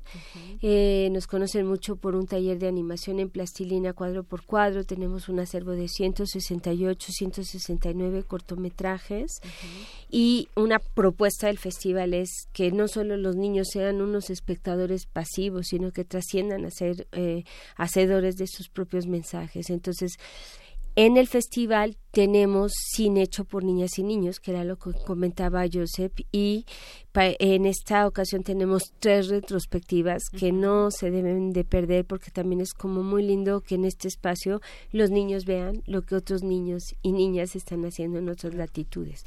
Eh, 0.61 1.09
nos 1.11 1.27
conocen 1.27 1.65
mucho 1.65 1.95
por 1.95 2.15
un 2.15 2.27
taller 2.27 2.59
de 2.59 2.67
animación 2.67 3.19
en 3.19 3.29
plastilina 3.29 3.93
cuadro 3.93 4.23
por 4.23 4.45
cuadro. 4.45 4.83
Tenemos 4.83 5.29
un 5.29 5.39
acervo 5.39 5.71
de 5.71 5.87
168, 5.87 7.11
169 7.11 8.23
cortometrajes. 8.23 9.39
Y 10.09 10.47
una 10.55 10.79
propuesta 10.79 11.47
del 11.47 11.57
festival 11.57 12.13
es 12.13 12.47
que 12.53 12.71
no 12.71 12.87
solo 12.87 13.17
los 13.17 13.35
niños 13.35 13.67
sean 13.71 14.01
unos 14.01 14.29
espectadores 14.29 15.05
pasivos, 15.05 15.67
sino 15.67 15.91
que 15.91 16.05
trasciendan 16.05 16.65
a 16.65 16.71
ser 16.71 17.07
eh, 17.11 17.43
hacedores 17.75 18.35
de 18.37 18.47
sus 18.47 18.69
propios 18.69 19.07
mensajes. 19.07 19.69
Entonces, 19.69 20.13
en 20.95 21.15
el 21.15 21.27
festival 21.27 21.95
tenemos 22.17 22.71
cine 22.73 23.21
hecho 23.21 23.45
por 23.45 23.63
niñas 23.63 23.99
y 23.99 24.03
niños, 24.03 24.39
que 24.39 24.49
era 24.49 24.63
lo 24.63 24.77
que 24.77 24.89
comentaba 25.05 25.65
Joseph, 25.71 26.13
y 26.31 26.65
en 27.39 27.65
esta 27.65 28.05
ocasión 28.05 28.43
tenemos 28.43 28.93
tres 28.99 29.27
retrospectivas 29.27 30.23
que 30.29 30.51
no 30.51 30.91
se 30.91 31.09
deben 31.09 31.51
de 31.51 31.63
perder 31.63 32.05
porque 32.05 32.29
también 32.31 32.61
es 32.61 32.73
como 32.73 33.01
muy 33.01 33.23
lindo 33.23 33.61
que 33.61 33.75
en 33.75 33.85
este 33.85 34.07
espacio 34.07 34.61
los 34.91 35.09
niños 35.09 35.45
vean 35.45 35.81
lo 35.87 36.03
que 36.03 36.15
otros 36.15 36.43
niños 36.43 36.83
y 37.01 37.11
niñas 37.11 37.55
están 37.55 37.85
haciendo 37.85 38.19
en 38.19 38.29
otras 38.29 38.53
latitudes. 38.53 39.23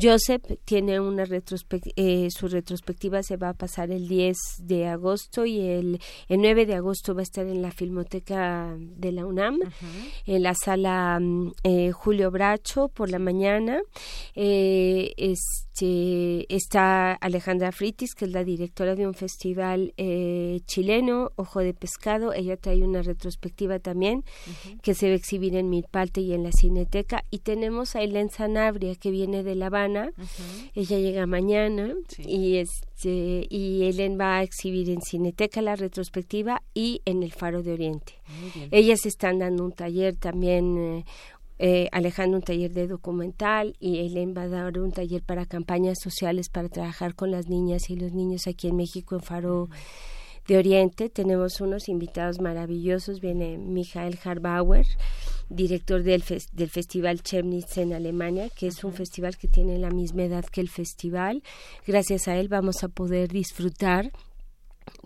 Joseph 0.00 0.42
tiene 0.64 1.00
una 1.00 1.24
retrospectiva, 1.24 1.94
eh, 1.96 2.28
su 2.30 2.48
retrospectiva 2.48 3.22
se 3.22 3.36
va 3.36 3.50
a 3.50 3.54
pasar 3.54 3.90
el 3.90 4.08
10 4.08 4.36
de 4.58 4.88
agosto 4.88 5.46
y 5.46 5.60
el, 5.60 6.00
el 6.28 6.40
9 6.40 6.66
de 6.66 6.74
agosto 6.74 7.14
va 7.14 7.20
a 7.20 7.22
estar 7.22 7.46
en 7.46 7.62
la 7.62 7.70
Filmoteca 7.70 8.76
de 8.78 9.12
la 9.12 9.24
UNAM, 9.24 9.58
en 10.26 10.42
la 10.42 10.54
sala 10.54 11.18
mm, 11.18 11.52
eh, 11.64 11.92
Julio 11.92 12.21
Bracho 12.30 12.88
por 12.88 13.10
la 13.10 13.18
mañana. 13.18 13.80
Eh, 14.34 15.12
este, 15.16 16.54
está 16.54 17.12
Alejandra 17.14 17.72
Fritis, 17.72 18.14
que 18.14 18.26
es 18.26 18.32
la 18.32 18.44
directora 18.44 18.94
de 18.94 19.06
un 19.06 19.14
festival 19.14 19.94
eh, 19.96 20.60
chileno, 20.66 21.32
Ojo 21.36 21.60
de 21.60 21.74
Pescado. 21.74 22.32
Ella 22.32 22.56
trae 22.56 22.82
una 22.82 23.02
retrospectiva 23.02 23.78
también 23.78 24.24
que 24.82 24.94
se 24.94 25.08
va 25.08 25.12
a 25.12 25.16
exhibir 25.16 25.56
en 25.56 25.70
Milpalte 25.70 26.20
y 26.20 26.32
en 26.32 26.42
la 26.44 26.52
Cineteca. 26.52 27.24
Y 27.30 27.38
tenemos 27.38 27.96
a 27.96 28.02
Elena 28.02 28.30
Sanabria, 28.30 28.94
que 28.94 29.10
viene 29.10 29.42
de 29.42 29.54
La 29.54 29.66
Habana. 29.66 30.12
Ella 30.74 30.98
llega 30.98 31.26
mañana 31.26 31.94
y 32.18 32.56
este 32.56 32.92
y 33.04 33.84
Ellen 33.84 34.18
va 34.18 34.38
a 34.38 34.42
exhibir 34.42 34.90
en 34.90 35.02
Cineteca 35.02 35.60
la 35.62 35.76
retrospectiva 35.76 36.62
y 36.74 37.02
en 37.04 37.22
el 37.22 37.32
Faro 37.32 37.62
de 37.62 37.72
Oriente. 37.72 38.14
Ellas 38.70 39.04
están 39.06 39.38
dando 39.38 39.64
un 39.64 39.72
taller 39.72 40.16
también, 40.16 40.78
eh, 40.78 41.04
eh, 41.58 41.88
Alejandro 41.92 42.38
un 42.38 42.44
taller 42.44 42.72
de 42.72 42.86
documental 42.86 43.76
y 43.78 43.98
Elen 43.98 44.34
va 44.36 44.42
a 44.42 44.48
dar 44.48 44.78
un 44.78 44.92
taller 44.92 45.22
para 45.22 45.46
campañas 45.46 45.98
sociales 46.00 46.48
para 46.48 46.68
trabajar 46.68 47.14
con 47.14 47.30
las 47.30 47.48
niñas 47.48 47.90
y 47.90 47.96
los 47.96 48.12
niños 48.12 48.46
aquí 48.46 48.68
en 48.68 48.76
México 48.76 49.14
en 49.14 49.22
Faro 49.22 49.68
de 50.46 50.58
Oriente. 50.58 51.08
Tenemos 51.08 51.60
unos 51.60 51.88
invitados 51.88 52.40
maravillosos. 52.40 53.20
Viene 53.20 53.58
Michael 53.58 54.18
Harbauer, 54.24 54.86
director 55.48 56.02
del, 56.02 56.24
del 56.52 56.70
Festival 56.70 57.22
Chemnitz 57.22 57.78
en 57.78 57.92
Alemania, 57.92 58.48
que 58.48 58.66
es 58.66 58.82
un 58.84 58.92
festival 58.92 59.36
que 59.36 59.48
tiene 59.48 59.78
la 59.78 59.90
misma 59.90 60.24
edad 60.24 60.44
que 60.44 60.60
el 60.60 60.68
festival. 60.68 61.42
Gracias 61.86 62.28
a 62.28 62.36
él 62.36 62.48
vamos 62.48 62.82
a 62.82 62.88
poder 62.88 63.28
disfrutar 63.28 64.10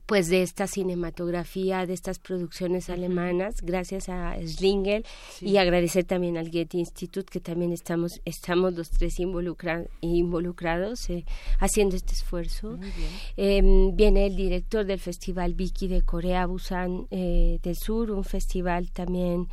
pues 0.07 0.29
de 0.29 0.43
esta 0.43 0.67
cinematografía, 0.69 1.85
de 1.85 1.93
estas 1.93 2.19
producciones 2.21 2.89
alemanas, 2.91 3.57
gracias 3.63 4.09
a 4.09 4.37
Schlingel 4.47 5.05
y 5.41 5.57
agradecer 5.57 6.05
también 6.05 6.37
al 6.37 6.51
Goethe 6.51 6.79
Institute 6.79 7.31
que 7.31 7.41
también 7.41 7.73
estamos 7.73 8.21
estamos 8.25 8.75
los 8.75 8.91
tres 8.91 9.19
involucrados 9.19 11.11
eh, 11.11 11.25
haciendo 11.59 11.97
este 11.97 12.13
esfuerzo. 12.13 12.79
Em, 13.37 13.95
viene 13.97 14.27
el 14.27 14.37
director 14.37 14.85
del 14.87 15.01
Festival 15.01 15.55
Vicky 15.55 15.89
de 15.89 16.03
Corea 16.03 16.47
Busan 16.47 17.09
eh, 17.11 17.59
del 17.63 17.77
Sur, 17.77 18.13
un 18.13 18.25
festival 18.25 18.91
también 18.93 19.49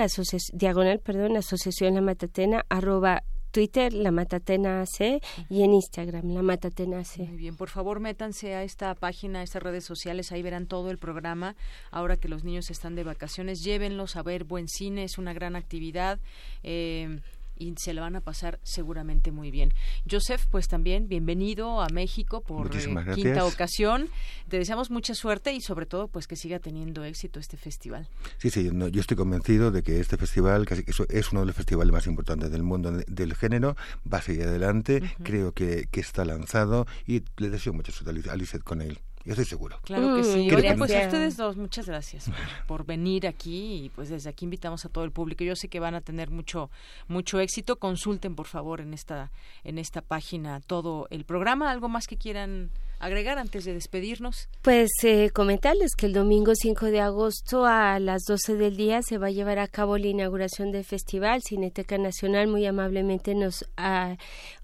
diagonal 0.53 1.01
perdón 1.01 1.37
asociación 1.37 1.95
la 1.95 2.01
matatena 2.01 2.65
arroba 2.69 3.23
Twitter, 3.53 3.93
La 3.93 4.11
Matatena 4.11 4.81
AC, 4.81 5.23
y 5.49 5.63
en 5.63 5.75
Instagram, 5.75 6.31
La 6.31 6.43
Matatena 6.43 7.01
AC. 7.01 7.19
Muy 7.19 7.37
bien, 7.37 7.57
por 7.57 7.69
favor, 7.69 8.01
métanse 8.01 8.55
a 8.55 8.65
esta 8.65 8.95
página, 8.95 9.41
a 9.41 9.43
estas 9.43 9.63
redes 9.63 9.85
sociales, 9.85 10.33
ahí 10.33 10.43
verán 10.43 10.67
todo 10.67 10.91
el 10.91 10.99
programa. 10.99 11.55
Ahora 11.91 12.17
que 12.17 12.29
los 12.29 12.43
niños 12.43 12.71
están 12.71 12.97
de 12.97 13.05
vacaciones, 13.05 13.63
llévenlos 13.63 14.17
a 14.17 14.23
ver 14.23 14.45
buen 14.45 14.67
cine, 14.67 15.05
es 15.05 15.19
una 15.19 15.33
gran 15.33 15.55
actividad. 15.55 16.19
Eh, 16.63 17.21
y 17.63 17.75
se 17.79 17.95
lo 17.95 18.03
van 18.03 18.17
a 18.17 18.21
pasar 18.21 18.59
seguramente 18.63 19.31
muy 19.31 19.51
bien. 19.51 19.73
Joseph, 20.11 20.47
pues 20.51 20.69
también 20.69 21.09
bienvenido 21.09 21.81
a 21.81 21.89
México 21.89 22.43
por 22.43 22.75
eh, 22.75 23.15
quinta 23.15 23.45
ocasión. 23.45 24.09
Te 24.49 24.59
deseamos 24.59 24.91
mucha 24.91 25.15
suerte 25.15 25.53
y 25.53 25.61
sobre 25.61 25.87
todo 25.87 26.09
pues 26.09 26.27
que 26.27 26.37
siga 26.37 26.59
teniendo 26.59 27.05
éxito 27.05 27.39
este 27.39 27.57
festival. 27.57 28.09
Sí, 28.39 28.51
sí, 28.51 28.71
yo 28.73 29.01
estoy 29.01 29.17
convencido 29.17 29.71
de 29.71 29.83
que 29.83 30.01
este 30.01 30.17
festival 30.17 30.67
casi 30.67 30.85
es 31.09 31.33
uno 31.33 31.41
de 31.41 31.47
los 31.47 31.57
festivales 31.57 31.93
más 31.93 32.07
importantes 32.07 32.51
del 32.51 32.63
mundo 32.63 32.91
del 32.91 33.35
género, 33.35 33.77
va 34.13 34.19
a 34.19 34.23
seguir 34.23 34.45
adelante, 34.45 35.03
creo 35.23 35.53
que, 35.53 35.87
que 35.91 36.01
está 36.01 36.25
lanzado 36.25 36.87
y 37.07 37.23
le 37.37 37.51
deseo 37.51 37.73
mucha 37.73 37.93
suerte 37.93 38.29
a 38.31 38.37
Lizeth 38.37 38.63
con 38.63 38.81
él. 38.81 38.99
Yo 39.25 39.33
estoy 39.33 39.45
seguro. 39.45 39.79
Claro 39.85 40.17
que 40.17 40.25
sí. 40.25 40.51
Oye, 40.53 40.75
pues 40.77 40.93
a 40.93 41.05
ustedes 41.05 41.37
dos, 41.37 41.57
muchas 41.57 41.87
gracias 41.87 42.31
por, 42.67 42.85
venir 42.85 43.27
aquí 43.27 43.85
y 43.85 43.89
pues 43.91 44.09
desde 44.09 44.29
aquí 44.29 44.45
invitamos 44.45 44.85
a 44.85 44.89
todo 44.89 45.05
el 45.05 45.13
público. 45.13 45.45
Yo 45.45 45.55
sé 45.55 45.69
que 45.69 45.79
van 45.79 45.95
a 45.95 46.01
tener 46.01 46.31
mucho 46.31 46.71
mucho 47.07 47.39
éxito. 47.39 47.77
Consulten 47.77 48.35
por 48.35 48.47
favor 48.47 48.81
en 48.81 48.93
esta 48.93 49.31
en 49.63 49.79
esta 49.79 50.01
página 50.01 50.61
todo 50.61 51.07
el 51.11 51.25
programa. 51.25 51.71
¿Algo 51.71 51.89
más 51.89 52.07
que 52.07 52.17
quieran 52.17 52.71
agregar 53.03 53.39
antes 53.39 53.65
de 53.65 53.75
despedirnos? 53.75 54.49
Pues 54.63 54.91
eh, 55.03 55.31
comentarles 55.35 55.97
que 55.97 56.07
el 56.07 56.13
domingo 56.13 56.53
5 56.55 56.87
de 56.87 57.01
agosto 57.01 57.67
a 57.67 57.99
las 57.99 58.23
12 58.29 58.55
del 58.55 58.77
día 58.77 59.03
se 59.03 59.19
va 59.19 59.27
a 59.27 59.31
llevar 59.31 59.59
a 59.59 59.67
cabo 59.67 59.99
la 59.99 60.07
inauguración 60.07 60.71
del 60.71 60.85
festival. 60.85 61.43
Cineteca 61.43 61.99
Nacional 61.99 62.47
muy 62.47 62.65
amablemente 62.65 63.35
nos 63.35 63.65
ha 63.77 64.17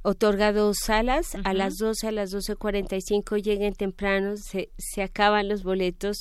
otorgado 0.03 0.73
salas. 0.73 1.37
A 1.45 1.53
las 1.53 1.75
12, 1.79 2.09
a 2.09 2.13
las 2.13 2.33
12.45 2.33 3.43
lleguen 3.43 3.75
temprano, 3.75 4.37
se, 4.37 4.71
se 4.79 5.03
acaban 5.03 5.49
los 5.49 5.65
boletos 5.65 6.19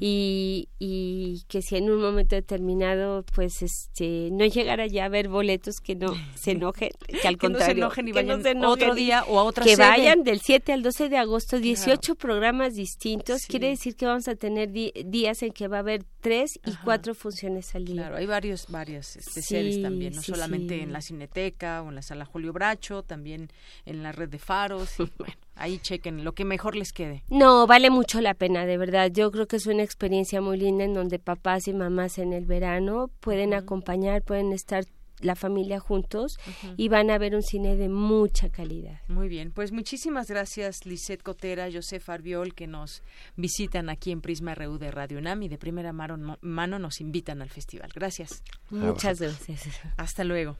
y, 0.00 0.68
y 0.78 1.42
que 1.48 1.60
si 1.60 1.76
en 1.76 1.90
un 1.90 2.00
momento 2.00 2.36
determinado 2.36 3.24
pues 3.34 3.62
este 3.62 4.30
no 4.32 4.46
llegara 4.46 4.86
ya 4.86 5.04
a 5.04 5.08
ver 5.08 5.28
boletos 5.28 5.76
que 5.82 5.94
no 5.94 6.14
se 6.34 6.52
enojen, 6.52 6.90
que 7.20 7.28
al 7.28 7.36
contrario, 7.38 7.86
no 7.86 7.90
se 7.90 8.00
enojen 8.00 8.08
y 8.08 8.12
vayan 8.12 8.64
otro 8.64 8.94
día 8.94 9.24
o 9.28 9.38
a 9.38 9.44
otra 9.44 9.64
Que 9.64 9.76
vayan 9.76 10.24
del 10.24 10.40
7 10.40 10.72
al 10.72 10.82
12 10.82 11.08
de 11.08 11.18
agosto 11.18 11.49
18 11.58 12.14
programas 12.14 12.74
distintos. 12.74 13.46
Quiere 13.46 13.68
decir 13.68 13.96
que 13.96 14.06
vamos 14.06 14.28
a 14.28 14.36
tener 14.36 14.70
días 14.70 15.42
en 15.42 15.52
que 15.52 15.68
va 15.68 15.78
a 15.78 15.80
haber 15.80 16.04
tres 16.20 16.60
y 16.64 16.72
cuatro 16.84 17.14
funciones 17.14 17.74
al 17.74 17.86
día. 17.86 18.02
Claro, 18.02 18.16
hay 18.16 18.26
varios, 18.26 18.66
varias 18.68 19.16
especiales 19.16 19.82
también, 19.82 20.14
no 20.14 20.22
solamente 20.22 20.82
en 20.82 20.92
la 20.92 21.00
Cineteca 21.00 21.82
o 21.82 21.88
en 21.88 21.96
la 21.96 22.02
Sala 22.02 22.24
Julio 22.24 22.52
Bracho, 22.52 23.02
también 23.02 23.48
en 23.86 24.02
la 24.02 24.12
red 24.12 24.28
de 24.28 24.38
faros. 24.38 25.00
Y, 25.00 25.10
bueno, 25.18 25.34
ahí 25.56 25.78
chequen 25.78 26.24
lo 26.24 26.34
que 26.34 26.44
mejor 26.44 26.76
les 26.76 26.92
quede. 26.92 27.24
No, 27.28 27.66
vale 27.66 27.90
mucho 27.90 28.20
la 28.20 28.34
pena, 28.34 28.66
de 28.66 28.76
verdad. 28.76 29.10
Yo 29.12 29.30
creo 29.30 29.46
que 29.46 29.56
es 29.56 29.66
una 29.66 29.82
experiencia 29.82 30.40
muy 30.40 30.58
linda 30.58 30.84
en 30.84 30.94
donde 30.94 31.18
papás 31.18 31.66
y 31.68 31.72
mamás 31.72 32.18
en 32.18 32.32
el 32.32 32.46
verano 32.46 33.10
pueden 33.20 33.54
acompañar, 33.54 34.22
pueden 34.22 34.52
estar 34.52 34.84
la 35.20 35.34
familia 35.34 35.80
juntos 35.80 36.38
y 36.76 36.88
van 36.88 37.10
a 37.10 37.18
ver 37.18 37.34
un 37.34 37.42
cine 37.42 37.76
de 37.76 37.88
mucha 37.88 38.48
calidad. 38.50 39.00
Muy 39.08 39.28
bien, 39.28 39.52
pues 39.52 39.72
muchísimas 39.72 40.28
gracias 40.28 40.86
Lisette 40.86 41.22
Cotera, 41.22 41.68
Josef 41.72 42.08
Arbiol 42.08 42.54
que 42.54 42.66
nos 42.66 43.02
visitan 43.36 43.88
aquí 43.88 44.12
en 44.12 44.20
Prisma 44.20 44.54
RU 44.54 44.78
de 44.78 44.90
Radio 44.90 45.18
UNAM 45.18 45.42
y 45.42 45.48
de 45.48 45.58
primera 45.58 45.92
mano, 45.92 46.38
mano 46.40 46.78
nos 46.78 47.00
invitan 47.00 47.42
al 47.42 47.50
festival. 47.50 47.90
Gracias. 47.94 48.42
Muchas 48.70 49.20
gracias. 49.20 49.62
Hasta 49.96 50.24
luego. 50.24 50.56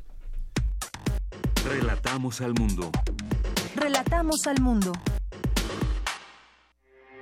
Relatamos 1.64 2.40
al 2.40 2.54
mundo. 2.54 2.90
Relatamos 3.76 4.46
al 4.46 4.60
mundo. 4.60 4.92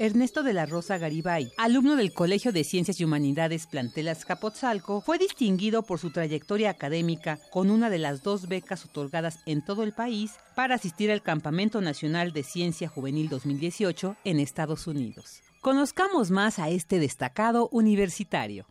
Ernesto 0.00 0.44
de 0.44 0.52
la 0.52 0.64
Rosa 0.64 0.96
Garibay, 0.96 1.50
alumno 1.56 1.96
del 1.96 2.12
Colegio 2.12 2.52
de 2.52 2.62
Ciencias 2.62 3.00
y 3.00 3.04
Humanidades 3.04 3.66
Plantelas 3.66 4.24
Capotzalco, 4.24 5.00
fue 5.00 5.18
distinguido 5.18 5.82
por 5.82 5.98
su 5.98 6.12
trayectoria 6.12 6.70
académica 6.70 7.40
con 7.50 7.68
una 7.68 7.90
de 7.90 7.98
las 7.98 8.22
dos 8.22 8.46
becas 8.46 8.84
otorgadas 8.84 9.40
en 9.44 9.60
todo 9.60 9.82
el 9.82 9.92
país 9.92 10.34
para 10.54 10.76
asistir 10.76 11.10
al 11.10 11.22
Campamento 11.22 11.80
Nacional 11.80 12.32
de 12.32 12.44
Ciencia 12.44 12.88
Juvenil 12.88 13.28
2018 13.28 14.14
en 14.22 14.38
Estados 14.38 14.86
Unidos. 14.86 15.42
Conozcamos 15.62 16.30
más 16.30 16.60
a 16.60 16.68
este 16.68 17.00
destacado 17.00 17.68
universitario. 17.72 18.66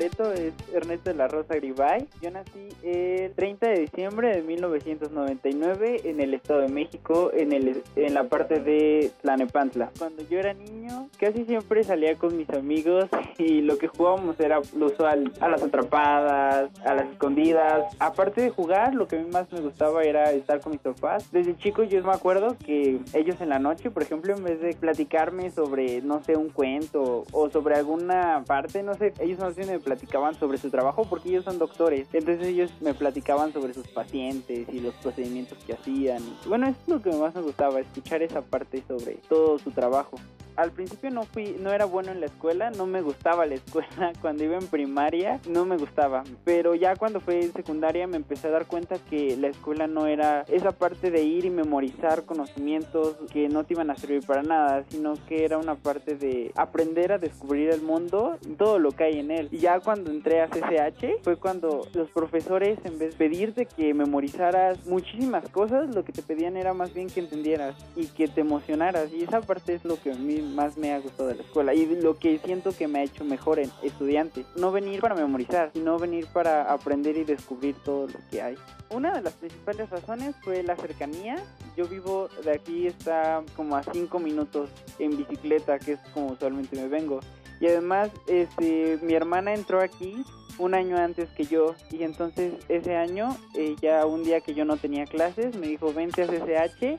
Completo 0.00 0.32
es 0.32 0.54
Ernesto 0.72 1.10
de 1.10 1.16
la 1.16 1.28
Rosa 1.28 1.56
Gribay. 1.56 2.08
Yo 2.22 2.30
nací 2.30 2.68
el 2.82 3.32
30 3.34 3.68
de 3.68 3.80
diciembre 3.80 4.34
de 4.34 4.42
1999 4.42 6.00
en 6.04 6.20
el 6.20 6.32
Estado 6.32 6.60
de 6.60 6.68
México, 6.68 7.30
en, 7.34 7.52
el, 7.52 7.82
en 7.96 8.14
la 8.14 8.24
parte 8.24 8.60
de 8.60 9.10
Tlanepantla. 9.20 9.90
Cuando 9.98 10.22
yo 10.26 10.38
era 10.38 10.54
niño, 10.54 11.10
casi 11.18 11.44
siempre 11.44 11.84
salía 11.84 12.14
con 12.14 12.34
mis 12.34 12.48
amigos 12.48 13.10
y 13.36 13.60
lo 13.60 13.76
que 13.76 13.88
jugábamos 13.88 14.40
era 14.40 14.60
lo 14.74 14.86
usual, 14.86 15.32
a 15.38 15.48
las 15.48 15.62
atrapadas, 15.62 16.70
a 16.86 16.94
las 16.94 17.10
escondidas. 17.10 17.94
Aparte 17.98 18.40
de 18.40 18.48
jugar, 18.48 18.94
lo 18.94 19.06
que 19.06 19.16
a 19.16 19.18
mí 19.20 19.28
más 19.30 19.52
me 19.52 19.60
gustaba 19.60 20.02
era 20.02 20.32
estar 20.32 20.60
con 20.60 20.72
mis 20.72 20.80
papás. 20.80 21.30
Desde 21.30 21.58
chico 21.58 21.82
yo 21.82 22.02
me 22.02 22.12
acuerdo 22.12 22.56
que 22.64 23.00
ellos 23.12 23.38
en 23.42 23.50
la 23.50 23.58
noche, 23.58 23.90
por 23.90 24.02
ejemplo, 24.02 24.34
en 24.34 24.44
vez 24.44 24.62
de 24.62 24.72
platicarme 24.72 25.50
sobre, 25.50 26.00
no 26.00 26.22
sé, 26.22 26.36
un 26.36 26.48
cuento 26.48 27.24
o 27.32 27.50
sobre 27.50 27.74
alguna 27.74 28.44
parte, 28.46 28.82
no 28.82 28.94
sé, 28.94 29.12
ellos 29.20 29.40
bien 29.56 29.68
me 29.68 29.80
platicaban 29.90 30.38
sobre 30.38 30.56
su 30.56 30.70
trabajo 30.70 31.04
porque 31.04 31.30
ellos 31.30 31.44
son 31.44 31.58
doctores. 31.58 32.06
Entonces 32.12 32.46
ellos 32.46 32.70
me 32.80 32.94
platicaban 32.94 33.52
sobre 33.52 33.74
sus 33.74 33.88
pacientes 33.88 34.68
y 34.72 34.78
los 34.78 34.94
procedimientos 34.94 35.58
que 35.66 35.72
hacían. 35.72 36.22
bueno, 36.46 36.68
es 36.68 36.76
lo 36.86 37.02
que 37.02 37.10
más 37.10 37.34
me 37.34 37.42
gustaba, 37.42 37.80
escuchar 37.80 38.22
esa 38.22 38.40
parte 38.40 38.84
sobre 38.86 39.16
todo 39.28 39.58
su 39.58 39.72
trabajo 39.72 40.16
al 40.60 40.72
principio 40.72 41.10
no 41.10 41.24
fui, 41.24 41.56
no 41.58 41.72
era 41.72 41.84
bueno 41.84 42.12
en 42.12 42.20
la 42.20 42.26
escuela, 42.26 42.70
no 42.70 42.86
me 42.86 43.00
gustaba 43.00 43.46
la 43.46 43.54
escuela. 43.54 44.12
Cuando 44.20 44.44
iba 44.44 44.56
en 44.56 44.66
primaria 44.66 45.40
no 45.48 45.64
me 45.64 45.76
gustaba, 45.76 46.22
pero 46.44 46.74
ya 46.74 46.96
cuando 46.96 47.20
fui 47.20 47.36
en 47.36 47.52
secundaria 47.52 48.06
me 48.06 48.16
empecé 48.16 48.48
a 48.48 48.50
dar 48.50 48.66
cuenta 48.66 48.96
que 48.98 49.36
la 49.36 49.48
escuela 49.48 49.86
no 49.86 50.06
era 50.06 50.42
esa 50.48 50.72
parte 50.72 51.10
de 51.10 51.22
ir 51.22 51.44
y 51.44 51.50
memorizar 51.50 52.24
conocimientos 52.24 53.16
que 53.32 53.48
no 53.48 53.64
te 53.64 53.74
iban 53.74 53.90
a 53.90 53.96
servir 53.96 54.24
para 54.26 54.42
nada, 54.42 54.84
sino 54.88 55.14
que 55.28 55.44
era 55.44 55.58
una 55.58 55.74
parte 55.74 56.16
de 56.16 56.52
aprender 56.56 57.12
a 57.12 57.18
descubrir 57.18 57.70
el 57.70 57.82
mundo, 57.82 58.38
todo 58.58 58.78
lo 58.78 58.92
que 58.92 59.04
hay 59.04 59.18
en 59.18 59.30
él. 59.30 59.48
Y 59.50 59.58
ya 59.58 59.80
cuando 59.80 60.10
entré 60.10 60.40
a 60.42 60.48
CCH 60.48 61.22
fue 61.22 61.36
cuando 61.36 61.86
los 61.94 62.10
profesores 62.10 62.78
en 62.84 62.98
vez 62.98 63.12
de 63.12 63.16
pedirte 63.16 63.66
que 63.66 63.94
memorizaras 63.94 64.86
muchísimas 64.86 65.48
cosas, 65.48 65.94
lo 65.94 66.04
que 66.04 66.12
te 66.12 66.22
pedían 66.22 66.56
era 66.56 66.74
más 66.74 66.92
bien 66.92 67.08
que 67.08 67.20
entendieras 67.20 67.76
y 67.96 68.06
que 68.06 68.28
te 68.28 68.42
emocionaras 68.42 69.12
y 69.12 69.22
esa 69.22 69.40
parte 69.40 69.74
es 69.74 69.84
lo 69.84 70.00
que 70.00 70.12
a 70.12 70.14
mí 70.14 70.49
más 70.50 70.76
me 70.76 70.92
ha 70.92 70.98
gustado 70.98 71.28
de 71.28 71.36
la 71.36 71.42
escuela 71.42 71.74
y 71.74 71.86
lo 71.86 72.16
que 72.16 72.38
siento 72.38 72.72
que 72.76 72.88
me 72.88 73.00
ha 73.00 73.02
hecho 73.02 73.24
mejor 73.24 73.58
en 73.58 73.70
estudiante. 73.82 74.44
No 74.56 74.72
venir 74.72 75.00
para 75.00 75.14
memorizar, 75.14 75.70
sino 75.72 75.98
venir 75.98 76.26
para 76.32 76.72
aprender 76.72 77.16
y 77.16 77.24
descubrir 77.24 77.74
todo 77.84 78.08
lo 78.08 78.18
que 78.30 78.42
hay. 78.42 78.56
Una 78.90 79.12
de 79.12 79.22
las 79.22 79.34
principales 79.34 79.88
razones 79.90 80.34
fue 80.42 80.62
la 80.62 80.76
cercanía. 80.76 81.36
Yo 81.76 81.86
vivo 81.86 82.28
de 82.44 82.52
aquí, 82.52 82.86
está 82.86 83.42
como 83.56 83.76
a 83.76 83.82
5 83.82 84.18
minutos 84.18 84.68
en 84.98 85.16
bicicleta, 85.16 85.78
que 85.78 85.92
es 85.92 86.00
como 86.12 86.32
usualmente 86.32 86.76
me 86.76 86.88
vengo. 86.88 87.20
Y 87.60 87.66
además, 87.66 88.10
este, 88.26 88.98
mi 89.02 89.14
hermana 89.14 89.54
entró 89.54 89.80
aquí 89.80 90.24
un 90.58 90.74
año 90.74 90.96
antes 90.96 91.30
que 91.30 91.44
yo 91.44 91.74
y 91.90 92.02
entonces 92.02 92.52
ese 92.68 92.96
año, 92.96 93.36
eh, 93.54 93.76
ya 93.80 94.04
un 94.06 94.24
día 94.24 94.40
que 94.40 94.54
yo 94.54 94.64
no 94.64 94.76
tenía 94.76 95.04
clases, 95.06 95.56
me 95.56 95.66
dijo, 95.66 95.92
vente 95.92 96.22
a 96.22 96.26
CCH 96.26 96.98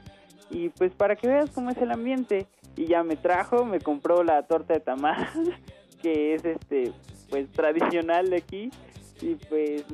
y 0.49 0.69
pues 0.69 0.91
para 0.94 1.15
que 1.15 1.28
veas 1.28 1.49
cómo 1.52 1.69
es 1.69 1.78
el 1.78 1.91
ambiente 1.91 2.48
y 2.76 2.85
ya 2.85 3.03
me 3.03 3.15
trajo, 3.15 3.65
me 3.65 3.80
compró 3.80 4.23
la 4.23 4.43
torta 4.43 4.73
de 4.73 4.80
tamal, 4.80 5.27
que 6.02 6.34
es 6.34 6.45
este 6.45 6.91
pues 7.30 7.49
tradicional 7.52 8.30
de 8.30 8.38
aquí 8.38 8.72
y 9.22 9.35
pues 9.35 9.85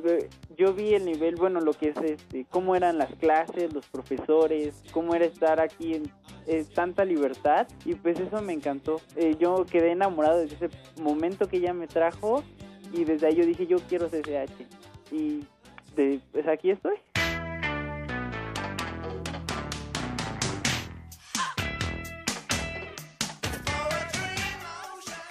yo 0.56 0.72
vi 0.72 0.94
el 0.94 1.04
nivel, 1.04 1.36
bueno, 1.36 1.60
lo 1.60 1.72
que 1.72 1.90
es 1.90 1.96
este, 1.98 2.46
cómo 2.50 2.74
eran 2.74 2.98
las 2.98 3.14
clases, 3.16 3.72
los 3.72 3.86
profesores, 3.86 4.82
cómo 4.92 5.14
era 5.14 5.26
estar 5.26 5.60
aquí 5.60 5.94
en 5.94 6.64
tanta 6.74 7.04
libertad 7.04 7.68
y 7.84 7.94
pues 7.94 8.18
eso 8.18 8.40
me 8.42 8.54
encantó. 8.54 9.00
Eh, 9.16 9.36
yo 9.38 9.66
quedé 9.66 9.92
enamorado 9.92 10.38
desde 10.38 10.66
ese 10.66 11.02
momento 11.02 11.46
que 11.46 11.58
ella 11.58 11.74
me 11.74 11.86
trajo 11.86 12.42
y 12.92 13.04
desde 13.04 13.26
ahí 13.26 13.36
yo 13.36 13.44
dije 13.44 13.66
yo 13.66 13.76
quiero 13.88 14.08
CCH 14.08 14.66
y 15.12 15.44
pues 16.32 16.48
aquí 16.48 16.70
estoy. 16.70 16.96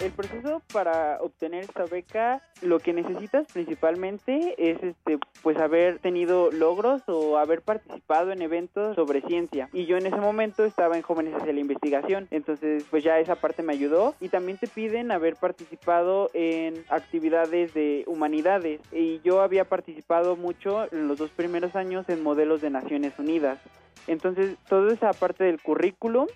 El 0.00 0.12
proceso 0.12 0.62
para 0.72 1.18
obtener 1.20 1.64
esta 1.64 1.84
beca, 1.84 2.42
lo 2.62 2.78
que 2.78 2.92
necesitas 2.92 3.46
principalmente 3.52 4.54
es 4.58 4.82
este 4.82 5.18
pues 5.42 5.56
haber 5.58 5.98
tenido 5.98 6.50
logros 6.50 7.02
o 7.06 7.38
haber 7.38 7.62
participado 7.62 8.32
en 8.32 8.42
eventos 8.42 8.94
sobre 8.96 9.22
ciencia. 9.22 9.68
Y 9.72 9.86
yo 9.86 9.96
en 9.96 10.06
ese 10.06 10.16
momento 10.16 10.64
estaba 10.64 10.96
en 10.96 11.02
Jóvenes 11.02 11.34
hacia 11.34 11.52
la 11.52 11.60
Investigación, 11.60 12.28
entonces 12.30 12.84
pues 12.90 13.04
ya 13.04 13.18
esa 13.18 13.36
parte 13.36 13.62
me 13.62 13.72
ayudó 13.72 14.14
y 14.20 14.28
también 14.28 14.58
te 14.58 14.66
piden 14.66 15.10
haber 15.10 15.36
participado 15.36 16.30
en 16.32 16.84
actividades 16.88 17.74
de 17.74 18.04
humanidades 18.06 18.80
y 18.92 19.20
yo 19.20 19.40
había 19.40 19.64
participado 19.64 20.36
mucho 20.36 20.92
en 20.92 21.08
los 21.08 21.18
dos 21.18 21.30
primeros 21.30 21.74
años 21.76 22.08
en 22.08 22.22
modelos 22.22 22.60
de 22.60 22.70
Naciones 22.70 23.18
Unidas. 23.18 23.58
Entonces, 24.06 24.56
toda 24.68 24.92
esa 24.92 25.12
parte 25.12 25.44
del 25.44 25.60
currículum 25.60 26.26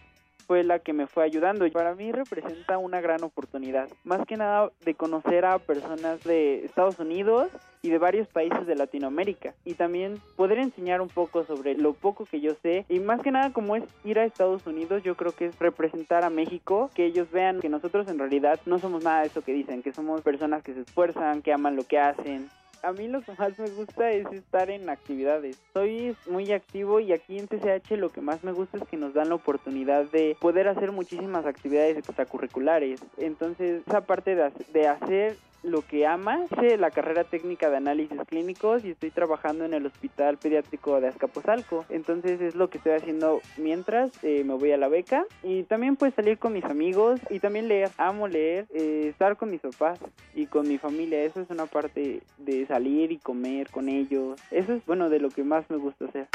fue 0.53 0.65
la 0.65 0.81
que 0.81 0.93
me 0.93 1.07
fue 1.07 1.25
ayudando. 1.25 1.67
Para 1.71 1.95
mí 1.95 2.13
representa 2.13 2.77
una 2.77 3.01
gran 3.01 3.25
oportunidad, 3.25 3.89
más 4.05 4.27
que 4.27 4.37
nada 4.37 4.71
de 4.85 4.95
conocer 4.95 5.47
a 5.47 5.59
personas 5.59 6.23
de 6.25 6.67
Estados 6.67 6.99
Unidos 6.99 7.49
y 7.81 7.89
de 7.89 7.97
varios 7.97 8.29
países 8.29 8.67
de 8.67 8.75
Latinoamérica 8.75 9.55
y 9.65 9.73
también 9.75 10.21
poder 10.37 10.59
enseñar 10.59 11.01
un 11.01 11.09
poco 11.09 11.45
sobre 11.45 11.75
lo 11.75 11.95
poco 11.95 12.27
que 12.27 12.43
yo 12.43 12.53
sé 12.63 12.85
y 12.91 13.01
más 13.01 13.23
que 13.23 13.31
nada 13.31 13.51
como 13.55 13.77
es 13.77 13.85
ir 14.05 14.19
a 14.19 14.27
Estados 14.27 14.67
Unidos 14.67 15.03
yo 15.03 15.17
creo 15.17 15.33
que 15.33 15.47
es 15.47 15.59
representar 15.59 16.23
a 16.23 16.29
México 16.29 16.91
que 16.95 17.07
ellos 17.07 17.31
vean 17.33 17.61
que 17.61 17.71
nosotros 17.71 18.07
en 18.09 18.19
realidad 18.19 18.61
no 18.67 18.79
somos 18.79 19.03
nada 19.03 19.23
de 19.23 19.29
eso 19.29 19.41
que 19.41 19.55
dicen 19.55 19.83
que 19.83 19.93
somos 19.95 20.21
personas 20.21 20.63
que 20.63 20.75
se 20.75 20.83
esfuerzan 20.83 21.41
que 21.41 21.53
aman 21.53 21.77
lo 21.77 21.85
que 21.85 21.99
hacen 21.99 22.51
a 22.83 22.93
mí 22.93 23.09
lo 23.09 23.23
que 23.23 23.33
más 23.39 23.59
me 23.59 23.69
gusta 23.71 24.11
es 24.11 24.27
estar 24.33 24.71
en 24.71 24.91
actividades. 24.91 25.57
Soy 25.73 26.17
muy 26.29 26.53
activo 26.53 27.01
y 27.01 27.13
aquí 27.13 27.39
en 27.39 27.47
TCH 27.47 27.93
lo 27.93 28.11
que 28.11 28.21
más 28.21 28.43
me 28.43 28.53
gusta 28.53 28.79
es 28.79 28.85
que 28.85 28.97
nos 28.97 29.15
dan 29.15 29.29
la 29.29 29.37
oportunidad 29.37 30.05
de 30.07 30.37
poder 30.41 30.69
hacer 30.69 30.93
muchísimas 30.93 31.47
actividades 31.47 31.97
extracurriculares. 31.97 33.01
Entonces, 33.17 33.83
esa 33.87 34.03
parte 34.03 34.35
de, 34.35 34.51
de 34.73 34.89
hacer 34.89 35.37
lo 35.63 35.83
que 35.83 36.07
ama. 36.07 36.41
Hice 36.51 36.77
la 36.77 36.91
carrera 36.91 37.25
técnica 37.25 37.71
de 37.71 37.77
análisis 37.77 38.19
clínicos 38.27 38.85
y 38.85 38.91
estoy 38.91 39.11
trabajando 39.11 39.65
en 39.65 39.75
el 39.75 39.87
Hospital 39.87 40.39
Pediátrico 40.39 41.01
de 41.01 41.09
Azcapotzalco. 41.09 41.85
Entonces 41.89 42.41
es 42.41 42.55
lo 42.55 42.69
que 42.69 42.79
estoy 42.79 42.93
haciendo 42.93 43.41
mientras 43.57 44.11
eh, 44.23 44.45
me 44.45 44.55
voy 44.55 44.73
a 44.73 44.77
la 44.77 44.89
beca. 44.89 45.25
Y 45.43 45.65
también 45.65 45.97
pues 45.97 46.15
salir 46.15 46.39
con 46.39 46.53
mis 46.53 46.65
amigos 46.65 47.21
y 47.31 47.41
también 47.41 47.69
leer. 47.69 47.91
Amo 47.99 48.29
leer, 48.29 48.67
eh, 48.75 49.07
estar 49.09 49.37
con 49.37 49.51
mis 49.51 49.61
papás 49.61 49.99
y 50.35 50.47
con 50.47 50.69
mi 50.69 50.79
familia. 50.79 51.23
Eso 51.23 51.41
es 51.41 51.51
una 51.51 51.67
parte 51.67 52.23
de 52.39 52.67
salir 52.67 53.13
y 53.13 53.19
comer 53.19 53.71
con 53.71 53.89
ellos. 53.89 54.41
Eso 54.51 54.73
es 54.73 54.85
bueno 54.87 55.09
de 55.09 55.21
lo 55.21 55.31
que 55.31 55.45
más 55.45 55.69
me 55.71 55.77
gusta 55.77 56.07
hacer. 56.07 56.27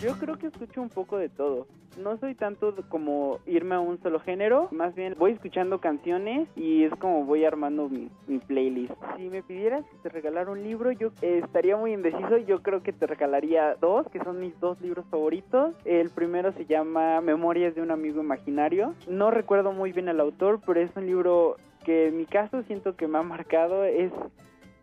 Yo 0.00 0.16
creo 0.16 0.38
que 0.38 0.46
escucho 0.46 0.80
un 0.80 0.90
poco 0.90 1.18
de 1.18 1.28
todo. 1.28 1.66
No 2.00 2.16
soy 2.18 2.36
tanto 2.36 2.72
como 2.88 3.40
irme 3.46 3.74
a 3.74 3.80
un 3.80 4.00
solo 4.00 4.20
género, 4.20 4.68
más 4.70 4.94
bien 4.94 5.16
voy 5.18 5.32
escuchando 5.32 5.80
canciones 5.80 6.48
y 6.54 6.84
es 6.84 6.94
como 7.00 7.24
voy 7.24 7.44
armando 7.44 7.88
mi, 7.88 8.08
playlist. 8.46 8.92
Si 9.16 9.28
me 9.28 9.42
pidieras 9.42 9.84
que 9.86 9.96
te 10.04 10.08
regalara 10.08 10.52
un 10.52 10.62
libro, 10.62 10.92
yo 10.92 11.10
estaría 11.20 11.76
muy 11.76 11.94
indeciso. 11.94 12.36
Yo 12.38 12.62
creo 12.62 12.84
que 12.84 12.92
te 12.92 13.08
regalaría 13.08 13.74
dos, 13.80 14.06
que 14.10 14.22
son 14.22 14.38
mis 14.38 14.58
dos 14.60 14.80
libros 14.80 15.04
favoritos. 15.10 15.74
El 15.84 16.10
primero 16.10 16.52
se 16.52 16.66
llama 16.66 17.20
Memorias 17.20 17.74
de 17.74 17.82
un 17.82 17.90
amigo 17.90 18.20
imaginario. 18.20 18.94
No 19.08 19.32
recuerdo 19.32 19.72
muy 19.72 19.90
bien 19.90 20.08
el 20.08 20.20
autor, 20.20 20.60
pero 20.64 20.78
es 20.78 20.94
un 20.94 21.06
libro 21.06 21.56
que 21.84 22.08
en 22.08 22.18
mi 22.18 22.26
caso 22.26 22.62
siento 22.62 22.94
que 22.94 23.08
me 23.08 23.18
ha 23.18 23.22
marcado. 23.24 23.82
Es 23.82 24.12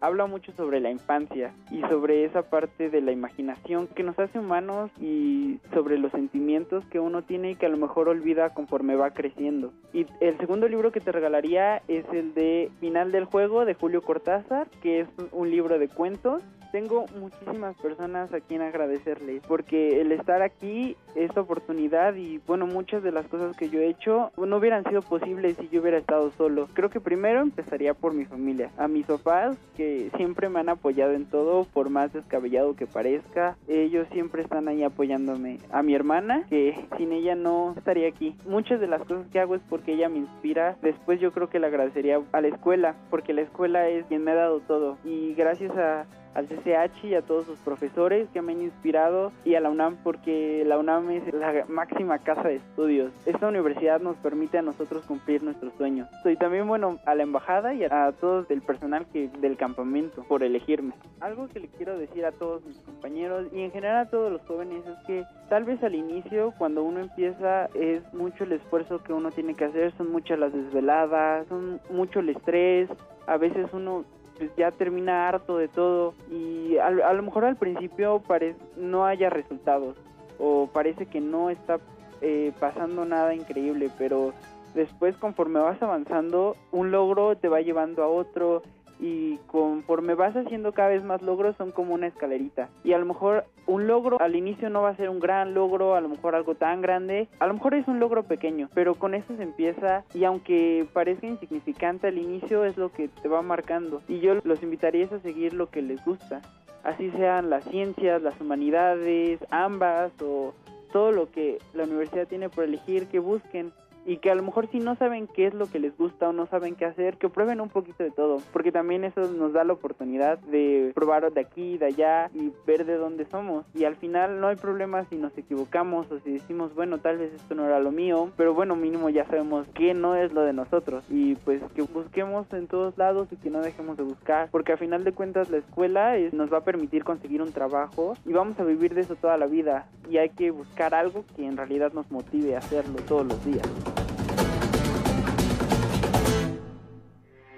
habla 0.05 0.25
mucho 0.27 0.51
sobre 0.53 0.79
la 0.79 0.91
infancia 0.91 1.53
y 1.71 1.81
sobre 1.81 2.25
esa 2.25 2.43
parte 2.43 2.89
de 2.89 3.01
la 3.01 3.11
imaginación 3.11 3.87
que 3.87 4.03
nos 4.03 4.17
hace 4.19 4.39
humanos 4.39 4.91
y 4.99 5.59
sobre 5.73 5.97
los 5.97 6.11
sentimientos 6.11 6.85
que 6.85 6.99
uno 6.99 7.23
tiene 7.23 7.51
y 7.51 7.55
que 7.55 7.65
a 7.65 7.69
lo 7.69 7.77
mejor 7.77 8.09
olvida 8.09 8.53
conforme 8.53 8.95
va 8.95 9.11
creciendo. 9.11 9.73
Y 9.93 10.05
el 10.21 10.37
segundo 10.37 10.67
libro 10.67 10.91
que 10.91 11.01
te 11.01 11.11
regalaría 11.11 11.81
es 11.87 12.05
el 12.11 12.33
de 12.33 12.71
Final 12.79 13.11
del 13.11 13.25
Juego 13.25 13.65
de 13.65 13.73
Julio 13.73 14.01
Cortázar, 14.01 14.67
que 14.81 15.01
es 15.01 15.07
un 15.31 15.49
libro 15.49 15.79
de 15.79 15.87
cuentos 15.87 16.43
tengo 16.75 17.05
muchísimas 17.17 17.73
personas 17.77 18.33
a 18.33 18.41
quien 18.41 18.61
agradecerles 18.61 19.41
porque 19.47 20.01
el 20.01 20.11
estar 20.11 20.41
aquí, 20.41 20.97
esta 21.15 21.41
oportunidad 21.41 22.15
y 22.15 22.39
bueno, 22.45 22.67
muchas 22.67 23.03
de 23.03 23.11
las 23.11 23.27
cosas 23.27 23.55
que 23.55 23.69
yo 23.69 23.79
he 23.79 23.87
hecho 23.87 24.31
no 24.37 24.57
hubieran 24.57 24.83
sido 24.83 25.01
posibles 25.01 25.57
si 25.57 25.69
yo 25.69 25.81
hubiera 25.81 25.97
estado 25.97 26.31
solo. 26.31 26.67
Creo 26.73 26.89
que 26.89 26.99
primero 26.99 27.41
empezaría 27.41 27.93
por 27.93 28.13
mi 28.13 28.25
familia, 28.25 28.71
a 28.77 28.87
mis 28.87 29.05
papás 29.05 29.57
que 29.75 30.09
siempre 30.15 30.49
me 30.49 30.59
han 30.59 30.69
apoyado 30.69 31.13
en 31.13 31.25
todo, 31.25 31.65
por 31.73 31.89
más 31.89 32.13
descabellado 32.13 32.75
que 32.75 32.87
parezca, 32.87 33.57
ellos 33.67 34.07
siempre 34.11 34.41
están 34.41 34.67
ahí 34.67 34.83
apoyándome. 34.83 35.59
A 35.71 35.83
mi 35.83 35.95
hermana, 35.95 36.45
que 36.49 36.87
sin 36.97 37.11
ella 37.11 37.35
no 37.35 37.73
estaría 37.77 38.07
aquí. 38.07 38.35
Muchas 38.45 38.79
de 38.79 38.87
las 38.87 39.01
cosas 39.03 39.27
que 39.31 39.39
hago 39.39 39.55
es 39.55 39.61
porque 39.69 39.93
ella 39.93 40.09
me 40.09 40.19
inspira. 40.19 40.77
Después 40.81 41.19
yo 41.19 41.31
creo 41.31 41.49
que 41.49 41.59
le 41.59 41.67
agradecería 41.67 42.21
a 42.31 42.41
la 42.41 42.47
escuela, 42.47 42.95
porque 43.09 43.33
la 43.33 43.41
escuela 43.41 43.87
es 43.87 44.05
quien 44.05 44.23
me 44.23 44.31
ha 44.31 44.35
dado 44.35 44.59
todo 44.61 44.97
y 45.03 45.33
gracias 45.33 45.71
a 45.77 46.05
al 46.35 46.47
CCH 46.47 47.05
y 47.05 47.15
a 47.15 47.21
todos 47.21 47.45
sus 47.45 47.57
profesores 47.59 48.27
que 48.33 48.41
me 48.41 48.51
han 48.51 48.61
inspirado 48.61 49.31
y 49.45 49.55
a 49.55 49.61
la 49.61 49.69
UNAM 49.69 49.97
porque 50.03 50.63
la 50.65 50.77
UNAM 50.77 51.04
es 51.09 51.33
la 51.33 51.65
máxima 51.67 52.19
casa 52.19 52.43
de 52.43 52.55
estudios. 52.55 53.11
Esta 53.25 53.47
universidad 53.47 53.99
nos 53.99 54.17
permite 54.17 54.57
a 54.57 54.61
nosotros 54.61 55.05
cumplir 55.05 55.43
nuestros 55.43 55.73
sueños. 55.73 56.07
Soy 56.23 56.35
también 56.35 56.67
bueno 56.67 56.99
a 57.05 57.15
la 57.15 57.23
embajada 57.23 57.73
y 57.73 57.83
a, 57.83 58.11
todos 58.19 58.49
el 58.49 58.61
personal 58.61 59.05
que 59.11 59.29
del 59.39 59.57
campamento 59.57 60.23
por 60.23 60.43
elegirme. 60.43 60.93
Algo 61.19 61.47
que 61.47 61.59
le 61.59 61.67
quiero 61.67 61.97
decir 61.97 62.25
a 62.25 62.31
todos 62.31 62.65
mis 62.65 62.77
compañeros 62.79 63.47
y 63.51 63.61
en 63.61 63.71
general 63.71 64.07
a 64.07 64.09
todos 64.09 64.31
los 64.31 64.41
jóvenes 64.43 64.83
es 64.85 65.07
que 65.07 65.23
tal 65.49 65.63
vez 65.63 65.81
al 65.83 65.95
inicio 65.95 66.53
cuando 66.57 66.83
uno 66.83 66.99
empieza 66.99 67.65
es 67.75 68.01
mucho 68.13 68.43
el 68.43 68.53
esfuerzo 68.53 69.03
que 69.03 69.13
uno 69.13 69.31
tiene 69.31 69.55
que 69.55 69.65
hacer, 69.65 69.93
son 69.97 70.11
muchas 70.11 70.39
las 70.39 70.53
desveladas, 70.53 71.47
son 71.47 71.79
mucho 71.89 72.19
el 72.19 72.29
estrés, 72.29 72.89
a 73.27 73.37
veces 73.37 73.67
uno 73.73 74.05
pues 74.37 74.51
ya 74.57 74.71
termina 74.71 75.27
harto 75.27 75.57
de 75.57 75.67
todo 75.67 76.13
y 76.29 76.77
a, 76.77 76.89
lo 76.91 77.23
mejor 77.23 77.45
al 77.45 77.55
principio 77.55 78.21
parece 78.27 78.59
no 78.75 79.05
haya 79.05 79.29
resultados 79.29 79.95
o 80.39 80.69
parece 80.71 81.05
que 81.05 81.21
no 81.21 81.49
está 81.49 81.79
eh, 82.21 82.51
pasando 82.59 83.05
nada 83.05 83.33
increíble, 83.33 83.89
pero 83.97 84.33
después 84.73 85.15
conforme 85.17 85.59
vas 85.59 85.81
avanzando 85.81 86.55
un 86.71 86.91
logro 86.91 87.37
te 87.37 87.47
va 87.47 87.61
llevando 87.61 88.03
a 88.03 88.07
otro 88.07 88.61
y 88.99 89.37
conforme 89.47 90.15
vas 90.15 90.35
haciendo 90.35 90.71
cada 90.71 90.89
vez 90.89 91.03
más 91.03 91.21
logros 91.21 91.55
son 91.57 91.71
como 91.71 91.93
una 91.93 92.07
escalerita. 92.07 92.69
Y 92.83 92.93
a 92.93 92.97
lo 92.97 93.05
mejor 93.05 93.45
un 93.65 93.87
logro 93.87 94.21
al 94.21 94.35
inicio 94.35 94.69
no 94.69 94.81
va 94.81 94.89
a 94.89 94.95
ser 94.95 95.09
un 95.09 95.19
gran 95.19 95.53
logro, 95.53 95.95
a 95.95 96.01
lo 96.01 96.09
mejor 96.09 96.35
algo 96.35 96.55
tan 96.55 96.81
grande, 96.81 97.27
a 97.39 97.47
lo 97.47 97.53
mejor 97.53 97.73
es 97.73 97.87
un 97.87 97.99
logro 97.99 98.23
pequeño, 98.23 98.69
pero 98.73 98.95
con 98.95 99.13
eso 99.13 99.35
se 99.35 99.43
empieza 99.43 100.03
y 100.13 100.23
aunque 100.23 100.87
parezca 100.93 101.27
insignificante 101.27 102.07
al 102.07 102.17
inicio 102.17 102.63
es 102.65 102.77
lo 102.77 102.91
que 102.91 103.07
te 103.07 103.27
va 103.27 103.41
marcando. 103.41 104.01
Y 104.07 104.19
yo 104.19 104.35
los 104.43 104.63
invitaría 104.63 105.05
a 105.05 105.19
seguir 105.19 105.53
lo 105.53 105.69
que 105.69 105.81
les 105.81 106.03
gusta, 106.05 106.41
así 106.85 107.11
sean 107.11 107.49
las 107.49 107.65
ciencias, 107.65 108.21
las 108.21 108.39
humanidades, 108.39 109.39
ambas 109.49 110.11
o 110.21 110.53
todo 110.93 111.11
lo 111.11 111.31
que 111.31 111.57
la 111.73 111.83
universidad 111.83 112.27
tiene 112.27 112.47
por 112.49 112.63
elegir 112.63 113.07
que 113.07 113.19
busquen 113.19 113.73
y 114.05 114.17
que 114.17 114.31
a 114.31 114.35
lo 114.35 114.43
mejor 114.43 114.67
si 114.71 114.79
no 114.79 114.95
saben 114.95 115.27
qué 115.27 115.47
es 115.47 115.53
lo 115.53 115.67
que 115.67 115.79
les 115.79 115.97
gusta 115.97 116.29
o 116.29 116.33
no 116.33 116.45
saben 116.47 116.75
qué 116.75 116.85
hacer, 116.85 117.17
que 117.17 117.29
prueben 117.29 117.59
un 117.59 117.69
poquito 117.69 118.03
de 118.03 118.11
todo, 118.11 118.37
porque 118.53 118.71
también 118.71 119.03
eso 119.03 119.21
nos 119.31 119.53
da 119.53 119.63
la 119.63 119.73
oportunidad 119.73 120.37
de 120.39 120.91
probar 120.93 121.31
de 121.31 121.41
aquí, 121.41 121.77
de 121.77 121.87
allá 121.87 122.29
y 122.33 122.51
ver 122.67 122.85
de 122.85 122.95
dónde 122.95 123.25
somos. 123.25 123.65
Y 123.73 123.85
al 123.85 123.95
final 123.95 124.39
no 124.39 124.47
hay 124.47 124.55
problema 124.55 125.05
si 125.05 125.15
nos 125.15 125.35
equivocamos 125.37 126.11
o 126.11 126.19
si 126.19 126.31
decimos, 126.31 126.75
bueno, 126.75 126.99
tal 126.99 127.17
vez 127.17 127.33
esto 127.33 127.55
no 127.55 127.65
era 127.65 127.79
lo 127.79 127.91
mío, 127.91 128.31
pero 128.37 128.53
bueno, 128.53 128.75
mínimo 128.75 129.09
ya 129.09 129.25
sabemos 129.25 129.67
que 129.73 129.93
no 129.93 130.15
es 130.15 130.31
lo 130.33 130.41
de 130.41 130.53
nosotros 130.53 131.03
y 131.09 131.35
pues 131.35 131.61
que 131.73 131.81
busquemos 131.81 132.51
en 132.53 132.67
todos 132.67 132.97
lados 132.97 133.27
y 133.31 133.37
que 133.37 133.49
no 133.49 133.61
dejemos 133.61 133.97
de 133.97 134.03
buscar, 134.03 134.49
porque 134.51 134.73
al 134.73 134.77
final 134.77 135.03
de 135.03 135.13
cuentas 135.13 135.49
la 135.49 135.57
escuela 135.57 136.15
nos 136.31 136.51
va 136.51 136.59
a 136.59 136.63
permitir 136.63 137.03
conseguir 137.03 137.41
un 137.41 137.51
trabajo 137.51 138.13
y 138.25 138.33
vamos 138.33 138.59
a 138.59 138.63
vivir 138.63 138.93
de 138.93 139.01
eso 139.01 139.15
toda 139.15 139.37
la 139.37 139.47
vida 139.47 139.87
y 140.09 140.17
hay 140.17 140.29
que 140.29 140.51
buscar 140.51 140.93
algo 140.93 141.25
que 141.35 141.45
en 141.45 141.57
realidad 141.57 141.93
nos 141.93 142.09
motive 142.11 142.55
a 142.55 142.59
hacerlo 142.59 142.95
todos 143.07 143.25
los 143.25 143.45
días. 143.45 143.94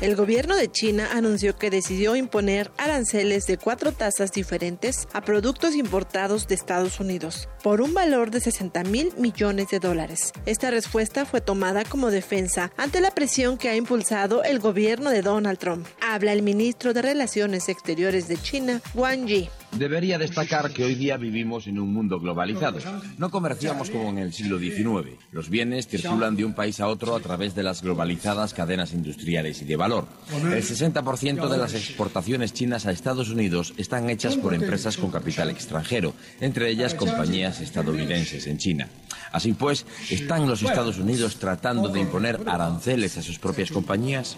El 0.00 0.16
gobierno 0.16 0.56
de 0.56 0.72
China 0.72 1.10
anunció 1.12 1.58
que 1.58 1.68
decidió 1.68 2.16
imponer 2.16 2.70
aranceles 2.78 3.46
de 3.46 3.58
cuatro 3.58 3.92
tasas 3.92 4.32
diferentes 4.32 5.06
a 5.12 5.20
productos 5.20 5.74
importados 5.74 6.48
de 6.48 6.54
Estados 6.54 7.00
Unidos 7.00 7.50
por 7.62 7.82
un 7.82 7.92
valor 7.92 8.30
de 8.30 8.40
60 8.40 8.82
mil 8.84 9.12
millones 9.18 9.68
de 9.68 9.78
dólares. 9.78 10.32
Esta 10.46 10.70
respuesta 10.70 11.26
fue 11.26 11.42
tomada 11.42 11.84
como 11.84 12.10
defensa 12.10 12.72
ante 12.78 13.02
la 13.02 13.10
presión 13.10 13.58
que 13.58 13.68
ha 13.68 13.76
impulsado 13.76 14.42
el 14.42 14.58
gobierno 14.58 15.10
de 15.10 15.20
Donald 15.20 15.58
Trump. 15.58 15.86
Habla 16.00 16.32
el 16.32 16.40
ministro 16.40 16.94
de 16.94 17.02
Relaciones 17.02 17.68
Exteriores 17.68 18.26
de 18.26 18.38
China, 18.38 18.80
Wang 18.94 19.26
Yi. 19.26 19.50
Debería 19.72 20.18
destacar 20.18 20.72
que 20.72 20.84
hoy 20.84 20.94
día 20.94 21.16
vivimos 21.16 21.66
en 21.66 21.78
un 21.78 21.92
mundo 21.92 22.18
globalizado. 22.18 22.78
No 23.18 23.30
comerciamos 23.30 23.90
como 23.90 24.10
en 24.10 24.18
el 24.18 24.32
siglo 24.32 24.58
XIX. 24.58 25.16
Los 25.32 25.48
bienes 25.48 25.86
circulan 25.86 26.36
de 26.36 26.44
un 26.44 26.54
país 26.54 26.80
a 26.80 26.88
otro 26.88 27.14
a 27.14 27.20
través 27.20 27.54
de 27.54 27.62
las 27.62 27.82
globalizadas 27.82 28.52
cadenas 28.52 28.92
industriales 28.92 29.62
y 29.62 29.64
de 29.64 29.76
valor. 29.76 30.06
El 30.32 30.62
60% 30.62 31.48
de 31.48 31.58
las 31.58 31.74
exportaciones 31.74 32.52
chinas 32.52 32.86
a 32.86 32.90
Estados 32.90 33.30
Unidos 33.30 33.72
están 33.76 34.10
hechas 34.10 34.36
por 34.36 34.54
empresas 34.54 34.96
con 34.96 35.10
capital 35.10 35.50
extranjero, 35.50 36.14
entre 36.40 36.68
ellas 36.68 36.94
compañías 36.94 37.60
estadounidenses 37.60 38.46
en 38.46 38.58
China. 38.58 38.88
Así 39.32 39.52
pues, 39.52 39.86
¿están 40.10 40.48
los 40.48 40.62
Estados 40.62 40.98
Unidos 40.98 41.36
tratando 41.36 41.88
de 41.88 42.00
imponer 42.00 42.40
aranceles 42.46 43.16
a 43.16 43.22
sus 43.22 43.38
propias 43.38 43.70
compañías? 43.70 44.36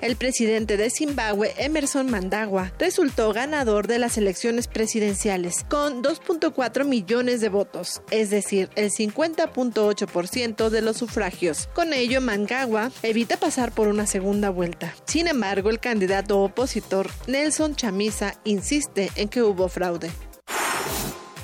El 0.00 0.16
presidente 0.16 0.76
de 0.76 0.90
Zimbabue, 0.90 1.54
Emerson 1.56 2.10
Mandagua, 2.10 2.72
resultó 2.78 3.32
ganador 3.32 3.86
de 3.86 3.98
las 3.98 4.18
elecciones 4.18 4.68
presidenciales 4.68 5.64
con 5.68 6.02
2.4 6.02 6.84
millones 6.84 7.40
de 7.40 7.48
votos, 7.48 8.02
es 8.10 8.30
decir, 8.30 8.68
el 8.76 8.90
50.8% 8.90 10.68
de 10.68 10.82
los 10.82 10.98
sufragios. 10.98 11.68
Con 11.74 11.92
ello, 11.92 12.20
Mnangagwa 12.20 12.90
evita 13.02 13.38
pasar 13.38 13.72
por 13.72 13.88
una 13.88 14.06
segunda 14.06 14.50
vuelta. 14.50 14.94
Sin 15.06 15.28
embargo, 15.28 15.70
el 15.70 15.80
candidato 15.80 16.40
opositor, 16.40 17.08
Nelson 17.26 17.74
Chamisa, 17.74 18.34
insiste 18.44 19.10
en 19.16 19.28
que 19.28 19.42
hubo 19.42 19.68
fraude. 19.68 20.10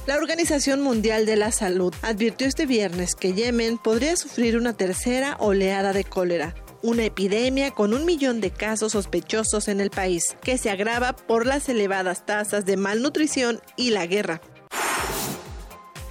La 0.06 0.16
Organización 0.16 0.82
Mundial 0.82 1.26
de 1.26 1.36
la 1.36 1.52
Salud 1.52 1.94
advirtió 2.02 2.48
este 2.48 2.66
viernes 2.66 3.14
que 3.14 3.34
Yemen 3.34 3.78
podría 3.78 4.16
sufrir 4.16 4.56
una 4.56 4.72
tercera 4.72 5.36
oleada 5.38 5.92
de 5.92 6.02
cólera, 6.02 6.56
una 6.82 7.04
epidemia 7.04 7.70
con 7.70 7.94
un 7.94 8.04
millón 8.04 8.40
de 8.40 8.50
casos 8.50 8.92
sospechosos 8.92 9.68
en 9.68 9.80
el 9.80 9.90
país, 9.90 10.36
que 10.42 10.59
se 10.59 10.70
agrava 10.70 11.14
por 11.14 11.46
las 11.46 11.68
elevadas 11.68 12.26
tasas 12.26 12.64
de 12.64 12.76
malnutrición 12.76 13.60
y 13.76 13.90
la 13.90 14.06
guerra. 14.06 14.40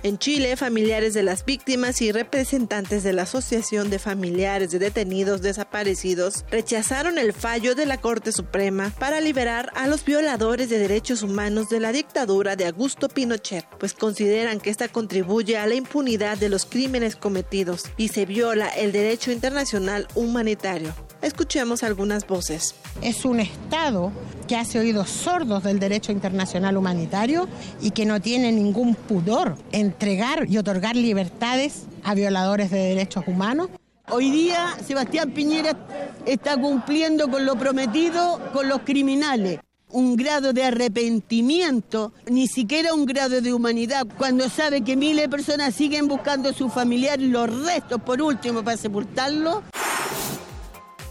En 0.03 0.17
Chile, 0.17 0.57
familiares 0.57 1.13
de 1.13 1.21
las 1.21 1.45
víctimas 1.45 2.01
y 2.01 2.11
representantes 2.11 3.03
de 3.03 3.13
la 3.13 3.21
Asociación 3.21 3.91
de 3.91 3.99
Familiares 3.99 4.71
de 4.71 4.79
Detenidos 4.79 5.43
Desaparecidos 5.43 6.43
rechazaron 6.49 7.19
el 7.19 7.33
fallo 7.33 7.75
de 7.75 7.85
la 7.85 8.01
Corte 8.01 8.31
Suprema 8.31 8.91
para 8.97 9.21
liberar 9.21 9.69
a 9.75 9.85
los 9.85 10.03
violadores 10.03 10.71
de 10.71 10.79
derechos 10.79 11.21
humanos 11.21 11.69
de 11.69 11.79
la 11.79 11.91
dictadura 11.91 12.55
de 12.55 12.65
Augusto 12.65 13.09
Pinochet, 13.09 13.67
pues 13.79 13.93
consideran 13.93 14.59
que 14.59 14.71
esta 14.71 14.87
contribuye 14.87 15.59
a 15.59 15.67
la 15.67 15.75
impunidad 15.75 16.39
de 16.39 16.49
los 16.49 16.65
crímenes 16.65 17.15
cometidos 17.15 17.83
y 17.95 18.07
se 18.07 18.25
viola 18.25 18.69
el 18.69 18.91
derecho 18.91 19.31
internacional 19.31 20.07
humanitario. 20.15 20.95
Escuchemos 21.21 21.83
algunas 21.83 22.25
voces. 22.25 22.73
Es 23.03 23.25
un 23.25 23.39
Estado 23.39 24.11
que 24.47 24.55
hace 24.55 24.79
oídos 24.79 25.09
sordos 25.09 25.63
del 25.63 25.79
derecho 25.79 26.11
internacional 26.11 26.77
humanitario 26.77 27.47
y 27.79 27.91
que 27.91 28.05
no 28.05 28.19
tiene 28.19 28.51
ningún 28.51 28.95
pudor 28.95 29.55
en 29.71 29.91
entregar 29.91 30.49
y 30.49 30.57
otorgar 30.57 30.95
libertades 30.95 31.83
a 32.03 32.15
violadores 32.15 32.71
de 32.71 32.79
derechos 32.79 33.25
humanos. 33.27 33.69
Hoy 34.09 34.31
día 34.31 34.75
Sebastián 34.85 35.31
Piñera 35.31 35.77
está 36.25 36.59
cumpliendo 36.59 37.29
con 37.29 37.45
lo 37.45 37.55
prometido 37.55 38.41
con 38.51 38.67
los 38.67 38.79
criminales. 38.79 39.59
Un 39.89 40.15
grado 40.15 40.53
de 40.53 40.63
arrepentimiento, 40.63 42.13
ni 42.29 42.47
siquiera 42.47 42.93
un 42.93 43.05
grado 43.05 43.41
de 43.41 43.53
humanidad, 43.53 44.07
cuando 44.17 44.49
sabe 44.49 44.81
que 44.81 44.95
miles 44.95 45.25
de 45.25 45.29
personas 45.29 45.75
siguen 45.75 46.07
buscando 46.07 46.49
a 46.49 46.53
sus 46.53 46.73
familiares, 46.73 47.27
los 47.27 47.65
restos 47.65 48.01
por 48.01 48.21
último 48.21 48.63
para 48.63 48.77
sepultarlo. 48.77 49.63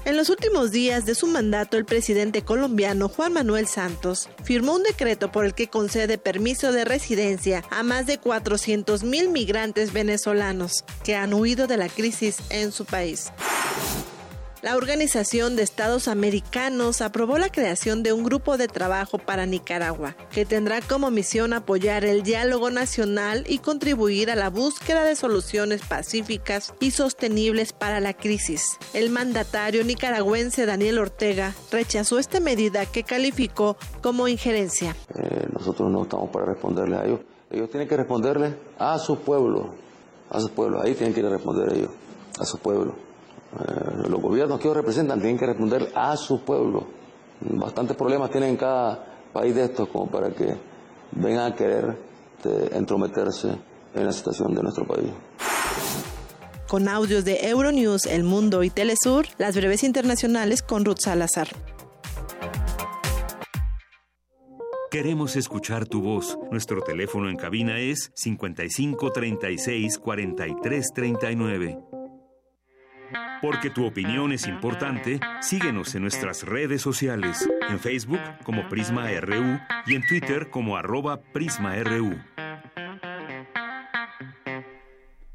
En 0.07 0.17
los 0.17 0.31
últimos 0.31 0.71
días 0.71 1.05
de 1.05 1.15
su 1.15 1.27
mandato, 1.27 1.77
el 1.77 1.85
presidente 1.85 2.43
colombiano 2.43 3.09
Juan 3.09 3.35
Manuel 3.35 3.67
Santos 3.67 4.31
firmó 4.43 4.75
un 4.75 4.83
decreto 4.83 5.31
por 5.31 5.45
el 5.45 5.55
que 5.55 5.69
concede 5.69 6.17
permiso 6.17 6.73
de 6.73 6.87
residencia 6.87 7.63
a 7.71 7.83
más 7.83 8.07
de 8.07 8.17
400 8.17 9.05
mil 9.05 9.29
migrantes 9.29 9.93
venezolanos 9.93 10.85
que 11.05 11.17
han 11.17 11.35
huido 11.35 11.67
de 11.67 11.77
la 11.77 11.91
crisis 11.91 12.39
en 12.49 12.73
su 12.73 12.87
país. 12.87 13.31
La 14.63 14.77
Organización 14.77 15.57
de 15.57 15.63
Estados 15.63 16.07
Americanos 16.07 17.01
aprobó 17.01 17.39
la 17.39 17.49
creación 17.49 18.03
de 18.03 18.13
un 18.13 18.25
grupo 18.25 18.59
de 18.59 18.69
trabajo 18.69 19.17
para 19.17 19.47
Nicaragua, 19.47 20.17
que 20.31 20.45
tendrá 20.45 20.83
como 20.83 21.11
misión 21.11 21.55
apoyar 21.55 22.05
el 22.05 22.23
diálogo 22.23 22.71
nacional 22.71 23.45
y 23.49 23.61
contribuir 23.61 24.31
a 24.31 24.37
la 24.37 24.51
búsqueda 24.51 25.05
de 25.05 25.17
soluciones 25.17 25.81
pacíficas 25.81 26.75
y 26.79 26.91
sostenibles 26.91 27.73
para 27.73 28.01
la 28.01 28.13
crisis. 28.13 28.79
El 28.93 29.09
mandatario 29.09 29.83
nicaragüense 29.83 30.67
Daniel 30.67 30.99
Ortega 30.99 31.55
rechazó 31.73 32.19
esta 32.19 32.39
medida 32.39 32.85
que 32.85 33.03
calificó 33.03 33.79
como 34.03 34.29
injerencia. 34.29 34.95
Eh, 35.15 35.49
nosotros 35.55 35.91
no 35.91 36.03
estamos 36.03 36.29
para 36.29 36.45
responderle 36.45 36.97
a 36.97 37.07
ellos. 37.07 37.21
Ellos 37.51 37.71
tienen 37.71 37.89
que 37.89 37.97
responderle 37.97 38.55
a 38.79 38.99
su 38.99 39.21
pueblo, 39.21 39.71
a 40.29 40.39
su 40.39 40.51
pueblo. 40.51 40.83
Ahí 40.83 40.95
tienen 40.95 41.15
que 41.15 41.23
responder 41.23 41.73
ellos, 41.73 41.91
a 42.39 42.45
su 42.45 42.59
pueblo. 42.59 43.10
Eh, 43.53 44.09
los 44.09 44.21
gobiernos 44.21 44.59
que 44.59 44.69
ellos 44.69 44.77
representan 44.77 45.19
tienen 45.21 45.39
que 45.39 45.47
responder 45.47 45.91
a 45.95 46.17
su 46.17 46.41
pueblo. 46.43 46.87
Bastantes 47.41 47.97
problemas 47.97 48.31
tienen 48.31 48.51
en 48.51 48.57
cada 48.57 49.05
país 49.33 49.55
de 49.55 49.65
estos 49.65 49.89
como 49.89 50.07
para 50.07 50.31
que 50.31 50.55
vengan 51.13 51.53
a 51.53 51.57
querer 51.57 51.97
este, 52.37 52.77
entrometerse 52.77 53.49
en 53.95 54.07
la 54.07 54.13
situación 54.13 54.55
de 54.55 54.63
nuestro 54.63 54.87
país. 54.87 55.11
Con 56.69 56.89
audios 56.89 57.25
de 57.25 57.49
Euronews, 57.49 58.07
El 58.07 58.23
Mundo 58.23 58.63
y 58.63 58.71
Telesur, 58.71 59.27
las 59.39 59.57
breves 59.57 59.83
internacionales 59.83 60.63
con 60.63 60.85
Ruth 60.85 61.01
Salazar. 61.01 61.49
Queremos 64.91 65.37
escuchar 65.37 65.87
tu 65.87 66.03
voz. 66.03 66.39
Nuestro 66.51 66.83
teléfono 66.83 67.29
en 67.29 67.37
cabina 67.37 67.79
es 67.79 68.11
55 68.15 69.13
36 69.13 69.99
43 69.99 70.87
39. 70.95 71.79
Porque 73.43 73.71
tu 73.71 73.87
opinión 73.87 74.33
es 74.33 74.47
importante, 74.47 75.21
síguenos 75.41 75.95
en 75.95 76.03
nuestras 76.03 76.43
redes 76.45 76.83
sociales, 76.83 77.49
en 77.69 77.79
Facebook 77.79 78.21
como 78.45 78.69
Prisma 78.69 79.09
RU 79.21 79.59
y 79.87 79.95
en 79.95 80.07
Twitter 80.07 80.51
como 80.51 80.77
arroba 80.77 81.21
PrismaRU. 81.21 82.17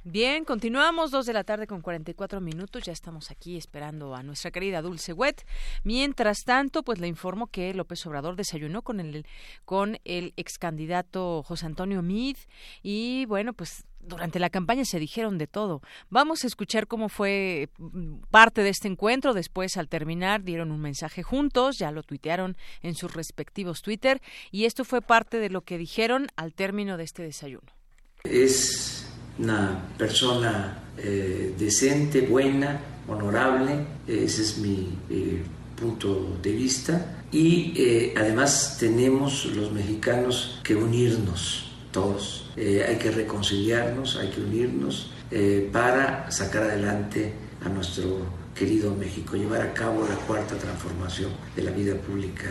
Bien, 0.08 0.46
continuamos, 0.46 1.12
dos 1.12 1.26
de 1.26 1.34
la 1.34 1.44
tarde 1.44 1.68
con 1.68 1.82
44 1.82 2.40
minutos. 2.40 2.84
Ya 2.84 2.94
estamos 2.94 3.32
aquí 3.32 3.58
esperando 3.58 4.16
a 4.16 4.24
nuestra 4.24 4.50
querida 4.50 4.82
Dulce 4.82 5.12
Wet. 5.12 5.46
Mientras 5.84 6.46
tanto, 6.46 6.84
pues 6.84 7.00
le 7.00 7.08
informo 7.08 7.48
que 7.48 7.74
López 7.74 8.06
Obrador 8.06 8.36
desayunó 8.36 8.82
con 8.82 9.02
el, 9.02 9.26
con 9.66 9.98
el 10.06 10.34
ex 10.38 10.58
candidato 10.58 11.44
José 11.44 11.66
Antonio 11.66 12.02
Mid 12.02 12.38
y 12.82 13.26
bueno, 13.26 13.52
pues 13.52 13.88
durante 14.08 14.40
la 14.40 14.50
campaña 14.50 14.86
se 14.86 15.00
dijeron 15.00 15.38
de 15.38 15.48
todo. 15.48 15.82
Vamos 16.10 16.44
a 16.44 16.48
escuchar 16.48 16.88
cómo 16.88 17.10
fue 17.10 17.70
mm, 17.78 18.24
parte 18.30 18.62
de 18.62 18.70
este 18.70 18.88
encuentro. 18.88 19.34
Después, 19.34 19.78
al 19.78 19.90
terminar, 19.90 20.44
dieron 20.44 20.72
un 20.72 20.82
mensaje 20.82 21.24
juntos, 21.24 21.78
ya 21.78 21.92
lo 21.92 22.04
tuitearon 22.04 22.58
en 22.82 22.96
sus 22.96 23.14
respectivos 23.14 23.82
Twitter, 23.82 24.22
y 24.52 24.66
esto 24.66 24.86
fue 24.86 25.02
parte 25.02 25.38
de 25.38 25.50
lo 25.50 25.62
que 25.62 25.78
dijeron 25.78 26.28
al 26.36 26.54
término 26.54 26.98
de 26.98 27.04
este 27.04 27.24
desayuno. 27.24 27.68
Es 28.24 29.08
una 29.38 29.90
persona 29.98 30.84
eh, 30.98 31.54
decente, 31.58 32.22
buena, 32.22 32.82
honorable, 33.08 33.86
ese 34.08 34.42
es 34.42 34.58
mi 34.58 34.98
eh, 35.10 35.44
punto 35.76 36.38
de 36.42 36.52
vista, 36.52 37.24
y 37.32 37.74
eh, 37.76 38.14
además 38.18 38.78
tenemos 38.80 39.46
los 39.46 39.72
mexicanos 39.72 40.60
que 40.64 40.76
unirnos 40.76 41.65
todos 41.96 42.44
eh, 42.58 42.86
hay 42.86 42.98
que 42.98 43.10
reconciliarnos, 43.10 44.18
hay 44.18 44.30
que 44.30 44.42
unirnos 44.42 45.12
eh, 45.32 45.70
para 45.72 46.30
sacar 46.30 46.64
adelante 46.64 47.32
a 47.66 47.70
nuestro 47.70 48.18
querido 48.54 48.94
México, 48.94 49.38
llevar 49.38 49.62
a 49.62 49.74
cabo 49.74 50.06
la 50.06 50.16
cuarta 50.28 50.56
transformación 50.56 51.32
de 51.56 51.64
la 51.64 51.72
vida 51.72 51.96
pública 51.96 52.48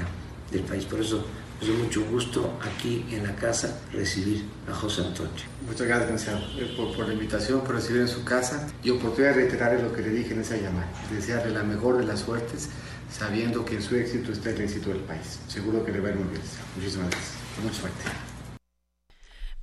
del 0.50 0.62
país. 0.62 0.86
Por 0.86 0.98
eso 0.98 1.26
es 1.60 1.68
de 1.68 1.74
mucho 1.74 2.06
gusto 2.06 2.58
aquí 2.62 3.04
en 3.10 3.22
la 3.22 3.36
casa 3.36 3.82
recibir 3.92 4.46
a 4.66 4.72
José 4.72 5.02
Antonio. 5.02 5.44
Muchas 5.68 5.86
gracias, 5.88 6.26
eh, 6.56 6.74
por, 6.74 6.96
por, 6.96 7.06
la 7.06 7.12
invitación, 7.12 7.60
por 7.60 7.74
recibir 7.74 8.00
en 8.00 8.08
su 8.08 8.24
casa 8.24 8.66
y 8.82 8.88
oportunidad 8.88 9.34
de 9.34 9.42
reiterar 9.42 9.78
lo 9.78 9.92
que 9.92 10.00
le 10.00 10.08
dije 10.08 10.32
en 10.32 10.40
esa 10.40 10.56
llamada, 10.56 10.88
desearle 11.10 11.52
la 11.52 11.64
mejor 11.64 11.98
de 11.98 12.06
las 12.06 12.20
suertes, 12.20 12.70
sabiendo 13.10 13.62
que 13.62 13.74
en 13.74 13.82
su 13.82 13.94
éxito 13.94 14.32
está 14.32 14.50
el 14.50 14.62
éxito 14.62 14.88
del 14.88 15.00
país. 15.00 15.38
Seguro 15.48 15.84
que 15.84 15.92
le 15.92 16.00
va 16.00 16.08
a 16.08 16.12
ir 16.12 16.16
muy 16.16 16.30
bien. 16.30 16.42
Muchísimas 16.76 17.10
gracias. 17.10 17.34
Mucha 17.62 17.74
suerte. 17.74 18.33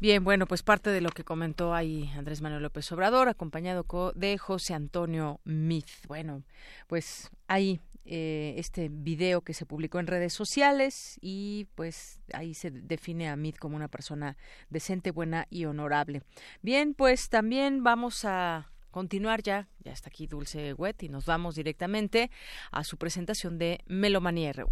Bien, 0.01 0.23
bueno, 0.23 0.47
pues 0.47 0.63
parte 0.63 0.89
de 0.89 0.99
lo 0.99 1.11
que 1.11 1.23
comentó 1.23 1.75
ahí 1.75 2.11
Andrés 2.17 2.41
Manuel 2.41 2.63
López 2.63 2.91
Obrador, 2.91 3.29
acompañado 3.29 3.85
de 4.15 4.39
José 4.39 4.73
Antonio 4.73 5.39
Mith. 5.43 6.07
Bueno, 6.07 6.41
pues 6.87 7.29
ahí 7.47 7.79
eh, 8.03 8.55
este 8.57 8.89
video 8.89 9.41
que 9.41 9.53
se 9.53 9.67
publicó 9.67 9.99
en 9.99 10.07
redes 10.07 10.33
sociales 10.33 11.19
y 11.21 11.67
pues 11.75 12.19
ahí 12.33 12.55
se 12.55 12.71
define 12.71 13.29
a 13.29 13.35
Mith 13.35 13.59
como 13.59 13.75
una 13.75 13.89
persona 13.89 14.37
decente, 14.71 15.11
buena 15.11 15.45
y 15.51 15.65
honorable. 15.65 16.23
Bien, 16.63 16.95
pues 16.95 17.29
también 17.29 17.83
vamos 17.83 18.25
a 18.25 18.71
continuar 18.89 19.43
ya, 19.43 19.69
ya 19.83 19.91
está 19.91 20.09
aquí 20.09 20.25
Dulce 20.25 20.73
Wet 20.73 21.03
y 21.03 21.09
nos 21.09 21.27
vamos 21.27 21.53
directamente 21.53 22.31
a 22.71 22.83
su 22.83 22.97
presentación 22.97 23.59
de 23.59 23.81
Melomanía 23.85 24.51
RU. 24.53 24.71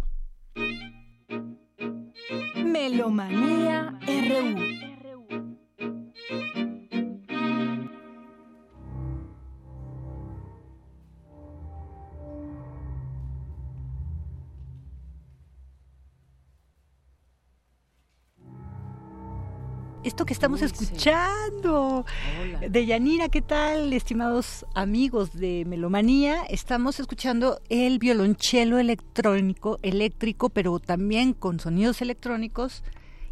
Melomanía 2.64 3.96
RU. 4.08 4.89
Esto 20.10 20.26
que 20.26 20.32
estamos 20.32 20.60
escuchando. 20.62 22.04
De 22.68 22.86
Yanira, 22.86 23.28
¿qué 23.28 23.42
tal, 23.42 23.92
estimados 23.92 24.66
amigos 24.74 25.32
de 25.32 25.64
Melomanía? 25.66 26.42
Estamos 26.48 26.98
escuchando 26.98 27.60
el 27.68 27.98
violonchelo 27.98 28.78
electrónico, 28.78 29.78
eléctrico, 29.82 30.48
pero 30.50 30.80
también 30.80 31.32
con 31.32 31.60
sonidos 31.60 32.02
electrónicos 32.02 32.82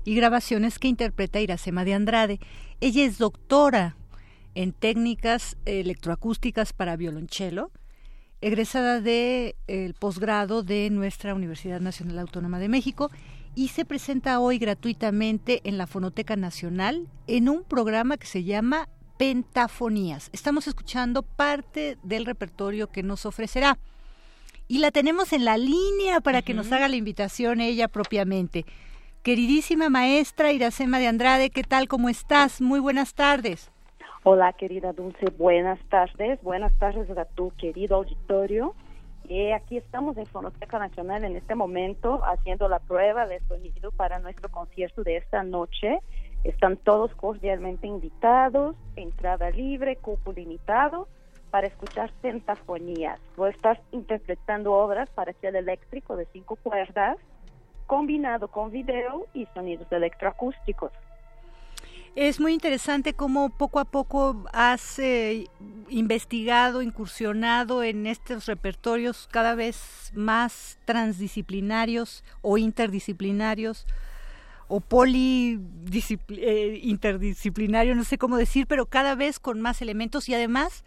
y 0.09 0.14
grabaciones 0.14 0.78
que 0.78 0.89
interpreta 0.89 1.39
Iracema 1.39 1.85
de 1.85 1.93
Andrade. 1.93 2.40
Ella 2.80 3.05
es 3.05 3.18
doctora 3.18 3.94
en 4.55 4.72
técnicas 4.72 5.59
electroacústicas 5.66 6.72
para 6.72 6.97
violonchelo, 6.97 7.70
egresada 8.40 9.02
del 9.02 9.55
posgrado 9.98 10.62
de 10.62 10.89
nuestra 10.89 11.35
Universidad 11.35 11.82
Nacional 11.82 12.20
Autónoma 12.20 12.59
de 12.59 12.70
México 12.70 13.10
y 13.55 13.68
se 13.68 13.85
presenta 13.85 14.40
hoy 14.40 14.56
gratuitamente 14.56 15.60
en 15.64 15.76
la 15.76 15.86
Fonoteca 15.86 16.36
Nacional 16.36 17.06
en 17.26 17.51
un 17.51 17.62
programa 17.62 18.16
que 18.16 18.26
se 18.26 18.44
llama 18.44 18.89
Pentafonías. 19.18 20.30
Estamos 20.32 20.68
escuchando 20.68 21.22
parte 21.22 21.98
del 22.02 22.24
repertorio 22.24 22.90
que 22.90 23.02
nos 23.02 23.26
ofrecerá. 23.26 23.78
Y 24.68 24.78
la 24.78 24.90
tenemos 24.90 25.35
en 25.35 25.44
la 25.44 25.59
línea 25.59 26.22
para 26.22 26.40
que 26.40 26.55
nos 26.55 26.72
haga 26.72 26.89
la 26.89 26.97
invitación 26.97 27.60
ella 27.60 27.89
propiamente. 27.89 28.64
Queridísima 29.23 29.90
maestra 29.90 30.53
Iracema 30.53 30.99
de 30.99 31.09
Andrade, 31.09 31.51
¿qué 31.51 31.65
tal? 31.65 31.89
¿Cómo 31.89 32.09
estás? 32.09 32.61
Muy 32.61 32.78
buenas 32.78 33.15
tardes. 33.15 33.70
Hola, 34.23 34.53
querida 34.53 34.93
Dulce, 34.93 35.27
buenas 35.36 35.81
tardes. 35.89 36.40
Buenas 36.43 36.73
tardes 36.78 37.11
a 37.11 37.24
tu 37.24 37.51
querido 37.57 37.97
auditorio. 37.97 38.74
Eh, 39.28 39.53
aquí 39.53 39.77
estamos 39.77 40.16
en 40.16 40.27
Fonoteca 40.27 40.78
Nacional 40.78 41.24
en 41.24 41.36
este 41.36 41.55
momento 41.55 42.24
haciendo 42.24 42.69
la 42.69 42.78
prueba 42.78 43.27
de 43.27 43.40
sonido 43.40 43.90
para 43.90 44.20
nuestro 44.20 44.49
concierto 44.51 45.03
de 45.03 45.16
esta 45.16 45.43
noche. 45.43 45.99
Están 46.45 46.77
todos 46.77 47.12
cordialmente 47.16 47.89
invitados, 47.89 48.77
entrada 48.97 49.51
libre, 49.51 49.97
cupo 49.97 50.32
limitado, 50.32 51.09
para 51.51 51.66
escuchar 51.66 52.12
centafonías. 52.23 53.20
Voy 53.36 53.49
a 53.49 53.53
estar 53.53 53.81
interpretando 53.90 54.73
obras 54.73 55.11
para 55.11 55.32
cello 55.35 55.59
eléctrico 55.59 56.16
de 56.16 56.27
cinco 56.32 56.57
cuerdas, 56.57 57.19
combinado 57.89 58.47
con 58.47 58.70
video 58.70 59.27
y 59.35 59.47
sonidos 59.55 59.90
electroacústicos. 59.90 60.93
Es 62.15 62.39
muy 62.40 62.52
interesante 62.52 63.15
cómo 63.15 63.48
poco 63.48 63.81
a 63.81 63.85
poco 63.85 64.44
has 64.52 64.98
eh, 64.98 65.47
investigado, 65.89 66.82
incursionado 66.82 67.82
en 67.82 68.06
estos 68.06 68.47
repertorios 68.47 69.28
cada 69.31 69.55
vez 69.55 70.12
más 70.15 70.78
transdisciplinarios 70.85 72.24
o 72.43 72.59
interdisciplinarios 72.59 73.86
o 74.69 74.81
poli 74.81 75.60
eh, 76.31 76.98
no 77.94 78.05
sé 78.05 78.19
cómo 78.19 78.36
decir, 78.36 78.66
pero 78.66 78.86
cada 78.86 79.15
vez 79.15 79.39
con 79.40 79.60
más 79.60 79.81
elementos 79.81 80.28
y 80.28 80.35
además 80.35 80.85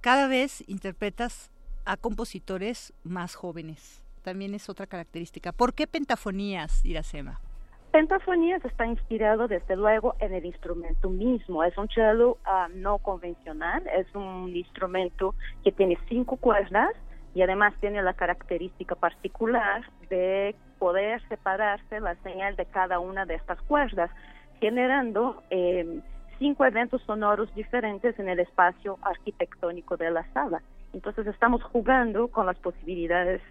cada 0.00 0.26
vez 0.26 0.64
interpretas 0.66 1.50
a 1.84 1.96
compositores 1.96 2.92
más 3.04 3.34
jóvenes. 3.34 4.03
También 4.24 4.54
es 4.54 4.68
otra 4.70 4.86
característica. 4.86 5.52
¿Por 5.52 5.74
qué 5.74 5.86
pentafonías, 5.86 6.84
Iracema? 6.84 7.40
Pentafonías 7.92 8.64
está 8.64 8.86
inspirado 8.86 9.46
desde 9.46 9.76
luego 9.76 10.16
en 10.18 10.32
el 10.32 10.46
instrumento 10.46 11.10
mismo. 11.10 11.62
Es 11.62 11.76
un 11.78 11.88
cello 11.88 12.38
ah, 12.44 12.68
no 12.74 12.98
convencional, 12.98 13.84
es 13.86 14.12
un 14.14 14.48
instrumento 14.48 15.34
que 15.62 15.70
tiene 15.70 15.96
cinco 16.08 16.36
cuerdas, 16.38 16.90
y 17.34 17.42
además 17.42 17.74
tiene 17.80 18.00
la 18.02 18.14
característica 18.14 18.94
particular 18.94 19.82
de 20.08 20.54
poder 20.78 21.20
separarse 21.28 22.00
la 22.00 22.14
señal 22.22 22.56
de 22.56 22.64
cada 22.66 23.00
una 23.00 23.26
de 23.26 23.34
estas 23.34 23.60
cuerdas, 23.62 24.10
generando 24.60 25.42
eh, 25.50 26.00
cinco 26.38 26.64
eventos 26.64 27.02
sonoros 27.02 27.52
diferentes 27.54 28.18
en 28.18 28.28
el 28.28 28.38
espacio 28.38 28.98
arquitectónico 29.02 29.96
de 29.96 30.10
la 30.10 30.24
sala. 30.32 30.62
Entonces 30.92 31.26
estamos 31.26 31.62
jugando 31.64 32.28
con 32.28 32.46
las 32.46 32.58
posibilidades 32.58 33.42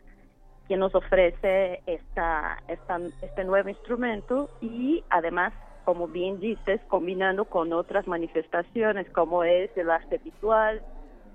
que 0.68 0.78
nos 0.78 0.96
ofrece 0.96 1.82
esta, 1.86 2.58
esta, 2.68 3.00
este 3.22 3.44
nuevo 3.44 3.70
instrumento 3.70 4.50
y 4.62 5.04
además, 5.10 5.54
como 5.86 6.08
bien 6.08 6.40
dices, 6.40 6.80
combinando 6.88 7.46
con 7.46 7.74
otras 7.74 8.08
manifestaciones 8.08 9.10
como 9.10 9.44
es 9.44 9.76
el 9.78 9.90
arte 9.90 10.20
visual 10.20 10.82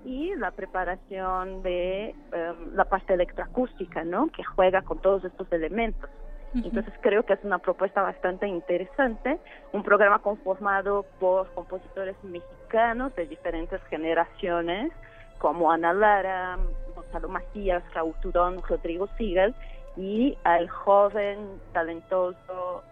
y 0.05 0.33
la 0.35 0.51
preparación 0.51 1.61
de 1.61 2.09
em, 2.09 2.73
la 2.73 2.85
parte 2.85 3.13
electroacústica, 3.13 4.03
¿no? 4.03 4.27
Que 4.31 4.43
juega 4.43 4.81
con 4.81 4.99
todos 4.99 5.23
estos 5.25 5.51
elementos. 5.51 6.09
Entonces 6.55 6.91
creo 7.01 7.23
que 7.23 7.33
es 7.33 7.43
una 7.43 7.59
propuesta 7.59 8.01
bastante 8.01 8.47
interesante, 8.47 9.39
un 9.71 9.83
programa 9.83 10.17
conformado 10.17 11.05
por 11.19 11.47
compositores 11.53 12.15
mexicanos 12.23 13.13
de 13.15 13.27
diferentes 13.27 13.79
generaciones, 13.83 14.91
como 15.37 15.71
Ana 15.71 15.93
Lara, 15.93 16.57
Gonzalo 17.11 17.29
Macías, 17.29 17.83
Raúl 17.93 18.13
Rodrigo 18.67 19.09
Siegel 19.17 19.55
y 19.97 20.37
al 20.43 20.69
joven 20.69 21.59
talentoso 21.73 22.83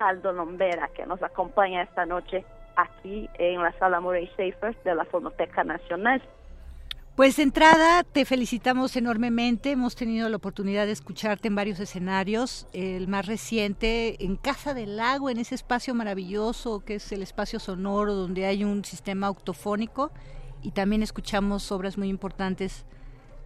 Aldo 0.00 0.32
Lombera 0.32 0.88
que 0.88 1.06
nos 1.06 1.22
acompaña 1.22 1.82
esta 1.82 2.04
noche 2.04 2.44
aquí 2.76 3.28
en 3.38 3.62
la 3.62 3.72
sala 3.78 4.00
Murray 4.00 4.26
Schaefer 4.34 4.76
de 4.82 4.94
la 4.94 5.04
Fonoteca 5.04 5.62
Nacional. 5.62 6.22
Pues 7.14 7.36
de 7.36 7.42
entrada 7.42 8.02
te 8.04 8.24
felicitamos 8.24 8.96
enormemente, 8.96 9.72
hemos 9.72 9.94
tenido 9.94 10.28
la 10.30 10.38
oportunidad 10.38 10.86
de 10.86 10.92
escucharte 10.92 11.48
en 11.48 11.54
varios 11.54 11.78
escenarios, 11.78 12.66
el 12.72 13.06
más 13.06 13.26
reciente 13.26 14.24
en 14.24 14.36
Casa 14.36 14.72
del 14.72 14.96
Lago, 14.96 15.28
en 15.28 15.38
ese 15.38 15.54
espacio 15.54 15.94
maravilloso 15.94 16.82
que 16.84 16.94
es 16.94 17.12
el 17.12 17.22
espacio 17.22 17.60
sonoro 17.60 18.14
donde 18.14 18.46
hay 18.46 18.64
un 18.64 18.84
sistema 18.84 19.28
octofónico 19.28 20.10
y 20.62 20.70
también 20.70 21.02
escuchamos 21.02 21.70
obras 21.70 21.98
muy 21.98 22.08
importantes 22.08 22.86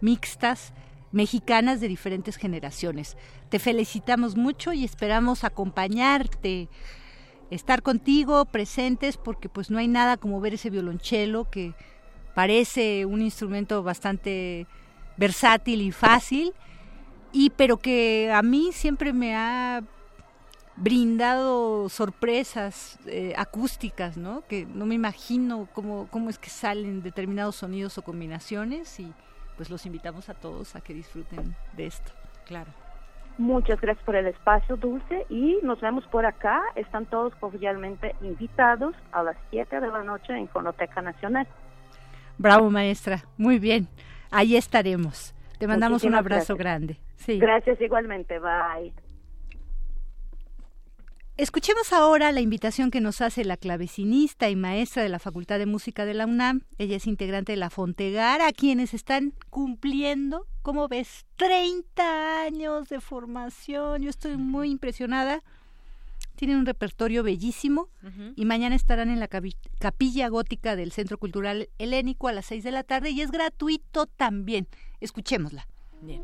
mixtas 0.01 0.73
mexicanas 1.11 1.79
de 1.79 1.87
diferentes 1.87 2.35
generaciones. 2.35 3.17
Te 3.49 3.59
felicitamos 3.59 4.35
mucho 4.35 4.73
y 4.73 4.83
esperamos 4.83 5.43
acompañarte, 5.43 6.69
estar 7.49 7.81
contigo 7.81 8.45
presentes 8.45 9.17
porque 9.17 9.49
pues 9.49 9.71
no 9.71 9.77
hay 9.77 9.87
nada 9.87 10.17
como 10.17 10.41
ver 10.41 10.55
ese 10.55 10.69
violonchelo 10.69 11.49
que 11.49 11.73
parece 12.35 13.05
un 13.05 13.21
instrumento 13.21 13.81
bastante 13.83 14.67
versátil 15.17 15.81
y 15.81 15.91
fácil, 15.91 16.53
y 17.31 17.49
pero 17.51 17.77
que 17.77 18.31
a 18.31 18.41
mí 18.41 18.69
siempre 18.71 19.11
me 19.11 19.35
ha 19.35 19.83
brindado 20.75 21.89
sorpresas 21.89 22.99
eh, 23.07 23.33
acústicas, 23.35 24.15
¿no? 24.17 24.43
Que 24.47 24.65
no 24.67 24.85
me 24.85 24.93
imagino 24.93 25.67
cómo, 25.73 26.07
cómo 26.11 26.29
es 26.29 26.37
que 26.37 26.51
salen 26.51 27.01
determinados 27.01 27.55
sonidos 27.55 27.97
o 27.97 28.03
combinaciones 28.03 28.99
y 28.99 29.11
pues 29.57 29.69
los 29.69 29.85
invitamos 29.85 30.29
a 30.29 30.35
todos 30.35 30.75
a 30.75 30.81
que 30.81 30.93
disfruten 30.93 31.55
de 31.75 31.87
esto. 31.87 32.11
Claro. 32.45 32.71
Muchas 33.37 33.79
gracias 33.79 34.03
por 34.03 34.15
el 34.15 34.27
espacio, 34.27 34.77
Dulce, 34.77 35.25
y 35.29 35.59
nos 35.61 35.79
vemos 35.81 36.05
por 36.07 36.25
acá. 36.25 36.61
Están 36.75 37.05
todos 37.05 37.35
cordialmente 37.35 38.15
invitados 38.21 38.95
a 39.11 39.21
las 39.21 39.37
7 39.51 39.79
de 39.79 39.87
la 39.87 40.03
noche 40.03 40.33
en 40.33 40.47
Fonoteca 40.47 41.01
Nacional. 41.01 41.47
Bravo, 42.37 42.69
maestra. 42.69 43.23
Muy 43.37 43.59
bien. 43.59 43.87
Ahí 44.31 44.55
estaremos. 44.55 45.35
Te 45.59 45.67
mandamos 45.67 46.03
un 46.03 46.15
abrazo 46.15 46.55
grande. 46.55 46.97
Sí. 47.15 47.39
Gracias 47.39 47.79
igualmente. 47.81 48.39
Bye. 48.39 49.06
Escuchemos 51.37 51.93
ahora 51.93 52.31
la 52.31 52.41
invitación 52.41 52.89
que 52.89 52.99
nos 52.99 53.21
hace 53.21 53.45
la 53.45 53.57
clavecinista 53.57 54.49
y 54.49 54.55
maestra 54.55 55.03
de 55.03 55.09
la 55.09 55.19
Facultad 55.19 55.59
de 55.59 55.67
Música 55.67 56.03
de 56.03 56.15
la 56.15 56.25
UNAM. 56.25 56.63
Ella 56.79 56.95
es 56.95 57.05
integrante 57.05 57.51
de 57.51 57.57
la 57.57 57.69
Fontegara, 57.69 58.51
quienes 58.53 58.95
están 58.95 59.35
cumpliendo, 59.51 60.47
¿cómo 60.63 60.87
ves? 60.87 61.27
30 61.35 62.41
años 62.41 62.89
de 62.89 62.99
formación. 62.99 64.01
Yo 64.01 64.09
estoy 64.09 64.35
muy 64.37 64.71
impresionada 64.71 65.43
tienen 66.37 66.57
un 66.57 66.67
repertorio 66.67 67.23
bellísimo 67.23 67.89
y 68.35 68.45
mañana 68.45 68.75
estarán 68.75 69.09
en 69.09 69.19
la 69.19 69.27
capilla 69.27 70.27
gótica 70.29 70.75
del 70.75 70.91
Centro 70.91 71.17
Cultural 71.17 71.67
Helénico 71.79 72.27
a 72.27 72.31
las 72.31 72.45
6 72.45 72.63
de 72.63 72.71
la 72.71 72.83
tarde 72.83 73.09
y 73.09 73.21
es 73.21 73.31
gratuito 73.31 74.05
también. 74.05 74.67
Escuchémosla. 75.01 75.67
Bien. 76.01 76.21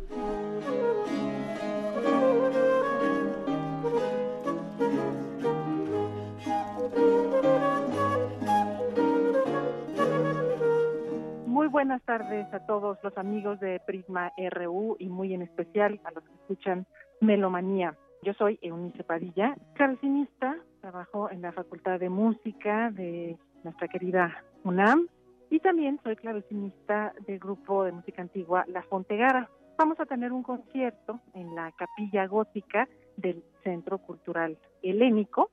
Buenas 11.74 12.04
tardes 12.04 12.46
a 12.54 12.60
todos 12.68 13.00
los 13.02 13.18
amigos 13.18 13.60
de 13.60 13.82
Prisma 13.88 14.32
RU 14.52 14.96
y 15.00 15.10
muy 15.10 15.34
en 15.34 15.42
especial 15.42 16.00
a 16.04 16.12
los 16.12 16.24
que 16.24 16.36
escuchan 16.36 16.86
Melomanía. 17.20 17.98
Yo 18.22 18.36
soy 18.36 18.60
Eunice 18.62 19.04
Padilla, 19.04 19.56
clavecinista, 19.74 20.56
trabajo 20.82 21.32
en 21.32 21.42
la 21.42 21.52
Facultad 21.52 22.00
de 22.00 22.10
Música 22.10 22.92
de 22.92 23.38
nuestra 23.64 23.88
querida 23.88 24.44
UNAM 24.64 25.08
y 25.50 25.60
también 25.62 26.00
soy 26.04 26.16
clavecinista 26.16 27.12
del 27.26 27.40
grupo 27.40 27.86
de 27.86 27.92
música 27.92 28.22
antigua 28.22 28.66
La 28.68 28.84
Fontegara. 28.84 29.50
Vamos 29.76 30.00
a 30.00 30.06
tener 30.06 30.32
un 30.32 30.44
concierto 30.44 31.22
en 31.34 31.56
la 31.56 31.72
capilla 31.72 32.28
gótica 32.28 32.88
del 33.18 33.44
Centro 33.64 33.98
Cultural 33.98 34.60
Helénico 34.84 35.50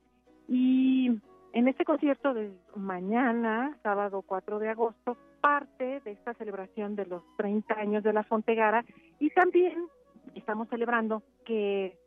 y 0.47 1.19
en 1.53 1.67
este 1.67 1.83
concierto 1.83 2.35
de 2.35 2.51
mañana, 2.75 3.75
sábado 3.81 4.21
4 4.21 4.59
de 4.59 4.69
agosto, 4.69 5.17
parte 5.41 5.99
de 6.01 6.11
esta 6.11 6.33
celebración 6.35 6.95
de 6.95 7.05
los 7.05 7.23
30 7.37 7.73
años 7.73 8.03
de 8.03 8.13
La 8.13 8.23
Fontegara 8.23 8.85
y 9.19 9.29
también 9.31 9.87
estamos 10.35 10.69
celebrando 10.69 11.23
que 11.45 11.97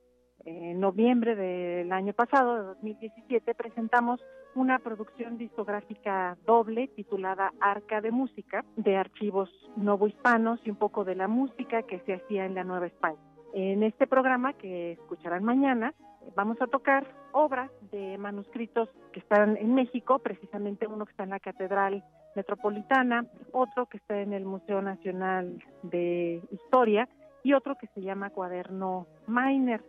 en 0.44 0.80
noviembre 0.80 1.34
del 1.34 1.92
año 1.92 2.12
pasado, 2.12 2.56
de 2.56 2.62
2017, 2.64 3.54
presentamos 3.54 4.20
una 4.54 4.78
producción 4.78 5.36
discográfica 5.38 6.36
doble 6.46 6.88
titulada 6.88 7.52
Arca 7.60 8.00
de 8.00 8.10
Música, 8.10 8.64
de 8.76 8.96
archivos 8.96 9.50
novohispanos 9.76 10.60
y 10.64 10.70
un 10.70 10.76
poco 10.76 11.04
de 11.04 11.16
la 11.16 11.28
música 11.28 11.82
que 11.82 12.00
se 12.00 12.14
hacía 12.14 12.44
en 12.44 12.54
la 12.54 12.64
Nueva 12.64 12.86
España. 12.86 13.18
En 13.52 13.82
este 13.82 14.06
programa 14.06 14.52
que 14.52 14.92
escucharán 14.92 15.44
mañana, 15.44 15.94
vamos 16.36 16.60
a 16.60 16.66
tocar 16.66 17.06
obras 17.32 17.70
de 17.90 18.18
manuscritos 18.18 18.88
que 19.12 19.20
están 19.20 19.56
en 19.56 19.74
México, 19.74 20.18
precisamente 20.18 20.86
uno 20.86 21.04
que 21.06 21.12
está 21.12 21.24
en 21.24 21.30
la 21.30 21.40
Catedral 21.40 22.04
Metropolitana, 22.34 23.26
otro 23.52 23.86
que 23.86 23.98
está 23.98 24.20
en 24.20 24.32
el 24.32 24.44
Museo 24.44 24.82
Nacional 24.82 25.62
de 25.82 26.42
Historia 26.50 27.08
y 27.42 27.52
otro 27.52 27.76
que 27.76 27.86
se 27.88 28.00
llama 28.00 28.30
Cuaderno 28.30 29.06
Miner. 29.26 29.82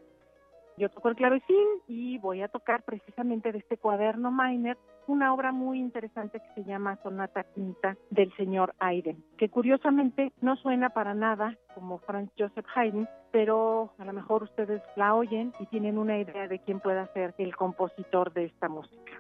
Yo 0.78 0.90
toco 0.90 1.08
el 1.08 1.16
clavecín 1.16 1.68
y 1.88 2.18
voy 2.18 2.42
a 2.42 2.50
tocar 2.50 2.84
precisamente 2.84 3.52
de 3.54 3.60
este 3.60 3.78
cuaderno 3.78 4.30
Miner 4.30 4.78
una 5.08 5.34
obra 5.34 5.52
muy 5.52 5.80
interesante 5.80 6.40
que 6.40 6.62
se 6.62 6.68
llama 6.68 6.98
Sonata 7.04 7.44
Quinta 7.44 7.96
del 8.10 8.36
señor 8.36 8.74
Haydn, 8.80 9.24
que 9.38 9.50
curiosamente 9.50 10.34
no 10.42 10.56
suena 10.58 10.90
para 10.90 11.14
nada 11.14 11.56
como 11.74 12.00
Franz 12.00 12.32
Joseph 12.38 12.66
Haydn, 12.76 13.08
pero 13.32 13.94
a 14.00 14.06
lo 14.06 14.14
mejor 14.14 14.44
ustedes 14.44 14.82
la 14.96 15.14
oyen 15.14 15.54
y 15.60 15.66
tienen 15.68 15.98
una 15.98 16.18
idea 16.18 16.48
de 16.48 16.60
quién 16.60 16.80
pueda 16.80 17.08
ser 17.14 17.34
el 17.38 17.56
compositor 17.56 18.34
de 18.34 18.46
esta 18.46 18.68
música. 18.68 19.14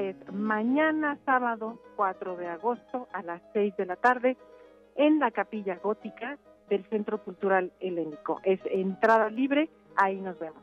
Es 0.00 0.16
mañana 0.32 1.18
sábado 1.24 1.80
4 1.96 2.36
de 2.36 2.48
agosto 2.48 3.08
a 3.12 3.22
las 3.22 3.42
6 3.52 3.76
de 3.76 3.86
la 3.86 3.96
tarde 3.96 4.36
en 4.96 5.18
la 5.18 5.30
capilla 5.30 5.76
gótica 5.76 6.38
del 6.68 6.84
Centro 6.88 7.22
Cultural 7.22 7.72
Helénico. 7.80 8.40
Es 8.44 8.60
entrada 8.66 9.30
libre, 9.30 9.68
ahí 9.96 10.20
nos 10.20 10.38
vemos. 10.38 10.62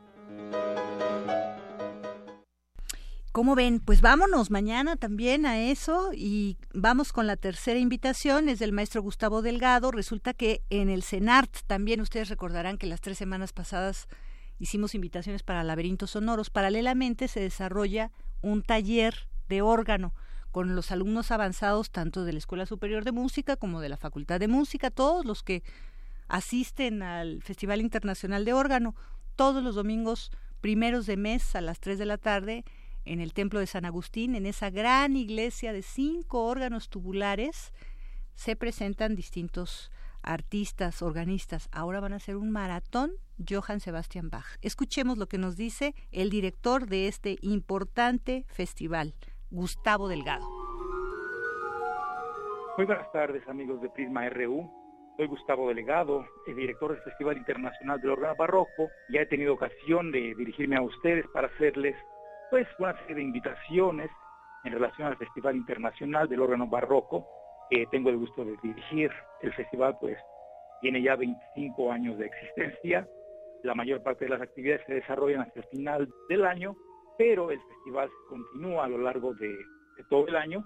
¿Cómo 3.32 3.54
ven? 3.54 3.80
Pues 3.80 4.02
vámonos 4.02 4.50
mañana 4.50 4.96
también 4.96 5.46
a 5.46 5.58
eso 5.58 6.10
y 6.12 6.58
vamos 6.74 7.14
con 7.14 7.26
la 7.26 7.36
tercera 7.36 7.78
invitación, 7.78 8.50
es 8.50 8.58
del 8.58 8.72
maestro 8.72 9.00
Gustavo 9.00 9.40
Delgado. 9.40 9.90
Resulta 9.90 10.34
que 10.34 10.60
en 10.68 10.90
el 10.90 11.02
CENART 11.02 11.50
también 11.66 12.02
ustedes 12.02 12.28
recordarán 12.28 12.76
que 12.76 12.86
las 12.86 13.00
tres 13.00 13.16
semanas 13.16 13.54
pasadas 13.54 14.06
hicimos 14.58 14.94
invitaciones 14.94 15.42
para 15.42 15.64
laberintos 15.64 16.10
sonoros. 16.10 16.50
Paralelamente 16.50 17.26
se 17.26 17.40
desarrolla 17.40 18.10
un 18.42 18.62
taller 18.62 19.28
de 19.48 19.62
órgano 19.62 20.12
con 20.50 20.76
los 20.76 20.92
alumnos 20.92 21.30
avanzados 21.30 21.90
tanto 21.90 22.24
de 22.24 22.32
la 22.32 22.38
Escuela 22.38 22.66
Superior 22.66 23.04
de 23.04 23.12
Música 23.12 23.56
como 23.56 23.80
de 23.80 23.88
la 23.88 23.96
Facultad 23.96 24.38
de 24.38 24.48
Música, 24.48 24.90
todos 24.90 25.24
los 25.24 25.42
que 25.42 25.62
asisten 26.28 27.02
al 27.02 27.42
Festival 27.42 27.80
Internacional 27.80 28.44
de 28.44 28.52
Órgano, 28.52 28.94
todos 29.34 29.62
los 29.62 29.74
domingos 29.74 30.30
primeros 30.60 31.06
de 31.06 31.16
mes 31.16 31.56
a 31.56 31.60
las 31.60 31.80
3 31.80 31.98
de 31.98 32.06
la 32.06 32.18
tarde 32.18 32.64
en 33.04 33.20
el 33.20 33.32
Templo 33.32 33.58
de 33.60 33.66
San 33.66 33.84
Agustín, 33.84 34.34
en 34.34 34.46
esa 34.46 34.70
gran 34.70 35.16
iglesia 35.16 35.72
de 35.72 35.82
cinco 35.82 36.44
órganos 36.44 36.88
tubulares, 36.88 37.72
se 38.34 38.56
presentan 38.56 39.16
distintos 39.16 39.90
artistas, 40.22 41.02
organistas. 41.02 41.68
Ahora 41.72 42.00
van 42.00 42.12
a 42.12 42.16
hacer 42.16 42.36
un 42.36 42.50
maratón 42.50 43.12
Johann 43.48 43.80
Sebastian 43.80 44.30
Bach. 44.30 44.46
Escuchemos 44.62 45.18
lo 45.18 45.26
que 45.26 45.38
nos 45.38 45.56
dice 45.56 45.94
el 46.10 46.30
director 46.30 46.86
de 46.86 47.08
este 47.08 47.36
importante 47.42 48.44
festival, 48.48 49.14
Gustavo 49.50 50.08
Delgado. 50.08 50.46
Muy 52.76 52.86
buenas 52.86 53.10
tardes 53.12 53.46
amigos 53.48 53.82
de 53.82 53.90
Prisma 53.90 54.28
RU. 54.30 54.70
Soy 55.16 55.26
Gustavo 55.26 55.68
Delegado, 55.68 56.24
el 56.46 56.56
director 56.56 56.92
del 56.94 57.02
Festival 57.02 57.36
Internacional 57.36 58.00
del 58.00 58.10
Órgano 58.12 58.34
Barroco. 58.34 58.88
Ya 59.10 59.20
he 59.20 59.26
tenido 59.26 59.52
ocasión 59.52 60.10
de 60.10 60.34
dirigirme 60.34 60.76
a 60.76 60.82
ustedes 60.82 61.26
para 61.34 61.48
hacerles 61.48 61.94
pues 62.50 62.66
una 62.78 62.96
serie 63.00 63.16
de 63.16 63.22
invitaciones 63.22 64.10
en 64.64 64.72
relación 64.72 65.08
al 65.08 65.16
Festival 65.18 65.56
Internacional 65.56 66.28
del 66.28 66.40
Órgano 66.40 66.66
Barroco 66.66 67.26
tengo 67.90 68.10
el 68.10 68.18
gusto 68.18 68.44
de 68.44 68.56
dirigir. 68.62 69.10
El 69.40 69.52
festival 69.54 69.96
pues 70.00 70.18
tiene 70.80 71.02
ya 71.02 71.16
25 71.16 71.92
años 71.92 72.18
de 72.18 72.26
existencia. 72.26 73.08
La 73.62 73.74
mayor 73.74 74.02
parte 74.02 74.24
de 74.24 74.30
las 74.30 74.42
actividades 74.42 74.84
se 74.86 74.94
desarrollan 74.94 75.42
hasta 75.42 75.60
el 75.60 75.66
final 75.66 76.08
del 76.28 76.44
año, 76.44 76.76
pero 77.16 77.50
el 77.50 77.60
festival 77.60 78.10
continúa 78.28 78.84
a 78.84 78.88
lo 78.88 78.98
largo 78.98 79.34
de 79.34 79.56
todo 80.08 80.26
el 80.26 80.36
año 80.36 80.64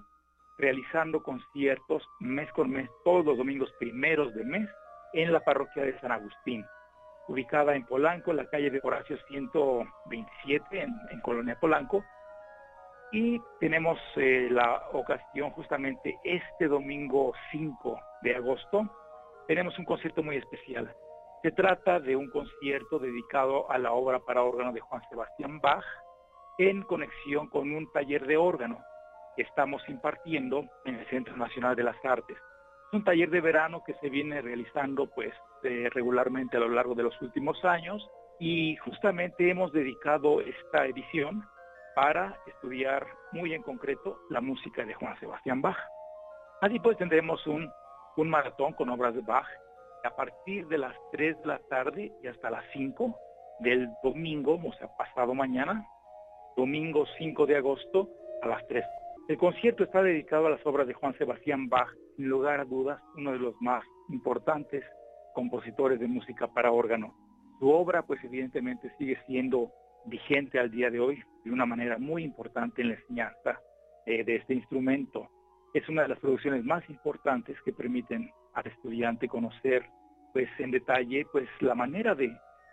realizando 0.57 1.21
conciertos 1.21 2.03
mes 2.19 2.51
con 2.53 2.69
mes, 2.69 2.89
todos 3.03 3.25
los 3.25 3.37
domingos 3.37 3.71
primeros 3.79 4.33
de 4.33 4.43
mes, 4.43 4.67
en 5.13 5.31
la 5.31 5.39
parroquia 5.39 5.83
de 5.83 5.99
San 5.99 6.11
Agustín, 6.11 6.65
ubicada 7.27 7.75
en 7.75 7.85
Polanco, 7.85 8.31
en 8.31 8.37
la 8.37 8.49
calle 8.49 8.69
de 8.69 8.79
Horacio 8.83 9.17
127, 9.27 10.81
en, 10.81 11.21
Colonia 11.21 11.57
Polanco. 11.59 12.03
Y 13.11 13.39
tenemos 13.59 13.97
eh, 14.17 14.47
la 14.51 14.89
ocasión 14.93 15.51
justamente 15.51 16.17
este 16.23 16.67
domingo 16.67 17.33
5 17.51 17.99
de 18.21 18.35
agosto, 18.35 18.89
tenemos 19.47 19.77
un 19.79 19.85
concierto 19.85 20.23
muy 20.23 20.35
especial. 20.35 20.93
Se 21.41 21.51
trata 21.51 21.99
de 21.99 22.15
un 22.15 22.29
concierto 22.29 22.99
dedicado 22.99 23.71
a 23.71 23.77
la 23.77 23.93
obra 23.93 24.19
para 24.19 24.43
órgano 24.43 24.73
de 24.73 24.81
Juan 24.81 25.01
Sebastián 25.09 25.61
Bach, 25.61 25.85
en 26.57 26.81
conexión 26.83 27.47
con 27.49 27.71
un 27.71 27.89
taller 27.91 28.25
de 28.25 28.35
órgano 28.35 28.79
estamos 29.37 29.81
impartiendo 29.87 30.65
en 30.85 30.95
el 30.95 31.07
Centro 31.07 31.35
Nacional 31.37 31.75
de 31.75 31.83
las 31.83 32.03
Artes. 32.03 32.37
Es 32.37 32.93
un 32.93 33.03
taller 33.03 33.29
de 33.29 33.41
verano 33.41 33.83
que 33.85 33.93
se 33.95 34.09
viene 34.09 34.41
realizando 34.41 35.07
pues 35.07 35.33
eh, 35.63 35.89
regularmente 35.91 36.57
a 36.57 36.61
lo 36.61 36.69
largo 36.69 36.95
de 36.95 37.03
los 37.03 37.21
últimos 37.21 37.63
años 37.65 38.05
y 38.39 38.75
justamente 38.77 39.49
hemos 39.49 39.71
dedicado 39.71 40.41
esta 40.41 40.85
edición 40.85 41.43
para 41.97 42.37
estudiar 42.45 43.07
muy 43.31 43.55
en 43.55 43.63
concreto 43.63 44.19
la 44.29 44.39
música 44.39 44.85
de 44.85 44.93
Juan 44.93 45.19
Sebastián 45.19 45.63
Bach. 45.63 45.79
Así 46.61 46.79
pues 46.79 46.95
tendremos 46.95 47.47
un, 47.47 47.67
un 48.17 48.29
maratón 48.29 48.73
con 48.73 48.91
obras 48.91 49.15
de 49.15 49.21
Bach 49.21 49.47
a 50.03 50.15
partir 50.15 50.67
de 50.67 50.77
las 50.77 50.95
3 51.11 51.41
de 51.41 51.47
la 51.47 51.57
tarde 51.69 52.11
y 52.21 52.27
hasta 52.27 52.51
las 52.51 52.63
5 52.73 53.15
del 53.61 53.89
domingo, 54.03 54.59
o 54.63 54.73
sea, 54.73 54.95
pasado 54.95 55.33
mañana, 55.33 55.87
domingo 56.55 57.03
5 57.17 57.47
de 57.47 57.57
agosto 57.57 58.07
a 58.43 58.47
las 58.47 58.67
3 58.67 58.85
el 59.27 59.37
concierto 59.37 59.83
está 59.83 60.01
dedicado 60.01 60.47
a 60.47 60.51
las 60.51 60.65
obras 60.65 60.87
de 60.87 60.93
Juan 60.93 61.17
Sebastián 61.17 61.67
Bach, 61.67 61.89
sin 62.15 62.29
lugar 62.29 62.61
a 62.61 62.65
dudas 62.65 63.01
uno 63.17 63.33
de 63.33 63.39
los 63.39 63.55
más 63.59 63.83
importantes 64.07 64.85
compositores 65.33 65.99
de 65.99 66.07
música 66.07 66.47
para 66.47 66.71
órgano. 66.71 67.13
Su 67.59 67.69
obra 67.69 68.03
pues 68.03 68.23
evidentemente 68.23 68.89
sigue 68.97 69.17
siendo 69.25 69.73
vigente 70.07 70.59
al 70.59 70.71
día 70.71 70.89
de 70.89 70.99
hoy 70.99 71.21
de 71.43 71.51
una 71.51 71.65
manera 71.65 71.97
muy 71.97 72.23
importante 72.23 72.81
en 72.81 72.89
la 72.89 72.95
enseñanza 72.95 73.59
eh, 74.05 74.23
de 74.23 74.37
este 74.37 74.53
instrumento. 74.53 75.29
Es 75.73 75.87
una 75.89 76.03
de 76.03 76.09
las 76.09 76.19
producciones 76.19 76.63
más 76.63 76.87
importantes 76.89 77.57
que 77.63 77.73
permiten 77.73 78.31
al 78.53 78.67
estudiante 78.67 79.27
conocer 79.27 79.85
pues 80.33 80.49
en 80.59 80.71
detalle 80.71 81.25
pues 81.31 81.47
la 81.61 81.75
manera 81.75 82.15
de 82.15 82.31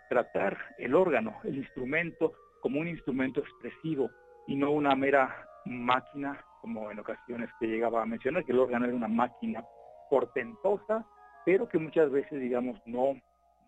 tratar 0.09 0.57
el 0.77 0.95
órgano, 0.95 1.35
el 1.43 1.57
instrumento 1.57 2.33
como 2.61 2.79
un 2.79 2.87
instrumento 2.87 3.41
expresivo 3.41 4.09
y 4.47 4.55
no 4.55 4.71
una 4.71 4.95
mera 4.95 5.47
máquina, 5.65 6.43
como 6.61 6.91
en 6.91 6.99
ocasiones 6.99 7.49
que 7.59 7.67
llegaba 7.67 8.01
a 8.01 8.05
mencionar, 8.05 8.45
que 8.45 8.51
el 8.51 8.59
órgano 8.59 8.85
era 8.85 8.95
una 8.95 9.07
máquina 9.07 9.63
portentosa, 10.09 11.05
pero 11.45 11.67
que 11.67 11.79
muchas 11.79 12.11
veces, 12.11 12.39
digamos, 12.39 12.79
no, 12.85 13.19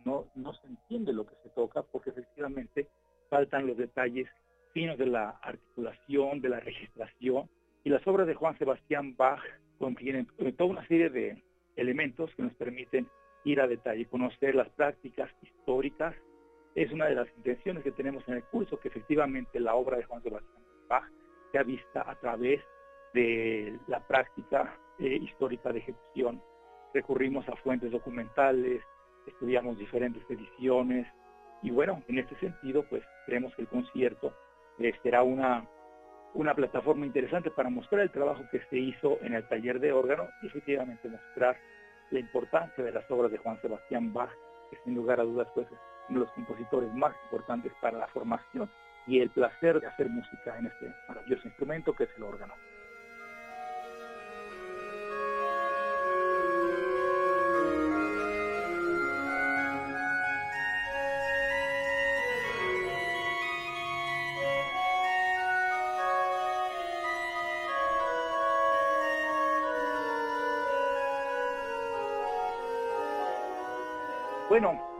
no, 0.05 0.25
no 0.35 0.53
se 0.53 0.67
entiende 0.67 1.13
lo 1.13 1.25
que 1.25 1.35
se 1.43 1.49
toca 1.49 1.83
porque 1.83 2.11
efectivamente 2.11 2.87
faltan 3.29 3.67
los 3.67 3.77
detalles 3.77 4.27
finos 4.73 4.97
de 4.97 5.07
la 5.07 5.29
articulación, 5.41 6.41
de 6.41 6.49
la 6.49 6.59
registración. 6.59 7.49
Y 7.83 7.89
las 7.89 8.05
obras 8.07 8.27
de 8.27 8.35
Juan 8.35 8.57
Sebastián 8.57 9.15
Bach 9.15 9.41
contienen 9.79 10.27
toda 10.57 10.69
una 10.69 10.87
serie 10.87 11.09
de 11.09 11.41
elementos 11.75 12.33
que 12.35 12.43
nos 12.43 12.53
permiten 12.53 13.07
ir 13.43 13.61
a 13.61 13.67
detalle, 13.67 14.05
conocer 14.05 14.55
las 14.55 14.69
prácticas 14.69 15.29
históricas. 15.41 16.15
Es 16.75 16.91
una 16.91 17.05
de 17.05 17.15
las 17.15 17.27
intenciones 17.37 17.83
que 17.83 17.91
tenemos 17.91 18.27
en 18.27 18.35
el 18.35 18.43
curso, 18.43 18.79
que 18.79 18.89
efectivamente 18.89 19.59
la 19.59 19.75
obra 19.75 19.97
de 19.97 20.03
Juan 20.03 20.21
Sebastián 20.21 20.63
Bach 20.87 21.09
sea 21.51 21.63
vista 21.63 22.03
a 22.09 22.15
través 22.15 22.61
de 23.13 23.77
la 23.87 23.99
práctica 24.05 24.77
eh, 24.99 25.17
histórica 25.21 25.71
de 25.71 25.79
ejecución. 25.79 26.41
Recurrimos 26.93 27.47
a 27.49 27.55
fuentes 27.57 27.91
documentales, 27.91 28.81
estudiamos 29.25 29.77
diferentes 29.77 30.23
ediciones 30.29 31.07
y 31.61 31.71
bueno, 31.71 32.03
en 32.07 32.19
este 32.19 32.35
sentido 32.39 32.83
pues 32.89 33.03
creemos 33.27 33.53
que 33.55 33.61
el 33.61 33.67
concierto 33.67 34.33
eh, 34.79 34.93
será 35.03 35.21
una, 35.21 35.67
una 36.33 36.55
plataforma 36.55 37.05
interesante 37.05 37.51
para 37.51 37.69
mostrar 37.69 38.01
el 38.01 38.11
trabajo 38.11 38.43
que 38.49 38.61
se 38.69 38.77
hizo 38.77 39.19
en 39.21 39.33
el 39.33 39.47
taller 39.47 39.79
de 39.79 39.91
órgano 39.91 40.27
y 40.41 40.47
efectivamente 40.47 41.09
mostrar 41.09 41.57
la 42.09 42.19
importancia 42.19 42.83
de 42.83 42.91
las 42.91 43.09
obras 43.11 43.31
de 43.31 43.37
Juan 43.37 43.61
Sebastián 43.61 44.13
Bach, 44.13 44.31
que 44.71 44.77
sin 44.85 44.95
lugar 44.95 45.19
a 45.19 45.23
dudas 45.23 45.47
pues 45.53 45.67
es 45.67 45.77
uno 46.09 46.21
de 46.21 46.25
los 46.25 46.33
compositores 46.33 46.93
más 46.93 47.13
importantes 47.25 47.71
para 47.81 47.97
la 47.97 48.07
formación 48.07 48.69
y 49.05 49.19
el 49.19 49.29
placer 49.29 49.79
de 49.81 49.87
hacer 49.87 50.09
música 50.09 50.57
en 50.57 50.67
este 50.67 50.93
maravilloso 51.07 51.47
instrumento 51.47 51.93
que 51.93 52.05
es 52.05 52.09
el 52.17 52.23
órgano. 52.23 52.53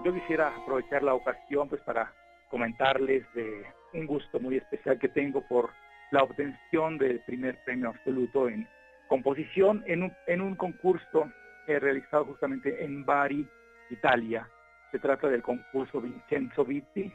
Yo 0.07 0.13
quisiera 0.13 0.55
aprovechar 0.55 1.03
la 1.03 1.13
ocasión 1.13 1.67
pues 1.67 1.81
para 1.81 2.13
comentarles 2.49 3.25
de 3.33 3.65
un 3.93 4.07
gusto 4.07 4.39
muy 4.39 4.55
especial 4.55 4.97
que 4.97 5.09
tengo 5.09 5.45
por 5.49 5.69
la 6.11 6.23
obtención 6.23 6.97
del 6.97 7.19
primer 7.25 7.61
premio 7.65 7.89
absoluto 7.89 8.47
en 8.47 8.65
composición 9.09 9.83
en 9.85 10.03
un, 10.03 10.13
en 10.27 10.39
un 10.39 10.55
concurso 10.55 11.29
realizado 11.67 12.23
justamente 12.23 12.85
en 12.85 13.05
Bari, 13.05 13.45
Italia. 13.89 14.47
Se 14.93 14.99
trata 14.99 15.27
del 15.27 15.43
concurso 15.43 15.99
Vincenzo 15.99 16.63
Vitti 16.63 17.11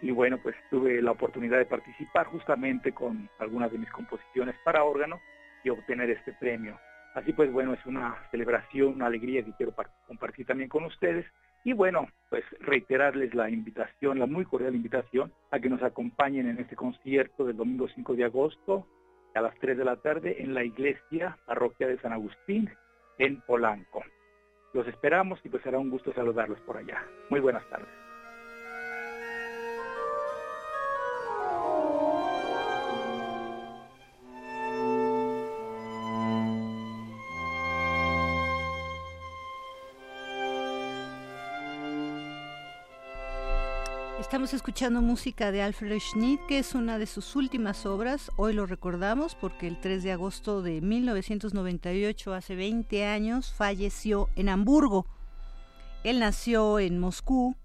y 0.00 0.12
bueno, 0.12 0.38
pues 0.40 0.54
tuve 0.70 1.02
la 1.02 1.10
oportunidad 1.10 1.58
de 1.58 1.66
participar 1.66 2.26
justamente 2.26 2.92
con 2.92 3.28
algunas 3.40 3.72
de 3.72 3.78
mis 3.78 3.90
composiciones 3.90 4.54
para 4.64 4.84
órgano 4.84 5.20
y 5.64 5.70
obtener 5.70 6.10
este 6.10 6.32
premio. 6.34 6.78
Así 7.14 7.32
pues, 7.32 7.50
bueno, 7.50 7.74
es 7.74 7.84
una 7.86 8.14
celebración, 8.30 8.94
una 8.94 9.06
alegría 9.06 9.44
que 9.44 9.52
quiero 9.54 9.74
compartir 10.06 10.46
también 10.46 10.68
con 10.68 10.84
ustedes 10.84 11.26
y 11.66 11.72
bueno, 11.72 12.06
pues 12.30 12.44
reiterarles 12.60 13.34
la 13.34 13.50
invitación, 13.50 14.20
la 14.20 14.26
muy 14.26 14.44
cordial 14.44 14.76
invitación 14.76 15.32
a 15.50 15.58
que 15.58 15.68
nos 15.68 15.82
acompañen 15.82 16.48
en 16.48 16.60
este 16.60 16.76
concierto 16.76 17.44
del 17.44 17.56
domingo 17.56 17.88
5 17.92 18.14
de 18.14 18.22
agosto 18.22 18.86
a 19.34 19.40
las 19.40 19.52
3 19.58 19.76
de 19.76 19.84
la 19.84 19.96
tarde 19.96 20.40
en 20.40 20.54
la 20.54 20.62
iglesia 20.62 21.36
parroquia 21.44 21.88
de 21.88 21.98
San 21.98 22.12
Agustín 22.12 22.70
en 23.18 23.40
Polanco. 23.40 24.04
Los 24.74 24.86
esperamos 24.86 25.40
y 25.42 25.48
pues 25.48 25.64
será 25.64 25.80
un 25.80 25.90
gusto 25.90 26.12
saludarlos 26.12 26.60
por 26.60 26.76
allá. 26.76 27.02
Muy 27.30 27.40
buenas 27.40 27.68
tardes. 27.68 28.05
Estamos 44.46 44.62
escuchando 44.62 45.02
música 45.02 45.50
de 45.50 45.60
Alfred 45.60 45.98
Schnitt, 45.98 46.40
que 46.46 46.60
es 46.60 46.76
una 46.76 46.98
de 46.98 47.06
sus 47.06 47.34
últimas 47.34 47.84
obras. 47.84 48.30
Hoy 48.36 48.52
lo 48.52 48.64
recordamos 48.64 49.34
porque 49.34 49.66
el 49.66 49.80
3 49.80 50.04
de 50.04 50.12
agosto 50.12 50.62
de 50.62 50.80
1998, 50.80 52.32
hace 52.32 52.54
20 52.54 53.06
años, 53.06 53.52
falleció 53.52 54.28
en 54.36 54.48
Hamburgo. 54.48 55.04
Él 56.04 56.20
nació 56.20 56.78
en 56.78 57.00
Moscú, 57.00 57.56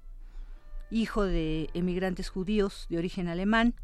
hijo 0.89 1.23
de 1.23 1.69
emigrantes 1.75 2.29
judíos 2.29 2.87
de 2.89 2.97
origen 2.97 3.27
alemán. 3.27 3.75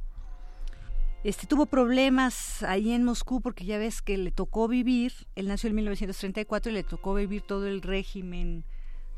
Este 1.23 1.45
tuvo 1.45 1.67
problemas 1.67 2.63
ahí 2.63 2.93
en 2.93 3.03
Moscú 3.03 3.41
porque 3.41 3.65
ya 3.65 3.77
ves 3.77 4.01
que 4.01 4.17
le 4.17 4.31
tocó 4.31 4.67
vivir, 4.67 5.13
él 5.35 5.49
nació 5.49 5.69
en 5.69 5.75
1934 5.75 6.71
y 6.71 6.73
le 6.73 6.81
tocó 6.81 7.13
vivir 7.13 7.43
todo 7.43 7.67
el 7.67 7.83
régimen 7.83 8.65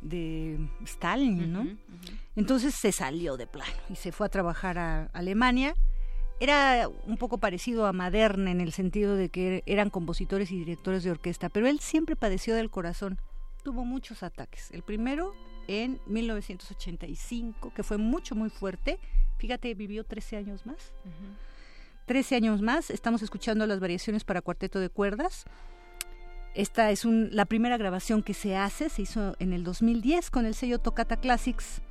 de 0.02 0.60
Stalin, 0.86 1.52
¿no? 1.52 1.68
Entonces 2.36 2.76
se 2.76 2.92
salió 2.92 3.38
de 3.38 3.48
plano 3.48 3.72
y 3.90 3.96
se 3.96 4.12
fue 4.12 4.28
a 4.28 4.30
trabajar 4.30 4.78
a 4.78 5.06
Alemania. 5.14 5.74
Era 6.40 6.88
un 7.06 7.18
poco 7.18 7.38
parecido 7.38 7.86
a 7.86 7.92
Maderna 7.92 8.52
en 8.52 8.62
el 8.62 8.72
sentido 8.72 9.16
de 9.16 9.30
que 9.30 9.62
eran 9.66 9.90
compositores 9.90 10.52
y 10.52 10.58
directores 10.58 11.04
de 11.04 11.12
orquesta, 11.12 11.50
pero 11.50 11.68
él 11.68 11.80
siempre 11.80 12.16
padeció 12.16 12.56
del 12.56 12.70
corazón. 12.70 13.20
Tuvo 13.64 13.84
muchos 13.84 14.24
ataques. 14.24 14.72
El 14.72 14.84
primero 14.84 15.34
en 15.68 16.00
1985, 16.08 17.74
que 17.74 17.84
fue 17.84 17.98
mucho, 17.98 18.36
muy 18.36 18.50
fuerte. 18.50 19.00
Fíjate, 19.38 19.74
vivió 19.76 20.06
13 20.06 20.38
años 20.38 20.66
más. 20.66 20.94
13 22.06 22.38
años 22.38 22.62
más. 22.62 22.90
Estamos 22.90 23.22
escuchando 23.22 23.68
las 23.68 23.80
variaciones 23.80 24.24
para 24.24 24.42
cuarteto 24.42 24.80
de 24.80 24.90
cuerdas. 24.90 25.46
Esta 26.56 26.90
es 26.90 27.06
la 27.06 27.46
primera 27.46 27.78
grabación 27.78 28.24
que 28.24 28.34
se 28.34 28.56
hace, 28.56 28.90
se 28.90 29.04
hizo 29.04 29.36
en 29.40 29.54
el 29.54 29.64
2010 29.64 30.32
con 30.32 30.48
el 30.48 30.56
sello 30.56 30.80
Tocata 30.80 31.18
Classics. 31.18 31.82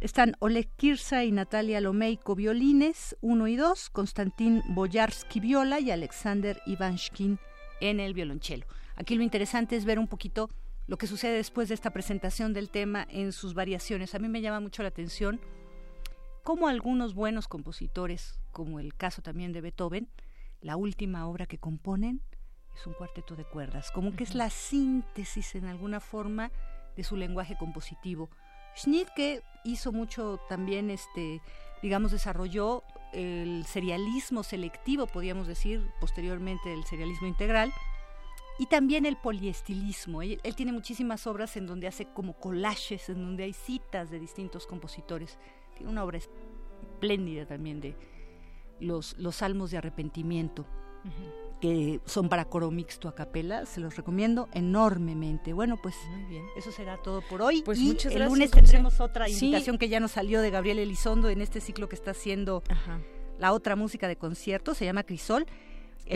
Están 0.00 0.36
Oleg 0.38 0.70
Kirsa 0.76 1.24
y 1.24 1.32
Natalia 1.32 1.82
Lomeiko 1.82 2.34
violines 2.34 3.14
1 3.20 3.46
y 3.48 3.56
2, 3.56 3.90
Konstantin 3.90 4.62
Boyarsky 4.70 5.40
viola 5.40 5.80
y 5.80 5.90
Alexander 5.90 6.62
Ivanshkin 6.64 7.38
en 7.82 8.00
el 8.00 8.14
violonchelo. 8.14 8.66
Aquí 8.96 9.16
lo 9.16 9.22
interesante 9.22 9.76
es 9.76 9.84
ver 9.84 9.98
un 9.98 10.08
poquito 10.08 10.48
lo 10.86 10.96
que 10.96 11.06
sucede 11.06 11.36
después 11.36 11.68
de 11.68 11.74
esta 11.74 11.90
presentación 11.90 12.54
del 12.54 12.70
tema 12.70 13.06
en 13.10 13.32
sus 13.32 13.52
variaciones. 13.52 14.14
A 14.14 14.18
mí 14.18 14.28
me 14.28 14.40
llama 14.40 14.60
mucho 14.60 14.82
la 14.82 14.88
atención 14.88 15.40
cómo 16.42 16.68
algunos 16.68 17.14
buenos 17.14 17.48
compositores, 17.48 18.40
como 18.50 18.80
el 18.80 18.94
caso 18.94 19.20
también 19.20 19.52
de 19.52 19.60
Beethoven, 19.60 20.08
la 20.62 20.76
última 20.76 21.28
obra 21.28 21.44
que 21.44 21.58
componen 21.58 22.22
es 22.74 22.86
un 22.86 22.94
cuarteto 22.94 23.36
de 23.36 23.44
cuerdas, 23.44 23.90
como 23.90 24.14
que 24.14 24.24
es 24.24 24.34
la 24.34 24.50
síntesis 24.50 25.54
en 25.54 25.66
alguna 25.66 26.00
forma 26.00 26.50
de 26.96 27.04
su 27.04 27.16
lenguaje 27.16 27.56
compositivo. 27.58 28.30
Schnitt 28.76 29.08
que 29.14 29.42
hizo 29.64 29.92
mucho 29.92 30.40
también, 30.48 30.90
este, 30.90 31.42
digamos, 31.82 32.12
desarrolló 32.12 32.84
el 33.12 33.64
serialismo 33.66 34.42
selectivo, 34.42 35.06
podríamos 35.06 35.46
decir, 35.46 35.90
posteriormente 36.00 36.72
el 36.72 36.84
serialismo 36.84 37.26
integral, 37.26 37.72
y 38.58 38.66
también 38.66 39.06
el 39.06 39.16
poliestilismo. 39.16 40.22
Él, 40.22 40.40
él, 40.42 40.54
tiene 40.54 40.72
muchísimas 40.72 41.26
obras 41.26 41.56
en 41.56 41.66
donde 41.66 41.88
hace 41.88 42.06
como 42.12 42.34
collages, 42.34 43.08
en 43.08 43.16
donde 43.16 43.44
hay 43.44 43.52
citas 43.52 44.10
de 44.10 44.20
distintos 44.20 44.66
compositores. 44.66 45.38
Tiene 45.74 45.90
una 45.90 46.04
obra 46.04 46.18
espléndida 46.18 47.46
también 47.46 47.80
de 47.80 47.96
los, 48.78 49.16
los 49.18 49.36
salmos 49.36 49.70
de 49.70 49.78
arrepentimiento 49.78 50.66
que 51.60 52.00
son 52.06 52.28
para 52.30 52.46
coro 52.46 52.70
mixto 52.70 53.06
a 53.08 53.14
capela, 53.14 53.66
se 53.66 53.80
los 53.80 53.94
recomiendo 53.96 54.48
enormemente. 54.52 55.52
Bueno, 55.52 55.76
pues 55.82 55.94
eso 56.56 56.72
será 56.72 56.96
todo 56.96 57.20
por 57.28 57.42
hoy. 57.42 57.62
Pues 57.64 57.78
y 57.78 57.82
muchas 57.88 58.06
el 58.12 58.18
gracias, 58.18 58.30
lunes 58.30 58.50
José. 58.50 58.62
tendremos 58.62 59.00
otra 59.00 59.26
Sí. 59.28 59.46
invitación 59.46 59.76
que 59.76 59.88
ya 59.90 60.00
nos 60.00 60.12
salió 60.12 60.40
de 60.40 60.50
Gabriel 60.50 60.78
Elizondo 60.78 61.28
en 61.28 61.42
este 61.42 61.60
ciclo 61.60 61.88
que 61.88 61.96
está 61.96 62.12
haciendo 62.12 62.62
la 63.38 63.52
otra 63.52 63.76
música 63.76 64.08
de 64.08 64.16
concierto, 64.16 64.74
se 64.74 64.84
llama 64.86 65.02
Crisol. 65.02 65.46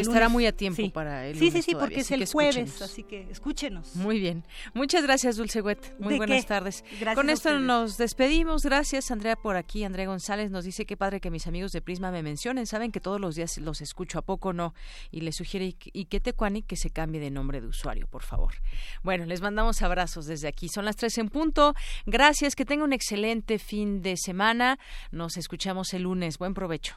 Estará 0.01 0.21
lunes- 0.27 0.33
muy 0.33 0.47
a 0.47 0.53
tiempo 0.57 0.83
sí. 0.83 0.89
para 0.91 1.27
el 1.27 1.39
Sí, 1.39 1.51
sí, 1.51 1.63
sí, 1.63 1.73
todavía, 1.73 1.89
porque 1.89 2.01
es 2.01 2.11
el 2.11 2.27
jueves, 2.27 2.57
escúchenos. 2.57 2.83
así 2.83 3.03
que 3.03 3.31
escúchenos. 3.31 3.97
Muy 3.97 4.19
bien. 4.21 4.45
Muchas 4.75 5.03
gracias, 5.03 5.37
Dulce 5.37 5.61
Wet. 5.63 5.97
Muy 5.99 6.13
¿De 6.15 6.17
buenas 6.19 6.43
qué? 6.43 6.49
tardes. 6.49 6.85
Gracias 7.01 7.15
Con 7.15 7.31
esto 7.31 7.59
nos 7.59 7.97
despedimos. 7.97 8.63
Gracias, 8.65 9.11
Andrea, 9.11 9.37
por 9.37 9.57
aquí. 9.57 9.85
Andrea 9.85 10.07
González 10.07 10.51
nos 10.51 10.65
dice 10.65 10.85
qué 10.87 10.97
padre 10.97 11.21
que 11.21 11.31
mis 11.31 11.47
amigos 11.47 11.73
de 11.73 11.81
Prisma 11.83 12.11
me 12.11 12.23
mencionen. 12.23 12.67
Saben 12.67 12.93
que 12.93 13.01
todos 13.01 13.21
los 13.21 13.35
días 13.37 13.59
los 13.59 13.81
escucho, 13.81 14.19
¿a 14.19 14.23
poco 14.23 14.53
no? 14.53 14.75
Y 15.11 15.21
les 15.21 15.37
sugiere 15.37 15.77
y 15.93 16.05
que 16.07 16.21
Tecuani 16.21 16.63
que 16.63 16.77
se 16.77 16.91
cambie 16.91 17.21
de 17.21 17.31
nombre 17.31 17.61
de 17.61 17.67
usuario, 17.69 18.07
por 18.07 18.23
favor. 18.23 18.55
Bueno, 19.03 19.25
les 19.27 19.41
mandamos 19.41 19.83
abrazos 19.83 20.27
desde 20.27 20.49
aquí. 20.49 20.69
Son 20.69 20.85
las 20.85 20.97
tres 20.97 21.17
en 21.19 21.29
punto. 21.29 21.75
Gracias, 22.07 22.57
que 22.57 22.65
tenga 22.65 22.85
un 22.85 22.93
excelente 22.93 23.59
fin 23.59 24.03
de 24.03 24.17
semana. 24.17 24.79
Nos 25.11 25.37
escuchamos 25.37 25.93
el 25.95 26.03
lunes. 26.03 26.39
Buen 26.39 26.55
provecho. 26.55 26.97